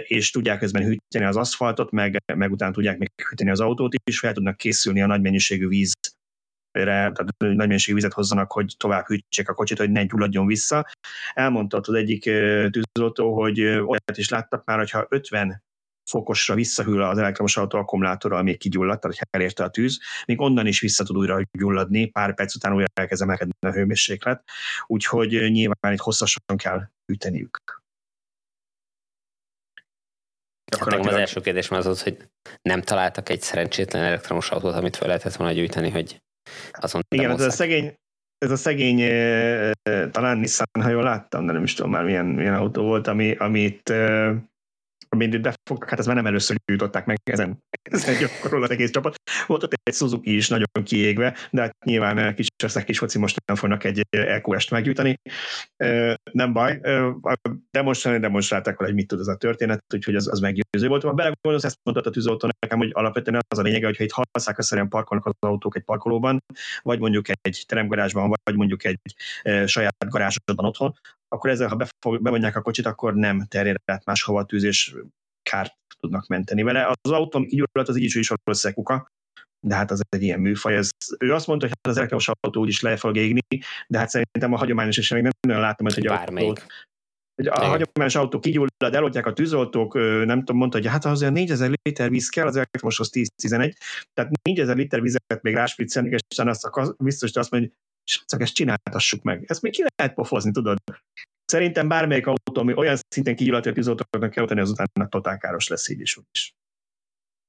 és 0.00 0.30
tudják 0.30 0.58
közben 0.58 0.82
hűteni 0.82 1.24
az 1.24 1.36
aszfaltot, 1.36 1.90
meg, 1.90 2.16
meg 2.34 2.52
utána 2.52 2.72
tudják 2.72 2.98
még 2.98 3.10
hűteni 3.28 3.50
az 3.50 3.60
autót 3.60 3.94
is, 4.04 4.18
fel 4.18 4.32
tudnak 4.32 4.56
készülni 4.56 5.02
a 5.02 5.06
nagy 5.06 5.20
mennyiségű 5.20 5.68
víz 5.68 5.92
tehát 6.78 7.38
nagy 7.38 7.56
mennyiségű 7.56 7.94
vizet 7.94 8.12
hozzanak, 8.12 8.52
hogy 8.52 8.74
tovább 8.76 9.06
hűtsék 9.06 9.48
a 9.48 9.54
kocsit, 9.54 9.78
hogy 9.78 9.90
ne 9.90 10.04
gyulladjon 10.04 10.46
vissza. 10.46 10.86
Elmondta 11.34 11.78
az 11.78 11.94
egyik 11.94 12.22
tűzoltó, 12.70 13.34
hogy 13.34 13.60
olyat 13.60 14.16
is 14.16 14.28
láttak 14.28 14.64
már, 14.64 14.78
hogyha 14.78 15.06
50 15.08 15.62
fokosra 16.04 16.54
visszahűl 16.54 17.02
az 17.02 17.18
elektromos 17.18 17.56
autó 17.56 17.78
akkumulátora, 17.78 18.36
ami 18.36 18.56
kigyulladt, 18.56 19.00
tehát 19.00 19.18
hogy 19.18 19.26
elérte 19.30 19.64
a 19.64 19.70
tűz, 19.70 20.00
még 20.26 20.40
onnan 20.40 20.66
is 20.66 20.80
vissza 20.80 21.04
tud 21.04 21.16
újra 21.16 21.40
gyulladni, 21.58 22.06
pár 22.06 22.34
perc 22.34 22.54
után 22.54 22.74
újra 22.74 22.86
elkezd 22.94 23.22
emelkedni 23.22 23.52
a 23.60 23.72
hőmérséklet, 23.72 24.44
úgyhogy 24.86 25.30
nyilván 25.30 25.92
itt 25.92 25.98
hosszasan 25.98 26.56
kell 26.56 26.88
hűteniük. 27.06 27.82
Hát 30.80 31.06
az 31.06 31.14
első 31.14 31.40
kérdés 31.40 31.70
az 31.70 31.86
az, 31.86 32.02
hogy 32.02 32.28
nem 32.62 32.82
találtak 32.82 33.28
egy 33.28 33.40
szerencsétlen 33.40 34.04
elektromos 34.04 34.50
autót, 34.50 34.74
amit 34.74 34.96
fel 34.96 35.06
lehetett 35.06 35.34
volna 35.34 35.52
gyűjteni, 35.52 35.90
hogy 35.90 36.22
azon 36.72 37.02
Igen, 37.08 37.30
ez 37.30 37.40
a 37.40 37.50
szegény, 37.50 37.94
ez 38.38 38.50
a 38.50 38.56
szegény, 38.56 38.98
talán 40.10 40.38
Nissan, 40.38 40.66
ha 40.80 40.88
jól 40.88 41.02
láttam, 41.02 41.46
de 41.46 41.52
nem 41.52 41.62
is 41.62 41.74
tudom 41.74 41.90
már 41.90 42.04
milyen, 42.04 42.26
milyen 42.26 42.54
autó 42.54 42.82
volt, 42.82 43.06
ami, 43.06 43.36
amit 43.36 43.92
amit 45.14 45.40
befogtak, 45.40 45.88
hát 45.88 45.98
ez 45.98 46.06
már 46.06 46.16
nem 46.16 46.26
először 46.26 46.56
jutották 46.66 47.06
meg 47.06 47.18
ezen, 47.24 47.62
ezen 47.90 48.18
gyakorol 48.18 48.62
az 48.62 48.70
egész 48.70 48.90
csapat. 48.90 49.14
Volt 49.46 49.62
ott 49.62 49.72
egy 49.82 49.94
Suzuki 49.94 50.36
is 50.36 50.48
nagyon 50.48 50.66
kiégve, 50.84 51.36
de 51.50 51.60
hát 51.60 51.84
nyilván 51.84 52.34
kis 52.34 52.46
összeg 52.62 52.84
kis 52.84 52.98
foci 52.98 53.18
most 53.18 53.36
nem 53.46 53.56
fognak 53.56 53.84
egy 53.84 54.00
EQS-t 54.10 54.70
meggyújtani. 54.70 55.14
Nem 56.32 56.52
baj, 56.52 56.80
demonstrálni 57.70 58.20
demonstrálták 58.20 58.76
hogy 58.76 58.94
mit 58.94 59.06
tud 59.06 59.20
ez 59.20 59.26
a 59.26 59.36
történet, 59.36 59.84
úgyhogy 59.94 60.14
az, 60.14 60.28
az 60.28 60.40
meggyőző 60.40 60.88
volt. 60.88 61.02
Ha 61.02 61.12
belegondolsz, 61.12 61.64
ezt 61.64 61.78
mondta 61.82 62.08
a 62.10 62.12
tűzoltó 62.12 62.50
nekem, 62.58 62.78
hogy 62.78 62.90
alapvetően 62.92 63.40
az 63.48 63.58
a 63.58 63.62
lényege, 63.62 63.86
hogyha 63.86 64.04
itt 64.04 64.12
halszák 64.12 64.88
parkolnak 64.88 65.26
az 65.26 65.34
autók 65.38 65.76
egy 65.76 65.84
parkolóban, 65.84 66.38
vagy 66.82 66.98
mondjuk 66.98 67.26
egy 67.28 67.64
teremgarázsban, 67.66 68.34
vagy 68.42 68.56
mondjuk 68.56 68.84
egy 68.84 68.98
saját 69.66 69.94
garázsodban 70.08 70.66
otthon, 70.66 70.94
akkor 71.28 71.50
ezzel, 71.50 71.68
ha 71.68 71.76
befog, 71.76 72.22
bevonják 72.22 72.56
a 72.56 72.62
kocsit, 72.62 72.86
akkor 72.86 73.14
nem 73.14 73.46
terjed 73.48 73.76
át 73.84 74.04
máshova 74.04 74.40
a 74.40 74.44
tűz, 74.44 74.62
és 74.62 74.94
kárt 75.50 75.74
tudnak 76.00 76.26
menteni 76.26 76.62
vele. 76.62 76.86
Az 77.02 77.10
autó, 77.10 77.38
ami 77.38 77.46
kigyulladt, 77.46 77.88
az 77.88 77.96
így 77.96 78.16
is 78.16 78.30
valószínűleg 78.44 78.84
kuka, 78.84 79.12
de 79.66 79.74
hát 79.74 79.90
az 79.90 80.00
egy 80.08 80.22
ilyen 80.22 80.40
műfaj. 80.40 80.76
Ez, 80.76 80.90
ő 81.18 81.34
azt 81.34 81.46
mondta, 81.46 81.66
hogy 81.66 81.74
hát 81.76 81.90
az 81.90 81.96
elektromos 81.96 82.28
autó 82.28 82.60
úgyis 82.60 82.80
le 82.80 82.96
fog 82.96 83.16
égni, 83.16 83.40
de 83.86 83.98
hát 83.98 84.08
szerintem 84.08 84.52
a 84.52 84.56
hagyományos 84.56 84.96
is 84.96 85.10
még 85.10 85.22
nem 85.22 85.32
nagyon 85.40 85.62
láttam, 85.62 85.86
hogy 85.86 86.06
Bármelyik. 86.06 86.48
Autót, 86.48 86.66
hogy 87.34 87.46
a 87.46 87.64
hagyományos 87.64 88.14
autó 88.14 88.38
kigyullad, 88.38 88.94
eloltják 88.94 89.26
a 89.26 89.32
tűzoltók, 89.32 89.94
nem 90.24 90.38
tudom, 90.38 90.56
mondta, 90.56 90.78
hogy 90.78 90.86
hát 90.86 91.04
azért 91.04 91.32
4000 91.32 91.70
liter 91.82 92.10
víz 92.10 92.28
kell, 92.28 92.46
az 92.46 92.56
elektromoshoz 92.56 93.10
10-11, 93.12 93.74
tehát 94.12 94.32
4000 94.42 94.76
liter 94.76 95.00
vizet 95.00 95.42
még 95.42 95.54
ráspriccelni, 95.54 96.08
és 96.08 96.20
aztán 96.28 96.48
azt 96.48 96.64
a, 96.64 96.94
biztos 96.98 97.32
azt 97.32 97.50
mondja, 97.50 97.68
hogy 97.68 97.78
csak 98.24 98.40
ezt 98.40 98.54
csináltassuk 98.54 99.22
meg. 99.22 99.44
Ezt 99.46 99.62
még 99.62 99.72
ki 99.72 99.84
lehet 99.96 100.14
pofozni, 100.14 100.50
tudod? 100.50 100.78
Szerintem 101.54 101.88
bármelyik 101.88 102.26
autó, 102.26 102.60
ami 102.60 102.74
olyan 102.74 102.96
szinten 103.08 103.36
kigyulladt, 103.36 103.64
hogy 103.64 103.74
tűzoltóknak 103.74 104.30
kell 104.30 104.46
tenni, 104.46 104.60
azután 104.60 104.86
totál 105.08 105.38
káros 105.38 105.68
lesz 105.68 105.88
így 105.88 106.00
is. 106.00 106.18
is. 106.32 106.54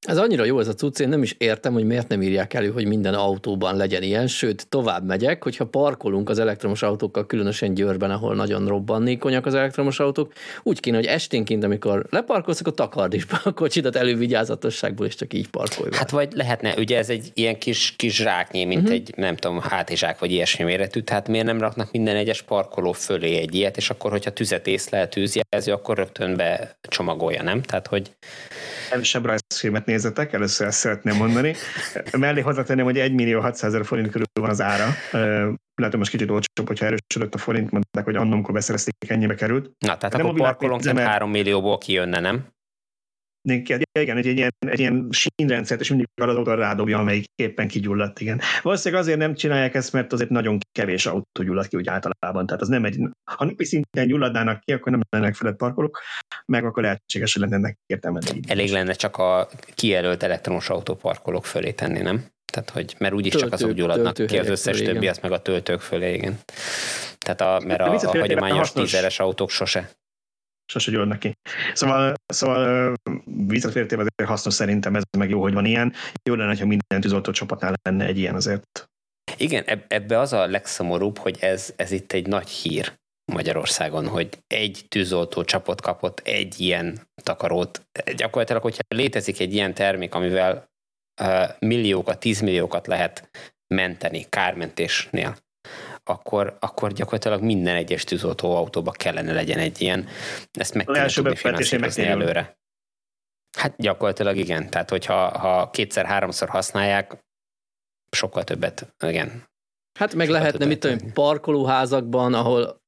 Ez 0.06 0.18
annyira 0.18 0.44
jó 0.44 0.60
ez 0.60 0.68
a 0.68 0.74
cucc, 0.74 1.00
én 1.00 1.08
nem 1.08 1.22
is 1.22 1.34
értem, 1.38 1.72
hogy 1.72 1.84
miért 1.84 2.08
nem 2.08 2.22
írják 2.22 2.54
elő, 2.54 2.70
hogy 2.70 2.86
minden 2.86 3.14
autóban 3.14 3.76
legyen 3.76 4.02
ilyen, 4.02 4.26
sőt, 4.26 4.68
tovább 4.68 5.06
megyek, 5.06 5.42
hogyha 5.42 5.66
parkolunk 5.66 6.28
az 6.28 6.38
elektromos 6.38 6.82
autókkal, 6.82 7.26
különösen 7.26 7.74
Győrben, 7.74 8.10
ahol 8.10 8.34
nagyon 8.34 8.66
robbannékonyak 8.66 9.46
az 9.46 9.54
elektromos 9.54 10.00
autók, 10.00 10.32
úgy 10.62 10.80
kéne, 10.80 10.96
hogy 10.96 11.06
esténként, 11.06 11.64
amikor 11.64 12.06
leparkolsz, 12.10 12.60
akkor 12.60 12.74
takard 12.74 13.14
is 13.14 13.24
be 13.24 13.40
a 13.44 13.52
kocsidat 13.52 13.96
elővigyázatosságból, 13.96 15.06
és 15.06 15.14
csak 15.14 15.34
így 15.34 15.48
parkolj. 15.48 15.90
Hát 15.92 16.10
vagy 16.10 16.32
lehetne, 16.32 16.74
ugye 16.76 16.98
ez 16.98 17.10
egy 17.10 17.30
ilyen 17.34 17.58
kis, 17.58 17.94
kis 17.96 18.16
zsáknyi, 18.16 18.64
mint 18.64 18.80
uh-huh. 18.80 18.94
egy, 18.94 19.12
nem 19.16 19.36
tudom, 19.36 19.60
hátizsák 19.60 20.18
vagy 20.18 20.30
ilyesmi 20.30 20.64
méretű, 20.64 21.00
tehát 21.00 21.28
miért 21.28 21.46
nem 21.46 21.60
raknak 21.60 21.92
minden 21.92 22.16
egyes 22.16 22.42
parkoló 22.42 22.92
fölé 22.92 23.36
egy 23.36 23.54
ilyet, 23.54 23.76
és 23.76 23.90
akkor, 23.90 24.10
hogyha 24.10 24.30
tüzet 24.30 24.66
észlel 24.66 25.08
tűzjelző, 25.08 25.72
akkor 25.72 25.96
rögtön 25.96 26.36
be 26.36 26.76
csomagolja, 26.88 27.42
nem? 27.42 27.62
Tehát, 27.62 27.86
hogy 27.86 28.10
Kevesebb 28.90 29.24
rajzfilmet 29.24 29.86
nézzetek, 29.86 30.32
először 30.32 30.66
ezt 30.66 30.78
szeretném 30.78 31.16
mondani. 31.16 31.54
Mellé 32.18 32.40
hozzátenném, 32.40 32.84
hogy 32.84 32.98
1 32.98 33.12
millió 33.12 33.40
600 33.40 33.72
ezer 33.72 33.86
forint 33.86 34.10
körül 34.10 34.26
van 34.40 34.50
az 34.50 34.60
ára. 34.60 34.86
Hogy 35.82 35.96
most 35.96 36.10
kicsit 36.10 36.30
olcsóbb, 36.30 36.66
hogyha 36.66 36.86
erősödött 36.86 37.34
a 37.34 37.38
forint, 37.38 37.70
mondták, 37.70 38.04
hogy 38.04 38.16
annomkor 38.16 38.54
beszerezték, 38.54 38.94
ennyibe 39.06 39.34
került. 39.34 39.70
Na, 39.78 39.96
tehát 39.96 40.16
nem 40.16 40.26
akkor 40.26 40.38
parkolónként 40.38 40.98
3 40.98 41.30
millióból 41.30 41.78
kijönne, 41.78 42.20
nem? 42.20 42.46
Igen, 43.52 44.16
egy, 44.16 44.26
egy 44.26 44.36
ilyen, 44.36 44.52
egy 44.58 44.78
ilyen 44.78 45.08
sínrendszert, 45.10 45.80
és 45.80 45.88
mindig 45.88 46.06
az 46.14 46.36
oda 46.36 46.54
rádobja, 46.54 46.98
amelyik 46.98 47.24
éppen 47.34 47.68
kigyulladt, 47.68 48.20
igen. 48.20 48.40
Valószínűleg 48.62 49.02
azért 49.02 49.18
nem 49.18 49.34
csinálják 49.34 49.74
ezt, 49.74 49.92
mert 49.92 50.12
azért 50.12 50.30
nagyon 50.30 50.58
kevés 50.72 51.06
autó 51.06 51.42
gyullad 51.42 51.68
ki 51.68 51.76
úgy 51.76 51.88
általában. 51.88 52.46
Tehát 52.46 52.62
az 52.62 52.68
nem 52.68 52.84
egy, 52.84 52.98
ha 53.30 53.44
napi 53.44 53.64
szinten 53.64 54.06
gyulladnának 54.06 54.60
ki, 54.60 54.72
akkor 54.72 54.92
nem 54.92 55.00
lennek 55.10 55.34
felett 55.34 55.56
parkolók, 55.56 56.00
meg 56.46 56.64
akkor 56.64 56.82
lehetséges, 56.82 57.32
hogy 57.32 57.42
lenne 57.42 57.56
ennek 57.56 57.78
értelme. 57.86 58.20
Elég 58.46 58.70
lenne 58.70 58.92
csak 58.92 59.16
a 59.16 59.48
kijelölt 59.74 60.22
elektromos 60.22 60.68
autóparkolók 60.70 61.44
fölé 61.44 61.72
tenni, 61.72 62.00
nem? 62.00 62.24
Tehát, 62.52 62.70
hogy, 62.70 62.94
mert 62.98 63.14
úgyis 63.14 63.32
Töltő, 63.32 63.46
csak 63.46 63.54
azok 63.54 63.70
gyulladnak 63.70 64.14
ki 64.26 64.38
az 64.38 64.48
összes 64.48 64.76
fölé, 64.76 64.92
többi, 64.92 65.08
azt 65.08 65.22
meg 65.22 65.32
a 65.32 65.42
töltők 65.42 65.80
fölé, 65.80 66.14
igen. 66.14 66.38
Tehát 67.18 67.40
a, 67.40 67.66
mert 67.66 67.80
a, 67.80 67.92
a 67.92 68.18
hagyományos 68.18 68.72
tízeres 68.72 69.18
autók 69.20 69.50
sose 69.50 69.90
sose 70.66 70.90
gyúrnak 70.90 71.18
ki. 71.18 71.32
Szóval, 71.72 72.14
szóval 72.26 72.94
visszatértében 73.46 74.06
azért 74.06 74.30
hasznos 74.30 74.54
szerintem, 74.54 74.96
ez 74.96 75.02
meg 75.18 75.30
jó, 75.30 75.40
hogy 75.40 75.52
van 75.52 75.64
ilyen. 75.64 75.92
Jó 76.22 76.34
lenne, 76.34 76.58
ha 76.58 76.66
minden 76.66 77.00
tűzoltó 77.00 77.32
csapatnál 77.32 77.74
lenne 77.82 78.04
egy 78.04 78.18
ilyen 78.18 78.34
azért. 78.34 78.88
Igen, 79.36 79.64
ebbe 79.88 80.18
az 80.18 80.32
a 80.32 80.46
legszomorúbb, 80.46 81.18
hogy 81.18 81.36
ez, 81.40 81.72
ez 81.76 81.90
itt 81.90 82.12
egy 82.12 82.26
nagy 82.26 82.48
hír 82.48 82.92
Magyarországon, 83.32 84.08
hogy 84.08 84.38
egy 84.46 84.84
tűzoltó 84.88 85.44
csapot 85.44 85.80
kapott 85.80 86.20
egy 86.20 86.60
ilyen 86.60 87.00
takarót. 87.22 87.86
Gyakorlatilag, 88.16 88.62
hogyha 88.62 88.82
létezik 88.88 89.40
egy 89.40 89.54
ilyen 89.54 89.74
termék, 89.74 90.14
amivel 90.14 90.70
milliókat, 91.58 92.20
tízmilliókat 92.20 92.86
lehet 92.86 93.28
menteni 93.74 94.26
kármentésnél, 94.28 95.36
akkor, 96.08 96.56
akkor 96.60 96.92
gyakorlatilag 96.92 97.42
minden 97.42 97.76
egyes 97.76 98.04
tűzoltó 98.04 98.56
autóba 98.56 98.90
kellene 98.90 99.32
legyen 99.32 99.58
egy 99.58 99.80
ilyen. 99.80 100.06
Ezt 100.52 100.74
meg 100.74 100.86
kell 100.86 101.10
tudni 101.10 101.36
finanszírozni 101.36 102.04
előre. 102.04 102.58
Hát 103.58 103.74
gyakorlatilag 103.76 104.36
igen. 104.36 104.70
Tehát, 104.70 104.90
hogyha 104.90 105.38
ha 105.38 105.70
kétszer-háromszor 105.70 106.48
használják, 106.48 107.24
sokkal 108.10 108.44
többet, 108.44 108.94
igen. 109.06 109.44
Hát 109.98 110.14
meg 110.14 110.28
lehetne, 110.28 110.64
mit 110.64 110.80
tudom, 110.80 111.12
parkolóházakban, 111.12 112.34
ahol 112.34 112.84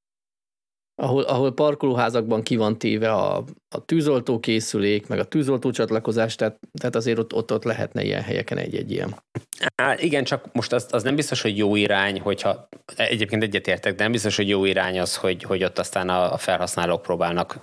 ahol, 1.00 1.22
ahol 1.22 1.54
parkolóházakban 1.54 2.42
ki 2.42 2.56
van 2.56 2.78
téve 2.78 3.12
a, 3.12 3.44
a 3.74 3.84
tűzoltó 3.84 4.40
készülék, 4.40 5.06
meg 5.06 5.18
a 5.18 5.24
tűzoltó 5.24 5.70
csatlakozás, 5.70 6.34
tehát, 6.34 6.58
tehát 6.80 6.96
azért 6.96 7.18
ott, 7.18 7.34
ott, 7.34 7.52
ott 7.52 7.64
lehetne 7.64 8.02
ilyen 8.02 8.22
helyeken 8.22 8.58
egy-egy 8.58 8.90
ilyen. 8.90 9.14
Á, 9.74 9.94
igen, 9.98 10.24
csak 10.24 10.44
most 10.52 10.72
az, 10.72 10.86
az 10.90 11.02
nem 11.02 11.14
biztos, 11.14 11.42
hogy 11.42 11.56
jó 11.56 11.76
irány, 11.76 12.20
hogyha 12.20 12.68
egyébként 12.96 13.42
egyetértek, 13.42 13.94
de 13.94 14.02
nem 14.02 14.12
biztos, 14.12 14.36
hogy 14.36 14.48
jó 14.48 14.64
irány 14.64 15.00
az, 15.00 15.16
hogy, 15.16 15.42
hogy 15.42 15.64
ott 15.64 15.78
aztán 15.78 16.08
a, 16.08 16.32
a 16.32 16.36
felhasználók 16.36 17.02
próbálnak 17.02 17.60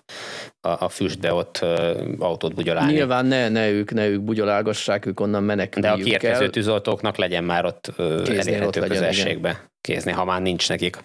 a, 0.62 0.84
a 0.84 0.90
füstbe 0.90 1.34
ott 1.34 1.60
ö, 1.62 2.02
autót 2.20 2.54
bugyolálni. 2.54 2.94
Nyilván 2.94 3.26
ne, 3.26 3.50
ne 3.50 3.70
ők, 3.70 3.92
ne 3.92 4.08
ők 4.08 4.22
bugyolálgassák, 4.22 5.06
ők 5.06 5.20
onnan 5.20 5.44
meneküljük 5.44 5.96
De 5.96 6.02
a 6.02 6.04
kiérkező 6.04 6.50
tűzoltóknak 6.50 7.18
legyen 7.18 7.44
már 7.44 7.66
ott 7.66 7.94
elérhető 7.98 8.82
közelségbe. 8.82 9.50
Igen 9.50 9.74
kézni, 9.86 10.12
ha 10.12 10.26
már 10.26 10.42
nincs 10.42 10.70
nekik. 10.70 10.96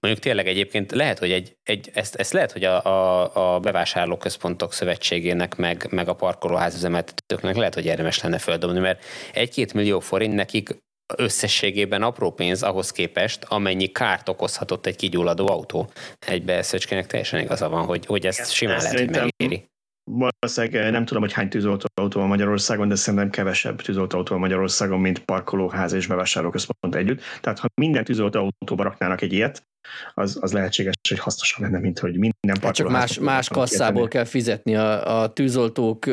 Mondjuk 0.00 0.24
tényleg 0.24 0.46
egyébként 0.46 0.92
lehet, 0.92 1.18
hogy 1.18 1.32
egy, 1.32 1.56
egy 1.62 1.90
ezt, 1.94 2.14
ezt 2.14 2.32
lehet, 2.32 2.52
hogy 2.52 2.64
a, 2.64 2.84
a, 2.84 3.54
a 3.54 3.60
bevásárlóközpontok 3.60 4.72
szövetségének, 4.72 5.56
meg, 5.56 5.86
meg 5.90 6.08
a 6.08 6.14
parkolóház 6.14 6.74
üzemeltetőknek 6.74 7.56
lehet, 7.56 7.74
hogy 7.74 7.84
érdemes 7.84 8.22
lenne 8.22 8.38
földobni, 8.38 8.78
mert 8.78 9.04
egy-két 9.32 9.74
millió 9.74 10.00
forint 10.00 10.34
nekik 10.34 10.76
összességében 11.16 12.02
apró 12.02 12.30
pénz 12.32 12.62
ahhoz 12.62 12.90
képest, 12.90 13.44
amennyi 13.48 13.86
kárt 13.86 14.28
okozhatott 14.28 14.86
egy 14.86 14.96
kigyulladó 14.96 15.48
autó. 15.48 15.90
Egybe 16.26 16.62
Szöcskének 16.62 17.06
teljesen 17.06 17.40
igaza 17.40 17.68
van, 17.68 17.84
hogy, 17.84 18.06
hogy 18.06 18.26
ezt 18.26 18.52
simán 18.52 18.82
lehet, 18.82 18.98
hogy 18.98 19.10
megéri 19.10 19.68
valószínűleg 20.10 20.84
eh, 20.84 20.90
nem 20.90 21.04
tudom, 21.04 21.22
hogy 21.22 21.32
hány 21.32 21.48
tűzoltóautó 21.48 22.20
van 22.20 22.28
Magyarországon, 22.28 22.88
de 22.88 22.94
szerintem 22.94 23.30
kevesebb 23.30 23.82
tűzoltóautó 23.82 24.32
van 24.32 24.40
Magyarországon, 24.40 25.00
mint 25.00 25.18
parkolóház 25.18 25.92
és 25.92 26.06
bevásárlóközpont 26.06 26.94
együtt. 26.94 27.20
Tehát 27.40 27.58
ha 27.58 27.68
minden 27.74 28.04
tűzoltóautóba 28.04 28.82
raknának 28.82 29.20
egy 29.20 29.32
ilyet, 29.32 29.66
az, 30.14 30.38
az 30.40 30.52
lehetséges, 30.52 30.94
hogy 31.08 31.18
hasznosabb 31.18 31.62
lenne, 31.62 31.78
mint 31.78 31.98
hogy 31.98 32.10
minden 32.18 32.60
parkolóház. 32.60 33.10
Csak 33.10 33.24
más, 33.24 33.34
más 33.34 33.48
kasszából 33.48 34.08
kell 34.08 34.24
fizetni. 34.24 34.76
A, 34.76 35.20
a 35.20 35.32
tűzoltók 35.32 36.06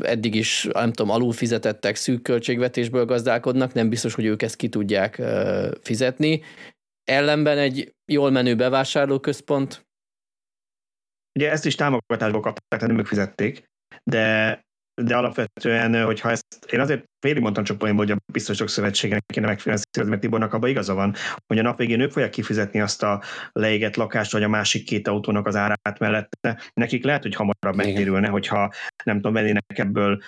eddig 0.00 0.34
is, 0.34 0.68
nem 0.72 0.92
tudom, 0.92 1.12
alul 1.12 1.32
fizetettek, 1.32 1.96
szűk 1.96 2.22
költségvetésből 2.22 3.04
gazdálkodnak, 3.04 3.72
nem 3.72 3.88
biztos, 3.88 4.14
hogy 4.14 4.24
ők 4.24 4.42
ezt 4.42 4.56
ki 4.56 4.68
tudják 4.68 5.22
fizetni. 5.82 6.42
Ellenben 7.04 7.58
egy 7.58 7.94
jól 8.12 8.30
menő 8.30 8.56
bevásárlóközpont 8.56 9.83
Ugye 11.38 11.50
ezt 11.50 11.66
is 11.66 11.74
támogatásból 11.74 12.40
kapták, 12.40 12.64
tehát 12.68 12.86
nem 12.86 12.98
ők 12.98 13.06
fizették, 13.06 13.64
de, 14.02 14.60
de 15.02 15.16
alapvetően, 15.16 16.04
hogyha 16.04 16.30
ezt, 16.30 16.66
én 16.70 16.80
azért 16.80 17.04
félig 17.20 17.42
mondtam 17.42 17.64
csak 17.64 17.78
poénból, 17.78 18.04
hogy 18.06 18.16
a 18.16 18.32
biztosok 18.32 18.68
szövetségének 18.68 19.24
kéne 19.26 19.46
megfinanszírozni, 19.46 20.10
mert 20.10 20.20
Tibornak 20.20 20.52
abban 20.52 20.68
igaza 20.68 20.94
van, 20.94 21.14
hogy 21.46 21.58
a 21.58 21.62
nap 21.62 21.78
végén 21.78 22.00
ők 22.00 22.10
fogják 22.10 22.30
kifizetni 22.30 22.80
azt 22.80 23.02
a 23.02 23.22
leégett 23.52 23.96
lakást, 23.96 24.32
vagy 24.32 24.42
a 24.42 24.48
másik 24.48 24.84
két 24.84 25.08
autónak 25.08 25.46
az 25.46 25.56
árát 25.56 25.98
mellette. 25.98 26.60
Nekik 26.72 27.04
lehet, 27.04 27.22
hogy 27.22 27.34
hamarabb 27.34 27.76
megtérülne, 27.76 28.28
hogyha 28.28 28.72
nem 29.04 29.16
tudom, 29.16 29.32
vennének 29.32 29.78
ebből 29.78 30.22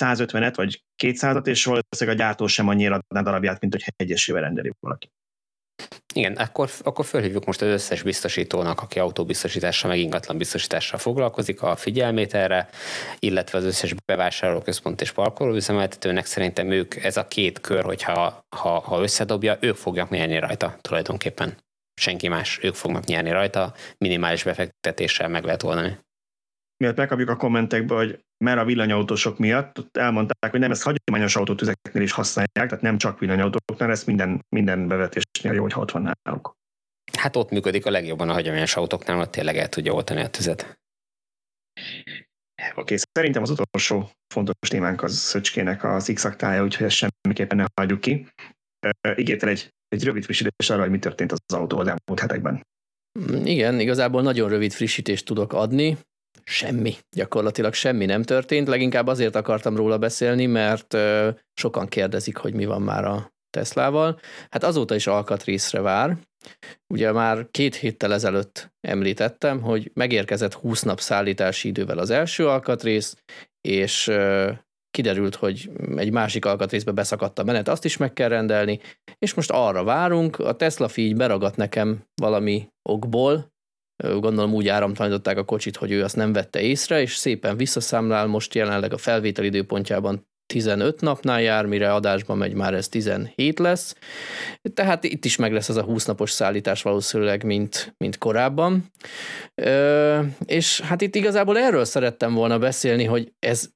150-et, 0.00 0.52
vagy 0.56 0.82
200-at, 1.02 1.46
és 1.46 1.64
valószínűleg 1.64 2.18
a 2.18 2.22
gyártó 2.22 2.46
sem 2.46 2.68
annyira 2.68 2.98
adná 3.08 3.22
darabját, 3.22 3.60
mint 3.60 3.72
hogy 3.72 3.84
egyesével 3.96 4.42
rendeli 4.42 4.72
valaki. 4.80 5.10
Igen, 6.16 6.32
akkor, 6.32 6.70
akkor 6.82 7.04
fölhívjuk 7.04 7.44
most 7.44 7.62
az 7.62 7.68
összes 7.68 8.02
biztosítónak, 8.02 8.80
aki 8.80 8.98
autóbiztosítással, 8.98 9.90
meg 9.90 9.98
ingatlan 9.98 10.38
biztosítással 10.38 10.98
foglalkozik, 10.98 11.62
a 11.62 11.76
figyelmét 11.76 12.34
erre, 12.34 12.68
illetve 13.18 13.58
az 13.58 13.64
összes 13.64 13.94
bevásárlóközpont 14.04 15.00
és 15.00 15.12
parkolóüzemeltetőnek 15.12 16.26
szerintem 16.26 16.70
ők, 16.70 16.94
ez 16.94 17.16
a 17.16 17.28
két 17.28 17.60
kör, 17.60 17.84
hogyha 17.84 18.44
ha, 18.56 18.80
ha 18.80 19.02
összedobja, 19.02 19.56
ők 19.60 19.76
fogják 19.76 20.10
nyerni 20.10 20.38
rajta 20.38 20.76
tulajdonképpen. 20.80 21.56
Senki 22.00 22.28
más, 22.28 22.58
ők 22.62 22.74
fognak 22.74 23.04
nyerni 23.04 23.30
rajta, 23.30 23.74
minimális 23.98 24.42
befektetéssel 24.42 25.28
meg 25.28 25.44
lehet 25.44 25.62
oldani 25.62 25.98
miatt 26.76 26.96
megkapjuk 26.96 27.28
a 27.28 27.36
kommentekbe, 27.36 27.94
hogy 27.94 28.24
mert 28.44 28.58
a 28.58 28.64
villanyautósok 28.64 29.38
miatt 29.38 29.78
ott 29.78 29.96
elmondták, 29.96 30.50
hogy 30.50 30.60
nem, 30.60 30.70
ezt 30.70 30.82
hagyományos 30.82 31.36
autótüzeknél 31.36 32.02
is 32.02 32.12
használják, 32.12 32.68
tehát 32.68 32.80
nem 32.80 32.98
csak 32.98 33.18
villanyautóknál, 33.18 33.90
ezt 33.90 34.06
minden, 34.06 34.44
minden 34.48 34.88
bevetésnél 34.88 35.52
jó, 35.52 35.62
hogy 35.62 35.72
ott 35.76 35.90
van 35.90 36.16
náluk. 36.24 36.54
Hát 37.18 37.36
ott 37.36 37.50
működik 37.50 37.86
a 37.86 37.90
legjobban 37.90 38.28
a 38.28 38.32
hagyományos 38.32 38.76
autóknál, 38.76 39.20
ott 39.20 39.30
tényleg 39.30 39.56
el 39.56 39.68
tudja 39.68 39.92
oltani 39.92 40.20
a 40.20 40.30
tüzet. 40.30 40.78
Oké, 42.74 42.96
szerintem 43.12 43.42
az 43.42 43.50
utolsó 43.50 44.10
fontos 44.34 44.68
témánk 44.68 45.02
az 45.02 45.16
Szöcskének 45.16 45.84
az 45.84 46.10
x 46.14 46.24
úgyhogy 46.60 46.86
ezt 46.86 46.96
semmiképpen 46.96 47.56
ne 47.56 47.64
hagyjuk 47.74 48.00
ki. 48.00 48.26
Ígértel 49.16 49.48
egy, 49.48 49.74
egy 49.88 50.04
rövid 50.04 50.24
frissítés 50.24 50.70
arra, 50.70 50.80
hogy 50.80 50.90
mi 50.90 50.98
történt 50.98 51.32
az 51.32 51.40
autó 51.54 51.78
az 51.78 51.86
elmúlt 51.86 52.20
hetekben. 52.20 52.66
Igen, 53.44 53.80
igazából 53.80 54.22
nagyon 54.22 54.48
rövid 54.48 54.72
frissítést 54.72 55.24
tudok 55.24 55.52
adni 55.52 55.98
semmi, 56.50 56.94
gyakorlatilag 57.16 57.74
semmi 57.74 58.04
nem 58.04 58.22
történt, 58.22 58.68
leginkább 58.68 59.06
azért 59.06 59.36
akartam 59.36 59.76
róla 59.76 59.98
beszélni, 59.98 60.46
mert 60.46 60.96
sokan 61.54 61.86
kérdezik, 61.86 62.36
hogy 62.36 62.54
mi 62.54 62.64
van 62.64 62.82
már 62.82 63.04
a 63.04 63.34
Teslával. 63.50 64.20
Hát 64.50 64.64
azóta 64.64 64.94
is 64.94 65.06
alkatrészre 65.06 65.80
vár. 65.80 66.18
Ugye 66.94 67.12
már 67.12 67.46
két 67.50 67.74
héttel 67.74 68.12
ezelőtt 68.12 68.72
említettem, 68.80 69.60
hogy 69.60 69.90
megérkezett 69.94 70.54
20 70.54 70.82
nap 70.82 71.00
szállítási 71.00 71.68
idővel 71.68 71.98
az 71.98 72.10
első 72.10 72.48
alkatrész, 72.48 73.16
és 73.60 74.10
kiderült, 74.90 75.34
hogy 75.34 75.70
egy 75.96 76.12
másik 76.12 76.44
alkatrészbe 76.44 76.92
beszakadt 76.92 77.38
a 77.38 77.44
menet, 77.44 77.68
azt 77.68 77.84
is 77.84 77.96
meg 77.96 78.12
kell 78.12 78.28
rendelni, 78.28 78.80
és 79.18 79.34
most 79.34 79.50
arra 79.50 79.84
várunk, 79.84 80.38
a 80.38 80.56
Tesla 80.56 80.88
így 80.94 81.16
beragadt 81.16 81.56
nekem 81.56 82.04
valami 82.14 82.68
okból, 82.82 83.54
gondolom 83.96 84.54
úgy 84.54 84.68
áramtalanították 84.68 85.38
a 85.38 85.44
kocsit, 85.44 85.76
hogy 85.76 85.90
ő 85.90 86.02
azt 86.02 86.16
nem 86.16 86.32
vette 86.32 86.60
észre, 86.60 87.00
és 87.00 87.14
szépen 87.14 87.56
visszaszámlál, 87.56 88.26
most 88.26 88.54
jelenleg 88.54 88.92
a 88.92 88.98
felvétel 88.98 89.44
időpontjában 89.44 90.26
15 90.46 91.00
napnál 91.00 91.42
jár, 91.42 91.66
mire 91.66 91.92
adásban 91.92 92.38
megy, 92.38 92.54
már 92.54 92.74
ez 92.74 92.88
17 92.88 93.58
lesz. 93.58 93.94
Tehát 94.74 95.04
itt 95.04 95.24
is 95.24 95.36
meg 95.36 95.52
lesz 95.52 95.68
az 95.68 95.76
a 95.76 95.82
20 95.82 96.04
napos 96.04 96.30
szállítás 96.30 96.82
valószínűleg, 96.82 97.44
mint, 97.44 97.94
mint 97.98 98.18
korábban. 98.18 98.84
Ö, 99.54 100.20
és 100.46 100.80
hát 100.80 101.00
itt 101.00 101.14
igazából 101.14 101.58
erről 101.58 101.84
szerettem 101.84 102.34
volna 102.34 102.58
beszélni, 102.58 103.04
hogy 103.04 103.32
ez, 103.38 103.70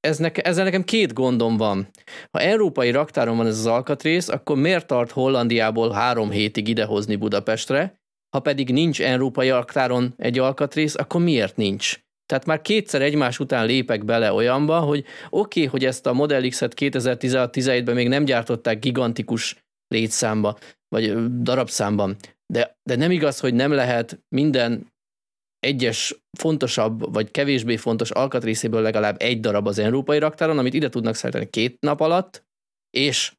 ez 0.00 0.18
neke, 0.18 0.42
ezzel 0.42 0.64
nekem 0.64 0.84
két 0.84 1.12
gondom 1.12 1.56
van. 1.56 1.88
Ha 2.30 2.40
európai 2.40 2.90
raktáron 2.90 3.36
van 3.36 3.46
ez 3.46 3.58
az 3.58 3.66
alkatrész, 3.66 4.28
akkor 4.28 4.56
miért 4.56 4.86
tart 4.86 5.10
Hollandiából 5.10 5.92
három 5.92 6.30
hétig 6.30 6.68
idehozni 6.68 7.16
Budapestre, 7.16 8.00
ha 8.30 8.40
pedig 8.40 8.70
nincs 8.70 9.00
európai 9.02 9.50
alktáron 9.50 10.14
egy 10.16 10.38
alkatrész, 10.38 10.94
akkor 10.94 11.20
miért 11.20 11.56
nincs? 11.56 12.04
Tehát 12.26 12.46
már 12.46 12.60
kétszer 12.60 13.02
egymás 13.02 13.38
után 13.38 13.66
lépek 13.66 14.04
bele 14.04 14.32
olyanba, 14.32 14.80
hogy 14.80 15.04
oké, 15.30 15.60
okay, 15.60 15.70
hogy 15.70 15.84
ezt 15.84 16.06
a 16.06 16.12
Model 16.12 16.48
X-et 16.48 16.74
2016-17-ben 16.76 17.94
még 17.94 18.08
nem 18.08 18.24
gyártották 18.24 18.78
gigantikus 18.78 19.64
létszámba, 19.88 20.58
vagy 20.88 21.32
darabszámban, 21.42 22.16
de, 22.52 22.78
de 22.82 22.96
nem 22.96 23.10
igaz, 23.10 23.40
hogy 23.40 23.54
nem 23.54 23.72
lehet 23.72 24.20
minden 24.28 24.94
egyes 25.58 26.24
fontosabb, 26.38 27.12
vagy 27.12 27.30
kevésbé 27.30 27.76
fontos 27.76 28.10
alkatrészéből 28.10 28.82
legalább 28.82 29.16
egy 29.18 29.40
darab 29.40 29.66
az 29.66 29.78
európai 29.78 30.18
raktáron, 30.18 30.58
amit 30.58 30.74
ide 30.74 30.88
tudnak 30.88 31.14
szállítani 31.14 31.50
két 31.50 31.80
nap 31.80 32.00
alatt, 32.00 32.44
és 32.90 33.32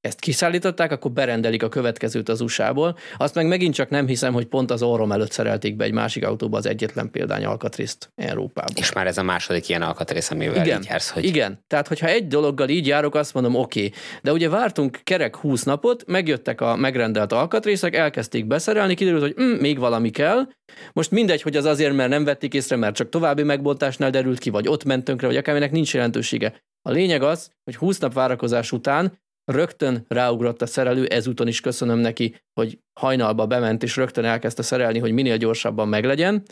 ezt 0.00 0.20
kiszállították, 0.20 0.92
akkor 0.92 1.10
berendelik 1.10 1.62
a 1.62 1.68
következőt 1.68 2.28
az 2.28 2.40
USA-ból. 2.40 2.98
Azt 3.16 3.34
meg 3.34 3.46
megint 3.46 3.74
csak 3.74 3.90
nem 3.90 4.06
hiszem, 4.06 4.32
hogy 4.32 4.46
pont 4.46 4.70
az 4.70 4.82
orrom 4.82 5.12
előtt 5.12 5.32
szerelték 5.32 5.76
be 5.76 5.84
egy 5.84 5.92
másik 5.92 6.26
autóba 6.26 6.56
az 6.56 6.66
egyetlen 6.66 7.10
példány 7.10 7.44
alkatrészt 7.44 8.12
Európában. 8.14 8.72
És 8.76 8.92
már 8.92 9.06
ez 9.06 9.18
a 9.18 9.22
második 9.22 9.68
ilyen 9.68 9.82
alkatrész, 9.82 10.30
amivel 10.30 10.64
igen, 10.64 10.80
így 10.80 10.86
jársz, 10.88 11.10
hogy... 11.10 11.24
Igen, 11.24 11.64
tehát 11.66 11.88
hogyha 11.88 12.06
egy 12.06 12.26
dologgal 12.26 12.68
így 12.68 12.86
járok, 12.86 13.14
azt 13.14 13.34
mondom, 13.34 13.54
oké. 13.54 13.84
Okay. 13.86 13.98
De 14.22 14.32
ugye 14.32 14.48
vártunk 14.48 15.00
kerek 15.04 15.36
20 15.36 15.62
napot, 15.62 16.06
megjöttek 16.06 16.60
a 16.60 16.76
megrendelt 16.76 17.32
alkatrészek, 17.32 17.94
elkezdték 17.94 18.46
beszerelni, 18.46 18.94
kiderült, 18.94 19.22
hogy 19.22 19.44
mm, 19.44 19.52
még 19.52 19.78
valami 19.78 20.10
kell. 20.10 20.48
Most 20.92 21.10
mindegy, 21.10 21.42
hogy 21.42 21.56
az 21.56 21.64
azért, 21.64 21.94
mert 21.94 22.10
nem 22.10 22.24
vették 22.24 22.54
észre, 22.54 22.76
mert 22.76 22.94
csak 22.94 23.08
további 23.08 23.42
megbontásnál 23.42 24.10
derült 24.10 24.38
ki, 24.38 24.50
vagy 24.50 24.68
ott 24.68 24.84
mentünk 24.84 25.20
vagy 25.20 25.36
akárminek 25.36 25.70
nincs 25.70 25.94
jelentősége. 25.94 26.62
A 26.82 26.90
lényeg 26.90 27.22
az, 27.22 27.50
hogy 27.64 27.76
20 27.76 27.98
nap 27.98 28.12
várakozás 28.12 28.72
után 28.72 29.18
rögtön 29.48 30.04
ráugrott 30.08 30.62
a 30.62 30.66
szerelő, 30.66 31.06
ezúton 31.06 31.48
is 31.48 31.60
köszönöm 31.60 31.98
neki, 31.98 32.34
hogy 32.60 32.78
hajnalba 33.00 33.46
bement, 33.46 33.82
és 33.82 33.96
rögtön 33.96 34.24
elkezdte 34.24 34.62
szerelni, 34.62 34.98
hogy 34.98 35.12
minél 35.12 35.36
gyorsabban 35.36 35.88
meglegyen, 35.88 36.42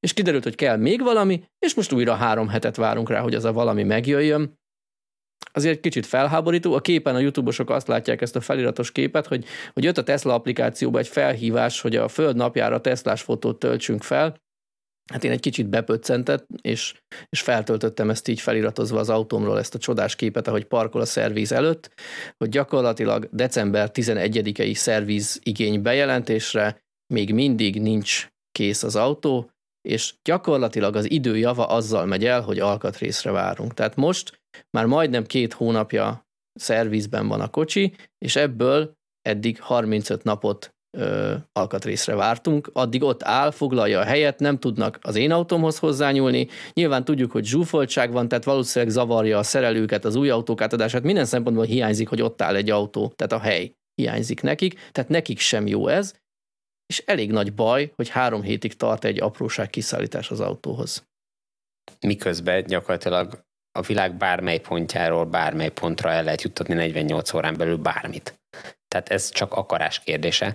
és 0.00 0.12
kiderült, 0.12 0.42
hogy 0.42 0.54
kell 0.54 0.76
még 0.76 1.02
valami, 1.02 1.44
és 1.58 1.74
most 1.74 1.92
újra 1.92 2.14
három 2.14 2.48
hetet 2.48 2.76
várunk 2.76 3.10
rá, 3.10 3.20
hogy 3.20 3.34
az 3.34 3.44
a 3.44 3.52
valami 3.52 3.82
megjöjjön. 3.82 4.58
Azért 5.52 5.80
kicsit 5.80 6.06
felháborító. 6.06 6.74
A 6.74 6.80
képen 6.80 7.14
a 7.14 7.18
youtube-osok 7.18 7.70
azt 7.70 7.88
látják 7.88 8.20
ezt 8.20 8.36
a 8.36 8.40
feliratos 8.40 8.92
képet, 8.92 9.26
hogy, 9.26 9.44
hogy 9.72 9.84
jött 9.84 9.98
a 9.98 10.02
Tesla 10.02 10.34
applikációba 10.34 10.98
egy 10.98 11.08
felhívás, 11.08 11.80
hogy 11.80 11.96
a 11.96 12.08
Föld 12.08 12.36
napjára 12.36 12.80
Teslás 12.80 13.22
fotót 13.22 13.58
töltsünk 13.58 14.02
fel, 14.02 14.36
Hát 15.12 15.24
én 15.24 15.30
egy 15.30 15.40
kicsit 15.40 15.68
bepöccentett, 15.68 16.46
és, 16.60 16.94
és 17.28 17.40
feltöltöttem 17.40 18.10
ezt 18.10 18.28
így 18.28 18.40
feliratozva 18.40 18.98
az 18.98 19.08
autómról 19.08 19.58
ezt 19.58 19.74
a 19.74 19.78
csodás 19.78 20.16
képet, 20.16 20.48
ahogy 20.48 20.64
parkol 20.64 21.00
a 21.00 21.04
szervíz 21.04 21.52
előtt, 21.52 21.90
hogy 22.36 22.48
gyakorlatilag 22.48 23.28
december 23.32 23.90
11-i 23.92 24.74
szervíz 24.74 25.40
igény 25.42 25.82
bejelentésre 25.82 26.82
még 27.14 27.34
mindig 27.34 27.80
nincs 27.80 28.28
kész 28.52 28.82
az 28.82 28.96
autó, 28.96 29.50
és 29.88 30.14
gyakorlatilag 30.22 30.96
az 30.96 31.10
idő 31.10 31.36
java 31.36 31.66
azzal 31.66 32.06
megy 32.06 32.24
el, 32.24 32.40
hogy 32.40 32.58
alkatrészre 32.58 33.30
várunk. 33.30 33.74
Tehát 33.74 33.96
most 33.96 34.40
már 34.70 34.86
majdnem 34.86 35.24
két 35.24 35.52
hónapja 35.52 36.26
szervizben 36.52 37.28
van 37.28 37.40
a 37.40 37.48
kocsi, 37.48 37.94
és 38.18 38.36
ebből 38.36 38.92
eddig 39.22 39.60
35 39.60 40.22
napot 40.22 40.73
ö, 40.94 41.34
alkatrészre 41.52 42.14
vártunk, 42.14 42.70
addig 42.72 43.02
ott 43.02 43.22
áll, 43.22 43.50
foglalja 43.50 44.00
a 44.00 44.04
helyet, 44.04 44.38
nem 44.38 44.58
tudnak 44.58 44.98
az 45.00 45.16
én 45.16 45.32
autómhoz 45.32 45.78
hozzányúlni. 45.78 46.48
Nyilván 46.72 47.04
tudjuk, 47.04 47.30
hogy 47.30 47.44
zsúfoltság 47.44 48.12
van, 48.12 48.28
tehát 48.28 48.44
valószínűleg 48.44 48.94
zavarja 48.94 49.38
a 49.38 49.42
szerelőket, 49.42 50.04
az 50.04 50.16
új 50.16 50.30
autók 50.30 50.60
átadását, 50.60 51.02
minden 51.02 51.24
szempontból 51.24 51.64
hiányzik, 51.64 52.08
hogy 52.08 52.22
ott 52.22 52.42
áll 52.42 52.54
egy 52.54 52.70
autó, 52.70 53.12
tehát 53.16 53.32
a 53.32 53.46
hely 53.46 53.74
hiányzik 53.94 54.42
nekik, 54.42 54.90
tehát 54.92 55.10
nekik 55.10 55.38
sem 55.38 55.66
jó 55.66 55.88
ez, 55.88 56.14
és 56.86 57.02
elég 57.06 57.30
nagy 57.30 57.54
baj, 57.54 57.92
hogy 57.96 58.08
három 58.08 58.42
hétig 58.42 58.74
tart 58.74 59.04
egy 59.04 59.20
apróság 59.20 59.70
kiszállítás 59.70 60.30
az 60.30 60.40
autóhoz. 60.40 61.06
Miközben 62.00 62.64
gyakorlatilag 62.66 63.44
a 63.78 63.82
világ 63.82 64.16
bármely 64.16 64.60
pontjáról 64.60 65.24
bármely 65.24 65.70
pontra 65.70 66.10
el 66.10 66.24
lehet 66.24 66.42
juttatni 66.42 66.74
48 66.74 67.34
órán 67.34 67.56
belül 67.56 67.76
bármit. 67.76 68.40
Tehát 68.94 69.08
ez 69.08 69.30
csak 69.30 69.52
akarás 69.52 70.00
kérdése. 70.00 70.54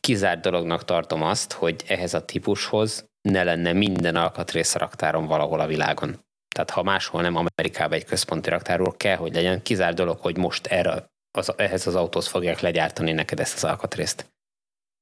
Kizárt 0.00 0.40
dolognak 0.40 0.84
tartom 0.84 1.22
azt, 1.22 1.52
hogy 1.52 1.84
ehhez 1.86 2.14
a 2.14 2.24
típushoz 2.24 3.08
ne 3.28 3.44
lenne 3.44 3.72
minden 3.72 4.16
alkatrész 4.16 4.74
raktáron 4.74 5.26
valahol 5.26 5.60
a 5.60 5.66
világon. 5.66 6.18
Tehát 6.54 6.70
ha 6.70 6.82
máshol 6.82 7.22
nem 7.22 7.36
Amerikában 7.36 7.98
egy 7.98 8.04
központi 8.04 8.50
raktárról 8.50 8.94
kell, 8.96 9.16
hogy 9.16 9.34
legyen, 9.34 9.62
kizárt 9.62 9.94
dolog, 9.94 10.18
hogy 10.18 10.36
most 10.36 10.66
erre, 10.66 11.10
az, 11.38 11.52
ehhez 11.56 11.86
az 11.86 11.94
autóhoz 11.94 12.26
fogják 12.26 12.60
legyártani 12.60 13.12
neked 13.12 13.40
ezt 13.40 13.54
az 13.54 13.64
alkatrészt. 13.64 14.30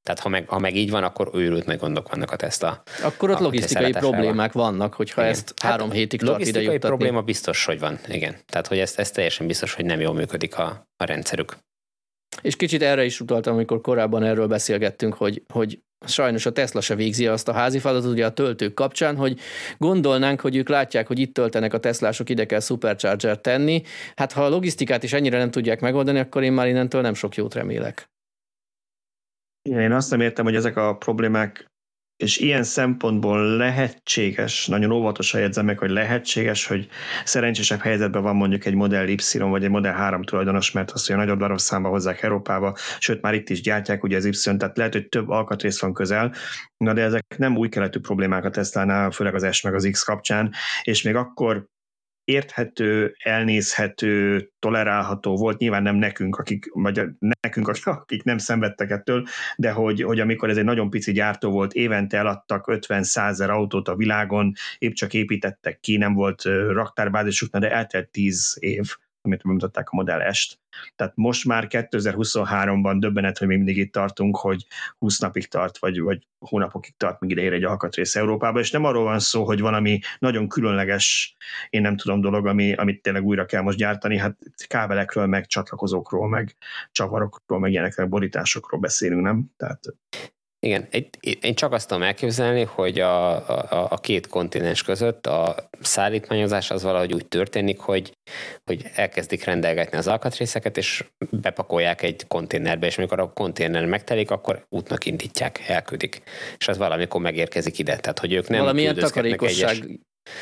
Tehát 0.03 0.21
ha 0.21 0.29
meg, 0.29 0.49
ha 0.49 0.59
meg 0.59 0.77
így 0.77 0.91
van, 0.91 1.05
akkor 1.05 1.31
őrült 1.33 1.67
meg 1.67 1.79
gondok 1.79 2.11
vannak 2.11 2.31
a 2.31 2.37
Tesla. 2.37 2.83
Akkor 3.03 3.31
ott 3.31 3.39
logisztikai 3.39 3.93
problémák 3.93 4.53
vannak, 4.53 4.95
hogyha 4.95 5.21
igen. 5.21 5.33
ezt 5.33 5.55
hát 5.57 5.71
három 5.71 5.91
hétig 5.91 6.21
tart 6.21 6.47
ide 6.47 6.61
juttatni. 6.61 6.89
probléma 6.89 7.23
biztos, 7.23 7.65
hogy 7.65 7.79
van, 7.79 7.99
igen. 8.09 8.37
Tehát, 8.47 8.67
hogy 8.67 8.79
ez, 8.79 8.95
ez 8.97 9.11
teljesen 9.11 9.47
biztos, 9.47 9.75
hogy 9.75 9.85
nem 9.85 10.01
jól 10.01 10.15
működik 10.15 10.59
a, 10.59 10.87
a 10.97 11.05
rendszerük. 11.05 11.57
És 12.43 12.57
kicsit 12.57 12.83
erre 12.83 13.05
is 13.05 13.21
utaltam, 13.21 13.55
amikor 13.55 13.81
korábban 13.81 14.23
erről 14.23 14.47
beszélgettünk, 14.47 15.15
hogy, 15.15 15.43
hogy 15.53 15.83
sajnos 16.07 16.47
a 16.47 16.53
Tesla 16.53 16.81
se 16.81 16.95
végzi 16.95 17.27
azt 17.27 17.49
a 17.49 17.53
házi 17.53 17.79
feladatot, 17.79 18.13
ugye 18.13 18.27
a 18.27 18.33
töltők 18.33 18.75
kapcsán, 18.75 19.17
hogy 19.17 19.39
gondolnánk, 19.79 20.41
hogy 20.41 20.57
ők 20.57 20.69
látják, 20.69 21.07
hogy 21.07 21.19
itt 21.19 21.35
töltenek 21.35 21.75
a 21.75 21.81
Teslások, 21.81 22.31
ide 22.31 22.47
kell 22.47 22.61
supercharger 22.61 23.39
tenni. 23.39 23.83
Hát 24.17 24.33
ha 24.33 24.45
a 24.45 24.49
logisztikát 24.49 25.03
is 25.03 25.13
ennyire 25.13 25.39
nem 25.39 25.51
tudják 25.51 25.81
megoldani, 25.81 26.19
akkor 26.19 26.43
én 26.43 26.53
már 26.53 26.69
innentől 26.69 27.01
nem 27.01 27.15
sok 27.15 27.35
jót 27.35 27.55
remélek. 27.55 28.11
Igen, 29.63 29.81
én 29.81 29.93
azt 29.93 30.11
nem 30.11 30.21
értem, 30.21 30.45
hogy 30.45 30.55
ezek 30.55 30.77
a 30.77 30.97
problémák, 30.97 31.67
és 32.19 32.39
ilyen 32.39 32.63
szempontból 32.63 33.57
lehetséges, 33.57 34.67
nagyon 34.67 34.91
óvatosan 34.91 35.41
jegyzem 35.41 35.65
meg, 35.65 35.79
hogy 35.79 35.91
lehetséges, 35.91 36.67
hogy 36.67 36.89
szerencsésebb 37.25 37.81
helyzetben 37.81 38.23
van 38.23 38.37
mondjuk 38.37 38.65
egy 38.65 38.75
Model 38.75 39.09
Y 39.09 39.39
vagy 39.39 39.65
egy 39.65 39.71
Model 39.71 39.93
3 39.93 40.23
tulajdonos, 40.23 40.73
mert 40.73 40.91
azt, 40.91 41.11
a 41.11 41.17
nagyobb 41.17 41.39
darabszámba 41.39 41.89
hozzák 41.89 42.23
Európába, 42.23 42.77
sőt 42.99 43.23
már 43.23 43.35
itt 43.35 43.51
is 43.51 43.61
gyártják 43.61 44.03
ugye 44.03 44.17
az 44.17 44.25
Y, 44.25 44.57
tehát 44.57 44.77
lehet, 44.77 44.93
hogy 44.93 45.09
több 45.09 45.29
alkatrész 45.29 45.81
van 45.81 45.93
közel, 45.93 46.35
na 46.77 46.93
de 46.93 47.03
ezek 47.03 47.25
nem 47.37 47.57
új 47.57 47.69
keletű 47.69 48.01
problémák 48.01 48.45
a 48.45 48.51
Tesla-nál, 48.51 49.11
főleg 49.11 49.35
az 49.35 49.55
S 49.55 49.63
meg 49.63 49.75
az 49.75 49.89
X 49.91 50.03
kapcsán, 50.03 50.53
és 50.83 51.03
még 51.03 51.15
akkor 51.15 51.69
érthető, 52.29 53.15
elnézhető, 53.19 54.49
tolerálható 54.59 55.37
volt, 55.37 55.59
nyilván 55.59 55.83
nem 55.83 55.97
nekünk, 55.97 56.37
akik, 56.37 56.67
vagy 56.73 57.03
nekünk, 57.41 57.71
akik 57.85 58.23
nem 58.23 58.39
szenvedtek 58.39 58.91
ettől, 58.91 59.27
de 59.57 59.71
hogy, 59.71 60.03
hogy 60.03 60.21
amikor 60.21 60.51
ez 60.51 60.57
egy 60.57 60.65
nagyon 60.65 60.91
pici 60.91 61.13
gyártó 61.13 61.51
volt, 61.51 61.73
évente 61.73 62.17
eladtak 62.19 62.69
50 62.69 63.03
százer 63.03 63.51
autót 63.51 63.89
a 63.89 63.97
világon, 63.97 64.53
épp 64.79 64.93
csak 64.93 65.15
építettek 65.15 65.81
ki, 65.81 65.97
nem 65.97 66.15
volt 66.15 66.43
raktárbázisuk, 66.73 67.57
de 67.57 67.71
eltelt 67.71 68.09
10 68.09 68.57
év, 68.61 68.97
amit 69.23 69.43
bemutatták 69.43 69.89
a 69.91 69.97
Model 69.97 70.33
S-t. 70.33 70.59
Tehát 70.97 71.13
most 71.17 71.45
már 71.45 71.67
2023-ban 71.71 72.97
döbbenet, 72.99 73.39
hogy 73.39 73.47
még 73.47 73.57
mindig 73.57 73.77
itt 73.77 73.93
tartunk, 73.93 74.37
hogy 74.37 74.67
20 74.99 75.19
napig 75.19 75.49
tart, 75.49 75.79
vagy, 75.79 76.01
vagy 76.01 76.27
hónapokig 76.39 76.97
tart, 76.97 77.21
míg 77.21 77.31
ide 77.31 77.43
ér 77.43 77.53
egy 77.53 77.65
alkatrész 77.65 78.17
Európába, 78.17 78.59
és 78.59 78.71
nem 78.71 78.85
arról 78.85 79.05
van 79.05 79.19
szó, 79.19 79.45
hogy 79.45 79.61
valami 79.61 80.01
nagyon 80.19 80.49
különleges, 80.49 81.37
én 81.71 81.81
nem 81.81 81.97
tudom 81.97 82.21
dolog, 82.21 82.47
ami, 82.47 82.73
amit 82.75 83.03
tényleg 83.03 83.25
újra 83.25 83.45
kell 83.45 83.63
most 83.63 83.79
gyártani, 83.79 84.19
hát 84.19 84.37
kábelekről, 84.67 85.27
meg 85.27 85.47
csatlakozókról, 85.47 86.29
meg 86.29 86.57
csavarokról, 86.93 87.59
meg 87.59 87.71
ilyenekről, 87.71 88.07
borításokról 88.07 88.81
beszélünk, 88.81 89.23
nem? 89.23 89.45
Tehát 89.57 89.81
igen, 90.61 90.87
egy, 90.91 91.09
én 91.41 91.55
csak 91.55 91.73
azt 91.73 91.89
tudom 91.89 92.03
elképzelni, 92.03 92.63
hogy 92.63 93.01
a, 93.01 93.49
a, 93.49 93.87
a 93.91 93.97
két 93.97 94.27
kontinens 94.27 94.83
között 94.83 95.27
a 95.27 95.69
szállítmányozás 95.81 96.71
az 96.71 96.83
valahogy 96.83 97.13
úgy 97.13 97.27
történik, 97.27 97.79
hogy, 97.79 98.13
hogy 98.65 98.85
elkezdik 98.95 99.45
rendelgetni 99.45 99.99
az 99.99 100.07
alkatrészeket, 100.07 100.77
és 100.77 101.05
bepakolják 101.31 102.03
egy 102.03 102.27
konténerbe, 102.27 102.87
és 102.87 102.99
amikor 102.99 103.21
a 103.21 103.33
konténer 103.33 103.87
megtelik, 103.87 104.31
akkor 104.31 104.67
útnak 104.69 105.07
indítják, 105.07 105.65
elküldik. 105.67 106.23
És 106.59 106.69
az 106.69 106.79
valamikor 106.79 107.21
megérkezik 107.21 107.79
ide. 107.79 107.97
Tehát, 107.97 108.19
hogy 108.19 108.33
ők 108.33 108.49
nem 108.49 108.61
Valamilyen 108.61 108.95
takarékosság 108.95 109.71
egyes, 109.71 109.99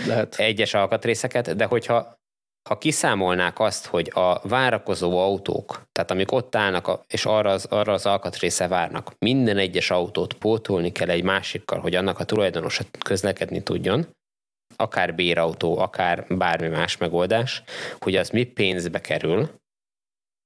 lehet. 0.07 0.35
egyes 0.35 0.75
alkatrészeket, 0.75 1.57
de 1.57 1.65
hogyha 1.65 2.19
ha 2.67 2.79
kiszámolnák 2.79 3.61
azt, 3.61 3.87
hogy 3.87 4.11
a 4.15 4.49
várakozó 4.49 5.19
autók, 5.19 5.87
tehát 5.93 6.11
amik 6.11 6.33
ott 6.33 6.55
állnak, 6.55 7.01
és 7.09 7.27
arra 7.27 7.51
az, 7.51 7.65
arra 7.65 7.93
az 7.93 8.07
alkatrésze 8.07 8.69
várnak, 8.69 9.13
minden 9.19 9.57
egyes 9.57 9.91
autót 9.91 10.33
pótolni 10.33 10.93
kell 10.93 11.09
egy 11.09 11.23
másikkal, 11.23 11.81
hogy 11.81 11.95
annak 11.95 12.19
a 12.19 12.25
tulajdonosa 12.25 12.85
közlekedni 12.99 13.63
tudjon, 13.63 14.07
akár 14.77 15.15
bérautó, 15.15 15.79
akár 15.79 16.27
bármi 16.29 16.69
más 16.69 16.97
megoldás, 16.97 17.63
hogy 17.99 18.17
az 18.17 18.31
mi 18.31 18.45
pénzbe 18.45 19.01
kerül, 19.01 19.51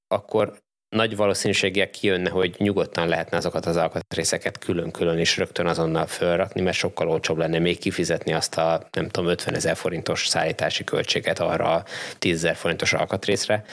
akkor 0.07 0.59
nagy 0.95 1.15
valószínűséggel 1.15 1.89
kijönne, 1.89 2.29
hogy 2.29 2.55
nyugodtan 2.57 3.07
lehetne 3.07 3.37
azokat 3.37 3.65
az 3.65 3.75
alkatrészeket 3.75 4.57
külön-külön 4.57 5.17
is 5.17 5.37
rögtön 5.37 5.67
azonnal 5.67 6.05
fölrakni, 6.05 6.61
mert 6.61 6.77
sokkal 6.77 7.09
olcsóbb 7.09 7.37
lenne 7.37 7.59
még 7.59 7.79
kifizetni 7.79 8.33
azt 8.33 8.57
a, 8.57 8.87
nem 8.91 9.09
tudom, 9.09 9.29
50 9.29 9.55
ezer 9.55 9.75
forintos 9.75 10.27
szállítási 10.27 10.83
költséget 10.83 11.39
arra 11.39 11.73
a 11.73 11.83
10 12.19 12.35
ezer 12.35 12.55
forintos 12.55 12.93
alkatrészre, 12.93 13.63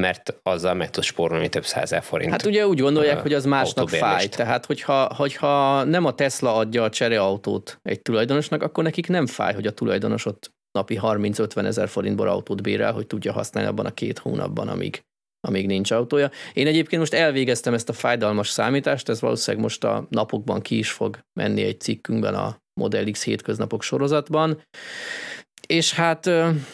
mert 0.00 0.34
azzal 0.42 0.74
meg 0.74 0.90
tud 0.90 1.04
spórolni 1.04 1.48
több 1.48 1.64
százezer 1.64 2.02
forint. 2.02 2.30
Hát 2.30 2.46
ugye 2.46 2.66
úgy 2.66 2.80
gondolják, 2.80 3.20
hogy 3.20 3.32
az 3.32 3.44
másnak 3.44 3.88
fáj. 3.88 4.26
Tehát, 4.26 4.66
hogyha, 4.66 5.14
hogyha 5.14 5.84
nem 5.84 6.04
a 6.04 6.14
Tesla 6.14 6.54
adja 6.54 6.82
a 6.82 6.90
csereautót 6.90 7.78
egy 7.82 8.02
tulajdonosnak, 8.02 8.62
akkor 8.62 8.84
nekik 8.84 9.08
nem 9.08 9.26
fáj, 9.26 9.54
hogy 9.54 9.66
a 9.66 9.72
tulajdonosot 9.72 10.52
napi 10.78 10.98
30-50 11.02 11.64
ezer 11.64 11.88
forintból 11.88 12.28
autót 12.28 12.62
bérel, 12.62 12.92
hogy 12.92 13.06
tudja 13.06 13.32
használni 13.32 13.68
abban 13.70 13.86
a 13.86 13.94
két 13.94 14.18
hónapban, 14.18 14.68
amíg 14.68 15.02
amíg 15.48 15.66
nincs 15.66 15.90
autója. 15.90 16.30
Én 16.52 16.66
egyébként 16.66 17.00
most 17.00 17.14
elvégeztem 17.14 17.74
ezt 17.74 17.88
a 17.88 17.92
fájdalmas 17.92 18.48
számítást, 18.48 19.08
ez 19.08 19.20
valószínűleg 19.20 19.64
most 19.64 19.84
a 19.84 20.06
napokban 20.08 20.60
ki 20.60 20.78
is 20.78 20.90
fog 20.90 21.18
menni 21.40 21.62
egy 21.62 21.80
cikkünkben 21.80 22.34
a 22.34 22.56
Model 22.80 23.10
X 23.10 23.24
hétköznapok 23.24 23.82
sorozatban. 23.82 24.62
És 25.66 25.92
hát, 25.92 26.30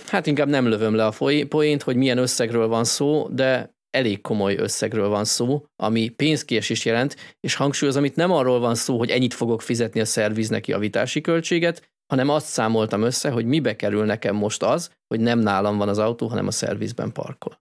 hát 0.07 0.27
inkább 0.27 0.49
nem 0.49 0.69
lövöm 0.69 0.95
le 0.95 1.07
a 1.07 1.15
poént, 1.49 1.83
hogy 1.83 1.97
milyen 1.97 2.19
összegről 2.19 2.69
van 2.69 2.85
szó, 2.85 3.29
de 3.31 3.77
elég 3.91 4.21
komoly 4.21 4.57
összegről 4.57 5.09
van 5.09 5.25
szó, 5.25 5.65
ami 5.83 6.09
pénzkiesés 6.09 6.85
jelent, 6.85 7.17
és 7.41 7.55
hangsúlyozom, 7.55 8.05
itt 8.05 8.15
nem 8.15 8.33
arról 8.33 8.59
van 8.59 8.75
szó, 8.75 8.99
hogy 8.99 9.11
ennyit 9.11 9.35
fogok 9.35 9.63
fizetni 9.63 10.01
a 10.01 10.05
szerviznek 10.05 10.67
javítási 10.67 11.21
költséget, 11.21 11.91
hanem 12.13 12.29
azt 12.29 12.47
számoltam 12.47 13.03
össze, 13.03 13.31
hogy 13.31 13.45
mibe 13.45 13.77
kerül 13.77 14.05
nekem 14.05 14.37
most 14.37 14.63
az, 14.63 14.91
hogy 15.07 15.21
nem 15.21 15.39
nálam 15.39 15.77
van 15.77 15.89
az 15.89 15.99
autó, 15.99 16.27
hanem 16.27 16.47
a 16.47 16.51
szervizben 16.51 17.13
parkol. 17.13 17.61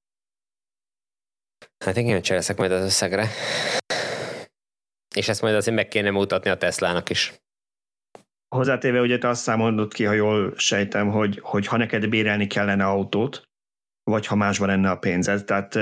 Hát 1.85 1.97
igen, 1.97 2.21
cseleszek 2.21 2.57
majd 2.57 2.71
az 2.71 2.83
összegre. 2.83 3.27
És 5.15 5.27
ezt 5.27 5.41
majd 5.41 5.55
azért 5.55 5.75
meg 5.75 5.87
kéne 5.87 6.09
mutatni 6.09 6.49
a 6.49 6.57
Teslának 6.57 7.09
is. 7.09 7.33
Hozzátéve, 8.55 9.01
ugye 9.01 9.17
te 9.17 9.27
azt 9.27 9.41
számolod 9.41 9.93
ki, 9.93 10.03
ha 10.03 10.13
jól 10.13 10.53
sejtem, 10.57 11.09
hogy, 11.09 11.39
hogy 11.43 11.67
ha 11.67 11.77
neked 11.77 12.09
bérelni 12.09 12.47
kellene 12.47 12.85
autót, 12.85 13.47
vagy 14.03 14.25
ha 14.25 14.35
másban 14.35 14.67
lenne 14.67 14.89
a 14.89 14.97
pénzed. 14.97 15.43
Tehát 15.43 15.75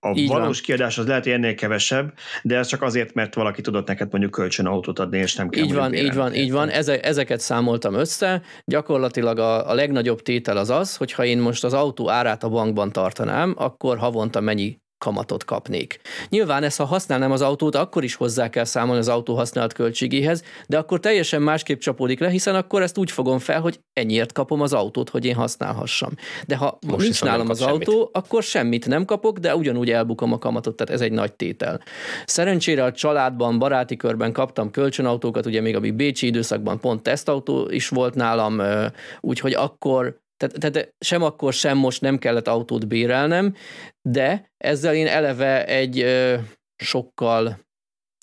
a 0.00 0.12
Így 0.14 0.28
valós 0.28 0.44
van. 0.56 0.62
kiadás 0.62 0.98
az 0.98 1.06
lehet, 1.06 1.22
hogy 1.22 1.32
ennél 1.32 1.54
kevesebb, 1.54 2.12
de 2.42 2.56
ez 2.56 2.66
csak 2.66 2.82
azért, 2.82 3.14
mert 3.14 3.34
valaki 3.34 3.60
tudott 3.60 3.86
neked 3.86 4.10
mondjuk 4.10 4.32
kölcsön 4.32 4.66
autót 4.66 4.98
adni, 4.98 5.18
és 5.18 5.34
nem 5.34 5.48
kell 5.48 5.62
Így 5.62 5.74
van, 5.74 5.94
így 5.94 6.14
van, 6.14 6.34
így 6.34 6.52
van. 6.52 6.68
Eze, 6.68 7.00
ezeket 7.00 7.40
számoltam 7.40 7.94
össze. 7.94 8.42
Gyakorlatilag 8.64 9.38
a, 9.38 9.70
a 9.70 9.74
legnagyobb 9.74 10.22
tétel 10.22 10.56
az 10.56 10.70
az, 10.70 10.96
hogy 10.96 11.12
ha 11.12 11.24
én 11.24 11.38
most 11.38 11.64
az 11.64 11.72
autó 11.72 12.10
árát 12.10 12.42
a 12.42 12.48
bankban 12.48 12.92
tartanám, 12.92 13.54
akkor 13.56 13.98
havonta 13.98 14.40
mennyi 14.40 14.78
kamatot 14.98 15.44
kapnék. 15.44 16.00
Nyilván 16.28 16.62
ezt, 16.62 16.78
ha 16.78 16.84
használnám 16.84 17.32
az 17.32 17.42
autót, 17.42 17.74
akkor 17.74 18.04
is 18.04 18.14
hozzá 18.14 18.50
kell 18.50 18.64
számolni 18.64 19.00
az 19.00 19.08
autó 19.08 19.34
használat 19.34 19.72
költségéhez, 19.72 20.42
de 20.66 20.78
akkor 20.78 21.00
teljesen 21.00 21.42
másképp 21.42 21.78
csapódik 21.78 22.20
le, 22.20 22.28
hiszen 22.28 22.54
akkor 22.54 22.82
ezt 22.82 22.98
úgy 22.98 23.10
fogom 23.10 23.38
fel, 23.38 23.60
hogy 23.60 23.80
ennyiért 23.92 24.32
kapom 24.32 24.60
az 24.60 24.72
autót, 24.72 25.08
hogy 25.08 25.24
én 25.24 25.34
használhassam. 25.34 26.10
De 26.46 26.56
ha 26.56 26.78
Most 26.86 27.04
nincs 27.04 27.22
nálam 27.22 27.48
az 27.48 27.58
semmit. 27.58 27.88
autó, 27.88 28.10
akkor 28.12 28.42
semmit 28.42 28.86
nem 28.86 29.04
kapok, 29.04 29.38
de 29.38 29.56
ugyanúgy 29.56 29.90
elbukom 29.90 30.32
a 30.32 30.38
kamatot, 30.38 30.76
tehát 30.76 30.94
ez 30.94 31.00
egy 31.00 31.12
nagy 31.12 31.32
tétel. 31.32 31.80
Szerencsére 32.24 32.84
a 32.84 32.92
családban, 32.92 33.58
baráti 33.58 33.96
körben 33.96 34.32
kaptam 34.32 34.70
kölcsönautókat, 34.70 35.46
ugye 35.46 35.60
még 35.60 35.76
a 35.76 35.80
Bécsi 35.80 36.26
időszakban 36.26 36.80
pont 36.80 37.02
tesztautó 37.02 37.70
is 37.70 37.88
volt 37.88 38.14
nálam, 38.14 38.60
úgyhogy 39.20 39.54
akkor 39.54 40.20
tehát, 40.38 40.58
tehát 40.58 40.94
sem 40.98 41.22
akkor, 41.22 41.52
sem 41.52 41.76
most 41.76 42.00
nem 42.00 42.18
kellett 42.18 42.48
autót 42.48 42.88
bérelnem, 42.88 43.54
de 44.02 44.52
ezzel 44.56 44.94
én 44.94 45.06
eleve 45.06 45.66
egy 45.66 46.00
ö, 46.00 46.34
sokkal 46.76 47.66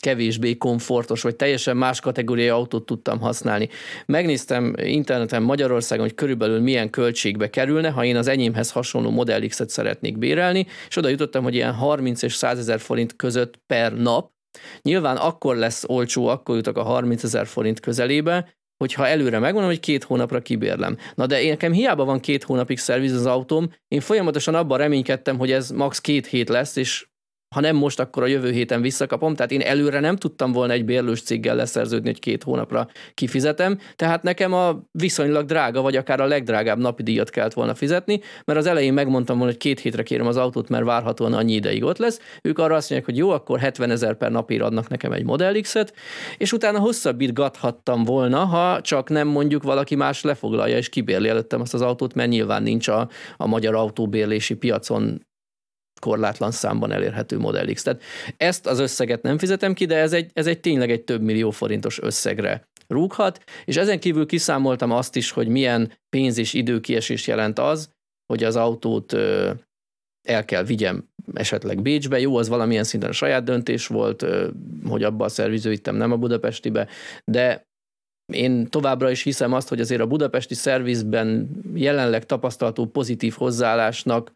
kevésbé 0.01 0.57
komfortos, 0.57 1.21
vagy 1.21 1.35
teljesen 1.35 1.77
más 1.77 1.99
kategóriai 1.99 2.49
autót 2.49 2.85
tudtam 2.85 3.19
használni. 3.19 3.69
Megnéztem 4.05 4.73
interneten 4.77 5.43
Magyarországon, 5.43 6.05
hogy 6.05 6.15
körülbelül 6.15 6.59
milyen 6.59 6.89
költségbe 6.89 7.49
kerülne, 7.49 7.89
ha 7.89 8.03
én 8.03 8.15
az 8.15 8.27
enyémhez 8.27 8.71
hasonló 8.71 9.09
Model 9.09 9.47
X-et 9.47 9.69
szeretnék 9.69 10.17
bérelni, 10.17 10.65
és 10.87 10.95
oda 10.95 11.07
jutottam, 11.07 11.43
hogy 11.43 11.53
ilyen 11.53 11.73
30 11.73 12.21
és 12.21 12.33
100 12.33 12.59
ezer 12.59 12.79
forint 12.79 13.15
között 13.15 13.59
per 13.67 13.93
nap, 13.93 14.33
Nyilván 14.81 15.17
akkor 15.17 15.55
lesz 15.55 15.83
olcsó, 15.87 16.27
akkor 16.27 16.55
jutok 16.55 16.77
a 16.77 16.83
30 16.83 17.23
ezer 17.23 17.47
forint 17.47 17.79
közelébe, 17.79 18.53
hogyha 18.77 19.07
előre 19.07 19.39
megmondom, 19.39 19.69
hogy 19.69 19.79
két 19.79 20.03
hónapra 20.03 20.41
kibérlem. 20.41 20.97
Na 21.15 21.25
de 21.25 21.41
én 21.41 21.49
nekem 21.49 21.71
hiába 21.71 22.05
van 22.05 22.19
két 22.19 22.43
hónapig 22.43 22.77
szerviz 22.77 23.13
az 23.13 23.25
autóm, 23.25 23.69
én 23.87 23.99
folyamatosan 23.99 24.55
abban 24.55 24.77
reménykedtem, 24.77 25.37
hogy 25.37 25.51
ez 25.51 25.69
max. 25.69 25.99
két 25.99 26.25
hét 26.27 26.49
lesz, 26.49 26.75
és 26.75 27.07
ha 27.55 27.61
nem 27.61 27.75
most, 27.75 27.99
akkor 27.99 28.23
a 28.23 28.25
jövő 28.25 28.51
héten 28.51 28.81
visszakapom, 28.81 29.35
tehát 29.35 29.51
én 29.51 29.61
előre 29.61 29.99
nem 29.99 30.15
tudtam 30.15 30.51
volna 30.51 30.73
egy 30.73 30.85
bérlős 30.85 31.21
céggel 31.21 31.55
leszerződni, 31.55 32.07
hogy 32.09 32.19
két 32.19 32.43
hónapra 32.43 32.87
kifizetem, 33.13 33.79
tehát 33.95 34.23
nekem 34.23 34.53
a 34.53 34.81
viszonylag 34.91 35.45
drága, 35.45 35.81
vagy 35.81 35.95
akár 35.95 36.19
a 36.19 36.25
legdrágább 36.25 36.77
napi 36.77 37.03
díjat 37.03 37.29
kellett 37.29 37.53
volna 37.53 37.75
fizetni, 37.75 38.19
mert 38.45 38.59
az 38.59 38.65
elején 38.65 38.93
megmondtam 38.93 39.37
volna, 39.37 39.51
hogy 39.51 39.61
két 39.61 39.79
hétre 39.79 40.03
kérem 40.03 40.27
az 40.27 40.37
autót, 40.37 40.69
mert 40.69 40.85
várhatóan 40.85 41.33
annyi 41.33 41.53
ideig 41.53 41.83
ott 41.83 41.97
lesz. 41.97 42.19
Ők 42.41 42.59
arra 42.59 42.75
azt 42.75 42.89
mondják, 42.89 43.11
hogy 43.11 43.19
jó, 43.19 43.29
akkor 43.29 43.59
70 43.59 43.91
ezer 43.91 44.15
per 44.15 44.31
napért 44.31 44.61
adnak 44.61 44.87
nekem 44.87 45.11
egy 45.11 45.23
Model 45.23 45.61
X-et, 45.61 45.93
és 46.37 46.51
utána 46.51 46.79
hosszabbítgathattam 46.79 48.03
volna, 48.03 48.45
ha 48.45 48.81
csak 48.81 49.09
nem 49.09 49.27
mondjuk 49.27 49.63
valaki 49.63 49.95
más 49.95 50.21
lefoglalja 50.21 50.77
és 50.77 50.89
kibérli 50.89 51.27
előttem 51.27 51.61
azt 51.61 51.73
az 51.73 51.81
autót, 51.81 52.13
mert 52.13 52.29
nyilván 52.29 52.63
nincs 52.63 52.87
a, 52.87 53.09
a 53.37 53.47
magyar 53.47 53.75
autóbérlési 53.75 54.53
piacon 54.53 55.21
korlátlan 56.05 56.51
számban 56.51 56.91
elérhető 56.91 57.37
Model 57.37 57.73
X. 57.73 57.83
Tehát 57.83 58.01
ezt 58.37 58.67
az 58.67 58.79
összeget 58.79 59.21
nem 59.21 59.37
fizetem 59.37 59.73
ki, 59.73 59.85
de 59.85 59.95
ez 59.95 60.13
egy, 60.13 60.29
ez 60.33 60.47
egy 60.47 60.59
tényleg 60.59 60.91
egy 60.91 61.03
több 61.03 61.21
millió 61.21 61.51
forintos 61.51 62.01
összegre 62.01 62.67
rúghat, 62.87 63.43
és 63.65 63.77
ezen 63.77 63.99
kívül 63.99 64.25
kiszámoltam 64.25 64.91
azt 64.91 65.15
is, 65.15 65.31
hogy 65.31 65.47
milyen 65.47 65.91
pénz 66.09 66.37
és 66.37 66.53
időkiesés 66.53 67.27
jelent 67.27 67.59
az, 67.59 67.89
hogy 68.33 68.43
az 68.43 68.55
autót 68.55 69.13
el 70.27 70.45
kell 70.45 70.63
vigyem 70.63 71.07
esetleg 71.33 71.81
Bécsbe. 71.81 72.19
Jó, 72.19 72.37
az 72.37 72.47
valamilyen 72.47 72.83
szinten 72.83 73.09
a 73.09 73.13
saját 73.13 73.43
döntés 73.43 73.87
volt, 73.87 74.25
hogy 74.87 75.03
abba 75.03 75.25
a 75.25 75.29
szerviző 75.29 75.69
vittem, 75.69 75.95
nem 75.95 76.11
a 76.11 76.17
budapestibe, 76.17 76.87
de 77.31 77.63
én 78.33 78.69
továbbra 78.69 79.11
is 79.11 79.23
hiszem 79.23 79.53
azt, 79.53 79.69
hogy 79.69 79.79
azért 79.79 80.01
a 80.01 80.07
budapesti 80.07 80.53
szervizben 80.53 81.49
jelenleg 81.73 82.25
tapasztalható 82.25 82.85
pozitív 82.85 83.33
hozzáállásnak 83.33 84.31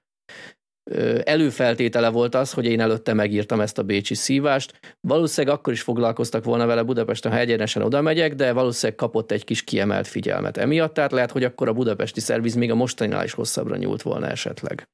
előfeltétele 1.24 2.10
volt 2.10 2.36
az, 2.36 2.54
hogy 2.54 2.66
én 2.66 2.80
előtte 2.80 3.14
megírtam 3.14 3.62
ezt 3.62 3.78
a 3.78 3.84
bécsi 3.84 4.16
szívást. 4.16 4.80
Valószínűleg 5.08 5.58
akkor 5.58 5.74
is 5.74 5.82
foglalkoztak 5.82 6.44
volna 6.44 6.66
vele 6.66 6.84
Budapesten, 6.84 7.32
ha 7.32 7.38
egyenesen 7.38 7.82
oda 7.82 8.02
megyek, 8.02 8.36
de 8.36 8.54
valószínűleg 8.54 8.98
kapott 8.98 9.32
egy 9.32 9.44
kis 9.44 9.64
kiemelt 9.64 10.08
figyelmet 10.08 10.58
emiatt, 10.58 10.94
tehát 10.94 11.12
lehet, 11.12 11.32
hogy 11.32 11.44
akkor 11.44 11.68
a 11.68 11.74
budapesti 11.74 12.20
szerviz 12.20 12.56
még 12.56 12.72
a 12.72 12.76
mostaninál 12.76 13.24
is 13.24 13.34
hosszabbra 13.34 13.76
nyúlt 13.76 14.02
volna 14.02 14.28
esetleg 14.28 14.88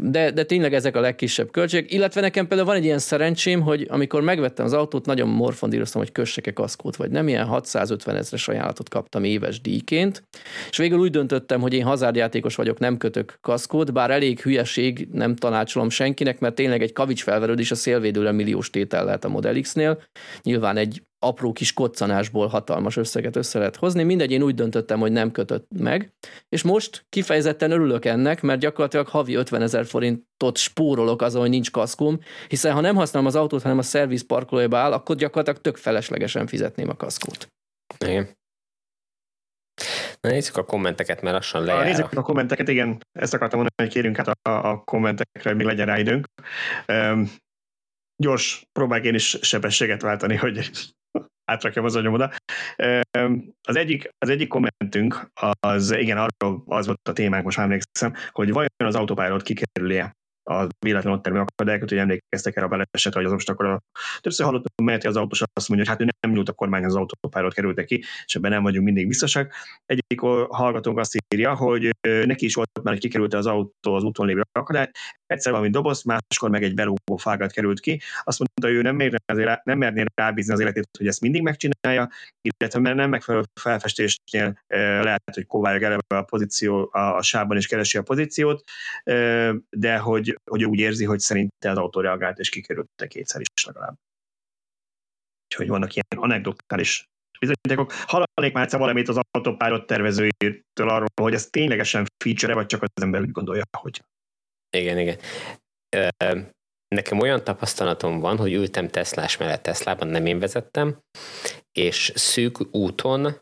de, 0.00 0.30
de 0.30 0.44
tényleg 0.44 0.74
ezek 0.74 0.96
a 0.96 1.00
legkisebb 1.00 1.50
költségek, 1.50 1.92
illetve 1.92 2.20
nekem 2.20 2.46
például 2.46 2.68
van 2.68 2.78
egy 2.78 2.84
ilyen 2.84 2.98
szerencsém, 2.98 3.60
hogy 3.60 3.86
amikor 3.90 4.22
megvettem 4.22 4.64
az 4.64 4.72
autót, 4.72 5.06
nagyon 5.06 5.28
morfondíroztam, 5.28 6.00
hogy 6.00 6.12
kössek-e 6.12 6.52
kaszkót, 6.52 6.96
vagy 6.96 7.10
nem, 7.10 7.28
ilyen 7.28 7.46
650 7.46 8.16
ezres 8.16 8.48
ajánlatot 8.48 8.88
kaptam 8.88 9.24
éves 9.24 9.60
díjként, 9.60 10.22
és 10.70 10.76
végül 10.76 10.98
úgy 10.98 11.10
döntöttem, 11.10 11.60
hogy 11.60 11.72
én 11.72 11.84
hazárdjátékos 11.84 12.54
vagyok, 12.54 12.78
nem 12.78 12.96
kötök 12.96 13.38
kaszkót, 13.40 13.92
bár 13.92 14.10
elég 14.10 14.40
hülyeség, 14.40 15.08
nem 15.12 15.36
tanácsolom 15.36 15.90
senkinek, 15.90 16.40
mert 16.40 16.54
tényleg 16.54 16.82
egy 16.82 16.92
kavics 16.92 17.22
felverődés 17.22 17.70
a 17.70 17.74
szélvédőre 17.74 18.32
milliós 18.32 18.70
tétel 18.70 19.04
lehet 19.04 19.24
a 19.24 19.28
Model 19.28 19.60
X-nél. 19.60 20.02
Nyilván 20.42 20.76
egy 20.76 21.02
apró 21.22 21.52
kis 21.52 21.72
koccanásból 21.72 22.46
hatalmas 22.46 22.96
összeget 22.96 23.36
össze 23.36 23.58
lehet 23.58 23.76
hozni. 23.76 24.02
Mindegy, 24.02 24.30
én 24.30 24.42
úgy 24.42 24.54
döntöttem, 24.54 25.00
hogy 25.00 25.12
nem 25.12 25.30
kötött 25.30 25.66
meg. 25.78 26.12
És 26.48 26.62
most 26.62 27.04
kifejezetten 27.08 27.70
örülök 27.70 28.04
ennek, 28.04 28.42
mert 28.42 28.60
gyakorlatilag 28.60 29.08
havi 29.08 29.34
50 29.34 29.62
ezer 29.62 29.86
forintot 29.86 30.56
spórolok 30.56 31.22
azon, 31.22 31.40
hogy 31.40 31.50
nincs 31.50 31.70
kaszkóm, 31.70 32.18
hiszen 32.48 32.72
ha 32.72 32.80
nem 32.80 32.94
használom 32.94 33.28
az 33.28 33.36
autót, 33.36 33.62
hanem 33.62 33.78
a 33.78 33.82
szerviz 33.82 34.26
parkolójába 34.26 34.76
áll, 34.76 34.92
akkor 34.92 35.16
gyakorlatilag 35.16 35.60
tök 35.60 35.76
feleslegesen 35.76 36.46
fizetném 36.46 36.88
a 36.88 36.96
kaszkót. 36.96 37.46
Igen. 38.04 38.28
Na 40.20 40.30
nézzük 40.30 40.56
a 40.56 40.64
kommenteket, 40.64 41.22
mert 41.22 41.34
lassan 41.34 41.64
lejár. 41.64 41.84
Nézzük 41.84 42.12
a 42.12 42.22
kommenteket, 42.22 42.68
igen, 42.68 42.98
ezt 43.18 43.34
akartam 43.34 43.58
mondani, 43.58 43.88
hogy 43.88 43.92
kérünk 43.92 44.18
át 44.18 44.28
a, 44.28 44.70
a 44.70 44.82
kommentekre, 44.84 45.50
hogy 45.50 45.56
még 45.56 45.66
legyen 45.66 45.86
rá 45.86 45.98
időnk. 45.98 46.26
Um, 46.88 47.30
gyors, 48.22 48.64
próbálj 48.72 49.06
én 49.06 49.14
is 49.14 49.38
sebességet 49.40 50.02
váltani, 50.02 50.36
hogy 50.36 50.70
átrakjam 51.44 51.84
az 51.84 51.96
agyam 51.96 52.12
oda. 52.12 52.32
Az 53.62 53.76
egyik, 53.76 54.08
az 54.18 54.28
egyik 54.28 54.48
kommentünk, 54.48 55.30
az 55.60 55.90
igen, 55.90 56.16
arról 56.16 56.62
az 56.66 56.86
volt 56.86 57.08
a 57.08 57.12
témánk, 57.12 57.44
most 57.44 57.58
emlékszem, 57.58 58.12
hogy 58.30 58.52
vajon 58.52 58.70
az 58.76 58.94
autópályáról 58.94 59.40
kikerül-e 59.40 60.12
a 60.50 60.66
véletlen 60.78 61.12
ott 61.12 61.22
termő 61.22 61.38
akadályokat, 61.38 61.88
hogy 61.88 61.98
emlékeztek 61.98 62.56
erre 62.56 62.66
a 62.66 62.68
balesetre, 62.68 63.18
hogy 63.20 63.24
az 63.24 63.32
most 63.32 63.48
akkor 63.48 63.66
a, 63.66 63.82
többször 64.20 64.46
hallottam, 64.46 64.84
mert 64.84 65.04
az 65.04 65.16
autós 65.16 65.42
azt 65.52 65.68
mondja, 65.68 65.86
hogy 65.86 65.98
hát 65.98 66.00
ő 66.00 66.11
nem 66.22 66.32
nyúlt 66.32 66.48
a 66.48 66.52
kormány 66.52 66.84
az 66.84 66.94
autópályáról 66.94 67.52
kerültek 67.52 67.86
ki, 67.86 68.04
és 68.24 68.34
ebben 68.34 68.50
nem 68.50 68.62
vagyunk 68.62 68.84
mindig 68.84 69.06
biztosak. 69.06 69.54
Egyik 69.86 70.20
hallgatónk 70.48 70.98
azt 70.98 71.16
írja, 71.34 71.54
hogy 71.54 71.90
neki 72.00 72.44
is 72.44 72.54
volt 72.54 72.68
már, 72.82 72.92
hogy 72.92 73.02
kikerült 73.02 73.34
az 73.34 73.46
autó 73.46 73.94
az 73.94 74.02
úton 74.02 74.26
lévő 74.26 74.42
akadály, 74.52 74.90
egyszer 75.26 75.52
valami 75.52 75.70
doboz, 75.70 76.02
máskor 76.02 76.50
meg 76.50 76.62
egy 76.62 76.74
belógó 76.74 77.16
fágat 77.16 77.52
került 77.52 77.80
ki. 77.80 78.00
Azt 78.22 78.38
mondta, 78.38 78.66
hogy 78.66 78.74
ő 78.76 78.82
nem, 78.82 78.96
mérne 78.96 79.18
azért, 79.26 79.64
nem 79.64 79.78
merné 79.78 80.04
rábízni 80.14 80.52
az 80.52 80.60
életét, 80.60 80.88
hogy 80.98 81.06
ezt 81.06 81.20
mindig 81.20 81.42
megcsinálja, 81.42 82.08
illetve 82.40 82.80
mert 82.80 82.96
nem 82.96 83.10
megfelelő 83.10 83.44
felfestésnél 83.60 84.58
lehet, 85.02 85.34
hogy 85.34 85.46
kóvályog 85.46 85.82
eleve 85.82 86.02
a 86.06 86.22
pozíció, 86.22 86.88
a 86.92 87.22
sávban 87.22 87.56
is 87.56 87.66
keresi 87.66 87.98
a 87.98 88.02
pozíciót, 88.02 88.64
de 89.70 89.98
hogy, 89.98 90.38
hogy 90.50 90.64
úgy 90.64 90.78
érzi, 90.78 91.04
hogy 91.04 91.18
szerinte 91.18 91.70
az 91.70 91.76
autó 91.76 92.00
reagált 92.00 92.38
és 92.38 92.48
kikerült 92.48 92.88
kétszer 93.08 93.40
is 93.40 93.64
legalább. 93.66 93.94
Úgyhogy 95.52 95.68
vannak 95.68 95.94
ilyen 95.94 96.24
anekdotális 96.24 97.10
bizonyítékok. 97.38 97.92
Hallanék 97.92 98.52
már 98.52 98.70
valamit 98.70 99.08
az 99.08 99.20
autópályot 99.30 99.86
tervezőjétől 99.86 100.88
arról, 100.88 101.06
hogy 101.20 101.34
ez 101.34 101.46
ténylegesen 101.46 102.06
feature 102.24 102.54
vagy 102.54 102.66
csak 102.66 102.82
az 102.82 103.02
ember 103.02 103.20
úgy 103.20 103.30
gondolja, 103.30 103.62
hogy 103.78 104.02
igen, 104.76 104.98
igen. 104.98 105.18
Nekem 106.88 107.18
olyan 107.18 107.44
tapasztalatom 107.44 108.20
van, 108.20 108.36
hogy 108.36 108.52
ültem 108.52 108.88
Teslás 108.88 109.36
mellett 109.36 109.62
Teslában, 109.62 110.08
nem 110.08 110.26
én 110.26 110.38
vezettem, 110.38 110.98
és 111.72 112.12
szűk 112.14 112.74
úton 112.74 113.40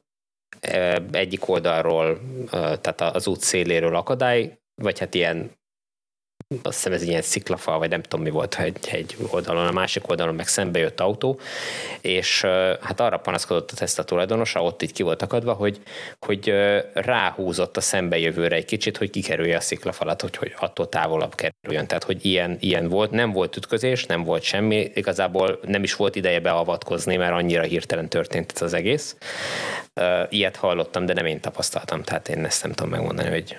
egyik 1.11 1.49
oldalról, 1.49 2.21
tehát 2.51 3.01
az 3.01 3.27
út 3.27 3.41
széléről 3.41 3.97
akadály, 3.97 4.59
vagy 4.83 4.99
hát 4.99 5.15
ilyen 5.15 5.60
azt 6.63 6.77
hiszem 6.77 6.93
ez 6.93 7.03
ilyen 7.03 7.23
sziklafal, 7.23 7.79
vagy 7.79 7.89
nem 7.89 8.03
tudom 8.03 8.25
mi 8.25 8.31
volt, 8.31 8.55
egy, 8.59 8.89
egy 8.93 9.17
oldalon, 9.31 9.67
a 9.67 9.73
másik 9.73 10.09
oldalon 10.09 10.35
meg 10.35 10.49
szembe 10.49 10.79
jött 10.79 11.01
autó, 11.01 11.41
és 12.01 12.41
hát 12.81 13.01
arra 13.01 13.19
panaszkodott 13.19 13.71
a 13.71 13.75
Tesla 13.75 14.05
tulajdonosa, 14.05 14.63
ott 14.63 14.83
így 14.83 14.93
ki 14.93 15.03
volt 15.03 15.23
akadva, 15.23 15.53
hogy, 15.53 15.81
hogy 16.27 16.55
ráhúzott 16.93 17.77
a 17.77 17.81
szembejövőre 17.81 18.57
egy 18.57 18.65
kicsit, 18.65 18.97
hogy 18.97 19.11
kikerülje 19.11 19.57
a 19.57 19.61
sziklafalat, 19.61 20.21
hogy, 20.21 20.37
hogy 20.37 20.55
attól 20.59 20.89
távolabb 20.89 21.35
kerüljön. 21.35 21.87
Tehát, 21.87 22.05
hogy 22.05 22.25
ilyen, 22.25 22.57
ilyen 22.61 22.89
volt, 22.89 23.11
nem 23.11 23.33
volt 23.33 23.57
ütközés, 23.57 24.07
nem 24.07 24.25
volt 24.25 24.43
semmi, 24.43 24.91
igazából 24.95 25.61
nem 25.67 25.83
is 25.83 25.95
volt 25.95 26.17
ideje 26.17 26.41
beavatkozni, 26.41 27.17
mert 27.17 27.33
annyira 27.33 27.63
hirtelen 27.63 28.09
történt 28.09 28.53
ez 28.55 28.63
az 28.63 28.73
egész. 28.73 29.17
Ilyet 30.29 30.57
hallottam, 30.57 31.07
de 31.07 31.13
nem 31.13 31.27
én 31.27 31.41
tapasztaltam, 31.41 32.03
tehát 32.03 32.29
én 32.29 32.45
ezt 32.45 32.63
nem 32.63 32.73
tudom 32.73 32.91
megmondani, 32.91 33.29
hogy 33.29 33.57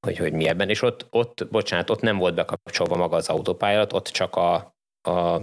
hogy, 0.00 0.16
hogy 0.16 0.32
mi 0.32 0.48
ebben, 0.48 0.68
és 0.68 0.82
ott, 0.82 1.06
ott, 1.10 1.48
bocsánat, 1.50 1.90
ott 1.90 2.00
nem 2.00 2.18
volt 2.18 2.34
bekapcsolva 2.34 2.96
maga 2.96 3.16
az 3.16 3.28
autópályát, 3.28 3.92
ott 3.92 4.06
csak 4.06 4.36
a, 4.36 4.54
a 5.02 5.40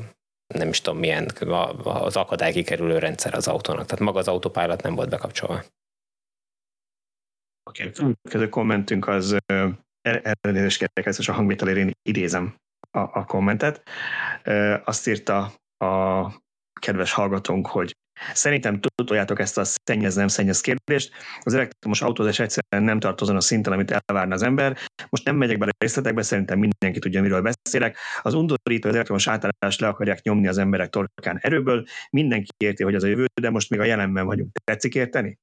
nem 0.53 0.69
is 0.69 0.81
tudom 0.81 0.99
milyen, 0.99 1.27
az 1.83 2.15
akadály 2.15 2.51
kikerülő 2.51 2.97
rendszer 2.97 3.33
az 3.33 3.47
autónak, 3.47 3.85
tehát 3.85 4.03
maga 4.03 4.19
az 4.19 4.27
autópályát 4.27 4.81
nem 4.83 4.95
volt 4.95 5.09
bekapcsolva. 5.09 5.63
Oké, 7.69 7.83
okay. 7.83 7.91
következő 7.91 8.49
kommentünk 8.49 9.07
az 9.07 9.37
elnézést 10.01 10.77
kérek, 10.77 11.05
ezt 11.05 11.29
a 11.29 11.33
hangvételére 11.33 11.91
idézem 12.01 12.55
a, 12.91 12.99
a 12.99 13.25
kommentet. 13.25 13.89
Azt 14.83 15.07
írta 15.07 15.53
a 15.77 16.31
kedves 16.79 17.11
hallgatónk, 17.11 17.67
hogy 17.67 17.96
Szerintem 18.33 18.79
tudjátok 18.95 19.39
ezt 19.39 19.57
a 19.57 19.63
szennyez 19.63 20.15
nem 20.15 20.27
szennyez 20.27 20.61
kérdést. 20.61 21.11
Az 21.41 21.53
elektromos 21.53 22.01
autózás 22.01 22.39
egyszerűen 22.39 22.83
nem 22.83 22.99
tartozon 22.99 23.35
a 23.35 23.41
szinten, 23.41 23.73
amit 23.73 23.91
elvárna 23.91 24.33
az 24.33 24.41
ember. 24.41 24.77
Most 25.09 25.25
nem 25.25 25.35
megyek 25.35 25.57
bele 25.57 25.71
részletekbe, 25.77 26.21
szerintem 26.21 26.59
mindenki 26.59 26.99
tudja, 26.99 27.21
miről 27.21 27.41
beszélek. 27.41 27.97
Az 28.21 28.33
undorító, 28.33 28.89
az 28.89 28.95
elektromos 28.95 29.27
átállást 29.27 29.79
le 29.79 29.87
akarják 29.87 30.21
nyomni 30.21 30.47
az 30.47 30.57
emberek 30.57 30.89
torkán 30.89 31.37
erőből. 31.41 31.85
Mindenki 32.09 32.51
érti, 32.57 32.83
hogy 32.83 32.95
az 32.95 33.03
a 33.03 33.07
jövő, 33.07 33.25
de 33.41 33.49
most 33.49 33.69
még 33.69 33.79
a 33.79 33.83
jelenben 33.83 34.25
vagyunk. 34.25 34.57
Tetszik 34.63 34.95
érteni? 34.95 35.37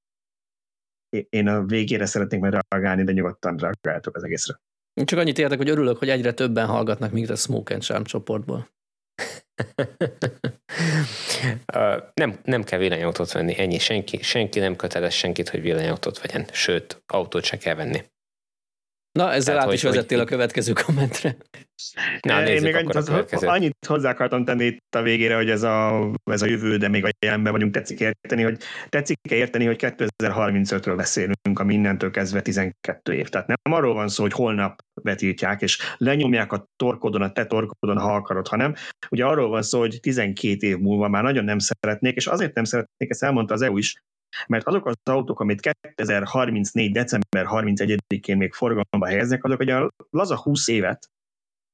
Én 1.29 1.49
a 1.49 1.65
végére 1.65 2.07
szeretnék 2.07 2.41
majd 2.41 2.57
reagálni, 2.69 3.05
de 3.05 3.13
nyugodtan 3.13 3.57
reagáltok 3.57 4.17
az 4.17 4.25
egészre. 4.25 4.61
Én 4.95 5.07
csak 5.07 5.19
annyit 5.19 5.39
értek, 5.39 5.59
hogy 5.59 5.69
örülök, 5.69 5.99
hogy 5.99 6.09
egyre 6.09 6.33
többen 6.33 6.67
hallgatnak 6.67 7.13
mint 7.13 7.31
a 7.31 7.37
Smoke 7.37 7.75
and 7.75 7.83
Charm 7.83 8.03
csoportból. 8.03 8.69
nem, 12.15 12.39
nem 12.43 12.65
kell 12.65 12.79
villanyautót 12.79 13.33
venni, 13.33 13.59
ennyi. 13.59 13.79
Senki, 13.79 14.23
senki 14.23 14.59
nem 14.59 14.77
köteles 14.77 15.17
senkit, 15.17 15.49
hogy 15.49 15.61
villanyautót 15.61 16.21
vegyen. 16.21 16.47
Sőt, 16.53 17.03
autót 17.07 17.45
se 17.45 17.57
kell 17.57 17.75
venni. 17.75 18.03
Na, 19.19 19.33
ezzel 19.33 19.43
Tehát, 19.45 19.61
át 19.61 19.67
hogy, 19.67 19.75
is 19.75 19.83
vezettél 19.83 20.19
hogy... 20.19 20.27
a 20.27 20.31
következő 20.31 20.73
kommentre. 20.73 21.37
Na, 22.21 22.47
én 22.47 22.63
még 22.63 22.75
annyit, 22.75 22.95
az, 22.95 23.43
annyit 23.43 23.87
hozzá 23.87 24.11
akartam 24.11 24.45
tenni 24.45 24.65
itt 24.65 24.95
a 24.95 25.03
végére, 25.03 25.37
hogy 25.37 25.51
ez 25.51 25.63
a, 25.63 26.11
ez 26.25 26.43
a 26.43 26.47
jövő, 26.47 26.77
de 26.77 26.89
még 26.89 27.05
a 27.05 27.09
jelenben 27.19 27.53
vagyunk, 27.53 27.73
tetszik 27.73 28.01
érteni, 28.01 28.43
hogy 28.43 28.59
tetszik 28.89 29.19
érteni, 29.31 29.65
hogy 29.65 29.77
2035-ről 29.81 30.93
beszélünk, 30.97 31.59
ami 31.59 31.75
innentől 31.75 32.11
kezdve 32.11 32.41
12 32.41 33.13
év. 33.13 33.29
Tehát 33.29 33.47
nem 33.47 33.75
arról 33.75 33.95
van 33.95 34.09
szó, 34.09 34.23
hogy 34.23 34.33
holnap 34.33 34.83
betiltják, 35.03 35.63
és 35.63 35.79
lenyomják 35.97 36.53
a 36.53 36.67
torkodon, 36.77 37.23
a 37.23 37.33
te 37.33 37.47
torkodon, 37.47 37.99
ha 37.99 38.15
akarod, 38.15 38.49
hanem 38.49 38.75
ugye 39.11 39.25
arról 39.25 39.49
van 39.49 39.63
szó, 39.63 39.79
hogy 39.79 39.99
12 40.01 40.67
év 40.67 40.79
múlva 40.79 41.09
már 41.09 41.23
nagyon 41.23 41.45
nem 41.45 41.59
szeretnék, 41.59 42.17
és 42.17 42.27
azért 42.27 42.55
nem 42.55 42.65
szeretnék, 42.65 43.11
ezt 43.11 43.23
elmondta 43.23 43.55
az 43.55 43.63
EU 43.63 43.77
is, 43.77 43.95
mert 44.47 44.67
azok 44.67 44.87
az 44.87 44.95
autók, 45.03 45.41
amit 45.41 45.61
2034. 45.61 46.93
december 46.93 47.47
31-én 47.49 48.37
még 48.37 48.53
forgalomba 48.53 49.07
helyeznek, 49.07 49.45
azok 49.45 49.61
a 49.61 49.91
laza 50.11 50.37
20 50.37 50.69
évet 50.69 51.09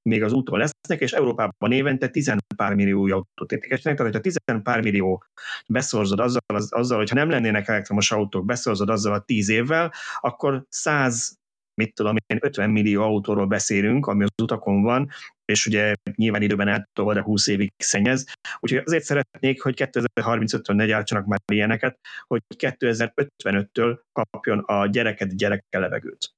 még 0.03 0.23
az 0.23 0.33
úton 0.33 0.59
lesznek, 0.59 1.01
és 1.01 1.13
Európában 1.13 1.73
évente 1.73 2.09
10 2.09 2.35
pár 2.57 2.75
millió 2.75 3.01
új 3.01 3.11
autót 3.11 3.53
értékesítenek, 3.53 3.99
tehát 3.99 4.15
hogyha 4.15 4.21
10 4.21 4.63
pár 4.63 4.83
millió 4.83 5.25
beszorzod 5.67 6.21
azzal, 6.21 6.43
az, 6.47 6.73
azzal, 6.73 6.99
hogyha 6.99 7.15
nem 7.15 7.31
lennének 7.31 7.69
elektromos 7.69 8.13
autók, 8.13 8.45
beszorzod 8.45 8.89
azzal 8.89 9.13
a 9.13 9.21
10 9.21 9.49
évvel, 9.49 9.93
akkor 10.21 10.65
100 10.69 11.40
mit 11.75 11.95
tudom 11.95 12.17
én, 12.27 12.39
50 12.41 12.71
millió 12.71 13.03
autóról 13.03 13.47
beszélünk, 13.47 14.07
ami 14.07 14.25
az 14.25 14.31
utakon 14.43 14.83
van, 14.83 15.11
és 15.45 15.67
ugye 15.67 15.95
nyilván 16.15 16.43
időben 16.43 16.69
eltolva, 16.69 17.15
de 17.15 17.23
20 17.23 17.47
évig 17.47 17.73
szennyez. 17.77 18.25
Úgyhogy 18.59 18.83
azért 18.85 19.05
szeretnék, 19.05 19.63
hogy 19.63 19.75
2035-től 19.77 20.75
ne 20.75 20.87
gyártsanak 20.87 21.27
már 21.27 21.41
ilyeneket, 21.53 21.99
hogy 22.27 22.43
2055-től 22.57 23.99
kapjon 24.13 24.59
a 24.59 24.87
gyereket 24.87 25.37
gyereke 25.37 25.79
levegőt. 25.79 26.35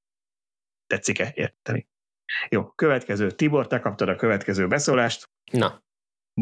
Tetszik-e 0.86 1.32
érteni? 1.34 1.86
Jó, 2.48 2.66
következő. 2.66 3.30
Tibor, 3.30 3.66
te 3.66 3.80
kaptad 3.80 4.08
a 4.08 4.16
következő 4.16 4.66
beszólást. 4.66 5.28
Na. 5.52 5.82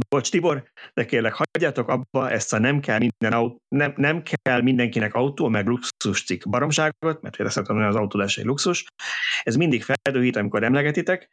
Bocs 0.09 0.31
Tibor, 0.31 0.71
de 0.95 1.07
kérlek, 1.07 1.33
hagyjátok 1.33 1.89
abba 1.89 2.31
ezt 2.31 2.53
a 2.53 2.59
nem 2.59 2.81
kell, 2.81 2.99
minden 2.99 3.33
autó, 3.33 3.60
nem, 3.71 3.93
nem 3.97 4.23
kell 4.23 4.61
mindenkinek 4.63 5.15
autó, 5.15 5.49
meg 5.49 5.67
luxus 5.67 6.25
cikk 6.25 6.49
baromságot, 6.49 7.23
mert 7.23 7.41
azt 7.41 7.67
hogy 7.67 7.83
az 7.83 7.95
autódás 7.95 8.39
egy 8.39 8.45
luxus. 8.45 8.85
Ez 9.43 9.57
mindig 9.57 9.83
feldőhít, 9.83 10.37
amikor 10.37 10.63
emlegetitek. 10.63 11.29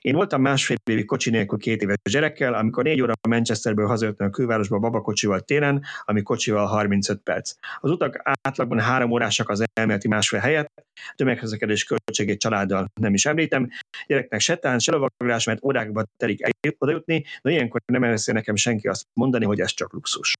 Én 0.00 0.14
voltam 0.14 0.40
másfél 0.40 0.76
évig 0.90 1.04
kocsi 1.04 1.30
nélkül 1.30 1.58
két 1.58 1.82
éves 1.82 1.96
gyerekkel, 2.10 2.54
amikor 2.54 2.84
négy 2.84 3.00
óra 3.00 3.12
Manchesterből 3.28 3.86
hazajöttem 3.86 4.26
a 4.26 4.30
külvárosba 4.30 4.78
babakocsival 4.78 5.40
télen, 5.40 5.84
ami 6.04 6.22
kocsival 6.22 6.66
35 6.66 7.20
perc. 7.22 7.52
Az 7.80 7.90
utak 7.90 8.20
átlagban 8.40 8.80
három 8.80 9.10
órásak 9.10 9.48
az 9.48 9.64
elméleti 9.72 10.08
másfél 10.08 10.40
helyett, 10.40 10.86
tömegközlekedés 11.14 11.84
költségét 11.84 12.40
családdal 12.40 12.86
nem 13.00 13.14
is 13.14 13.26
említem. 13.26 13.68
Gyereknek 14.06 14.40
se 14.40 14.56
tán, 14.56 14.78
se 14.78 14.92
lovaglás, 14.92 15.44
mert 15.44 15.64
órákba 15.64 16.04
telik 16.16 16.46
oda 16.78 16.92
jutni, 16.92 17.24
de 17.42 17.50
ilyenkor 17.50 17.80
nem 17.92 18.00
mersz 18.00 18.26
nekem 18.26 18.56
senki 18.56 18.88
azt 18.88 19.06
mondani, 19.12 19.44
hogy 19.44 19.60
ez 19.60 19.70
csak 19.70 19.92
luxus. 19.92 20.34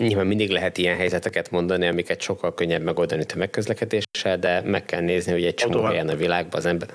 Nyilván 0.00 0.26
mindig 0.26 0.50
lehet 0.50 0.78
ilyen 0.78 0.96
helyzeteket 0.96 1.50
mondani, 1.50 1.86
amiket 1.86 2.20
sokkal 2.20 2.54
könnyebb 2.54 2.82
megoldani 2.82 3.24
tömegközlekedéssel, 3.24 4.38
de 4.38 4.60
meg 4.60 4.84
kell 4.84 5.00
nézni, 5.00 5.32
hogy 5.32 5.44
egy 5.44 5.54
csomó 5.54 5.82
helyen 5.82 6.08
a 6.08 6.16
világban 6.16 6.58
az 6.58 6.66
ember... 6.66 6.88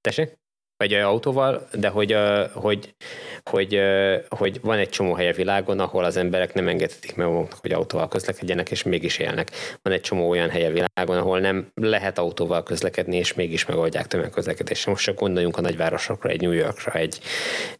Tessék? 0.00 0.38
Vagy 0.76 0.92
autóval, 0.92 1.68
de 1.72 1.88
hogy, 1.88 2.16
hogy, 2.52 2.94
hogy, 3.50 3.80
hogy 4.28 4.60
van 4.60 4.78
egy 4.78 4.88
csomó 4.88 5.14
hely 5.14 5.28
a 5.28 5.32
világon, 5.32 5.80
ahol 5.80 6.04
az 6.04 6.16
emberek 6.16 6.54
nem 6.54 6.68
engedhetik 6.68 7.14
meg 7.14 7.26
maguknak, 7.26 7.60
hogy 7.60 7.72
autóval 7.72 8.08
közlekedjenek, 8.08 8.70
és 8.70 8.82
mégis 8.82 9.18
élnek. 9.18 9.50
Van 9.82 9.92
egy 9.92 10.00
csomó 10.00 10.28
olyan 10.28 10.50
hely 10.50 10.66
a 10.66 10.70
világon, 10.70 11.16
ahol 11.16 11.40
nem 11.40 11.70
lehet 11.74 12.18
autóval 12.18 12.62
közlekedni, 12.62 13.16
és 13.16 13.34
mégis 13.34 13.66
megoldják 13.66 14.06
tömegközlekedést. 14.06 14.86
Most 14.86 15.04
csak 15.04 15.18
gondoljunk 15.18 15.56
a 15.56 15.60
nagyvárosokra, 15.60 16.30
egy 16.30 16.40
New 16.40 16.52
Yorkra, 16.52 16.92
egy, 16.92 17.20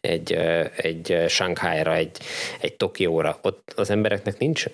egy, 0.01 0.33
egy 0.75 1.23
Shanghai-ra, 1.27 1.93
egy, 1.93 2.17
egy 2.61 2.75
Tokióra. 2.75 3.39
Ott 3.41 3.73
az 3.75 3.89
embereknek 3.89 4.37
nincs 4.37 4.65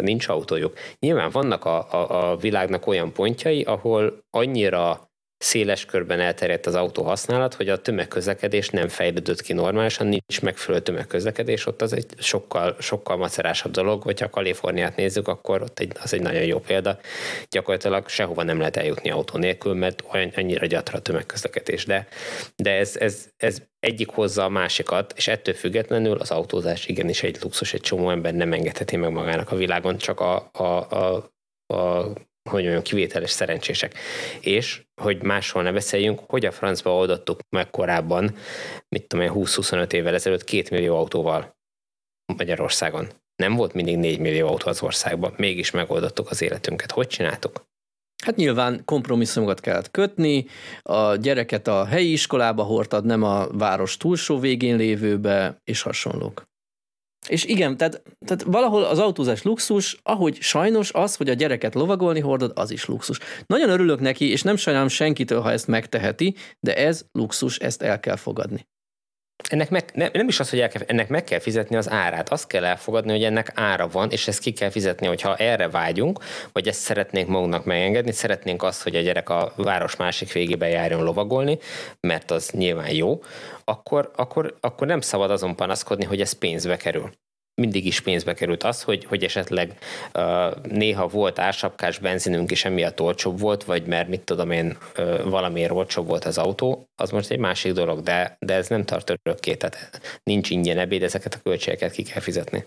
nincs 0.00 0.28
autójuk. 0.28 0.78
Nyilván 0.98 1.30
vannak 1.30 1.64
a, 1.64 1.92
a, 1.92 2.30
a 2.30 2.36
világnak 2.36 2.86
olyan 2.86 3.12
pontjai, 3.12 3.62
ahol 3.62 4.18
annyira 4.30 5.07
széles 5.38 5.84
körben 5.84 6.20
elterjedt 6.20 6.66
az 6.66 6.74
autó 6.74 7.02
használat, 7.02 7.54
hogy 7.54 7.68
a 7.68 7.80
tömegközlekedés 7.80 8.68
nem 8.68 8.88
fejlődött 8.88 9.40
ki 9.40 9.52
normálisan, 9.52 10.06
nincs 10.06 10.40
megfelelő 10.42 10.82
tömegközlekedés, 10.82 11.66
ott 11.66 11.82
az 11.82 11.92
egy 11.92 12.06
sokkal, 12.18 12.76
sokkal 12.78 13.16
macerásabb 13.16 13.72
dolog, 13.72 14.02
hogyha 14.02 14.30
Kaliforniát 14.30 14.96
nézzük, 14.96 15.28
akkor 15.28 15.62
ott 15.62 15.78
egy, 15.78 15.92
az 16.02 16.12
egy 16.12 16.20
nagyon 16.20 16.42
jó 16.42 16.58
példa. 16.58 16.98
Gyakorlatilag 17.48 18.08
sehova 18.08 18.42
nem 18.42 18.58
lehet 18.58 18.76
eljutni 18.76 19.10
autó 19.10 19.38
nélkül, 19.38 19.74
mert 19.74 20.04
olyan, 20.12 20.32
annyira 20.36 20.66
gyatra 20.66 20.98
a 20.98 21.02
tömegközlekedés. 21.02 21.84
De, 21.84 22.08
de 22.56 22.70
ez, 22.70 22.96
ez, 22.96 23.28
ez 23.36 23.62
egyik 23.80 24.10
hozza 24.10 24.44
a 24.44 24.48
másikat, 24.48 25.12
és 25.16 25.28
ettől 25.28 25.54
függetlenül 25.54 26.16
az 26.16 26.30
autózás 26.30 26.86
igenis 26.86 27.22
egy 27.22 27.38
luxus, 27.42 27.74
egy 27.74 27.80
csomó 27.80 28.10
ember 28.10 28.34
nem 28.34 28.52
engedheti 28.52 28.96
meg 28.96 29.10
magának 29.10 29.50
a 29.50 29.56
világon, 29.56 29.98
csak 29.98 30.20
a, 30.20 30.50
a, 30.52 30.64
a 30.64 31.30
a 31.74 32.12
hogy 32.48 32.66
olyan 32.66 32.82
kivételes 32.82 33.30
szerencsések. 33.30 33.94
És, 34.40 34.82
hogy 35.02 35.22
máshol 35.22 35.62
ne 35.62 35.72
beszéljünk, 35.72 36.20
hogy 36.26 36.46
a 36.46 36.52
francba 36.52 36.94
oldottuk 36.94 37.40
meg 37.56 37.70
korábban, 37.70 38.34
mit 38.88 39.06
tudom 39.06 39.24
én, 39.24 39.32
20-25 39.34 39.92
évvel 39.92 40.14
ezelőtt 40.14 40.44
két 40.44 40.70
millió 40.70 40.96
autóval 40.96 41.56
Magyarországon. 42.36 43.08
Nem 43.36 43.54
volt 43.54 43.72
mindig 43.72 43.96
4 43.96 44.18
millió 44.18 44.48
autó 44.48 44.68
az 44.68 44.82
országban, 44.82 45.34
mégis 45.36 45.70
megoldottuk 45.70 46.30
az 46.30 46.42
életünket. 46.42 46.90
Hogy 46.90 47.06
csináltuk? 47.06 47.66
Hát 48.24 48.36
nyilván 48.36 48.82
kompromisszumokat 48.84 49.60
kellett 49.60 49.90
kötni, 49.90 50.46
a 50.82 51.14
gyereket 51.14 51.66
a 51.66 51.84
helyi 51.84 52.12
iskolába 52.12 52.62
hordtad, 52.62 53.04
nem 53.04 53.22
a 53.22 53.46
város 53.46 53.96
túlsó 53.96 54.38
végén 54.38 54.76
lévőbe, 54.76 55.60
és 55.64 55.82
hasonlók. 55.82 56.46
És 57.28 57.44
igen, 57.44 57.76
tehát, 57.76 58.02
tehát 58.26 58.42
valahol 58.42 58.84
az 58.84 58.98
autózás 58.98 59.42
luxus, 59.42 59.98
ahogy 60.02 60.40
sajnos 60.40 60.92
az, 60.92 61.16
hogy 61.16 61.28
a 61.28 61.34
gyereket 61.34 61.74
lovagolni 61.74 62.20
hordod, 62.20 62.52
az 62.54 62.70
is 62.70 62.84
luxus. 62.84 63.18
Nagyon 63.46 63.70
örülök 63.70 64.00
neki, 64.00 64.30
és 64.30 64.42
nem 64.42 64.56
sajnálom 64.56 64.88
senkitől, 64.88 65.40
ha 65.40 65.50
ezt 65.50 65.66
megteheti, 65.66 66.34
de 66.60 66.76
ez 66.76 67.04
luxus, 67.12 67.58
ezt 67.58 67.82
el 67.82 68.00
kell 68.00 68.16
fogadni. 68.16 68.66
Ennek 69.44 69.70
meg, 69.70 69.84
nem, 69.94 70.08
nem 70.12 70.28
is 70.28 70.40
az, 70.40 70.50
hogy 70.50 70.60
el 70.60 70.68
kell, 70.68 70.82
ennek 70.86 71.08
meg 71.08 71.24
kell 71.24 71.38
fizetni 71.38 71.76
az 71.76 71.90
árát. 71.90 72.28
Azt 72.28 72.46
kell 72.46 72.64
elfogadni, 72.64 73.10
hogy 73.10 73.24
ennek 73.24 73.52
ára 73.54 73.88
van, 73.88 74.10
és 74.10 74.28
ezt 74.28 74.40
ki 74.40 74.52
kell 74.52 74.70
fizetni, 74.70 75.06
hogyha 75.06 75.36
erre 75.36 75.68
vágyunk, 75.68 76.24
vagy 76.52 76.68
ezt 76.68 76.80
szeretnénk 76.80 77.28
magunknak 77.28 77.64
megengedni, 77.64 78.12
szeretnénk 78.12 78.62
azt, 78.62 78.82
hogy 78.82 78.96
a 78.96 79.00
gyerek 79.00 79.28
a 79.28 79.52
város 79.56 79.96
másik 79.96 80.32
végébe 80.32 80.68
járjon 80.68 81.02
lovagolni, 81.02 81.58
mert 82.00 82.30
az 82.30 82.50
nyilván 82.50 82.90
jó, 82.90 83.22
akkor, 83.64 84.10
akkor, 84.16 84.56
akkor 84.60 84.86
nem 84.86 85.00
szabad 85.00 85.30
azon 85.30 85.56
panaszkodni, 85.56 86.04
hogy 86.04 86.20
ez 86.20 86.32
pénzbe 86.32 86.76
kerül 86.76 87.10
mindig 87.58 87.86
is 87.86 88.00
pénzbe 88.00 88.34
került 88.34 88.62
az, 88.62 88.82
hogy, 88.82 89.04
hogy 89.04 89.24
esetleg 89.24 89.78
uh, 90.14 90.54
néha 90.62 91.06
volt 91.06 91.38
ársapkás 91.38 91.98
benzinünk 91.98 92.50
is 92.50 92.64
emiatt 92.64 93.00
olcsóbb 93.00 93.40
volt, 93.40 93.64
vagy 93.64 93.86
mert 93.86 94.08
mit 94.08 94.20
tudom 94.20 94.50
én, 94.50 94.76
uh, 94.98 95.22
valamiért 95.22 95.70
olcsóbb 95.70 96.06
volt 96.06 96.24
az 96.24 96.38
autó, 96.38 96.88
az 96.94 97.10
most 97.10 97.30
egy 97.30 97.38
másik 97.38 97.72
dolog, 97.72 98.00
de, 98.00 98.36
de 98.38 98.54
ez 98.54 98.68
nem 98.68 98.84
tart 98.84 99.12
örökké, 99.22 99.54
tehát 99.54 100.00
nincs 100.22 100.50
ingyen 100.50 100.78
ebéd, 100.78 101.02
ezeket 101.02 101.34
a 101.34 101.40
költségeket 101.42 101.92
ki 101.92 102.02
kell 102.02 102.20
fizetni. 102.20 102.64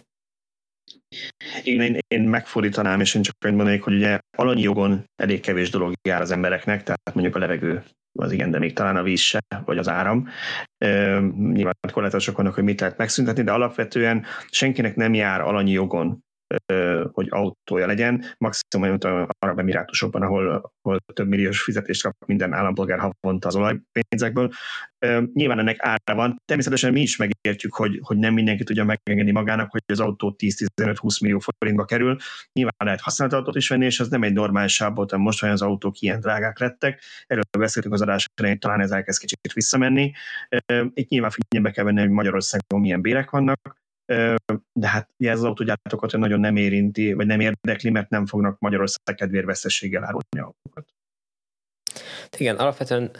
Igen, 1.64 1.86
én, 1.86 2.00
én 2.08 2.22
megfordítanám, 2.22 3.00
és 3.00 3.16
én 3.16 3.22
csak 3.22 3.36
egy 3.40 3.54
mondanék, 3.54 3.84
hogy 3.84 3.94
ugye 3.94 4.20
alanyi 4.38 4.62
jogon 4.62 5.06
elég 5.16 5.40
kevés 5.40 5.70
dolog 5.70 5.94
jár 6.08 6.22
az 6.22 6.32
embereknek, 6.32 6.84
tehát 6.84 7.12
mondjuk 7.14 7.36
a 7.36 7.40
levegő 7.40 7.84
az 8.20 8.32
igen, 8.32 8.52
de 8.52 8.60
még 8.60 8.74
talán 8.74 8.96
a 8.96 9.04
víz 9.04 9.20
se, 9.20 9.40
vagy 9.66 9.78
az 9.78 9.90
áram. 9.90 10.28
Nyilván 11.38 11.74
korlátozások 11.92 12.38
vannak, 12.38 12.54
hogy 12.54 12.64
mit 12.64 12.80
lehet 12.80 12.98
megszüntetni, 12.98 13.44
de 13.44 13.52
alapvetően 13.52 14.26
senkinek 14.50 14.96
nem 14.96 15.14
jár 15.14 15.42
alanyi 15.42 15.72
jogon 15.72 16.24
hogy 17.12 17.28
autója 17.30 17.86
legyen, 17.86 18.24
maximum 18.38 18.86
olyan 18.86 19.28
arab 19.40 19.60
emirátusokban, 19.60 20.22
ahol, 20.22 20.72
ahol 20.82 21.00
több 21.14 21.28
milliós 21.28 21.62
fizetést 21.62 22.04
kap 22.04 22.16
minden 22.26 22.54
állampolgár 22.54 23.00
havonta 23.00 23.48
az 23.48 23.56
olajpénzekből. 23.56 24.52
Nyilván 25.34 25.60
ennek 25.60 25.78
ára 25.80 26.16
van. 26.16 26.42
Természetesen 26.46 26.92
mi 26.92 27.02
is 27.02 27.18
megértjük, 27.18 27.74
hogy, 27.74 28.00
hogy 28.02 28.18
nem 28.18 28.34
mindenki 28.34 28.64
tudja 28.64 28.84
megengedni 28.84 29.32
magának, 29.32 29.72
hogy 29.72 29.82
az 29.86 30.00
autó 30.00 30.36
10-15-20 30.38 31.22
millió 31.22 31.40
forintba 31.40 31.86
kerül. 31.86 32.18
Nyilván 32.54 32.74
lehet 32.78 33.02
használt 33.02 33.34
autót 33.34 33.56
is 33.56 33.70
venni, 33.70 33.86
és 33.86 34.00
ez 34.00 34.08
nem 34.08 34.24
egy 34.24 34.34
normális 34.34 34.74
sábot, 34.74 35.18
most, 35.18 35.40
hogy 35.40 35.50
az 35.50 35.62
autók 35.62 36.00
ilyen 36.00 36.20
drágák 36.20 36.60
lettek. 36.60 37.02
Erről 37.28 37.44
beszéltünk 37.58 37.94
az 37.94 38.02
adás 38.02 38.28
elején, 38.36 38.60
talán 38.60 38.82
ez 38.82 38.92
elkezd 38.92 39.20
kicsit 39.20 39.54
visszamenni. 39.54 40.12
Itt 40.94 41.10
nyilván 41.10 41.32
figyelembe 41.32 41.76
kell 41.76 41.86
venni, 41.86 42.00
hogy 42.00 42.10
Magyarországon 42.10 42.80
milyen 42.80 43.02
bérek 43.02 43.30
vannak, 43.30 43.81
de 44.74 44.88
hát 44.88 45.10
ugye 45.18 45.30
ez 45.30 45.38
az 45.38 45.44
autógyártókat 45.44 46.12
nagyon 46.12 46.40
nem 46.40 46.56
érinti, 46.56 47.14
vagy 47.14 47.26
nem 47.26 47.40
érdekli, 47.40 47.90
mert 47.90 48.10
nem 48.10 48.26
fognak 48.26 48.60
Magyarország 48.60 49.16
kedvérvesztességgel 49.16 50.04
árulni 50.04 50.40
autókat. 50.40 50.86
Igen, 52.38 52.56
alapvetően 52.56 53.12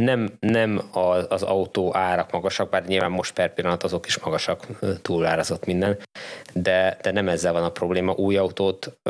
nem, 0.00 0.28
nem 0.40 0.80
az, 0.92 1.26
az 1.28 1.42
autó 1.42 1.96
árak 1.96 2.32
magasak, 2.32 2.70
bár 2.70 2.86
nyilván 2.86 3.10
most 3.10 3.32
per 3.32 3.54
pillanat 3.54 3.82
azok 3.82 4.06
is 4.06 4.18
magasak, 4.18 4.66
túlárazott 5.02 5.66
minden, 5.66 5.98
de, 6.54 6.98
de 7.02 7.10
nem 7.10 7.28
ezzel 7.28 7.52
van 7.52 7.64
a 7.64 7.70
probléma. 7.70 8.12
Új 8.12 8.36
autót 8.36 9.00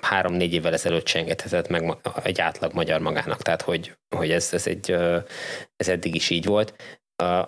három-négy 0.00 0.54
évvel 0.54 0.72
ezelőtt 0.72 1.04
csengethetett 1.04 1.68
meg 1.68 1.98
egy 2.22 2.40
átlag 2.40 2.72
magyar 2.72 3.00
magának, 3.00 3.42
tehát 3.42 3.62
hogy, 3.62 3.96
hogy 4.16 4.30
ez, 4.30 4.52
ez, 4.52 4.66
egy, 4.66 4.90
ez 5.76 5.88
eddig 5.88 6.14
is 6.14 6.30
így 6.30 6.44
volt 6.44 6.74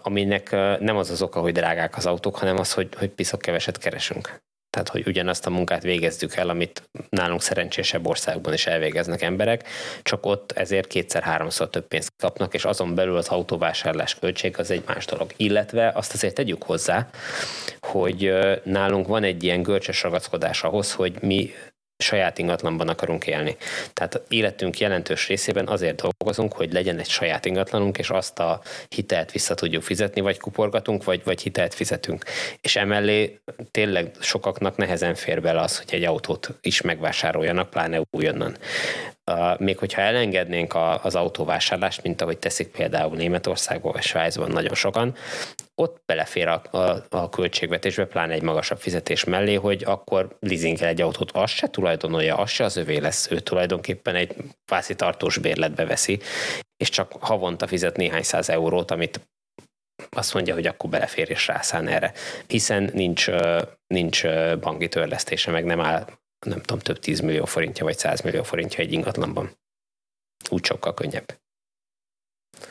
aminek 0.02 0.50
nem 0.80 0.96
az 0.96 1.10
az 1.10 1.22
oka, 1.22 1.40
hogy 1.40 1.52
drágák 1.52 1.96
az 1.96 2.06
autók, 2.06 2.36
hanem 2.36 2.58
az, 2.58 2.72
hogy, 2.72 2.88
hogy 2.98 3.10
piszok 3.10 3.40
keveset 3.40 3.78
keresünk. 3.78 4.44
Tehát, 4.70 4.88
hogy 4.88 5.06
ugyanazt 5.06 5.46
a 5.46 5.50
munkát 5.50 5.82
végezzük 5.82 6.34
el, 6.34 6.48
amit 6.48 6.88
nálunk 7.08 7.42
szerencsésebb 7.42 8.06
országban 8.06 8.52
is 8.52 8.66
elvégeznek 8.66 9.22
emberek, 9.22 9.68
csak 10.02 10.26
ott 10.26 10.52
ezért 10.52 10.86
kétszer-háromszor 10.86 11.70
több 11.70 11.86
pénzt 11.86 12.12
kapnak, 12.22 12.54
és 12.54 12.64
azon 12.64 12.94
belül 12.94 13.16
az 13.16 13.28
autóvásárlás 13.28 14.14
költség 14.14 14.58
az 14.58 14.70
egy 14.70 14.82
más 14.86 15.04
dolog. 15.04 15.32
Illetve 15.36 15.92
azt 15.94 16.14
azért 16.14 16.34
tegyük 16.34 16.62
hozzá, 16.62 17.08
hogy 17.80 18.32
nálunk 18.64 19.06
van 19.06 19.22
egy 19.22 19.42
ilyen 19.42 19.62
görcsös 19.62 20.02
ragaszkodás 20.02 20.62
ahhoz, 20.62 20.92
hogy 20.92 21.22
mi 21.22 21.50
saját 21.98 22.38
ingatlanban 22.38 22.88
akarunk 22.88 23.26
élni. 23.26 23.56
Tehát 23.92 24.20
életünk 24.28 24.78
jelentős 24.78 25.28
részében 25.28 25.68
azért 25.68 26.02
dolgozunk, 26.02 26.52
hogy 26.52 26.72
legyen 26.72 26.98
egy 26.98 27.08
saját 27.08 27.44
ingatlanunk, 27.44 27.98
és 27.98 28.10
azt 28.10 28.38
a 28.38 28.60
hitelt 28.88 29.32
vissza 29.32 29.54
tudjuk 29.54 29.82
fizetni, 29.82 30.20
vagy 30.20 30.38
kuporgatunk, 30.38 31.04
vagy, 31.04 31.20
vagy 31.24 31.42
hitelt 31.42 31.74
fizetünk. 31.74 32.24
És 32.60 32.76
emellé 32.76 33.40
tényleg 33.70 34.10
sokaknak 34.20 34.76
nehezen 34.76 35.14
fér 35.14 35.40
bele 35.40 35.60
az, 35.60 35.78
hogy 35.78 35.94
egy 35.94 36.04
autót 36.04 36.50
is 36.60 36.80
megvásároljanak, 36.80 37.70
pláne 37.70 38.00
újonnan. 38.10 38.56
Még 39.58 39.78
hogyha 39.78 40.00
elengednénk 40.00 40.74
az 41.02 41.14
autóvásárlást, 41.14 42.02
mint 42.02 42.20
ahogy 42.20 42.38
teszik 42.38 42.68
például 42.68 43.16
Németországban 43.16 43.92
vagy 43.92 44.02
Svájcban 44.02 44.50
nagyon 44.50 44.74
sokan, 44.74 45.14
ott 45.74 46.02
belefér 46.06 46.48
a, 46.48 46.62
a, 46.70 47.06
a 47.08 47.28
költségvetésbe, 47.28 48.04
pláne 48.04 48.32
egy 48.32 48.42
magasabb 48.42 48.78
fizetés 48.78 49.24
mellé, 49.24 49.54
hogy 49.54 49.82
akkor 49.84 50.36
leasingel 50.40 50.88
egy 50.88 51.00
autót, 51.00 51.30
az 51.32 51.50
se 51.50 51.68
tulajdonolja, 51.68 52.36
az 52.36 52.50
se 52.50 52.64
az 52.64 52.76
övé 52.76 52.96
lesz, 52.96 53.30
ő 53.30 53.40
tulajdonképpen 53.40 54.14
egy 54.14 54.36
fászi 54.64 54.94
tartós 54.94 55.38
bérletbe 55.38 55.84
veszi, 55.84 56.20
és 56.76 56.88
csak 56.88 57.12
havonta 57.20 57.66
fizet 57.66 57.96
néhány 57.96 58.22
száz 58.22 58.48
eurót, 58.48 58.90
amit 58.90 59.20
azt 60.10 60.34
mondja, 60.34 60.54
hogy 60.54 60.66
akkor 60.66 60.90
belefér 60.90 61.30
és 61.30 61.46
rászán 61.46 61.88
erre, 61.88 62.12
hiszen 62.46 62.90
nincs, 62.92 63.30
nincs 63.86 64.26
banki 64.60 64.88
törlesztése, 64.88 65.50
meg 65.50 65.64
nem 65.64 65.80
áll, 65.80 66.06
nem 66.38 66.60
tudom, 66.60 66.78
több 66.78 66.98
10 66.98 67.20
millió 67.20 67.44
forintja 67.44 67.84
vagy 67.84 67.98
100 67.98 68.20
millió 68.20 68.42
forintja 68.42 68.78
egy 68.84 68.92
ingatlanban. 68.92 69.56
Úgy 70.50 70.64
sokkal 70.64 70.94
könnyebb. 70.94 71.40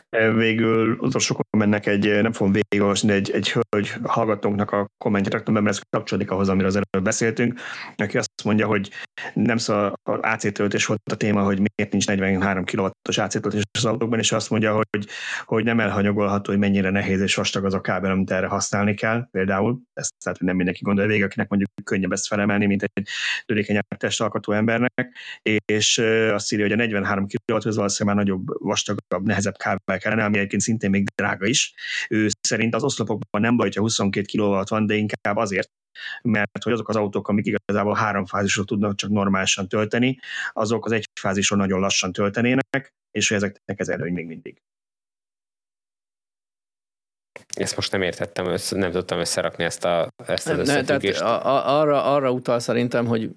Végül 0.10 0.98
utolsó 1.00 1.46
kommentnek 1.50 1.86
egy, 1.86 2.22
nem 2.22 2.32
fogom 2.32 2.54
végigolvasni, 2.54 3.12
egy, 3.12 3.32
egy 3.32 3.52
hölgy 3.52 3.94
hallgatónknak 4.04 4.72
a 4.72 4.88
kommentjét 4.98 5.50
mert 5.50 5.68
ez 5.68 5.80
kapcsolódik 5.90 6.32
ahhoz, 6.32 6.50
amiről 6.50 6.70
az 6.70 6.76
előbb 6.76 7.06
beszéltünk, 7.06 7.60
aki 7.96 8.18
azt 8.18 8.44
mondja, 8.44 8.68
hogy 8.68 8.90
nem 9.34 9.58
szó 9.58 9.74
az 9.74 10.20
AC 10.22 10.54
töltés 10.54 10.86
volt 10.86 11.02
a 11.12 11.16
téma, 11.16 11.44
hogy 11.44 11.58
miért 11.58 11.92
nincs 11.92 12.08
43 12.08 12.64
kW-os 12.66 13.18
AC 13.18 13.42
töltés 13.42 13.62
az 13.72 13.86
autókban, 13.86 14.20
és 14.20 14.32
azt 14.32 14.50
mondja, 14.50 14.74
hogy, 14.74 15.08
hogy 15.46 15.64
nem 15.64 15.80
elhanyagolható, 15.80 16.52
hogy 16.52 16.60
mennyire 16.60 16.90
nehéz 16.90 17.22
és 17.22 17.36
vastag 17.36 17.66
az 17.66 17.74
a 17.74 17.82
kábel, 17.82 18.12
amit 18.12 18.32
erre 18.32 18.48
használni 18.48 18.94
kell, 18.94 19.28
például. 19.32 19.82
Ezt 19.94 20.14
tehát 20.24 20.40
nem 20.40 20.56
mindenki 20.56 20.84
gondolja 20.84 21.10
végig, 21.10 21.26
akinek 21.26 21.50
mondjuk 21.50 21.70
könnyebb 21.84 22.12
ezt 22.12 22.28
felemelni, 22.28 22.66
mint 22.66 22.84
egy 22.84 23.08
törékeny 23.46 23.80
testalkatú 23.98 24.52
embernek, 24.52 25.16
és 25.66 25.98
azt 26.32 26.52
írja, 26.52 26.66
hogy 26.66 26.74
a 26.74 26.78
43 26.78 27.28
kW 27.28 27.56
az 27.56 27.76
valószínűleg 27.76 28.16
már 28.16 28.26
nagyobb, 28.26 28.46
vastagabb, 28.60 29.26
nehezebb 29.26 29.58
kábel 29.58 29.95
kellene, 29.98 30.24
ami 30.24 30.38
egyébként 30.38 30.62
szintén 30.62 30.90
még 30.90 31.08
drága 31.16 31.46
is. 31.46 31.74
Ő 32.10 32.28
szerint 32.42 32.76
az 32.76 32.84
oszlopokban 32.84 33.42
nem 33.42 33.56
baj, 33.56 33.66
hogyha 33.66 33.82
22 33.82 34.26
kW 34.38 34.62
van, 34.68 34.86
de 34.86 34.94
inkább 34.96 35.36
azért, 35.36 35.70
mert 36.22 36.64
hogy 36.64 36.74
azok 36.74 36.90
az 36.90 36.96
autók, 36.96 37.28
amik 37.28 37.46
igazából 37.46 37.96
három 37.96 38.26
fázisról 38.26 38.66
tudnak 38.66 38.96
csak 38.96 39.10
normálisan 39.10 39.68
tölteni, 39.68 40.20
azok 40.52 40.86
az 40.86 40.92
egy 40.92 41.06
fázisról 41.20 41.60
nagyon 41.60 41.80
lassan 41.80 42.12
töltenének, 42.12 42.94
és 43.12 43.28
hogy 43.28 43.38
ezeknek 43.38 43.80
ez 43.80 43.90
előny 43.90 44.14
még 44.14 44.26
mindig. 44.26 44.62
Ezt 47.56 47.76
most 47.76 47.92
nem 47.92 48.02
értettem, 48.02 48.46
össze, 48.46 48.78
nem 48.78 48.92
tudtam 48.92 49.20
összerakni 49.20 49.64
ezt, 49.64 49.86
a, 49.86 50.08
ezt 50.26 50.48
az 50.48 50.68
ne, 50.68 50.84
tehát 50.84 51.04
a, 51.04 51.80
arra, 51.80 52.04
arra 52.14 52.32
utal 52.32 52.60
szerintem, 52.60 53.06
hogy 53.06 53.32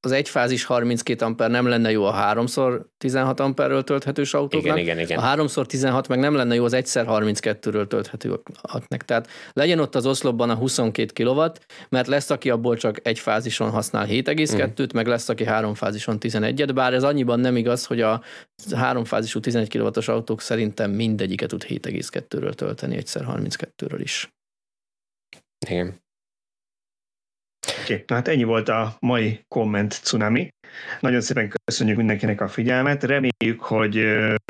az 0.00 0.12
egyfázis 0.12 0.64
32 0.64 1.24
amper 1.24 1.50
nem 1.50 1.66
lenne 1.66 1.90
jó 1.90 2.04
a 2.04 2.14
3x16 2.14 3.40
amperről 3.40 3.84
tölthetős 3.84 4.34
autóknak, 4.34 4.78
igen, 4.78 4.78
igen, 4.78 4.98
igen. 4.98 5.18
a 5.18 5.34
3x16 5.34 6.08
meg 6.08 6.18
nem 6.18 6.34
lenne 6.34 6.54
jó 6.54 6.64
az 6.64 6.74
1x32-ről 6.76 7.86
tölthetőknek. 7.86 9.04
Tehát 9.04 9.28
legyen 9.52 9.78
ott 9.78 9.94
az 9.94 10.06
oszlopban 10.06 10.50
a 10.50 10.54
22 10.54 11.24
kW, 11.24 11.42
mert 11.88 12.06
lesz, 12.06 12.30
aki 12.30 12.50
abból 12.50 12.76
csak 12.76 13.06
egy 13.06 13.18
fázison 13.18 13.70
használ 13.70 14.06
7,2-t, 14.06 14.82
mm. 14.82 14.86
meg 14.94 15.06
lesz, 15.06 15.28
aki 15.28 15.44
három 15.44 15.74
fázison 15.74 16.16
11-et, 16.20 16.70
bár 16.74 16.94
ez 16.94 17.02
annyiban 17.02 17.40
nem 17.40 17.56
igaz, 17.56 17.86
hogy 17.86 18.00
a 18.00 18.22
háromfázisú 18.74 19.40
11 19.40 19.78
kW-os 19.78 20.08
autók 20.08 20.40
szerintem 20.40 20.90
mindegyiket 20.90 21.48
tud 21.48 21.64
7,2-ről 21.68 22.52
tölteni, 22.52 22.98
1x32-ről 23.00 23.98
is. 23.98 24.32
Igen. 25.66 26.06
Oké, 27.66 27.80
okay. 27.82 28.04
hát 28.06 28.28
ennyi 28.28 28.44
volt 28.44 28.68
a 28.68 28.96
mai 29.00 29.44
komment 29.48 30.00
cunami. 30.02 30.48
Nagyon 31.00 31.20
szépen 31.20 31.52
köszönjük 31.64 31.96
mindenkinek 31.96 32.40
a 32.40 32.48
figyelmet. 32.48 33.04
Reméljük, 33.04 33.60
hogy 33.60 34.06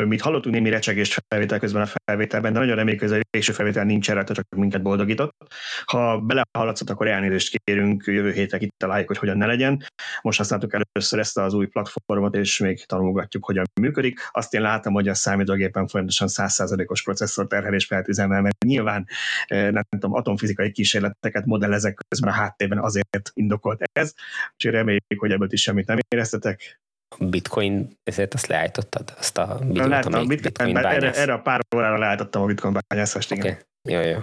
mit 0.06 0.20
hallottunk 0.20 0.54
némi 0.54 0.70
recsegést 0.70 1.24
felvétel 1.28 1.58
közben 1.58 1.82
a 1.82 1.88
felvételben, 2.04 2.52
de 2.52 2.58
nagyon 2.58 2.76
reméljük, 2.76 3.00
hogy 3.00 3.12
ez 3.12 3.18
a 3.18 3.22
végső 3.30 3.52
felvétel 3.52 3.84
nincs 3.84 4.10
erre, 4.10 4.24
csak 4.24 4.46
minket 4.56 4.82
boldogított. 4.82 5.36
Ha 5.84 6.18
belehallatszott, 6.18 6.90
akkor 6.90 7.08
elnézést 7.08 7.58
kérünk, 7.64 8.04
jövő 8.06 8.32
héten 8.32 8.58
kitaláljuk, 8.58 9.08
hogy 9.08 9.18
hogyan 9.18 9.36
ne 9.36 9.46
legyen. 9.46 9.84
Most 10.22 10.38
használtuk 10.38 10.74
először 10.74 11.18
ezt 11.18 11.38
az 11.38 11.54
új 11.54 11.66
platformot, 11.66 12.34
és 12.34 12.58
még 12.58 12.84
tanulgatjuk, 12.84 13.44
hogyan 13.44 13.64
működik. 13.80 14.20
Azt 14.30 14.54
én 14.54 14.60
látom, 14.60 14.92
hogy 14.92 15.08
a 15.08 15.14
számítógépen 15.14 15.86
folyamatosan 15.86 16.28
100%-os 16.30 17.02
processzor 17.02 17.46
terhelés 17.46 17.88
lehet 17.88 18.08
üzemelni, 18.08 18.42
mert 18.42 18.64
nyilván 18.64 19.06
nem 19.48 19.82
tudom, 19.88 20.14
atomfizikai 20.14 20.70
kísérleteket 20.70 21.44
modellezek 21.44 21.98
közben 22.08 22.30
a 22.30 22.34
háttérben 22.34 22.78
azért 22.78 23.30
indokolt 23.34 23.82
ez, 23.92 24.12
úgyhogy 24.52 24.72
reméljük, 24.72 25.02
hogy 25.16 25.32
ebből 25.32 25.48
is 25.50 25.62
semmit 25.62 25.86
nem 25.86 25.98
éreztetek? 26.08 26.80
Bitcoin, 27.18 27.98
ezért 28.02 28.34
azt 28.34 28.46
leállítottad? 28.46 29.14
Azt 29.18 29.38
a 29.38 29.58
bitcoin, 29.62 29.88
Láttam, 29.88 30.26
bitcoin, 30.26 30.42
bitcoin 30.42 30.76
erre, 30.76 31.12
erre, 31.12 31.32
a 31.32 31.40
pár 31.40 31.60
órára 31.76 31.98
leállítottam 31.98 32.42
a 32.42 32.46
bitcoin 32.46 32.78
bányászást, 32.88 33.30
igen. 33.30 33.46
Okay. 33.46 33.62
Jó, 33.94 34.00
jó. 34.00 34.18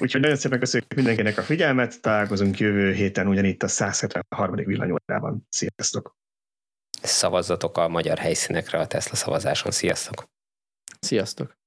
Úgyhogy 0.00 0.20
nagyon 0.20 0.36
szépen 0.36 0.58
köszönjük 0.58 0.94
mindenkinek 0.94 1.38
a 1.38 1.42
figyelmet, 1.42 2.00
találkozunk 2.00 2.58
jövő 2.58 2.92
héten 2.92 3.26
ugyanitt 3.26 3.62
a 3.62 3.68
173. 3.68 4.54
villanyórában. 4.54 5.46
Sziasztok! 5.48 6.16
Szavazzatok 7.02 7.78
a 7.78 7.88
magyar 7.88 8.18
helyszínekre 8.18 8.78
a 8.78 8.86
Tesla 8.86 9.16
szavazáson. 9.16 9.72
Sziasztok! 9.72 10.24
Sziasztok! 11.00 11.59